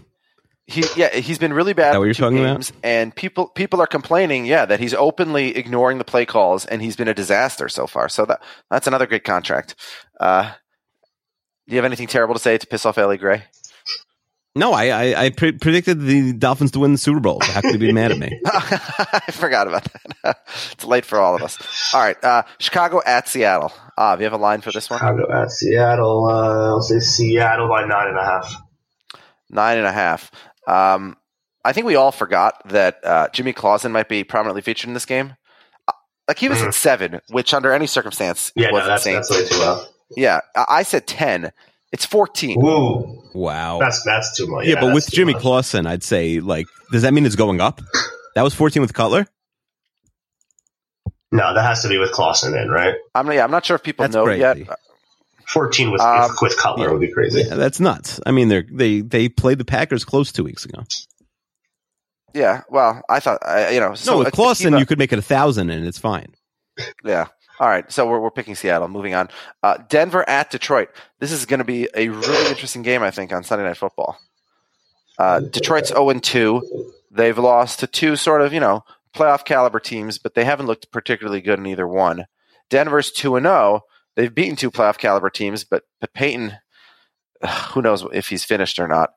He 0.66 0.86
yeah, 0.96 1.14
he's 1.14 1.40
been 1.40 1.52
really 1.52 1.74
bad. 1.74 1.94
That 1.94 1.98
what 1.98 2.06
you're 2.06 2.14
two 2.14 2.24
talking 2.24 2.40
about? 2.40 2.72
And 2.84 3.14
people 3.14 3.48
people 3.48 3.82
are 3.82 3.88
complaining, 3.88 4.46
yeah, 4.46 4.66
that 4.66 4.80
he's 4.80 4.94
openly 4.94 5.58
ignoring 5.58 5.98
the 5.98 6.06
play 6.06 6.26
calls, 6.26 6.66
and 6.66 6.82
he's 6.82 6.96
been 6.96 7.10
a 7.10 7.14
disaster 7.14 7.68
so 7.68 7.86
far. 7.86 8.08
So 8.08 8.26
that 8.26 8.42
that's 8.70 8.88
another 8.88 9.06
great 9.06 9.26
contract. 9.26 9.76
Uh, 10.20 10.54
do 11.68 11.76
you 11.76 11.78
have 11.78 11.86
anything 11.86 12.08
terrible 12.08 12.34
to 12.34 12.40
say 12.40 12.58
to 12.58 12.66
piss 12.66 12.86
off 12.86 12.98
Ellie 12.98 13.18
Gray? 13.18 13.44
No, 14.56 14.72
I 14.72 14.86
I, 14.86 15.26
I 15.26 15.30
pre- 15.32 15.52
predicted 15.54 16.00
the 16.00 16.32
Dolphins 16.32 16.72
to 16.72 16.80
win 16.80 16.94
the 16.94 16.98
Super 16.98 17.20
Bowl. 17.20 17.40
How 17.42 17.60
could 17.60 17.74
you 17.74 17.80
be 17.80 17.92
mad 17.92 18.12
at 18.12 18.18
me? 18.18 18.40
I 18.46 19.32
forgot 19.32 19.68
about 19.68 19.84
that. 20.24 20.38
it's 20.72 20.86
late 20.86 21.04
for 21.04 21.20
all 21.20 21.36
of 21.36 21.42
us. 21.42 21.58
All 21.94 22.00
right, 22.00 22.24
uh, 22.24 22.44
Chicago 22.60 23.02
at 23.06 23.28
Seattle. 23.28 23.74
Ah, 23.98 24.16
do 24.16 24.22
you 24.22 24.26
have 24.26 24.34
a 24.34 24.38
line 24.42 24.62
for 24.62 24.72
this 24.72 24.90
one? 24.90 25.00
Chicago 25.00 25.30
at 25.42 25.52
Seattle. 25.52 26.26
Uh, 26.30 26.68
I'll 26.68 26.82
say 26.82 27.00
Seattle 27.00 27.68
by 27.68 27.86
nine 27.86 28.08
and 28.08 28.18
a 28.18 28.24
half. 28.24 28.56
Nine 29.50 29.78
and 29.78 29.88
a 29.88 29.92
half. 29.92 30.32
Um, 30.68 31.18
I 31.66 31.74
think 31.74 31.86
we 31.88 31.96
all 31.96 32.12
forgot 32.12 32.62
that 32.70 33.00
uh, 33.04 33.28
Jimmy 33.34 33.54
Clausen 33.54 33.92
might 33.92 34.10
be 34.10 34.24
prominently 34.24 34.62
featured 34.62 34.88
in 34.90 34.94
this 34.94 35.06
game. 35.06 35.36
Uh, 35.88 35.92
Like 36.28 36.38
he 36.40 36.50
was 36.50 36.62
at 36.62 36.74
seven, 36.74 37.22
which 37.30 37.54
under 37.54 37.72
any 37.74 37.88
circumstance 37.88 38.50
Mm-hmm. 38.52 38.60
Yeah, 38.62 38.72
was 38.72 38.82
no, 38.84 38.88
that's 38.88 39.06
insane. 39.06 39.16
that's 39.16 39.32
way 39.32 39.48
too 39.48 39.64
low. 39.64 39.86
Yeah, 40.16 40.40
I 40.56 40.66
I 40.70 40.84
said 40.84 41.08
ten. 41.08 41.52
It's 41.92 42.06
fourteen. 42.06 42.60
Woo, 42.60 43.22
Wow. 43.34 43.80
that's 43.80 44.04
that's 44.04 44.36
too 44.38 44.48
much. 44.48 44.66
yeah, 44.68 44.80
but 44.80 44.94
with 44.94 45.10
Jimmy 45.12 45.34
much. 45.34 45.42
Clausen, 45.42 45.86
I'd 45.88 46.04
say 46.04 46.40
like, 46.40 46.66
does 46.92 47.02
that 47.04 47.14
mean 47.14 47.26
it's 47.26 47.36
going 47.36 47.62
up? 47.62 47.82
That 48.36 48.42
was 48.42 48.54
14 48.56 48.82
with 48.82 48.94
Cutler. 48.96 49.28
No, 51.32 51.54
that 51.54 51.64
has 51.64 51.82
to 51.84 51.88
be 51.90 51.98
with 51.98 52.12
Clausen 52.12 52.56
in, 52.56 52.70
right? 52.70 52.96
I'm 53.16 53.32
yeah, 53.32 53.44
I'm 53.44 53.52
not 53.52 53.66
sure 53.66 53.76
if 53.76 53.84
people 53.84 54.04
That's 54.04 54.14
know 54.16 54.24
crazy. 54.26 54.42
yet. 54.42 54.58
Fourteen 55.48 55.92
with 55.92 56.02
Um, 56.02 56.32
with 56.42 56.58
Cutler 56.58 56.92
would 56.92 57.02
be 57.02 57.12
crazy. 57.12 57.44
Yeah, 57.44 57.56
that's 57.56 57.80
nuts. 57.80 58.20
I 58.26 58.32
mean, 58.32 58.48
they're 58.48 58.66
they 58.72 59.02
they 59.02 59.30
played 59.30 59.58
the 59.58 59.66
Packers 59.66 60.04
close 60.06 60.32
two 60.32 60.44
weeks 60.44 60.66
ago. 60.66 60.84
Yeah, 62.34 62.62
well, 62.70 63.02
I 63.10 63.20
thought 63.20 63.46
I, 63.46 63.70
you 63.72 63.80
know. 63.80 63.90
No, 63.90 63.96
So 63.96 64.18
with 64.20 64.28
Akiva- 64.30 64.32
Clausen, 64.32 64.78
you 64.78 64.86
could 64.86 64.98
make 64.98 65.14
it 65.14 65.20
a 65.20 65.24
thousand 65.24 65.70
and 65.70 65.86
it's 65.86 66.00
fine. 66.00 66.34
Yeah. 67.04 67.28
All 67.60 67.68
right. 67.70 67.90
So 67.92 68.08
we're 68.08 68.20
we're 68.20 68.32
picking 68.32 68.56
Seattle. 68.56 68.88
Moving 68.88 69.14
on. 69.14 69.30
Uh, 69.62 69.78
Denver 69.90 70.28
at 70.28 70.50
Detroit. 70.50 70.90
This 71.20 71.32
is 71.32 71.46
going 71.46 71.60
to 71.60 71.64
be 71.64 71.88
a 71.96 72.10
really 72.10 72.50
interesting 72.50 72.82
game, 72.82 73.04
I 73.04 73.12
think, 73.12 73.32
on 73.32 73.44
Sunday 73.44 73.66
Night 73.66 73.78
Football. 73.78 74.18
Uh, 75.20 75.42
Detroit's 75.42 75.90
zero 75.90 76.10
and 76.10 76.24
two. 76.24 76.92
They've 77.12 77.38
lost 77.38 77.80
to 77.82 77.88
two 77.88 78.16
sort 78.16 78.42
of 78.42 78.52
you 78.52 78.60
know 78.60 78.84
playoff 79.14 79.46
caliber 79.46 79.80
teams, 79.80 80.18
but 80.18 80.34
they 80.34 80.44
haven't 80.46 80.66
looked 80.66 80.92
particularly 80.92 81.42
good 81.42 81.60
in 81.60 81.68
either 81.68 81.88
one. 81.88 82.26
Denver's 82.72 83.12
two 83.12 83.36
and 83.36 83.46
zero. 83.46 83.82
They've 84.16 84.34
beaten 84.34 84.56
two 84.56 84.72
playoff 84.72 84.98
caliber 84.98 85.30
teams, 85.30 85.64
but 85.64 85.84
but 86.02 86.14
Peyton, 86.14 86.54
who 87.72 87.82
knows 87.82 88.06
if 88.14 88.28
he's 88.28 88.44
finished 88.46 88.80
or 88.80 88.88
not. 88.88 89.12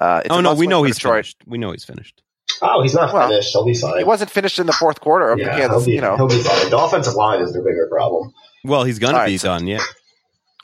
Uh, 0.00 0.22
it's 0.24 0.34
oh 0.34 0.40
no, 0.40 0.54
we 0.54 0.66
know 0.66 0.82
he's 0.82 0.96
Detroit. 0.96 1.14
finished. 1.26 1.36
We 1.46 1.58
know 1.58 1.72
he's 1.72 1.84
finished. 1.84 2.22
Oh, 2.60 2.82
he's 2.82 2.94
not 2.94 3.12
Well, 3.12 3.28
finished. 3.28 3.50
He'll 3.52 3.64
be 3.64 3.74
fine. 3.74 3.98
He 3.98 4.04
wasn't 4.04 4.30
finished 4.30 4.58
in 4.58 4.66
the 4.66 4.72
fourth 4.72 5.00
quarter 5.00 5.30
of 5.30 5.38
yeah, 5.38 5.56
Kansas. 5.58 5.84
he'll 5.84 5.86
be, 5.86 5.92
You 5.92 6.00
know. 6.00 6.16
he'll 6.16 6.28
be 6.28 6.42
fine. 6.42 6.70
The 6.70 6.78
offensive 6.78 7.14
line 7.14 7.40
is 7.40 7.52
their 7.52 7.62
bigger 7.62 7.88
problem. 7.90 8.32
Well, 8.64 8.84
he's 8.84 8.98
gonna 8.98 9.14
All 9.14 9.20
right, 9.20 9.28
be 9.28 9.38
so- 9.38 9.48
done. 9.48 9.66
Yeah. 9.66 9.78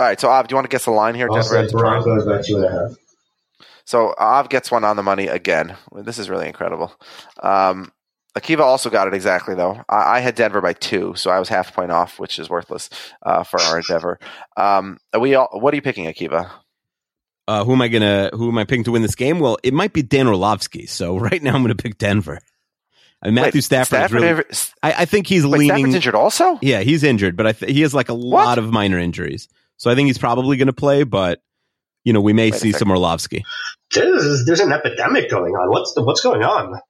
All 0.01 0.07
right. 0.07 0.20
So 0.20 0.28
Av, 0.28 0.47
do 0.47 0.53
you 0.53 0.57
want 0.57 0.66
to 0.66 0.68
guess 0.68 0.84
the 0.84 0.91
line 0.93 1.14
here? 1.14 1.28
I'll 1.28 1.34
Denver 1.34 1.49
say 1.49 1.59
at 1.61 1.64
Detroit? 1.66 2.05
Broncos 2.05 2.24
by 2.26 2.41
two 2.43 2.57
and 2.57 2.64
a 2.66 2.70
half. 2.70 2.97
So 3.84 4.14
Av 4.18 4.49
gets 4.49 4.70
one 4.70 4.84
on 4.84 4.97
the 4.97 5.03
money 5.03 5.26
again. 5.28 5.76
This 5.95 6.18
is 6.18 6.28
really 6.30 6.47
incredible. 6.47 6.93
Um, 7.43 7.91
Akiva 8.39 8.61
also 8.61 8.91
got 8.91 9.09
it 9.09 9.14
exactly 9.14 9.55
though. 9.55 9.82
I, 9.89 10.16
I 10.16 10.20
had 10.20 10.34
Denver 10.34 10.61
by 10.61 10.72
two, 10.72 11.14
so 11.16 11.30
I 11.30 11.39
was 11.39 11.49
half 11.49 11.70
a 11.70 11.72
point 11.72 11.91
off, 11.91 12.18
which 12.18 12.39
is 12.39 12.49
worthless 12.51 12.91
uh, 13.22 13.43
for 13.43 13.61
our 13.61 13.78
endeavor. 13.78 14.18
Um, 14.57 14.99
are 15.12 15.20
we 15.20 15.34
all, 15.34 15.49
what 15.53 15.72
are 15.72 15.76
you 15.76 15.82
picking, 15.82 16.07
Akiva? 16.07 16.51
Uh, 17.47 17.64
who 17.64 17.72
am 17.72 17.80
I 17.82 17.89
gonna? 17.89 18.30
Who 18.34 18.49
am 18.51 18.59
I 18.59 18.64
picking 18.64 18.84
to 18.84 18.93
win 18.93 19.01
this 19.03 19.14
game? 19.14 19.39
Well, 19.41 19.57
it 19.62 19.72
might 19.72 19.93
be 19.95 20.03
Dan 20.03 20.26
Orlovsky. 20.26 20.86
So 20.86 21.16
right 21.18 21.43
now, 21.43 21.55
I'm 21.55 21.62
gonna 21.62 21.74
pick 21.74 21.97
Denver. 21.99 22.41
I 23.22 23.30
Matthew 23.30 23.59
Wait, 23.59 23.64
Stafford. 23.64 24.03
is 24.05 24.12
really, 24.12 24.26
never- 24.26 24.45
I, 24.82 24.93
I 24.99 25.05
think 25.07 25.26
he's 25.26 25.45
wait, 25.45 25.59
leaning. 25.59 25.68
Stafford's 25.76 25.95
injured 25.97 26.14
also. 26.14 26.59
Yeah, 26.62 26.80
he's 26.82 27.03
injured, 27.03 27.36
but 27.36 27.47
I 27.49 27.53
th- 27.53 27.72
he 27.72 27.80
has 27.80 27.93
like 27.95 28.11
a 28.11 28.14
What? 28.14 28.45
lot 28.45 28.59
of 28.59 28.70
minor 28.70 28.99
injuries. 28.99 29.49
So 29.76 29.91
I 29.91 29.97
think 29.97 30.07
he's 30.07 30.18
probably 30.18 30.57
going 30.57 30.66
to 30.68 30.72
play, 30.72 31.03
but 31.03 31.41
you 32.05 32.12
know, 32.12 32.20
we 32.20 32.32
may 32.32 32.53
Wait 32.53 32.61
see 32.61 32.70
some 32.72 32.91
Orlovsky. 32.91 33.45
There's, 33.93 34.45
there's 34.47 34.61
an 34.61 34.72
epidemic 34.72 35.30
going 35.30 35.55
on. 35.55 35.70
What's 35.70 35.95
the, 35.95 36.05
what's 36.05 36.20
going 36.20 36.43
on? 36.45 36.80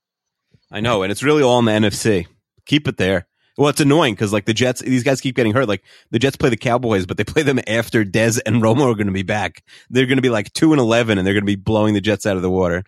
I 0.70 0.80
know, 0.80 1.02
and 1.02 1.10
it's 1.12 1.22
really 1.22 1.42
all 1.42 1.58
in 1.58 1.64
the 1.64 1.72
NFC. 1.72 2.26
Keep 2.66 2.88
it 2.88 2.96
there. 2.98 3.26
Well, 3.56 3.68
it's 3.70 3.80
annoying 3.80 4.14
because 4.14 4.32
like 4.32 4.44
the 4.44 4.54
Jets, 4.54 4.80
these 4.82 5.02
guys 5.02 5.20
keep 5.20 5.34
getting 5.34 5.52
hurt. 5.52 5.66
Like 5.66 5.82
the 6.10 6.18
Jets 6.18 6.36
play 6.36 6.48
the 6.50 6.56
Cowboys, 6.56 7.06
but 7.06 7.16
they 7.16 7.24
play 7.24 7.42
them 7.42 7.58
after 7.66 8.04
Dez 8.04 8.38
and 8.46 8.62
Romo 8.62 8.82
are 8.92 8.94
going 8.94 9.06
to 9.08 9.12
be 9.12 9.22
back. 9.24 9.64
They're 9.90 10.06
going 10.06 10.18
to 10.18 10.22
be 10.22 10.28
like 10.30 10.52
two 10.52 10.72
and 10.72 10.80
eleven, 10.80 11.18
and 11.18 11.26
they're 11.26 11.34
going 11.34 11.42
to 11.42 11.46
be 11.46 11.56
blowing 11.56 11.94
the 11.94 12.00
Jets 12.00 12.24
out 12.26 12.36
of 12.36 12.42
the 12.42 12.50
water. 12.50 12.84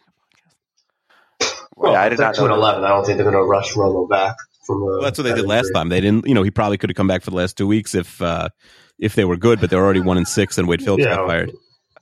Well, 1.76 1.96
I 1.96 2.08
did 2.08 2.18
not 2.18 2.34
two 2.34 2.44
and 2.44 2.52
eleven. 2.52 2.84
I 2.84 2.88
don't 2.88 3.04
think 3.04 3.16
they're 3.16 3.30
going 3.30 3.42
to 3.42 3.48
rush 3.48 3.72
Romo 3.72 4.08
back 4.08 4.36
from. 4.66 4.82
Uh, 4.82 4.86
Well, 4.86 5.02
that's 5.02 5.18
what 5.18 5.24
they 5.24 5.34
did 5.34 5.46
last 5.46 5.66
injury. 5.66 5.74
time. 5.74 5.88
They 5.88 6.00
didn't, 6.00 6.26
you 6.26 6.34
know, 6.34 6.42
he 6.42 6.50
probably 6.50 6.76
could 6.78 6.90
have 6.90 6.96
come 6.96 7.08
back 7.08 7.22
for 7.22 7.30
the 7.30 7.36
last 7.36 7.56
two 7.56 7.66
weeks 7.66 7.94
if 7.94 8.20
uh 8.20 8.50
if 8.98 9.14
they 9.14 9.24
were 9.24 9.38
good, 9.38 9.60
but 9.60 9.70
they're 9.70 9.82
already 9.82 10.00
one 10.00 10.18
and 10.18 10.28
six, 10.28 10.58
and 10.58 10.68
Wade 10.68 10.82
Phillips 10.82 11.04
Yeah. 11.04 11.16
got 11.16 11.26
fired. 11.26 11.52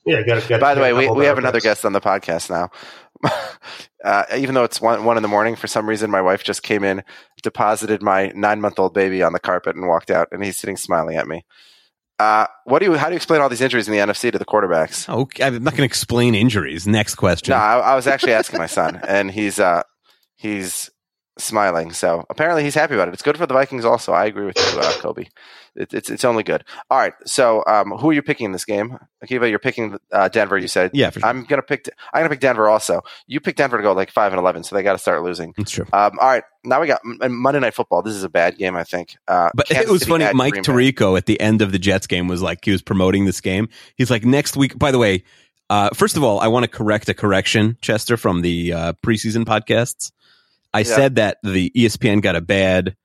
Yeah, 0.04 0.22
got, 0.22 0.48
got, 0.48 0.60
By 0.60 0.74
the 0.74 0.80
got 0.80 0.94
way, 0.94 1.08
we, 1.08 1.10
we 1.20 1.24
have 1.26 1.36
another 1.38 1.60
guest 1.60 1.84
on 1.84 1.92
the 1.92 2.00
podcast 2.00 2.48
now. 2.50 2.70
uh, 4.04 4.24
even 4.36 4.54
though 4.54 4.64
it's 4.64 4.80
one, 4.80 5.04
one 5.04 5.16
in 5.16 5.22
the 5.22 5.28
morning, 5.28 5.56
for 5.56 5.66
some 5.66 5.88
reason, 5.88 6.10
my 6.10 6.22
wife 6.22 6.44
just 6.44 6.62
came 6.62 6.84
in, 6.84 7.02
deposited 7.42 8.02
my 8.02 8.32
nine 8.34 8.60
month 8.60 8.78
old 8.78 8.94
baby 8.94 9.22
on 9.22 9.32
the 9.32 9.40
carpet, 9.40 9.76
and 9.76 9.86
walked 9.88 10.10
out. 10.10 10.28
And 10.32 10.44
he's 10.44 10.56
sitting 10.56 10.76
smiling 10.76 11.16
at 11.16 11.26
me. 11.26 11.44
Uh, 12.18 12.46
what 12.64 12.80
do 12.80 12.86
you? 12.86 12.94
How 12.94 13.06
do 13.06 13.12
you 13.12 13.16
explain 13.16 13.40
all 13.40 13.48
these 13.48 13.60
injuries 13.60 13.86
in 13.86 13.92
the 13.92 14.00
NFC 14.00 14.32
to 14.32 14.38
the 14.38 14.44
quarterbacks? 14.44 15.08
Okay, 15.08 15.44
I'm 15.44 15.62
not 15.62 15.72
going 15.72 15.78
to 15.78 15.84
explain 15.84 16.34
injuries. 16.34 16.86
Next 16.86 17.14
question. 17.14 17.52
No, 17.52 17.58
I, 17.58 17.78
I 17.78 17.94
was 17.94 18.08
actually 18.08 18.32
asking 18.32 18.58
my 18.58 18.66
son, 18.66 19.00
and 19.06 19.30
he's 19.30 19.60
uh, 19.60 19.82
he's 20.36 20.90
smiling. 21.38 21.92
So 21.92 22.24
apparently, 22.30 22.62
he's 22.64 22.74
happy 22.74 22.94
about 22.94 23.08
it. 23.08 23.14
It's 23.14 23.22
good 23.22 23.38
for 23.38 23.46
the 23.46 23.54
Vikings. 23.54 23.84
Also, 23.84 24.12
I 24.12 24.26
agree 24.26 24.46
with 24.46 24.56
you, 24.58 24.80
uh, 24.80 24.92
Kobe. 24.98 25.26
It, 25.74 25.94
it's 25.94 26.10
it's 26.10 26.24
only 26.24 26.42
good. 26.42 26.64
All 26.90 26.98
right. 26.98 27.12
So, 27.24 27.62
um, 27.66 27.90
who 27.92 28.10
are 28.10 28.12
you 28.12 28.22
picking 28.22 28.46
in 28.46 28.52
this 28.52 28.64
game, 28.64 28.98
Akiva? 29.24 29.48
You're 29.48 29.58
picking 29.60 29.96
uh, 30.10 30.28
Denver. 30.28 30.58
You 30.58 30.66
said. 30.66 30.90
Yeah, 30.92 31.10
for 31.10 31.20
sure. 31.20 31.28
I'm 31.28 31.44
gonna 31.44 31.62
pick. 31.62 31.88
I'm 32.12 32.20
gonna 32.20 32.30
pick 32.30 32.40
Denver. 32.40 32.68
Also, 32.68 33.02
you 33.26 33.40
picked 33.40 33.58
Denver 33.58 33.76
to 33.76 33.82
go 33.82 33.92
like 33.92 34.10
five 34.10 34.32
and 34.32 34.40
eleven, 34.40 34.64
so 34.64 34.74
they 34.74 34.82
got 34.82 34.94
to 34.94 34.98
start 34.98 35.22
losing. 35.22 35.54
It's 35.56 35.70
true. 35.70 35.86
Um, 35.92 36.18
all 36.20 36.28
right. 36.28 36.42
Now 36.64 36.80
we 36.80 36.88
got 36.88 37.00
Monday 37.04 37.60
Night 37.60 37.74
Football. 37.74 38.02
This 38.02 38.14
is 38.14 38.24
a 38.24 38.28
bad 38.28 38.58
game, 38.58 38.76
I 38.76 38.84
think. 38.84 39.16
Uh, 39.28 39.50
But 39.54 39.68
Kansas 39.68 39.88
it 39.88 39.92
was 39.92 40.00
City 40.02 40.10
funny. 40.10 40.34
Mike 40.34 40.54
Tirico 40.54 41.16
at 41.16 41.26
the 41.26 41.40
end 41.40 41.62
of 41.62 41.70
the 41.70 41.78
Jets 41.78 42.06
game 42.06 42.26
was 42.26 42.42
like 42.42 42.64
he 42.64 42.72
was 42.72 42.82
promoting 42.82 43.24
this 43.24 43.40
game. 43.40 43.68
He's 43.96 44.10
like 44.10 44.24
next 44.24 44.56
week. 44.56 44.76
By 44.76 44.90
the 44.90 44.98
way, 44.98 45.22
uh, 45.70 45.90
first 45.94 46.16
of 46.16 46.24
all, 46.24 46.40
I 46.40 46.48
want 46.48 46.64
to 46.64 46.68
correct 46.68 47.08
a 47.08 47.14
correction, 47.14 47.78
Chester, 47.80 48.16
from 48.16 48.42
the 48.42 48.72
uh, 48.72 48.92
preseason 49.04 49.44
podcasts. 49.44 50.10
I 50.78 50.82
said 50.84 51.14
that 51.16 51.38
the 51.42 51.70
ESPN 51.76 52.22
got 52.22 52.36
a 52.36 52.40
bad, 52.40 52.96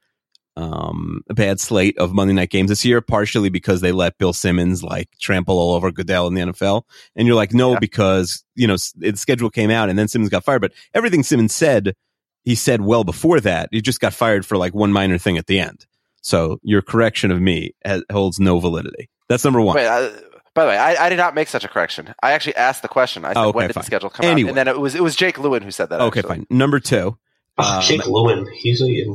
um, 0.56 1.22
a 1.30 1.34
bad 1.34 1.60
slate 1.60 1.98
of 1.98 2.14
Monday 2.14 2.34
night 2.34 2.50
games 2.50 2.70
this 2.70 2.86
year, 2.86 3.02
partially 3.02 3.50
because 3.50 3.82
they 3.82 3.92
let 3.92 4.18
Bill 4.18 4.34
Simmons 4.34 4.84
like 4.84 5.10
trample 5.20 5.58
all 5.58 5.74
over 5.74 5.92
Goodell 5.92 6.28
in 6.28 6.36
the 6.36 6.42
NFL. 6.42 6.84
And 7.16 7.28
you're 7.28 7.36
like, 7.36 7.54
no, 7.54 7.72
Yeah. 7.74 7.80
because 7.80 8.44
you 8.56 8.68
know 8.68 8.76
the 8.96 9.16
schedule 9.16 9.50
came 9.50 9.72
out 9.72 9.90
and 9.90 9.98
then 9.98 10.08
Simmons 10.08 10.30
got 10.30 10.44
fired. 10.44 10.62
But 10.62 10.74
everything 10.94 11.24
Simmons 11.24 11.54
said 11.56 11.96
he 12.44 12.56
said 12.56 12.82
well 12.82 13.04
before 13.04 13.40
that. 13.40 13.70
He 13.72 13.82
just 13.82 14.00
got 14.00 14.14
fired 14.14 14.46
for 14.46 14.58
like 14.58 14.74
one 14.76 14.92
minor 14.92 15.18
thing 15.18 15.38
at 15.38 15.48
the 15.48 15.60
end. 15.60 15.86
So 16.22 16.60
your 16.62 16.82
correction 16.82 17.32
of 17.32 17.42
me 17.42 17.74
has, 17.84 18.04
holds 18.12 18.40
no 18.40 18.60
validity. 18.60 19.10
That's 19.30 19.44
number 19.44 19.60
one. 19.62 19.76
Wait, 19.76 19.88
uh, 19.88 20.10
by 20.54 20.64
the 20.66 20.70
way, 20.70 20.78
I, 20.78 21.06
I 21.06 21.10
did 21.10 21.18
not 21.18 21.34
make 21.36 21.48
such 21.48 21.64
a 21.66 21.68
correction. 21.68 22.14
I 22.22 22.34
actually 22.34 22.56
asked 22.58 22.82
the 22.82 22.88
question. 22.88 23.26
I 23.26 23.30
said, 23.30 23.38
Oh, 23.38 23.48
okay, 23.50 23.56
when 23.58 23.68
did 23.68 23.74
fine. 23.74 23.82
the 23.82 23.86
schedule 23.86 24.10
come 24.12 24.26
Anyway. 24.26 24.50
out? 24.50 24.58
And 24.58 24.58
then 24.58 24.68
it 24.68 24.80
was 24.80 24.94
it 24.94 25.02
was 25.02 25.16
Jake 25.16 25.40
Lewin 25.40 25.64
who 25.64 25.72
said 25.72 25.90
that. 25.90 26.00
okay, 26.00 26.20
actually. 26.20 26.36
fine. 26.36 26.48
Number 26.52 26.80
two. 26.80 27.18
Oh, 27.58 27.78
Um, 27.78 27.84
Jake 27.84 28.08
Lewin. 28.08 28.48
He's 28.52 28.82
a, 28.82 29.06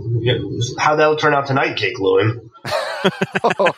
how 0.78 0.94
that'll 0.96 1.16
turn 1.16 1.34
out 1.34 1.46
tonight, 1.46 1.76
Jake 1.76 1.98
Lewin. 1.98 2.50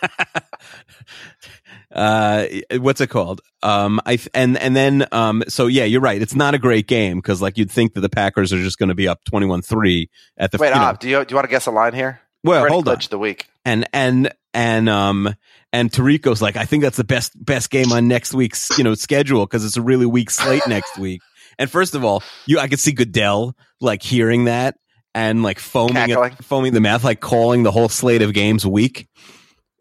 uh 1.92 2.46
what's 2.78 3.00
it 3.00 3.08
called 3.08 3.40
um 3.64 4.00
i 4.06 4.16
and 4.32 4.56
and 4.58 4.76
then 4.76 5.04
um 5.10 5.42
so 5.48 5.66
yeah 5.66 5.82
you're 5.84 6.00
right 6.00 6.22
it's 6.22 6.36
not 6.36 6.54
a 6.54 6.58
great 6.58 6.86
game 6.86 7.18
because 7.18 7.42
like 7.42 7.58
you'd 7.58 7.70
think 7.70 7.94
that 7.94 8.00
the 8.00 8.08
packers 8.08 8.52
are 8.52 8.62
just 8.62 8.78
going 8.78 8.88
to 8.90 8.94
be 8.94 9.08
up 9.08 9.18
21-3 9.24 10.08
at 10.38 10.52
the 10.52 10.58
Wait, 10.58 10.68
you 10.68 10.74
know, 10.76 10.96
do 10.98 11.08
you 11.08 11.24
do 11.24 11.32
you 11.32 11.36
want 11.36 11.44
to 11.46 11.50
guess 11.50 11.66
a 11.66 11.72
line 11.72 11.92
here? 11.92 12.20
well 12.44 12.60
Freddie 12.60 12.72
hold 12.72 12.88
on 12.88 12.98
the 13.10 13.18
week. 13.18 13.48
and 13.64 13.88
and 13.92 14.32
and 14.54 14.88
um 14.88 15.34
and 15.72 15.90
Tirico's 15.90 16.40
like 16.40 16.56
I 16.56 16.64
think 16.64 16.82
that's 16.82 16.96
the 16.96 17.04
best 17.04 17.32
best 17.44 17.70
game 17.70 17.92
on 17.92 18.06
next 18.08 18.34
week's 18.34 18.76
you 18.78 18.84
know 18.84 18.94
schedule 18.94 19.44
because 19.46 19.64
it's 19.64 19.76
a 19.76 19.82
really 19.82 20.06
weak 20.06 20.30
slate 20.30 20.66
next 20.68 20.96
week. 20.98 21.20
And 21.60 21.70
first 21.70 21.94
of 21.94 22.04
all, 22.04 22.24
you 22.46 22.58
I 22.58 22.66
could 22.66 22.80
see 22.80 22.90
Goodell 22.92 23.54
like 23.80 24.02
hearing 24.02 24.46
that 24.46 24.76
and 25.14 25.42
like 25.44 25.58
foaming 25.60 26.10
at, 26.10 26.42
foaming 26.42 26.72
the 26.72 26.80
mouth, 26.80 27.04
like 27.04 27.20
calling 27.20 27.62
the 27.62 27.70
whole 27.70 27.88
slate 27.88 28.22
of 28.22 28.32
games 28.32 28.66
weak. 28.66 29.06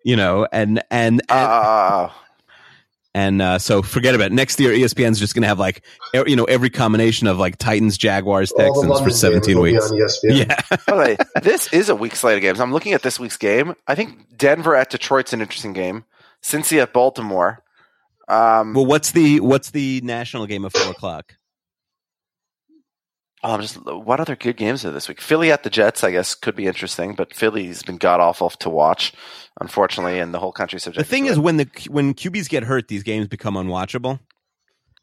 You 0.05 0.15
know, 0.15 0.47
and 0.51 0.84
and 0.91 1.21
and, 1.21 1.30
Uh, 1.30 2.09
and 3.13 3.41
uh, 3.41 3.59
so 3.59 3.82
forget 3.82 4.13
about 4.15 4.27
it. 4.27 4.34
Next 4.34 4.59
year. 4.59 4.71
ESPN's 4.71 5.19
just 5.19 5.34
going 5.34 5.41
to 5.41 5.47
have 5.47 5.59
like 5.59 5.84
e- 6.15 6.21
you 6.27 6.36
know 6.36 6.45
every 6.45 6.69
combination 6.69 7.27
of 7.27 7.38
like 7.38 7.57
Titans, 7.57 7.97
Jaguars, 7.97 8.51
All 8.51 8.57
the 8.59 8.63
Texans 8.88 9.01
for 9.01 9.09
seventeen 9.09 9.59
weeks. 9.59 9.91
on 9.91 9.97
ESPN. 9.97 10.47
Yeah, 10.47 10.77
by 10.88 10.97
way, 10.97 11.17
this 11.41 11.71
is 11.73 11.89
a 11.89 11.95
weak 11.95 12.15
slate 12.15 12.36
of 12.38 12.41
games. 12.41 12.59
I'm 12.59 12.71
looking 12.71 12.93
at 12.93 13.01
this 13.01 13.19
week's 13.19 13.38
game. 13.38 13.73
I 13.88 13.95
think 13.95 14.38
Denver 14.38 14.75
at 14.75 14.89
Detroit's 14.89 15.34
an 15.34 15.41
interesting 15.41 15.73
game. 15.73 16.05
Cincy 16.43 16.82
at 16.82 16.93
Baltimore. 16.93 17.63
Um, 18.27 18.73
well, 18.73 18.86
what's 18.86 19.11
the 19.11 19.39
what's 19.39 19.71
the 19.71 20.01
national 20.03 20.45
game 20.45 20.63
at 20.65 20.71
four 20.77 20.91
o'clock? 20.91 21.36
Oh, 23.44 23.54
I'm 23.54 23.62
just 23.62 23.78
what 23.86 24.20
other 24.20 24.36
good 24.36 24.58
games 24.58 24.84
are 24.86 24.92
this 24.92 25.08
week? 25.08 25.22
Philly 25.22 25.52
at 25.52 25.64
the 25.64 25.70
Jets, 25.70 26.04
I 26.04 26.12
guess, 26.12 26.36
could 26.36 26.56
be 26.56 26.68
interesting, 26.68 27.16
but 27.16 27.34
Philly's 27.34 27.84
been 27.84 27.98
god 27.98 28.20
awful 28.20 28.50
to 28.52 28.70
watch, 28.70 29.14
unfortunately, 29.62 30.20
and 30.20 30.34
the 30.34 30.40
whole 30.40 30.52
country's 30.52 30.84
subject. 30.84 31.06
The 31.06 31.10
thing 31.10 31.26
is, 31.28 31.40
when 31.40 31.58
the 31.58 31.68
when 31.90 32.14
QBs 32.14 32.50
get 32.50 32.64
hurt, 32.64 32.88
these 32.88 33.04
games 33.04 33.28
become 33.28 33.56
unwatchable, 33.56 34.20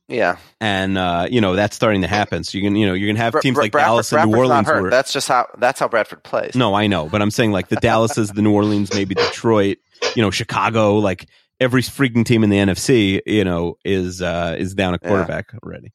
yeah, 0.08 0.36
and 0.60 0.96
uh, 0.98 1.26
you 1.30 1.40
know 1.40 1.56
that's 1.56 1.74
starting 1.74 2.02
to 2.02 2.08
happen. 2.08 2.44
So 2.44 2.58
you 2.58 2.64
can 2.64 2.76
you 2.76 2.86
know 2.86 2.94
you're 2.94 3.08
gonna 3.12 3.18
have 3.24 3.40
teams 3.40 3.54
Bra- 3.54 3.62
like 3.64 3.72
Bradford- 3.72 3.88
Dallas 3.88 4.12
and 4.12 4.30
New 4.30 4.36
Bradford's 4.36 4.48
not 4.48 4.66
Orleans. 4.74 4.82
Were, 4.84 4.90
That's 4.90 5.12
just 5.12 5.28
how 5.28 5.46
that's 5.58 5.80
how 5.80 5.88
Bradford 5.88 6.22
plays. 6.22 6.54
no, 6.54 6.74
I 6.74 6.86
know, 6.86 7.08
but 7.08 7.22
I'm 7.22 7.30
saying 7.30 7.52
like 7.52 7.68
the 7.68 7.76
Dallases, 7.76 8.30
the 8.30 8.42
New 8.42 8.52
Orleans, 8.52 8.92
maybe 8.94 9.14
Detroit, 9.14 9.78
you 10.14 10.22
know, 10.22 10.30
Chicago, 10.30 10.96
like 10.96 11.26
every 11.58 11.82
freaking 11.82 12.24
team 12.24 12.44
in 12.44 12.50
the 12.50 12.58
NFC, 12.58 13.20
you 13.26 13.42
know, 13.44 13.78
is 13.84 14.20
uh, 14.22 14.54
is 14.58 14.74
down 14.74 14.94
a 14.94 14.98
Yeah. 15.02 15.08
quarterback 15.08 15.46
already. 15.64 15.92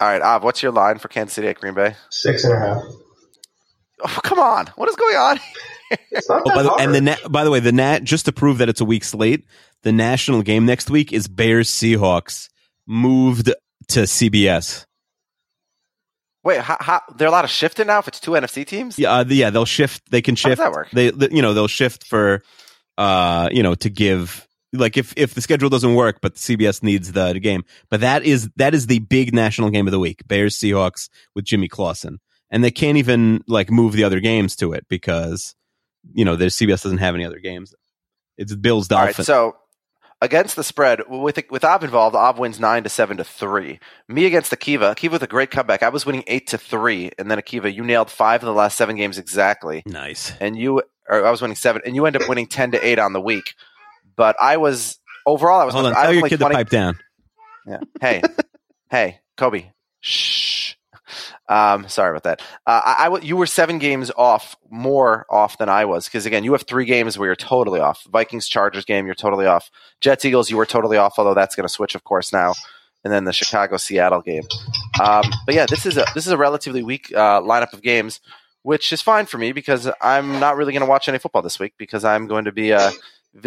All 0.00 0.08
right, 0.08 0.22
Av, 0.22 0.42
what's 0.42 0.62
your 0.62 0.72
line 0.72 0.98
for 0.98 1.08
Kansas 1.08 1.34
City 1.34 1.48
at 1.48 1.60
Green 1.60 1.74
Bay? 1.74 1.94
Six 2.10 2.44
and 2.44 2.54
a 2.54 2.58
half. 2.58 2.82
Oh, 4.02 4.20
come 4.24 4.38
on, 4.38 4.66
what 4.76 4.88
is 4.88 4.96
going 4.96 5.16
on? 5.16 5.40
It's 6.12 6.28
not 6.28 6.42
Oh, 6.46 6.54
by 6.54 6.62
the, 6.62 6.72
and 6.74 6.94
the 6.94 7.00
na- 7.00 7.28
by 7.28 7.42
the 7.42 7.50
way, 7.50 7.58
the 7.58 7.72
nat 7.72 8.04
just 8.04 8.26
to 8.26 8.32
prove 8.32 8.58
that 8.58 8.68
it's 8.68 8.80
a 8.80 8.84
weak 8.84 9.02
slate, 9.02 9.44
the 9.82 9.90
national 9.90 10.42
game 10.42 10.64
next 10.64 10.88
week 10.88 11.12
is 11.12 11.26
Bears 11.26 11.68
Seahawks 11.68 12.48
moved 12.86 13.46
to 13.88 14.00
CBS. 14.02 14.84
Wait, 16.44 16.60
how, 16.60 16.76
how, 16.78 17.00
they're 17.16 17.26
a 17.26 17.32
lot 17.32 17.44
of 17.44 17.50
shifting 17.50 17.88
now 17.88 17.98
if 17.98 18.06
it's 18.06 18.20
two 18.20 18.30
NFC 18.30 18.64
teams? 18.64 19.00
Yeah, 19.00 19.10
uh, 19.12 19.24
yeah, 19.26 19.50
they'll 19.50 19.64
shift. 19.64 20.08
They 20.12 20.22
can 20.22 20.36
How 20.36 20.36
does 20.36 20.42
shift. 20.42 20.58
that 20.60 20.70
work? 20.70 20.90
They, 20.92 21.10
the, 21.10 21.28
you 21.34 21.42
know, 21.42 21.54
they'll 21.54 21.66
shift 21.66 22.06
for, 22.06 22.44
uh, 22.96 23.48
you 23.50 23.64
know, 23.64 23.74
to 23.74 23.90
give 23.90 24.46
like 24.72 24.96
if 24.96 25.12
if 25.16 25.34
the 25.34 25.40
schedule 25.40 25.68
doesn't 25.68 25.94
work, 25.94 26.20
but 26.20 26.34
CBS 26.34 26.82
needs 26.82 27.12
the, 27.12 27.32
the 27.32 27.40
game. 27.40 27.64
But 27.90 28.00
that 28.00 28.22
is 28.24 28.50
that 28.56 28.74
is 28.74 28.86
the 28.86 29.00
big 29.00 29.34
national 29.34 29.70
game 29.70 29.86
of 29.86 29.92
the 29.92 29.98
week: 29.98 30.26
Bears 30.26 30.56
Seahawks 30.56 31.08
with 31.34 31.44
Jimmy 31.44 31.68
Clausen, 31.68 32.18
and 32.50 32.62
they 32.62 32.70
can't 32.70 32.98
even 32.98 33.42
like 33.46 33.70
move 33.70 33.92
the 33.92 34.04
other 34.04 34.20
games 34.20 34.56
to 34.56 34.72
it 34.72 34.86
because 34.88 35.54
you 36.12 36.24
know, 36.24 36.36
the 36.36 36.46
CBS 36.46 36.82
doesn't 36.82 36.98
have 36.98 37.14
any 37.14 37.24
other 37.24 37.38
games. 37.38 37.74
It's 38.36 38.54
Bills 38.54 38.90
All 38.90 38.98
right, 38.98 39.06
Dolphins. 39.06 39.26
so 39.26 39.56
against 40.22 40.56
the 40.56 40.64
spread 40.64 41.02
with 41.08 41.38
with 41.50 41.64
Av 41.64 41.84
involved, 41.84 42.16
Av 42.16 42.38
wins 42.38 42.58
nine 42.58 42.82
to 42.84 42.88
seven 42.88 43.16
to 43.18 43.24
three. 43.24 43.78
Me 44.08 44.26
against 44.26 44.52
Akiva, 44.52 44.94
Akiva 44.94 45.12
with 45.12 45.22
a 45.22 45.26
great 45.26 45.50
comeback. 45.50 45.82
I 45.82 45.88
was 45.88 46.06
winning 46.06 46.24
eight 46.26 46.46
to 46.48 46.58
three, 46.58 47.10
and 47.18 47.30
then 47.30 47.38
Akiva, 47.38 47.72
you 47.72 47.84
nailed 47.84 48.10
five 48.10 48.42
of 48.42 48.46
the 48.46 48.52
last 48.52 48.76
seven 48.76 48.96
games 48.96 49.18
exactly, 49.18 49.82
nice. 49.86 50.32
and 50.40 50.56
you, 50.56 50.82
or 51.08 51.26
I 51.26 51.30
was 51.30 51.42
winning 51.42 51.56
seven, 51.56 51.82
and 51.84 51.94
you 51.94 52.06
end 52.06 52.16
up 52.16 52.28
winning 52.28 52.46
ten 52.46 52.70
to 52.72 52.86
eight 52.86 52.98
on 52.98 53.12
the 53.12 53.20
week. 53.20 53.54
But 54.20 54.36
I 54.38 54.58
was 54.58 54.98
overall, 55.24 55.62
I 55.62 55.64
was 55.64 55.72
Hold 55.72 55.86
on, 55.86 55.94
I 55.94 56.02
tell 56.02 56.12
your 56.12 56.28
kid 56.28 56.40
20 56.40 56.52
to 56.52 56.58
pipe 56.58 56.68
down. 56.68 56.98
Yeah. 57.66 57.80
Hey, 58.02 58.20
hey, 58.90 59.20
Kobe. 59.38 59.70
Shh. 60.00 60.74
Um, 61.48 61.88
sorry 61.88 62.10
about 62.10 62.24
that. 62.24 62.42
Uh, 62.66 62.82
I, 62.84 63.08
I 63.08 63.20
you 63.20 63.38
were 63.38 63.46
seven 63.46 63.78
games 63.78 64.10
off, 64.14 64.56
more 64.68 65.24
off 65.30 65.56
than 65.56 65.70
I 65.70 65.86
was, 65.86 66.04
because 66.04 66.26
again, 66.26 66.44
you 66.44 66.52
have 66.52 66.64
three 66.64 66.84
games 66.84 67.16
where 67.16 67.30
you're 67.30 67.34
totally 67.34 67.80
off. 67.80 68.04
Vikings 68.12 68.46
Chargers 68.46 68.84
game, 68.84 69.06
you're 69.06 69.14
totally 69.14 69.46
off. 69.46 69.70
Jets 70.02 70.26
Eagles, 70.26 70.50
you 70.50 70.58
were 70.58 70.66
totally 70.66 70.98
off, 70.98 71.14
although 71.16 71.32
that's 71.32 71.56
going 71.56 71.66
to 71.66 71.72
switch, 71.72 71.94
of 71.94 72.04
course, 72.04 72.30
now. 72.30 72.52
And 73.02 73.10
then 73.10 73.24
the 73.24 73.32
Chicago 73.32 73.78
Seattle 73.78 74.20
game. 74.20 74.42
Um, 75.02 75.24
but 75.46 75.54
yeah, 75.54 75.64
this 75.64 75.86
is 75.86 75.96
a 75.96 76.04
this 76.14 76.26
is 76.26 76.32
a 76.32 76.36
relatively 76.36 76.82
weak 76.82 77.10
uh, 77.16 77.40
lineup 77.40 77.72
of 77.72 77.80
games, 77.80 78.20
which 78.64 78.92
is 78.92 79.00
fine 79.00 79.24
for 79.24 79.38
me 79.38 79.52
because 79.52 79.90
I'm 80.02 80.40
not 80.40 80.58
really 80.58 80.74
going 80.74 80.84
to 80.84 80.90
watch 80.90 81.08
any 81.08 81.16
football 81.16 81.40
this 81.40 81.58
week 81.58 81.72
because 81.78 82.04
I'm 82.04 82.26
going 82.26 82.44
to 82.44 82.52
be 82.52 82.74
uh, 82.74 82.90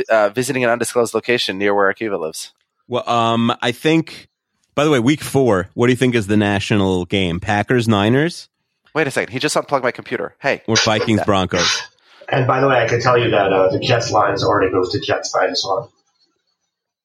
uh, 0.10 0.30
visiting 0.30 0.64
an 0.64 0.70
undisclosed 0.70 1.14
location 1.14 1.58
near 1.58 1.74
where 1.74 1.92
Akiva 1.94 2.20
lives. 2.20 2.54
Well, 2.88 3.08
um, 3.10 3.56
I 3.62 3.72
think. 3.72 4.28
By 4.76 4.86
the 4.86 4.90
way, 4.92 5.00
week 5.00 5.22
four. 5.22 5.70
What 5.76 5.86
do 5.88 5.92
you 5.94 5.98
think 5.98 6.16
is 6.16 6.26
the 6.28 6.38
national 6.38 7.06
game? 7.06 7.40
Packers, 7.40 7.88
Niners, 7.88 8.50
Wait 8.96 9.08
a 9.08 9.12
second, 9.12 9.32
he 9.34 9.40
just 9.40 9.56
unplugged 9.56 9.84
my 9.84 9.92
computer. 9.92 10.36
Hey, 10.40 10.62
we're 10.68 10.76
Vikings. 10.76 11.22
Broncos? 11.26 11.82
And 12.30 12.46
by 12.48 12.60
the 12.62 12.68
way, 12.68 12.76
I 12.78 12.88
can 12.88 13.02
tell 13.02 13.18
you 13.18 13.30
that 13.32 13.52
uh, 13.52 13.70
the 13.70 13.80
Jets 13.80 14.12
lines 14.12 14.44
already 14.44 14.72
moved 14.72 14.92
to 14.92 15.00
Jets 15.00 15.34
minus 15.36 15.64
one. 15.66 15.88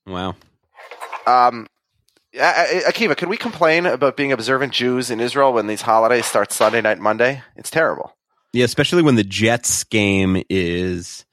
Wow. 0.07 0.29
Um, 1.27 1.67
I- 2.39 2.83
I- 2.87 2.91
Akiva, 2.93 3.17
can 3.17 3.29
we 3.29 3.37
complain 3.37 3.87
about 3.87 4.17
being 4.17 4.33
observant 4.33 4.73
Jews 4.73 5.11
in 5.11 5.19
Israel 5.21 5.53
when 5.53 5.67
these 5.67 5.83
holidays 5.83 6.27
start 6.27 6.53
Sunday 6.53 6.81
night, 6.81 6.99
Monday? 6.99 7.43
It's 7.57 7.71
terrible. 7.71 8.15
Yeah, 8.53 8.65
especially 8.65 9.03
when 9.03 9.17
the 9.17 9.25
Jets 9.25 9.85
game 9.85 10.43
is, 10.49 11.25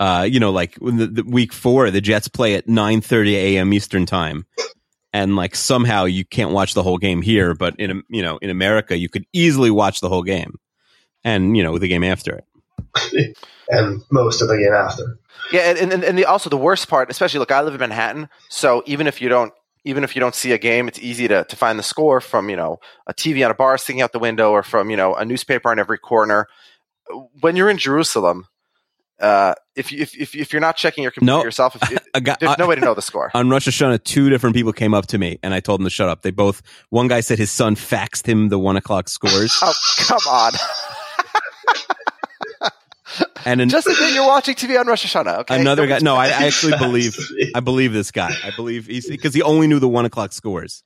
uh, 0.00 0.26
you 0.30 0.38
know, 0.40 0.50
like 0.50 0.76
when 0.76 0.96
the, 0.96 1.06
the 1.06 1.24
week 1.24 1.52
four, 1.52 1.90
the 1.90 2.00
Jets 2.00 2.28
play 2.28 2.54
at 2.54 2.68
nine 2.68 3.00
thirty 3.00 3.36
a.m. 3.36 3.72
Eastern 3.72 4.06
time, 4.06 4.46
and 5.12 5.36
like 5.36 5.54
somehow 5.54 6.04
you 6.04 6.24
can't 6.24 6.50
watch 6.50 6.74
the 6.74 6.82
whole 6.82 6.98
game 6.98 7.22
here, 7.22 7.54
but 7.54 7.74
in 7.78 8.02
you 8.08 8.22
know 8.22 8.38
in 8.38 8.50
America 8.50 8.96
you 8.96 9.08
could 9.08 9.24
easily 9.32 9.70
watch 9.70 10.00
the 10.00 10.08
whole 10.08 10.22
game, 10.22 10.54
and 11.24 11.56
you 11.56 11.62
know 11.62 11.78
the 11.78 11.88
game 11.88 12.04
after 12.04 12.36
it. 12.36 13.36
and 13.68 14.02
most 14.10 14.40
of 14.40 14.48
the 14.48 14.56
game 14.56 14.72
after. 14.72 15.18
Yeah, 15.52 15.62
and 15.62 15.92
and, 15.92 16.04
and 16.04 16.18
the, 16.18 16.24
also 16.26 16.48
the 16.48 16.56
worst 16.56 16.88
part, 16.88 17.10
especially 17.10 17.40
look, 17.40 17.50
I 17.50 17.62
live 17.62 17.74
in 17.74 17.80
Manhattan, 17.80 18.28
so 18.48 18.82
even 18.86 19.06
if 19.06 19.20
you 19.20 19.28
don't 19.28 19.52
even 19.84 20.04
if 20.04 20.14
you 20.14 20.20
don't 20.20 20.34
see 20.34 20.52
a 20.52 20.58
game, 20.58 20.86
it's 20.86 20.98
easy 20.98 21.28
to, 21.28 21.44
to 21.44 21.56
find 21.56 21.78
the 21.78 21.82
score 21.82 22.20
from 22.20 22.50
you 22.50 22.56
know 22.56 22.78
a 23.06 23.14
TV 23.14 23.44
on 23.44 23.50
a 23.50 23.54
bar 23.54 23.78
sticking 23.78 24.02
out 24.02 24.12
the 24.12 24.18
window 24.18 24.50
or 24.50 24.62
from 24.62 24.90
you 24.90 24.96
know 24.96 25.14
a 25.14 25.24
newspaper 25.24 25.70
on 25.70 25.78
every 25.78 25.98
corner. 25.98 26.46
When 27.40 27.56
you're 27.56 27.70
in 27.70 27.78
Jerusalem, 27.78 28.46
uh, 29.20 29.54
if, 29.76 29.90
you, 29.92 30.00
if 30.02 30.16
if 30.16 30.34
if 30.36 30.52
you're 30.52 30.60
not 30.60 30.76
checking 30.76 31.02
your 31.02 31.10
computer 31.10 31.38
No. 31.38 31.44
yourself, 31.44 31.76
if, 31.76 31.92
if- 31.92 32.04
A 32.14 32.20
guy, 32.20 32.36
there's 32.40 32.58
no 32.58 32.66
way 32.66 32.74
to 32.74 32.80
know 32.80 32.94
the 32.94 33.02
score. 33.02 33.30
on 33.34 33.50
Rosh 33.50 33.68
Hashanah, 33.68 34.04
two 34.04 34.28
different 34.30 34.54
people 34.56 34.72
came 34.72 34.94
up 34.94 35.06
to 35.08 35.18
me, 35.18 35.38
and 35.42 35.52
I 35.54 35.60
told 35.60 35.80
them 35.80 35.84
to 35.86 35.90
shut 35.90 36.08
up. 36.08 36.22
They 36.22 36.30
both. 36.30 36.62
One 36.90 37.08
guy 37.08 37.20
said 37.20 37.38
his 37.38 37.50
son 37.50 37.74
faxed 37.76 38.26
him 38.26 38.48
the 38.48 38.58
one 38.58 38.76
o'clock 38.76 39.08
scores, 39.08 39.56
Oh 39.62 39.72
come 40.06 40.20
on! 40.28 40.52
and 43.44 43.60
an, 43.60 43.68
Just 43.68 43.86
admit 43.86 44.12
you're 44.14 44.26
watching 44.26 44.54
TV 44.54 44.78
on 44.78 44.86
Rosh 44.86 45.04
Hashanah. 45.06 45.38
Okay. 45.40 45.58
another 45.60 45.86
guy. 45.86 45.98
No, 46.00 46.16
I, 46.16 46.26
I 46.26 46.46
actually 46.46 46.76
believe. 46.78 47.16
I 47.54 47.60
believe 47.60 47.92
this 47.92 48.10
guy. 48.10 48.30
I 48.44 48.50
believe 48.54 48.86
he's 48.86 49.08
because 49.08 49.34
he 49.34 49.42
only 49.42 49.66
knew 49.66 49.78
the 49.78 49.88
one 49.88 50.04
o'clock 50.04 50.32
scores. 50.32 50.82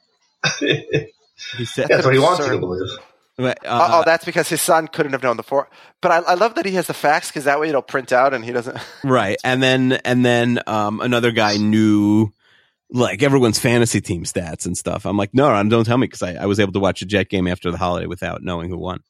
He 0.59 1.65
said, 1.65 1.89
That's 1.89 2.05
what 2.05 2.15
he 2.15 2.21
wants 2.21 2.47
you 2.47 2.59
to 2.59 2.65
absurd. 2.67 3.01
Believe. 3.43 3.57
uh, 3.65 3.89
oh, 3.93 4.03
that's 4.05 4.25
because 4.25 4.49
his 4.49 4.61
son 4.63 4.89
couldn't 4.89 5.13
have 5.13 5.23
known 5.23 5.37
the 5.37 5.43
four. 5.43 5.69
But 6.01 6.11
I, 6.13 6.19
I 6.19 6.35
love 6.35 6.55
that 6.57 6.67
he 6.67 6.73
has 6.73 6.87
the 6.87 6.95
fax 6.95 7.29
because 7.29 7.45
that 7.45 7.61
way 7.61 7.69
it'll 7.69 7.83
print 7.83 8.13
out 8.13 8.33
and 8.35 8.45
he 8.45 8.53
doesn't. 8.53 8.79
right. 9.05 9.37
And 9.45 9.63
then 9.63 9.93
and 10.05 10.25
then 10.25 10.61
um, 10.67 11.01
another 11.01 11.31
guy 11.31 11.57
knew 11.57 12.33
like 12.91 13.23
everyone's 13.23 13.59
fantasy 13.59 14.01
team 14.01 14.25
stats 14.25 14.67
and 14.67 14.77
stuff. 14.77 15.07
I'm 15.07 15.17
like, 15.17 15.33
no, 15.35 15.63
no 15.63 15.69
don't 15.71 15.85
tell 15.85 15.99
me 15.99 16.07
because 16.07 16.23
I, 16.23 16.35
I 16.35 16.47
was 16.47 16.61
able 16.61 16.73
to 16.73 16.81
watch 16.81 17.03
a 17.03 17.07
Jet 17.07 17.29
game 17.29 17.47
after 17.47 17.71
the 17.71 17.79
holiday 17.79 18.07
without 18.07 18.43
knowing 18.43 18.69
who 18.71 18.79
won. 18.79 19.01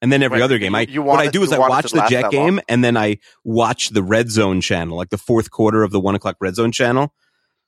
And 0.00 0.12
then 0.12 0.22
every 0.22 0.40
other 0.40 0.58
game, 0.58 0.74
I 0.76 0.82
you- 0.82 0.94
you 0.94 1.02
what 1.02 1.18
I 1.18 1.26
do 1.26 1.42
is 1.42 1.52
I 1.52 1.58
watch 1.58 1.90
the 1.90 2.06
Jet 2.08 2.30
game 2.30 2.56
long? 2.56 2.64
and 2.68 2.84
then 2.84 2.96
I 2.96 3.18
watch 3.44 3.88
the 3.90 4.02
Red 4.02 4.30
Zone 4.30 4.60
channel, 4.60 4.96
like 4.96 5.10
the 5.10 5.18
fourth 5.18 5.50
quarter 5.50 5.82
of 5.82 5.90
the 5.90 5.98
one 6.00 6.14
o'clock 6.14 6.36
Red 6.40 6.54
Zone 6.54 6.70
channel, 6.70 7.12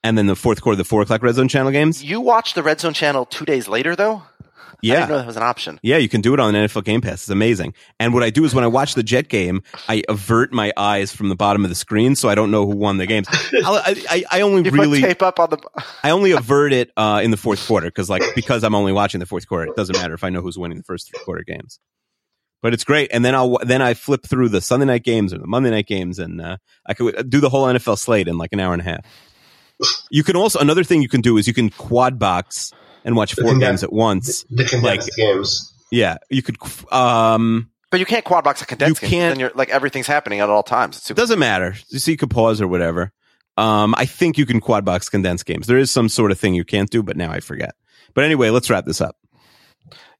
and 0.05 0.17
then 0.17 0.27
the 0.29 0.37
fourth 0.37 0.63
quarter 0.63 0.75
of 0.75 0.79
the 0.79 0.85
four 0.85 1.03
o'clock 1.03 1.23
Red 1.25 1.35
Zone 1.35 1.49
channel 1.49 1.73
games. 1.73 2.05
You 2.05 2.21
watch 2.21 2.55
the 2.55 2.63
Red 2.63 2.81
Zone 2.81 2.95
channel 2.95 3.27
two 3.27 3.45
days 3.45 3.67
later, 3.69 3.97
though. 3.97 4.23
I 4.83 4.87
Yeah. 4.87 4.95
didn't 5.01 5.09
know 5.11 5.19
that 5.19 5.27
was 5.27 5.37
an 5.37 5.43
option. 5.43 5.79
Yeah, 5.83 5.97
you 5.99 6.09
can 6.09 6.21
do 6.21 6.35
it 6.35 6.41
on 6.41 6.53
the 6.53 6.59
NFL 6.61 6.85
Game 6.85 7.01
Pass. 7.01 7.15
It's 7.23 7.29
amazing. 7.29 7.75
And 7.99 8.13
what 8.15 8.23
I 8.23 8.31
do 8.31 8.45
is 8.45 8.55
when 8.55 8.65
I 8.65 8.67
watch 8.67 8.95
the 8.95 9.03
Jet 9.03 9.29
game, 9.29 9.63
I 9.89 10.03
avert 10.09 10.53
my 10.53 10.73
eyes 10.77 11.15
from 11.15 11.29
the 11.29 11.37
bottom 11.37 11.65
of 11.65 11.69
the 11.71 11.75
screen 11.75 12.17
so 12.17 12.29
I 12.29 12.35
don't 12.35 12.51
know 12.51 12.67
who 12.67 12.77
won 12.77 12.97
the 12.99 13.07
games. 13.07 13.27
I, 13.33 14.03
I, 14.11 14.25
I 14.31 14.41
only 14.43 14.65
You 14.65 14.71
really 14.71 15.01
tape 15.01 15.23
up 15.23 15.39
on 15.41 15.51
the. 15.51 15.59
I 16.03 16.11
only 16.11 16.31
avert 16.33 16.73
it 16.73 16.91
uh, 16.97 17.21
in 17.23 17.31
the 17.31 17.37
fourth 17.37 17.67
quarter 17.67 17.89
because, 17.89 18.09
like, 18.11 18.23
because 18.35 18.65
I'm 18.65 18.75
only 18.75 18.93
watching 18.93 19.21
the 19.21 19.27
fourth 19.27 19.47
quarter, 19.49 19.67
it 19.71 19.77
doesn't 19.77 19.97
matter 19.97 20.15
if 20.15 20.25
I 20.25 20.31
know 20.31 20.41
who's 20.43 20.59
winning 20.59 20.79
the 20.79 20.85
first 20.85 21.09
three 21.09 21.23
quarter 21.25 21.45
games. 21.45 21.79
But 22.63 22.75
it's 22.75 22.85
great, 22.85 23.09
and 23.11 23.25
then 23.25 23.35
I'll 23.35 23.57
then 23.63 23.81
I 23.81 23.95
flip 23.95 24.23
through 24.27 24.51
the 24.51 24.61
Sunday 24.61 24.85
night 24.85 25.03
games 25.03 25.33
or 25.33 25.39
the 25.39 25.47
Monday 25.47 25.71
night 25.71 25.87
games, 25.87 26.19
and 26.19 26.43
uh, 26.43 26.59
I 26.87 26.93
could 26.93 27.31
do 27.31 27.41
the 27.41 27.49
whole 27.49 27.65
NFL 27.67 27.97
slate 27.99 28.29
in 28.29 28.37
like 28.37 28.53
an 28.53 28.61
hour 28.61 28.75
and 28.75 28.83
a 28.83 28.85
half. 28.85 29.01
You 30.11 30.23
can 30.23 30.37
also 30.37 30.59
another 30.59 30.85
thing 30.85 31.01
you 31.01 31.09
can 31.09 31.23
do 31.23 31.39
is 31.39 31.47
you 31.49 31.55
can 31.55 31.71
quad 31.71 32.19
box 32.19 32.71
and 33.05 33.17
watch 33.17 33.35
four 33.35 33.51
Condense- 33.51 33.61
games 33.61 33.83
at 33.85 33.93
once. 33.93 34.45
The 34.51 34.65
condensed 34.65 35.09
Like- 35.09 35.17
games. 35.17 35.73
Yeah, 35.91 36.19
you 36.29 36.43
could. 36.43 36.57
Um, 36.93 37.71
But 37.91 37.99
you 38.01 38.07
can't 38.07 38.25
quad 38.25 38.45
box 38.45 38.63
a 38.63 38.67
condensed 38.67 39.03
You 39.03 39.09
game. 39.09 39.19
can't- 39.19 39.33
Then 39.35 39.41
you're 39.41 39.53
like 39.55 39.71
everything's 39.71 40.07
happening 40.07 40.41
at 40.41 40.49
all 40.49 40.63
times. 40.63 41.11
It 41.11 41.17
doesn't 41.17 41.39
matter. 41.39 41.75
You 41.89 41.99
see, 41.99 42.13
you 42.13 42.17
could 42.17 42.31
pause 42.31 42.61
or 42.61 42.69
whatever. 42.69 43.13
Um, 43.57 43.95
I 43.99 44.07
think 44.07 44.39
you 44.39 44.47
can 44.47 44.61
quad 44.61 44.85
box 44.85 45.09
condensed 45.09 45.45
games. 45.47 45.67
There 45.67 45.77
is 45.79 45.91
some 45.91 46.09
sort 46.09 46.31
of 46.31 46.39
thing 46.39 46.55
you 46.55 46.65
can't 46.65 46.89
do, 46.89 47.03
but 47.03 47.17
now 47.17 47.31
I 47.33 47.41
forget. 47.41 47.75
But 48.15 48.25
anyway, 48.25 48.51
let's 48.51 48.71
wrap 48.71 48.85
this 48.87 49.01
up. 49.01 49.17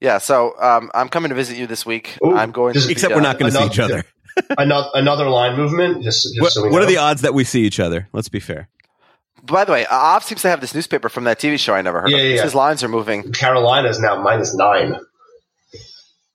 yeah. 0.01 0.19
So 0.19 0.55
um, 0.61 0.91
I'm 0.95 1.09
coming 1.09 1.29
to 1.29 1.35
visit 1.35 1.57
you 1.57 1.67
this 1.67 1.87
week. 1.87 2.19
Ooh, 2.25 2.37
I'm 2.37 2.51
going. 2.51 2.75
just- 2.75 2.87
to 2.87 2.93
Except 2.93 3.11
be, 3.11 3.15
we're 3.15 3.21
uh, 3.21 3.25
not 3.25 3.39
going 3.39 3.53
to 3.53 3.59
see 3.59 3.65
each 3.67 3.79
other. 3.79 4.05
another, 4.59 4.89
another 4.95 5.29
line 5.29 5.57
movement. 5.57 6.03
Just, 6.03 6.25
just 6.25 6.41
What, 6.41 6.53
so 6.53 6.63
we 6.65 6.71
what 6.71 6.83
are 6.83 6.87
the 6.87 6.97
odds 6.97 7.23
that 7.23 7.35
we 7.35 7.45
see 7.45 7.63
each 7.63 7.79
other? 7.81 8.09
Let's 8.13 8.29
be 8.29 8.41
fair. 8.41 8.69
By 9.43 9.65
the 9.65 9.73
way, 9.73 9.87
Av 9.87 10.23
seems 10.25 10.43
to 10.43 10.49
have 10.51 10.61
this 10.61 10.75
newspaper 10.75 11.09
from 11.09 11.25
that 11.25 11.39
TV 11.41 11.59
show 11.59 11.75
I 11.75 11.83
never 11.83 12.01
heard 12.03 12.11
Yeah, 12.11 12.19
of. 12.19 12.25
yeah, 12.25 12.35
yeah. 12.37 12.43
His 12.43 12.55
lines 12.55 12.83
are 12.85 12.89
moving. 12.89 13.33
Carolina 13.33 13.89
is 13.89 14.01
now 14.01 14.21
minus 14.21 14.55
nine. 14.55 14.97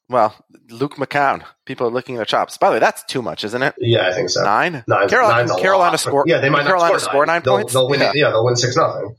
Well, 0.09 0.35
Luke 0.69 0.95
McCown. 0.97 1.43
People 1.65 1.87
are 1.87 1.91
licking 1.91 2.15
their 2.15 2.25
chops. 2.25 2.57
By 2.57 2.67
the 2.69 2.73
way, 2.73 2.79
that's 2.79 3.03
too 3.05 3.21
much, 3.21 3.43
isn't 3.43 3.61
it? 3.63 3.73
Yeah, 3.79 4.07
I 4.07 4.13
think 4.13 4.29
so. 4.29 4.43
Nine. 4.43 4.83
Nine. 4.87 5.09
Carolina, 5.09 5.37
nine's 5.47 5.51
a 5.51 5.61
Carolina 5.61 5.91
lot. 5.91 5.99
score. 5.99 6.23
Yeah, 6.27 6.39
they 6.39 6.49
might 6.49 6.59
not 6.59 6.67
Carolina 6.67 6.99
score, 6.99 7.09
score 7.11 7.25
nine 7.25 7.41
They'll- 7.43 7.57
points. 7.57 7.73
They'll 7.73 7.89
win. 7.89 7.99
Yeah. 8.01 8.11
Yeah, 8.13 8.29
they'll 8.29 8.45
win 8.45 8.55
six 8.55 8.75
nothing. 8.75 9.15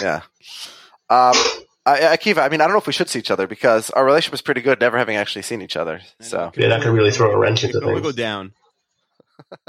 yeah. 0.00 0.20
Um, 1.08 1.34
I, 1.86 2.16
Akiva, 2.16 2.38
I 2.38 2.48
mean, 2.50 2.60
I 2.60 2.64
don't 2.64 2.72
know 2.72 2.78
if 2.78 2.86
we 2.86 2.92
should 2.92 3.08
see 3.08 3.18
each 3.18 3.30
other 3.30 3.46
because 3.46 3.88
our 3.90 4.04
relationship 4.04 4.34
is 4.34 4.42
pretty 4.42 4.60
good, 4.60 4.80
never 4.80 4.98
having 4.98 5.16
actually 5.16 5.42
seen 5.42 5.62
each 5.62 5.76
other. 5.76 6.02
So 6.20 6.52
Yeah, 6.54 6.68
that 6.68 6.82
could 6.82 6.92
really 6.92 7.10
throw 7.10 7.32
a 7.32 7.38
wrench 7.38 7.64
into 7.64 7.78
It 7.78 7.80
can 7.80 7.88
only 7.88 8.02
things. 8.02 8.14
go 8.14 8.22
down. 8.22 8.52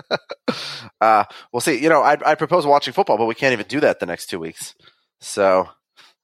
uh, 1.02 1.24
we'll 1.52 1.62
see. 1.62 1.82
You 1.82 1.90
know, 1.90 2.02
I 2.02 2.18
I 2.26 2.36
propose 2.36 2.66
watching 2.66 2.94
football, 2.94 3.18
but 3.18 3.26
we 3.26 3.36
can't 3.36 3.54
even 3.54 3.66
do 3.68 3.80
that 3.82 4.00
the 4.00 4.06
next 4.06 4.28
two 4.28 4.40
weeks. 4.40 4.74
So 5.20 5.70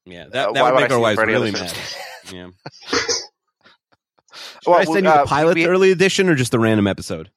Yeah, 0.05 0.25
that, 0.31 0.49
Uh, 0.49 0.53
that 0.53 0.61
why 0.61 0.71
would 0.71 0.75
would 0.75 0.81
make 0.81 0.91
I 0.91 0.93
our 0.95 0.99
see 0.99 1.01
wives 1.03 1.15
for 1.17 1.23
any 1.23 1.33
really 1.33 1.49
other 1.49 1.59
mad. 1.59 1.73
Yeah. 2.33 2.47
Should 2.89 4.67
Well, 4.67 4.79
I 4.79 4.83
send 4.85 5.05
you 5.05 5.11
uh, 5.11 5.23
the 5.23 5.27
pilot 5.29 5.55
we- 5.55 5.65
early 5.67 5.91
edition 5.91 6.29
or 6.29 6.35
just 6.35 6.51
the 6.51 6.59
random 6.59 6.87
episode? 6.87 7.31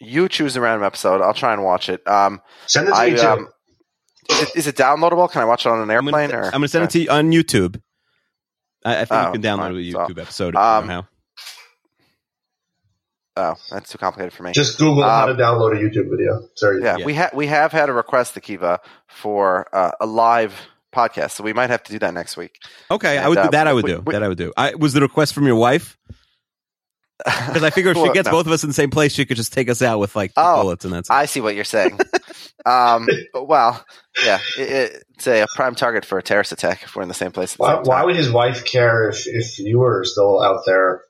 you 0.00 0.28
choose 0.28 0.54
a 0.56 0.60
random 0.60 0.84
episode. 0.84 1.20
I'll 1.20 1.34
try 1.34 1.52
and 1.52 1.64
watch 1.64 1.88
it. 1.88 2.06
Um, 2.06 2.40
Send 2.66 2.86
it 2.88 2.92
to 2.92 2.96
I, 2.96 3.10
me 3.10 3.16
too. 3.16 3.26
um, 3.26 3.48
is, 4.30 4.42
it, 4.42 4.48
is 4.56 4.66
it 4.68 4.76
downloadable? 4.76 5.30
Can 5.30 5.42
I 5.42 5.44
watch 5.44 5.66
it 5.66 5.70
on 5.70 5.78
an 5.80 5.90
I'm 5.90 6.06
airplane? 6.06 6.30
gonna, 6.30 6.42
or 6.42 6.46
I'm 6.46 6.52
gonna 6.52 6.68
send 6.68 6.84
it 6.84 6.90
to 6.90 7.00
you 7.00 7.10
on 7.10 7.32
YouTube. 7.32 7.80
I, 8.84 9.00
I 9.00 9.04
think 9.06 9.10
Oh, 9.20 9.26
you 9.26 9.32
can 9.32 9.42
download 9.42 9.72
fine. 9.72 9.76
a 9.76 9.90
So, 9.90 9.98
YouTube 9.98 10.20
episode 10.22 10.56
um, 10.56 10.82
somehow. 10.82 11.06
Oh, 13.38 13.54
that's 13.70 13.92
too 13.92 13.98
complicated 13.98 14.32
for 14.32 14.42
me. 14.42 14.50
Just 14.52 14.78
Google 14.78 15.04
how 15.04 15.26
to 15.26 15.32
um, 15.32 15.38
download 15.38 15.72
a 15.72 15.80
YouTube 15.80 16.10
video. 16.10 16.48
Sorry. 16.56 16.82
yeah, 16.82 16.96
Yeah. 16.98 17.04
we 17.06 17.14
have 17.14 17.32
we 17.32 17.46
have 17.46 17.70
had 17.70 17.88
a 17.88 17.92
request, 17.92 18.34
to 18.34 18.40
Kiva 18.40 18.80
for 19.06 19.68
uh, 19.72 19.92
a 20.00 20.06
live 20.06 20.54
podcast, 20.92 21.30
so 21.32 21.44
we 21.44 21.52
might 21.52 21.70
have 21.70 21.82
to 21.84 21.92
do 21.92 21.98
that 22.00 22.12
next 22.14 22.36
week. 22.36 22.56
Okay, 22.90 23.16
I 23.16 23.28
would 23.28 23.38
uh, 23.38 23.44
do 23.44 23.50
that. 23.52 23.66
I 23.68 23.72
would 23.72 23.84
we- 23.84 23.92
do 23.92 24.00
we- 24.04 24.12
that. 24.12 24.22
I 24.24 24.28
would 24.28 24.38
do. 24.38 24.52
I, 24.56 24.74
was 24.74 24.92
the 24.92 25.00
request 25.00 25.34
from 25.34 25.46
your 25.46 25.56
wife? 25.56 25.96
Because 27.24 27.64
I 27.64 27.70
figure 27.70 27.90
if 27.90 27.96
she 27.96 28.12
gets 28.12 28.26
no. 28.26 28.32
both 28.32 28.46
of 28.46 28.52
us 28.52 28.62
in 28.62 28.70
the 28.70 28.74
same 28.74 28.90
place, 28.90 29.12
she 29.12 29.26
could 29.26 29.36
just 29.36 29.52
take 29.52 29.68
us 29.68 29.82
out 29.82 29.98
with 29.98 30.14
like 30.14 30.30
two 30.30 30.40
Oh, 30.40 30.62
bullets, 30.62 30.84
and 30.84 30.94
that's 30.94 31.10
it. 31.10 31.12
I 31.12 31.26
see 31.26 31.40
what 31.40 31.56
you're 31.56 31.64
saying. 31.64 31.98
um, 32.66 33.08
but, 33.32 33.48
well, 33.48 33.84
yeah, 34.24 34.38
it, 34.56 35.02
it's 35.16 35.26
a, 35.26 35.44
prime 35.56 35.74
target 35.74 36.04
for 36.04 36.18
a 36.18 36.22
terrorist 36.22 36.52
attack 36.52 36.84
if 36.84 36.94
we're 36.94 37.02
in 37.02 37.08
the 37.08 37.14
same 37.14 37.32
place. 37.32 37.54
At 37.54 37.58
the 37.58 37.62
Why, 37.64 37.74
same 37.74 37.82
why 37.86 38.04
would 38.04 38.14
his 38.14 38.30
wife 38.30 38.64
care 38.64 39.08
if, 39.08 39.26
if 39.26 39.58
you 39.58 39.80
were 39.80 40.04
still 40.04 40.40
out 40.40 40.60
there? 40.64 41.02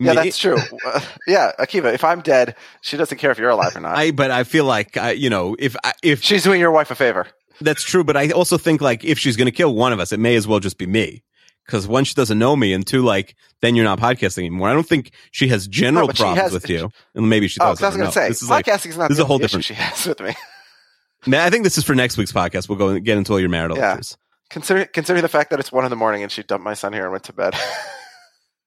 Yeah, 0.00 0.14
that's 0.14 0.38
true. 0.38 0.56
Uh, 0.84 1.00
yeah, 1.26 1.52
Akiva, 1.58 1.92
if 1.94 2.02
I'm 2.04 2.20
dead, 2.20 2.56
she 2.82 2.96
doesn't 2.96 3.18
care 3.18 3.30
if 3.30 3.38
you're 3.38 3.50
alive 3.50 3.76
or 3.76 3.80
not. 3.80 3.96
I 3.96 4.10
but 4.10 4.30
I 4.30 4.44
feel 4.44 4.64
like 4.64 4.96
I, 4.96 5.12
you 5.12 5.30
know 5.30 5.54
if 5.58 5.76
I, 5.84 5.92
if 6.02 6.22
She's 6.22 6.42
doing 6.42 6.60
your 6.60 6.70
wife 6.72 6.90
a 6.90 6.94
favor. 6.94 7.26
That's 7.60 7.82
true, 7.84 8.02
but 8.02 8.16
I 8.16 8.30
also 8.30 8.58
think 8.58 8.80
like 8.80 9.04
if 9.04 9.18
she's 9.18 9.36
going 9.36 9.46
to 9.46 9.52
kill 9.52 9.74
one 9.74 9.92
of 9.92 10.00
us, 10.00 10.10
it 10.12 10.18
may 10.18 10.34
as 10.34 10.46
well 10.48 10.58
just 10.60 10.78
be 10.78 10.86
me. 10.86 11.22
Because 11.64 11.86
one, 11.88 12.04
she 12.04 12.12
doesn't 12.14 12.38
know 12.38 12.56
me, 12.56 12.72
and 12.74 12.86
two, 12.86 13.02
like 13.02 13.36
then 13.62 13.74
you're 13.76 13.84
not 13.84 13.98
podcasting 14.00 14.38
anymore. 14.38 14.68
I 14.68 14.74
don't 14.74 14.86
think 14.86 15.12
she 15.30 15.48
has 15.48 15.66
general 15.68 16.08
No, 16.08 16.12
problems 16.12 16.40
has- 16.40 16.52
with 16.52 16.68
you, 16.68 16.90
and 17.14 17.30
maybe 17.30 17.46
she 17.48 17.58
Oh, 17.60 17.66
I 17.66 17.70
was 17.70 17.80
going 17.80 17.98
to 18.00 18.12
say, 18.12 18.28
this 18.28 18.42
is 18.42 18.50
like, 18.50 18.66
podcasting 18.66 18.90
is 18.90 18.98
not 18.98 19.08
this 19.08 19.14
is 19.14 19.18
the 19.18 19.22
a 19.24 19.26
whole 19.26 19.38
different. 19.38 19.64
she 19.64 19.74
has 19.74 20.06
with 20.06 20.20
me. 20.20 20.34
Nah, 21.26 21.42
I 21.42 21.48
think 21.48 21.64
this 21.64 21.78
is 21.78 21.84
for 21.84 21.94
next 21.94 22.18
week's 22.18 22.32
podcast. 22.32 22.68
We'll 22.68 22.76
go 22.76 22.88
and 22.90 23.02
get 23.02 23.16
into 23.16 23.32
all 23.32 23.40
your 23.40 23.48
marital 23.48 23.78
Yeah. 23.78 23.94
issues. 23.94 24.18
Considering 24.50 24.88
considering 24.92 25.22
the 25.22 25.28
fact 25.30 25.48
that 25.50 25.58
it's 25.58 25.72
one 25.72 25.84
in 25.84 25.88
the 25.90 25.96
morning 25.96 26.22
and 26.22 26.30
she 26.30 26.42
dumped 26.42 26.62
my 26.64 26.74
son 26.74 26.92
here 26.92 27.04
and 27.04 27.12
went 27.12 27.24
to 27.24 27.32
bed. 27.32 27.54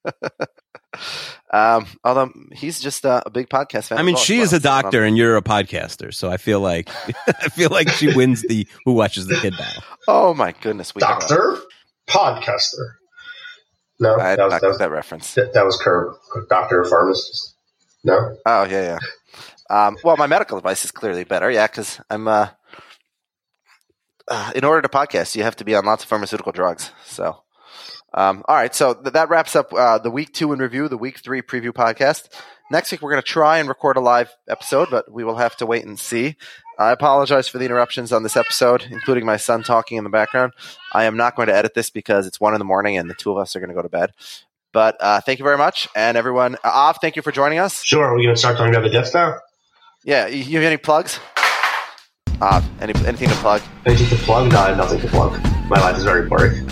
um, 1.51 1.85
although 2.03 2.31
he's 2.53 2.79
just 2.79 3.05
uh, 3.05 3.21
a 3.25 3.29
big 3.29 3.49
podcast 3.49 3.87
fan. 3.87 3.97
I 3.97 4.03
mean, 4.03 4.15
well, 4.15 4.23
she 4.23 4.37
so 4.37 4.43
is 4.43 4.53
a 4.53 4.55
it's 4.57 4.65
not- 4.65 4.83
doctor, 4.83 5.03
and 5.03 5.17
you're 5.17 5.37
a 5.37 5.41
podcaster, 5.41 6.13
so 6.13 6.29
I 6.29 6.37
feel 6.37 6.59
like 6.59 6.89
I 7.27 7.49
feel 7.49 7.69
like 7.69 7.89
she 7.89 8.13
wins 8.15 8.41
the 8.43 8.67
who 8.85 8.93
watches 8.93 9.27
the 9.27 9.35
kid 9.35 9.55
battle. 9.57 9.83
Oh 10.07 10.33
my 10.33 10.53
goodness, 10.61 10.93
we 10.95 11.01
have 11.03 11.17
a- 11.17 11.19
Doctor? 11.19 11.57
Podcaster. 12.07 12.93
No, 13.99 14.15
I 14.15 14.31
did 14.31 14.39
that 14.39 14.43
was, 14.45 14.51
not 14.51 14.61
that 14.61 14.67
was, 14.67 14.77
that 14.77 14.91
reference. 14.91 15.33
that, 15.33 15.53
that 15.53 15.65
was 15.65 15.77
Curb. 15.77 16.15
Doctor 16.49 16.83
pharmacist. 16.85 17.55
No? 18.03 18.37
Oh 18.45 18.63
yeah, 18.63 18.97
yeah. 18.97 18.99
Um, 19.69 19.97
well, 20.03 20.15
my 20.17 20.27
medical 20.27 20.57
advice 20.57 20.85
is 20.85 20.91
clearly 20.91 21.23
better. 21.23 21.51
Yeah, 21.51 21.67
because 21.67 21.99
I'm. 22.09 22.27
Uh, 22.27 22.49
uh, 24.29 24.51
in 24.55 24.63
order 24.63 24.81
to 24.81 24.89
podcast, 24.89 25.35
you 25.35 25.43
have 25.43 25.55
to 25.55 25.65
be 25.65 25.73
on 25.75 25.85
lots 25.85 26.03
of 26.03 26.09
pharmaceutical 26.09 26.51
drugs. 26.51 26.91
So, 27.05 27.43
um, 28.13 28.43
all 28.47 28.55
right. 28.55 28.73
So 28.73 28.93
th- 28.93 29.13
that 29.13 29.29
wraps 29.29 29.55
up 29.55 29.73
uh, 29.73 29.97
the 29.99 30.11
week 30.11 30.33
two 30.33 30.53
in 30.53 30.59
review, 30.59 30.87
the 30.87 30.97
week 30.97 31.19
three 31.19 31.41
preview 31.41 31.71
podcast. 31.71 32.29
Next 32.69 32.91
week, 32.91 33.01
we're 33.01 33.11
going 33.11 33.21
to 33.21 33.27
try 33.27 33.59
and 33.59 33.69
record 33.69 33.95
a 33.95 34.01
live 34.01 34.29
episode, 34.49 34.89
but 34.91 35.09
we 35.11 35.23
will 35.23 35.37
have 35.37 35.55
to 35.57 35.65
wait 35.65 35.85
and 35.85 35.97
see. 35.97 36.35
I 36.77 36.91
apologize 36.91 37.47
for 37.47 37.57
the 37.57 37.65
interruptions 37.65 38.11
on 38.11 38.23
this 38.23 38.35
episode, 38.35 38.85
including 38.91 39.25
my 39.25 39.37
son 39.37 39.63
talking 39.63 39.97
in 39.97 40.03
the 40.03 40.09
background. 40.09 40.53
I 40.93 41.05
am 41.05 41.17
not 41.17 41.35
going 41.35 41.47
to 41.47 41.55
edit 41.55 41.73
this 41.73 41.89
because 41.89 42.27
it's 42.27 42.39
one 42.39 42.53
in 42.53 42.59
the 42.59 42.65
morning 42.65 42.97
and 42.97 43.09
the 43.09 43.15
two 43.15 43.31
of 43.31 43.37
us 43.37 43.55
are 43.55 43.59
going 43.59 43.69
to 43.69 43.75
go 43.75 43.81
to 43.81 43.89
bed. 43.89 44.11
But 44.73 44.97
uh, 44.99 45.21
thank 45.21 45.39
you 45.39 45.43
very 45.43 45.57
much, 45.57 45.87
and 45.95 46.17
everyone. 46.17 46.55
Uh, 46.63 46.67
Av, 46.67 46.97
thank 47.01 47.15
you 47.15 47.21
for 47.21 47.31
joining 47.31 47.57
us. 47.57 47.83
Sure, 47.83 48.03
are 48.03 48.15
we 48.15 48.23
going 48.23 48.35
to 48.35 48.39
start 48.39 48.57
talking 48.57 48.75
about 48.75 48.83
the 48.83 48.91
Death 48.91 49.07
Star? 49.07 49.41
Yeah, 50.03 50.27
you 50.27 50.43
you 50.43 50.57
have 50.57 50.67
any 50.67 50.77
plugs? 50.77 51.19
Uh, 52.39 52.61
any 52.79 52.93
anything 53.05 53.29
to 53.29 53.35
plug? 53.35 53.61
Anything 53.85 54.09
to 54.09 54.23
plug? 54.23 54.51
No, 54.51 54.59
I 54.59 54.67
have 54.67 54.77
nothing 54.77 54.99
to 55.01 55.07
plug. 55.07 55.41
My 55.69 55.79
life 55.79 55.97
is 55.97 56.03
very 56.03 56.27
boring. 56.27 56.67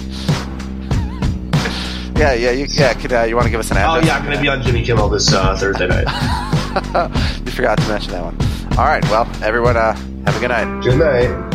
Yeah, 2.18 2.34
yeah, 2.34 2.52
you, 2.52 2.66
yeah. 2.70 2.94
Could, 2.94 3.12
uh, 3.12 3.24
you 3.24 3.36
want 3.36 3.46
to 3.46 3.52
give 3.52 3.60
us 3.60 3.72
an 3.72 3.78
Oh, 3.78 4.00
yeah, 4.00 4.16
I'm 4.18 4.24
going 4.24 4.36
to 4.36 4.42
be 4.42 4.48
on 4.48 4.62
Jimmy 4.62 4.84
Kimmel 4.84 5.10
this 5.10 5.34
uh, 5.34 5.56
Thursday 5.58 5.88
night. 5.88 6.06
you 7.46 7.52
forgot 7.52 7.78
to 7.78 7.88
mention 7.90 8.12
that 8.14 8.24
one. 8.24 8.38
All 8.78 8.86
right. 8.86 9.04
Well, 9.06 9.30
everyone, 9.44 9.76
uh, 9.76 9.96
have 10.26 10.36
a 10.36 10.40
good 10.40 10.50
night. 10.50 10.82
Good 10.82 10.98
night. 10.98 11.55